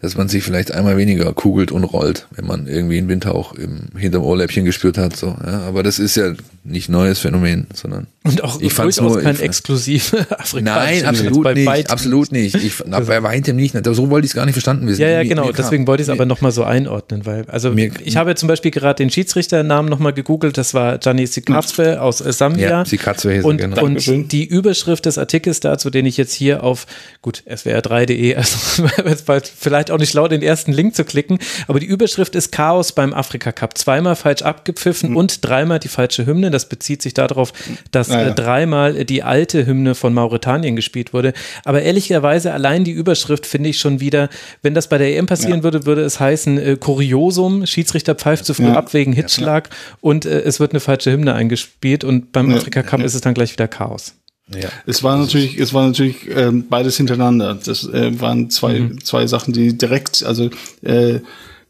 dass 0.03 0.17
man 0.17 0.29
sich 0.29 0.43
vielleicht 0.43 0.73
einmal 0.73 0.97
weniger 0.97 1.33
kugelt 1.33 1.71
und 1.71 1.85
rollt, 1.85 2.27
wenn 2.33 2.45
man 2.45 2.67
irgendwie 2.67 2.99
einen 2.99 3.09
Windhauch 3.09 3.55
im, 3.55 3.89
hinterm 3.97 4.25
Ohrläppchen 4.25 4.65
gespürt 4.65 4.99
hat. 4.99 5.17
So, 5.17 5.29
ja. 5.47 5.61
Aber 5.61 5.85
das 5.85 6.01
ist 6.01 6.17
ja 6.17 6.35
nicht 6.65 6.89
neues 6.89 7.21
Phänomen, 7.21 7.69
sondern 7.73 8.09
und 8.25 8.45
auch 8.45 8.61
ich 8.61 8.75
durchaus 8.75 9.01
nur, 9.01 9.21
kein 9.21 9.39
exklusiv 9.39 10.15
afrikanisches 10.31 11.03
Nein, 11.03 11.05
absolut 11.07 11.55
nicht, 11.55 11.67
weitem 11.67 11.91
absolut 11.91 12.33
nicht. 12.33 12.55
Ich, 12.55 12.75
na, 12.87 13.01
bei 13.01 13.23
weitem 13.23 13.57
nicht. 13.57 13.75
So 13.85 14.11
wollte 14.11 14.27
ich 14.27 14.31
es 14.31 14.35
gar 14.35 14.45
nicht 14.45 14.55
verstanden 14.55 14.87
wissen. 14.87 15.01
Ja, 15.03 15.09
ja, 15.09 15.23
genau. 15.25 15.47
Mir 15.47 15.53
Deswegen 15.53 15.87
wollte 15.87 16.03
ich 16.03 16.09
es 16.09 16.13
aber 16.13 16.25
nochmal 16.25 16.53
so 16.53 16.65
einordnen, 16.65 17.27
weil 17.27 17.45
also 17.49 17.71
mir, 17.71 17.91
ich 18.05 18.17
habe 18.17 18.35
zum 18.35 18.49
Beispiel 18.49 18.71
gerade 18.71 19.03
den 19.03 19.11
Schiedsrichternamen 19.11 19.89
nochmal 19.89 20.13
gegoogelt. 20.13 20.59
Das 20.59 20.75
war 20.75 20.99
Gianni 20.99 21.27
Sikazwe 21.27 22.01
aus 22.01 22.19
Sambia. 22.19 22.71
Ja, 22.71 22.85
Sikazwe 22.85 23.43
und, 23.43 23.59
genau. 23.59 23.85
und 23.85 24.33
die 24.33 24.45
Überschrift 24.45 25.07
des 25.07 25.19
Artikels 25.19 25.61
dazu, 25.61 25.91
den 25.91 26.07
ich 26.07 26.17
jetzt 26.17 26.33
hier 26.33 26.63
auf 26.63 26.87
gut 27.23 27.43
swr3.de, 27.49 28.37
also 28.37 28.89
vielleicht 29.59 29.92
auch 29.93 29.99
nicht 29.99 30.15
laut 30.15 30.33
den 30.33 30.43
ersten 30.43 30.73
Link 30.73 30.95
zu 30.95 31.05
klicken, 31.05 31.39
aber 31.69 31.81
die 31.81 31.87
Überschrift 31.87 32.35
ist 32.35 32.53
Chaos 32.53 32.93
beim 32.93 33.13
Afrika 33.13 33.53
Cup. 33.53 33.77
Zweimal 33.79 34.17
falsch 34.17 34.43
abgepfiffen 34.43 35.11
mhm. 35.11 35.17
und 35.17 35.45
dreimal 35.45 35.79
die 35.79 35.89
falsche 35.89 36.27
Hymne. 36.27 36.51
Das 36.51 36.69
bezieht 36.69 37.03
sich 37.03 37.15
darauf, 37.15 37.53
dass 37.91 38.09
naja. 38.09 38.29
äh, 38.29 38.35
dreimal 38.35 39.05
die 39.05 39.23
alte 39.23 39.67
Hymne 39.67 39.95
von 39.95 40.15
Mauretanien 40.15 40.77
gespielt 40.77 41.13
wurde. 41.13 41.33
Aber 41.65 41.83
ehrlicherweise 41.83 42.53
allein 42.53 42.85
die 42.85 42.93
Überschrift 42.93 43.47
finde 43.47 43.71
ich 43.71 43.79
schon 43.79 44.01
wieder, 44.01 44.29
wenn 44.63 44.75
das 44.75 44.89
bei 44.89 44.99
der 44.99 45.17
EM 45.17 45.27
passieren 45.27 45.59
ja. 45.59 45.63
würde, 45.65 45.87
würde 45.87 46.03
es 46.03 46.21
heißen 46.21 46.59
äh, 46.59 46.77
Kuriosum, 46.77 47.67
Schiedsrichter 47.67 48.15
pfeift 48.15 48.45
zu 48.45 48.55
früh 48.55 48.65
ja. 48.65 48.75
ab 48.75 48.95
wegen 48.95 49.13
Hitzschlag 49.13 49.69
ja, 49.71 49.97
und 50.01 50.25
äh, 50.25 50.41
es 50.41 50.61
wird 50.61 50.73
eine 50.73 50.81
falsche 50.81 51.13
Hymne 51.13 51.35
eingespielt 51.35 52.05
und 52.05 52.33
beim 52.33 52.53
Afrika 52.55 52.83
Cup 52.83 53.01
ist 53.01 53.15
es 53.15 53.21
dann 53.21 53.35
gleich 53.35 53.53
wieder 53.53 53.69
Chaos. 53.69 54.15
Ja. 54.49 54.69
Es 54.87 55.03
war 55.03 55.17
natürlich, 55.17 55.59
es 55.59 55.73
war 55.73 55.87
natürlich 55.87 56.29
ähm, 56.29 56.69
beides 56.69 56.97
hintereinander. 56.97 57.55
Das 57.55 57.85
äh, 57.85 58.21
waren 58.21 58.51
zwei, 58.51 58.81
mhm. 58.81 59.05
zwei 59.05 59.27
Sachen, 59.27 59.53
die 59.53 59.77
direkt, 59.77 60.23
also 60.25 60.51
äh, 60.83 61.21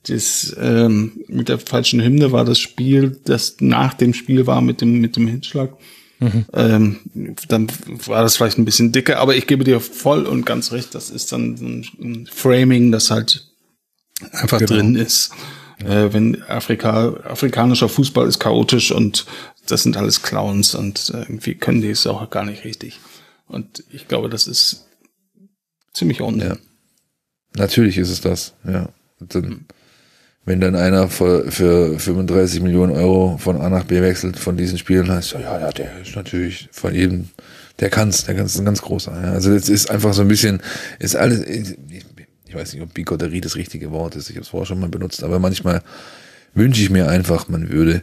das 0.05 0.57
ähm, 0.59 1.25
mit 1.29 1.49
der 1.49 1.59
falschen 1.59 2.03
Hymne 2.03 2.33
war 2.33 2.45
das 2.45 2.59
Spiel, 2.59 3.21
das 3.25 3.57
nach 3.61 3.95
dem 3.95 4.15
Spiel 4.15 4.47
war 4.47 4.61
mit 4.61 4.81
dem 4.81 5.01
mit 5.01 5.17
dem 5.17 5.29
Hinschlag. 5.29 5.77
Mhm. 6.19 6.45
Ähm, 6.55 6.97
dann 7.49 7.69
war 8.07 8.23
das 8.23 8.37
vielleicht 8.37 8.59
ein 8.59 8.65
bisschen 8.65 8.93
dicker, 8.93 9.19
aber 9.19 9.37
ich 9.37 9.47
gebe 9.47 9.65
dir 9.65 9.81
voll 9.81 10.27
und 10.27 10.47
ganz 10.47 10.73
recht, 10.73 10.95
das 10.95 11.11
ist 11.11 11.33
dann 11.33 11.85
ein 12.01 12.29
Framing, 12.33 12.91
das 12.91 13.11
halt 13.11 13.49
einfach 14.33 14.59
genau. 14.59 14.73
drin 14.73 14.95
ist. 14.95 15.33
Äh, 15.87 16.13
wenn 16.13 16.43
Afrika, 16.45 17.15
afrikanischer 17.25 17.89
Fußball 17.89 18.27
ist 18.27 18.39
chaotisch 18.39 18.93
und 18.93 19.27
das 19.67 19.83
sind 19.83 19.97
alles 19.97 20.23
Clowns 20.23 20.75
und 20.75 21.11
äh, 21.15 21.21
irgendwie 21.21 21.55
können 21.55 21.81
die 21.81 21.91
es 21.91 22.07
auch 22.07 22.29
gar 22.31 22.45
nicht 22.45 22.65
richtig. 22.65 23.01
Und 23.47 23.85
ich 23.91 24.09
glaube, 24.09 24.29
das 24.29 24.47
ist 24.47 24.87
ziemlich 25.93 26.21
ordentlich. 26.21 26.51
Ja. 26.51 26.57
Natürlich 27.57 27.99
ist 27.99 28.11
es 28.11 28.21
das, 28.21 28.55
ja. 28.67 28.89
Dann, 29.21 29.67
wenn 30.45 30.61
dann 30.61 30.75
einer 30.75 31.09
für, 31.09 31.51
für 31.53 31.99
35 31.99 32.63
Millionen 32.63 32.93
Euro 32.93 33.39
von 33.39 33.61
A 33.61 33.69
nach 33.69 33.85
B 33.85 34.01
wechselt 34.03 34.37
von 34.39 34.57
diesen 34.57 34.79
Spielen, 34.79 35.11
heißt 35.11 35.33
ja, 35.33 35.61
ja, 35.61 35.71
der 35.71 36.01
ist 36.01 36.17
natürlich 36.17 36.69
von 36.73 36.95
jedem, 36.95 37.29
der 37.79 37.91
kann's, 37.91 38.25
der 38.25 38.35
kann's 38.35 38.59
ein 38.59 38.65
ganz 38.65 38.83
großer. 38.83 39.13
Ja. 39.13 39.33
Also 39.33 39.55
das 39.55 39.69
ist 39.69 39.91
einfach 39.91 40.13
so 40.15 40.23
ein 40.23 40.29
bisschen, 40.29 40.61
ist 40.99 41.15
alles, 41.15 41.45
ich, 42.53 42.59
weiß 42.59 42.75
nicht, 42.75 42.83
ob 42.83 42.93
Bigotterie 42.93 43.41
das 43.41 43.57
richtige 43.57 43.91
Wort 43.91 44.15
ist, 44.15 44.29
ich 44.29 44.37
habe 44.37 44.43
es 44.43 44.49
vorher 44.49 44.67
schon 44.67 44.81
mal 44.81 44.89
benutzt, 44.89 45.25
aber 45.25 45.39
manchmal 45.39 45.83
wünsche 46.55 46.83
ich 46.83 46.91
mir 46.91 47.09
einfach, 47.09 47.49
man 47.49 47.71
würde 47.71 48.03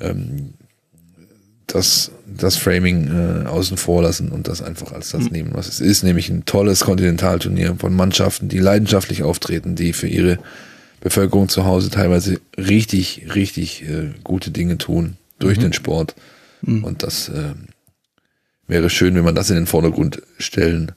ähm, 0.00 0.54
das, 1.68 2.10
das 2.26 2.56
Framing 2.56 3.44
äh, 3.44 3.46
außen 3.46 3.76
vor 3.76 4.02
lassen 4.02 4.30
und 4.30 4.48
das 4.48 4.62
einfach 4.62 4.92
als 4.92 5.10
das 5.10 5.24
mhm. 5.24 5.30
nehmen, 5.30 5.50
was 5.54 5.68
es 5.68 5.80
ist, 5.80 6.02
nämlich 6.02 6.28
ein 6.28 6.44
tolles 6.44 6.80
Kontinentalturnier 6.80 7.76
von 7.78 7.94
Mannschaften, 7.94 8.48
die 8.48 8.58
leidenschaftlich 8.58 9.22
auftreten, 9.22 9.76
die 9.76 9.92
für 9.92 10.08
ihre 10.08 10.38
Bevölkerung 11.00 11.48
zu 11.48 11.64
Hause 11.64 11.90
teilweise 11.90 12.40
richtig, 12.58 13.26
richtig 13.34 13.88
äh, 13.88 14.10
gute 14.24 14.50
Dinge 14.50 14.78
tun 14.78 15.16
durch 15.38 15.58
mhm. 15.58 15.62
den 15.62 15.72
Sport. 15.72 16.16
Mhm. 16.62 16.82
Und 16.82 17.04
das 17.04 17.28
äh, 17.28 17.54
wäre 18.66 18.90
schön, 18.90 19.14
wenn 19.14 19.24
man 19.24 19.36
das 19.36 19.50
in 19.50 19.56
den 19.56 19.66
Vordergrund 19.66 20.22
stellen 20.38 20.92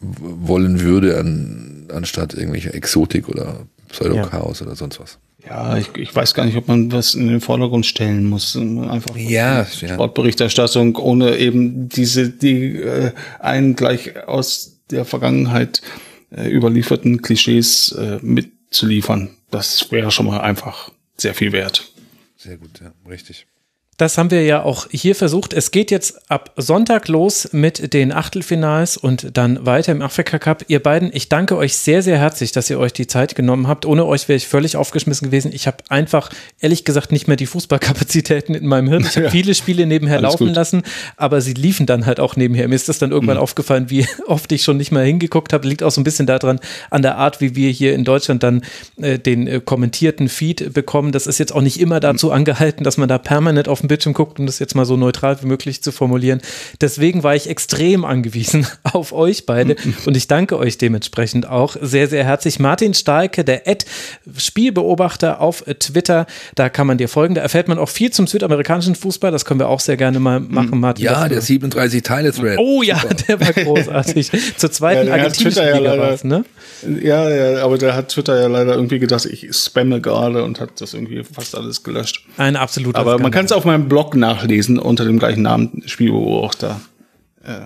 wollen 0.00 0.80
würde, 0.80 1.18
an, 1.18 1.88
anstatt 1.92 2.34
irgendwelcher 2.34 2.74
Exotik 2.74 3.28
oder 3.28 3.66
Pseudo-Chaos 3.88 4.60
ja. 4.60 4.66
oder 4.66 4.76
sonst 4.76 5.00
was. 5.00 5.18
Ja, 5.48 5.76
ich, 5.76 5.94
ich 5.96 6.14
weiß 6.14 6.34
gar 6.34 6.44
nicht, 6.44 6.56
ob 6.56 6.66
man 6.66 6.90
was 6.90 7.14
in 7.14 7.28
den 7.28 7.40
Vordergrund 7.40 7.86
stellen 7.86 8.24
muss. 8.26 8.56
Einfach 8.56 9.16
ja, 9.16 9.64
Sportberichterstattung, 9.64 10.96
ohne 10.96 11.36
eben 11.36 11.88
diese, 11.88 12.30
die 12.30 12.76
äh, 12.76 13.12
einen 13.38 13.76
gleich 13.76 14.26
aus 14.26 14.80
der 14.90 15.04
Vergangenheit 15.04 15.82
äh, 16.30 16.48
überlieferten 16.50 17.22
Klischees 17.22 17.92
äh, 17.92 18.18
mitzuliefern. 18.22 19.30
Das 19.50 19.92
wäre 19.92 20.10
schon 20.10 20.26
mal 20.26 20.40
einfach 20.40 20.90
sehr 21.16 21.34
viel 21.34 21.52
wert. 21.52 21.92
Sehr 22.36 22.56
gut, 22.56 22.80
ja, 22.80 22.92
richtig. 23.08 23.46
Das 23.96 24.18
haben 24.18 24.30
wir 24.30 24.42
ja 24.44 24.62
auch 24.62 24.88
hier 24.90 25.14
versucht. 25.14 25.54
Es 25.54 25.70
geht 25.70 25.90
jetzt 25.90 26.30
ab 26.30 26.52
Sonntag 26.56 27.08
los 27.08 27.48
mit 27.52 27.94
den 27.94 28.12
Achtelfinals 28.12 28.98
und 28.98 29.38
dann 29.38 29.64
weiter 29.64 29.92
im 29.92 30.02
Afrika 30.02 30.38
Cup. 30.38 30.66
Ihr 30.68 30.82
beiden, 30.82 31.10
ich 31.14 31.30
danke 31.30 31.56
euch 31.56 31.76
sehr, 31.76 32.02
sehr 32.02 32.18
herzlich, 32.18 32.52
dass 32.52 32.68
ihr 32.68 32.78
euch 32.78 32.92
die 32.92 33.06
Zeit 33.06 33.34
genommen 33.34 33.68
habt. 33.68 33.86
Ohne 33.86 34.04
euch 34.04 34.28
wäre 34.28 34.36
ich 34.36 34.48
völlig 34.48 34.76
aufgeschmissen 34.76 35.28
gewesen. 35.28 35.50
Ich 35.54 35.66
habe 35.66 35.78
einfach, 35.88 36.28
ehrlich 36.60 36.84
gesagt, 36.84 37.10
nicht 37.10 37.26
mehr 37.26 37.38
die 37.38 37.46
Fußballkapazitäten 37.46 38.54
in 38.54 38.66
meinem 38.66 38.88
Hirn. 38.88 39.00
Ich 39.00 39.16
habe 39.16 39.26
ja. 39.26 39.30
viele 39.30 39.54
Spiele 39.54 39.86
nebenher 39.86 40.18
Alles 40.18 40.32
laufen 40.32 40.48
gut. 40.48 40.56
lassen, 40.56 40.82
aber 41.16 41.40
sie 41.40 41.54
liefen 41.54 41.86
dann 41.86 42.04
halt 42.04 42.20
auch 42.20 42.36
nebenher. 42.36 42.68
Mir 42.68 42.74
ist 42.74 42.90
das 42.90 42.98
dann 42.98 43.12
irgendwann 43.12 43.38
mhm. 43.38 43.44
aufgefallen, 43.44 43.88
wie 43.88 44.06
oft 44.26 44.52
ich 44.52 44.62
schon 44.62 44.76
nicht 44.76 44.92
mehr 44.92 45.04
hingeguckt 45.04 45.54
habe. 45.54 45.66
Liegt 45.66 45.82
auch 45.82 45.90
so 45.90 46.02
ein 46.02 46.04
bisschen 46.04 46.26
daran, 46.26 46.60
an 46.90 47.00
der 47.00 47.16
Art, 47.16 47.40
wie 47.40 47.56
wir 47.56 47.70
hier 47.70 47.94
in 47.94 48.04
Deutschland 48.04 48.42
dann 48.42 48.60
äh, 49.00 49.18
den 49.18 49.46
äh, 49.46 49.62
kommentierten 49.64 50.28
Feed 50.28 50.74
bekommen. 50.74 51.12
Das 51.12 51.26
ist 51.26 51.38
jetzt 51.38 51.54
auch 51.54 51.62
nicht 51.62 51.80
immer 51.80 51.98
dazu 51.98 52.30
angehalten, 52.30 52.84
dass 52.84 52.98
man 52.98 53.08
da 53.08 53.16
permanent 53.16 53.68
auf 53.68 53.85
dem 53.86 53.88
Bildschirm 53.88 54.12
guckt, 54.12 54.38
um 54.38 54.46
das 54.46 54.58
jetzt 54.58 54.74
mal 54.74 54.84
so 54.84 54.96
neutral 54.96 55.40
wie 55.42 55.46
möglich 55.46 55.82
zu 55.82 55.92
formulieren. 55.92 56.40
Deswegen 56.80 57.22
war 57.22 57.34
ich 57.34 57.48
extrem 57.48 58.04
angewiesen 58.04 58.66
auf 58.82 59.12
euch 59.12 59.46
beide 59.46 59.76
und 60.04 60.16
ich 60.16 60.28
danke 60.28 60.58
euch 60.58 60.78
dementsprechend 60.78 61.48
auch 61.48 61.76
sehr, 61.80 62.08
sehr 62.08 62.24
herzlich. 62.24 62.58
Martin 62.58 62.94
Stahlke, 62.94 63.44
der 63.44 63.66
Ad 63.66 63.84
Spielbeobachter 64.36 65.40
auf 65.40 65.64
Twitter, 65.78 66.26
da 66.54 66.68
kann 66.68 66.86
man 66.86 66.98
dir 66.98 67.08
folgen. 67.08 67.34
Da 67.34 67.42
erfährt 67.42 67.68
man 67.68 67.78
auch 67.78 67.88
viel 67.88 68.10
zum 68.10 68.26
südamerikanischen 68.26 68.94
Fußball. 68.94 69.30
Das 69.30 69.44
können 69.44 69.60
wir 69.60 69.68
auch 69.68 69.80
sehr 69.80 69.96
gerne 69.96 70.20
mal 70.20 70.40
machen, 70.40 70.80
Martin. 70.80 71.04
Ja, 71.04 71.28
der 71.28 71.40
37 71.40 72.02
Teile 72.02 72.32
Thread. 72.32 72.58
Oh 72.58 72.82
ja, 72.82 72.98
Super. 72.98 73.14
der 73.28 73.40
war 73.40 73.52
großartig. 73.64 74.30
Zur 74.56 74.70
zweiten 74.70 75.08
ja, 75.08 75.14
argentinischen 75.14 75.62
ja 75.62 75.76
Liga 75.76 75.98
war 75.98 76.16
ne? 76.22 76.44
Ja, 77.02 77.28
ja, 77.28 77.64
aber 77.64 77.78
der 77.78 77.94
hat 77.94 78.08
Twitter 78.08 78.40
ja 78.40 78.46
leider 78.46 78.74
irgendwie 78.74 78.98
gedacht, 78.98 79.24
ich 79.26 79.48
spamme 79.56 80.00
gerade 80.00 80.44
und 80.44 80.60
hat 80.60 80.80
das 80.80 80.94
irgendwie 80.94 81.22
fast 81.24 81.56
alles 81.56 81.82
gelöscht. 81.82 82.24
Ein 82.36 82.56
absoluter 82.56 82.98
Aber 82.98 83.18
man 83.18 83.30
kann 83.30 83.46
es 83.46 83.52
auf 83.52 83.64
meinem 83.64 83.75
Blog 83.78 84.14
nachlesen 84.14 84.78
unter 84.78 85.04
dem 85.04 85.18
gleichen 85.18 85.42
Namen 85.42 85.82
Spielbeobachter 85.86 86.80
äh, 87.42 87.60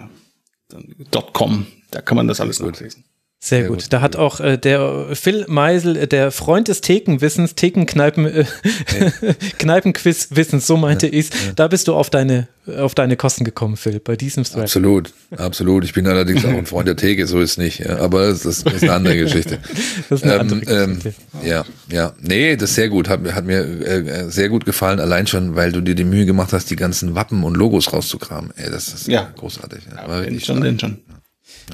.com. 1.32 1.66
Da 1.90 2.00
kann 2.00 2.16
man 2.16 2.28
das 2.28 2.40
alles 2.40 2.60
nachlesen. 2.60 3.04
Sehr, 3.42 3.60
Sehr 3.60 3.68
gut. 3.68 3.78
gut. 3.78 3.86
Da 3.94 4.02
hat 4.02 4.16
auch 4.16 4.40
äh, 4.40 4.58
der 4.58 5.06
Phil 5.14 5.46
Meisel, 5.48 5.96
äh, 5.96 6.06
der 6.06 6.30
Freund 6.30 6.68
des 6.68 6.82
Thekenwissens, 6.82 7.54
Thekenkneipen, 7.54 8.26
äh, 8.26 8.44
ja. 8.44 9.32
Kneipenquiz-Wissens, 9.58 10.66
so 10.66 10.76
meinte 10.76 11.06
ja, 11.06 11.14
ich's. 11.14 11.30
Ja. 11.30 11.52
Da 11.56 11.68
bist 11.68 11.88
du 11.88 11.94
auf 11.94 12.10
deine, 12.10 12.48
auf 12.76 12.94
deine 12.94 13.16
Kosten 13.16 13.44
gekommen, 13.44 13.78
Phil, 13.78 13.98
bei 13.98 14.14
diesem 14.16 14.44
Thread. 14.44 14.64
Absolut, 14.64 15.14
absolut. 15.34 15.84
Ich 15.84 15.94
bin 15.94 16.06
allerdings 16.06 16.44
auch 16.44 16.50
ein 16.50 16.66
Freund 16.66 16.86
der 16.86 16.96
Theke, 16.96 17.26
so 17.26 17.40
ist 17.40 17.56
nicht. 17.56 17.78
Ja. 17.78 17.96
Aber 18.00 18.26
das, 18.28 18.42
das 18.42 18.58
ist 18.58 18.82
eine 18.82 18.92
andere 18.92 19.16
Geschichte. 19.16 19.58
das 20.10 20.20
ist 20.20 20.24
eine 20.24 20.38
andere 20.38 20.60
ähm, 20.82 20.96
Geschichte. 20.96 21.22
Ähm, 21.42 21.48
ja, 21.48 21.64
ja. 21.90 22.12
Nee, 22.20 22.56
das 22.56 22.68
ist 22.68 22.76
sehr 22.76 22.90
gut. 22.90 23.08
Hat, 23.08 23.20
hat 23.32 23.46
mir 23.46 23.62
äh, 23.62 24.30
sehr 24.30 24.50
gut 24.50 24.66
gefallen, 24.66 25.00
allein 25.00 25.26
schon, 25.26 25.56
weil 25.56 25.72
du 25.72 25.80
dir 25.80 25.94
die 25.94 26.04
Mühe 26.04 26.26
gemacht 26.26 26.52
hast, 26.52 26.68
die 26.68 26.76
ganzen 26.76 27.14
Wappen 27.14 27.42
und 27.44 27.56
Logos 27.56 27.90
rauszukramen. 27.90 28.52
Ey, 28.56 28.70
das 28.70 28.88
ist 28.88 29.08
ja. 29.08 29.32
großartig. 29.34 29.84
Ja, 29.96 30.06
ja, 30.06 30.20
bin 30.20 30.38
schon, 30.40 30.60
denn 30.60 30.78
schon. 30.78 30.98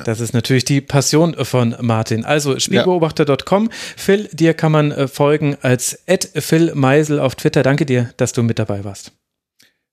Das 0.04 0.20
ist 0.20 0.32
natürlich 0.32 0.64
die 0.64 0.80
Passion 0.80 1.34
von 1.44 1.76
Martin. 1.80 2.24
Also 2.24 2.58
spielbeobachter.com. 2.58 3.70
Phil, 3.70 4.28
dir 4.32 4.54
kann 4.54 4.72
man 4.72 4.92
äh, 4.92 5.08
folgen 5.08 5.56
als 5.62 6.02
Phil 6.34 6.74
Meisel 6.74 7.20
auf 7.20 7.34
Twitter. 7.34 7.62
Danke 7.62 7.86
dir, 7.86 8.10
dass 8.16 8.32
du 8.32 8.42
mit 8.42 8.58
dabei 8.58 8.84
warst. 8.84 9.12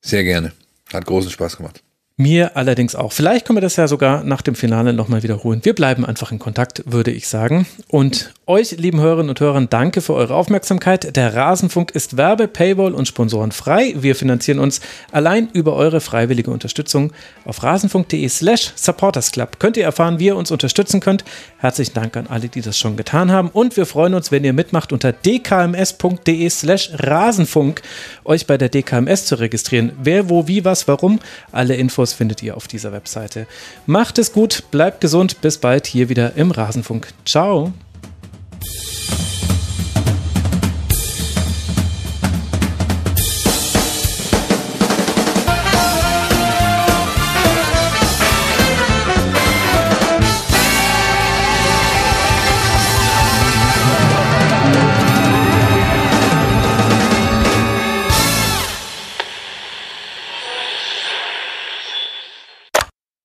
Sehr 0.01 0.23
gerne. 0.23 0.53
Hat 0.91 1.05
großen 1.05 1.31
Spaß 1.31 1.57
gemacht. 1.57 1.82
Mir 2.15 2.55
allerdings 2.55 2.93
auch. 2.93 3.11
Vielleicht 3.11 3.43
können 3.47 3.57
wir 3.57 3.61
das 3.61 3.75
ja 3.75 3.87
sogar 3.87 4.23
nach 4.23 4.43
dem 4.43 4.53
Finale 4.53 4.93
nochmal 4.93 5.23
wiederholen. 5.23 5.61
Wir 5.63 5.73
bleiben 5.73 6.05
einfach 6.05 6.31
in 6.31 6.37
Kontakt, 6.37 6.83
würde 6.85 7.09
ich 7.09 7.27
sagen. 7.27 7.65
Und 7.87 8.35
euch, 8.45 8.77
lieben 8.77 8.99
Hörerinnen 8.99 9.29
und 9.29 9.39
Hörern, 9.39 9.67
danke 9.67 9.99
für 9.99 10.13
eure 10.13 10.35
Aufmerksamkeit. 10.35 11.15
Der 11.15 11.33
Rasenfunk 11.33 11.89
ist 11.89 12.15
Werbe, 12.15 12.47
Paywall 12.47 12.93
und 12.93 13.07
Sponsoren 13.07 13.51
frei. 13.51 13.95
Wir 13.97 14.15
finanzieren 14.15 14.59
uns 14.59 14.79
allein 15.11 15.49
über 15.53 15.75
eure 15.75 16.01
freiwillige 16.01 16.51
Unterstützung. 16.51 17.13
Auf 17.45 17.63
rasenfunk.de 17.63 18.29
slash 18.29 18.73
supportersclub 18.75 19.59
könnt 19.59 19.77
ihr 19.77 19.85
erfahren, 19.85 20.19
wie 20.19 20.27
ihr 20.27 20.35
uns 20.35 20.51
unterstützen 20.51 20.99
könnt. 20.99 21.25
Herzlichen 21.57 21.95
Dank 21.95 22.15
an 22.15 22.27
alle, 22.27 22.47
die 22.47 22.61
das 22.61 22.77
schon 22.77 22.95
getan 22.95 23.31
haben. 23.31 23.49
Und 23.49 23.75
wir 23.75 23.87
freuen 23.87 24.13
uns, 24.13 24.31
wenn 24.31 24.43
ihr 24.43 24.53
mitmacht, 24.53 24.93
unter 24.93 25.13
dkms.de 25.13 26.47
slash 26.49 26.91
rasenfunk 26.93 27.81
euch 28.23 28.45
bei 28.45 28.59
der 28.59 28.69
DKMS 28.69 29.25
zu 29.25 29.39
registrieren. 29.39 29.93
Wer, 29.99 30.29
wo, 30.29 30.47
wie, 30.47 30.63
was, 30.63 30.87
warum. 30.87 31.19
Alle 31.51 31.75
Infos 31.75 32.02
Infos 32.03 32.11
findet 32.11 32.43
ihr 32.43 32.57
auf 32.57 32.67
dieser 32.67 32.91
Webseite. 32.91 33.47
Macht 33.85 34.19
es 34.19 34.33
gut, 34.33 34.63
bleibt 34.71 34.99
gesund, 34.99 35.39
bis 35.39 35.57
bald 35.57 35.87
hier 35.87 36.09
wieder 36.09 36.35
im 36.35 36.51
Rasenfunk. 36.51 37.07
Ciao. 37.25 37.71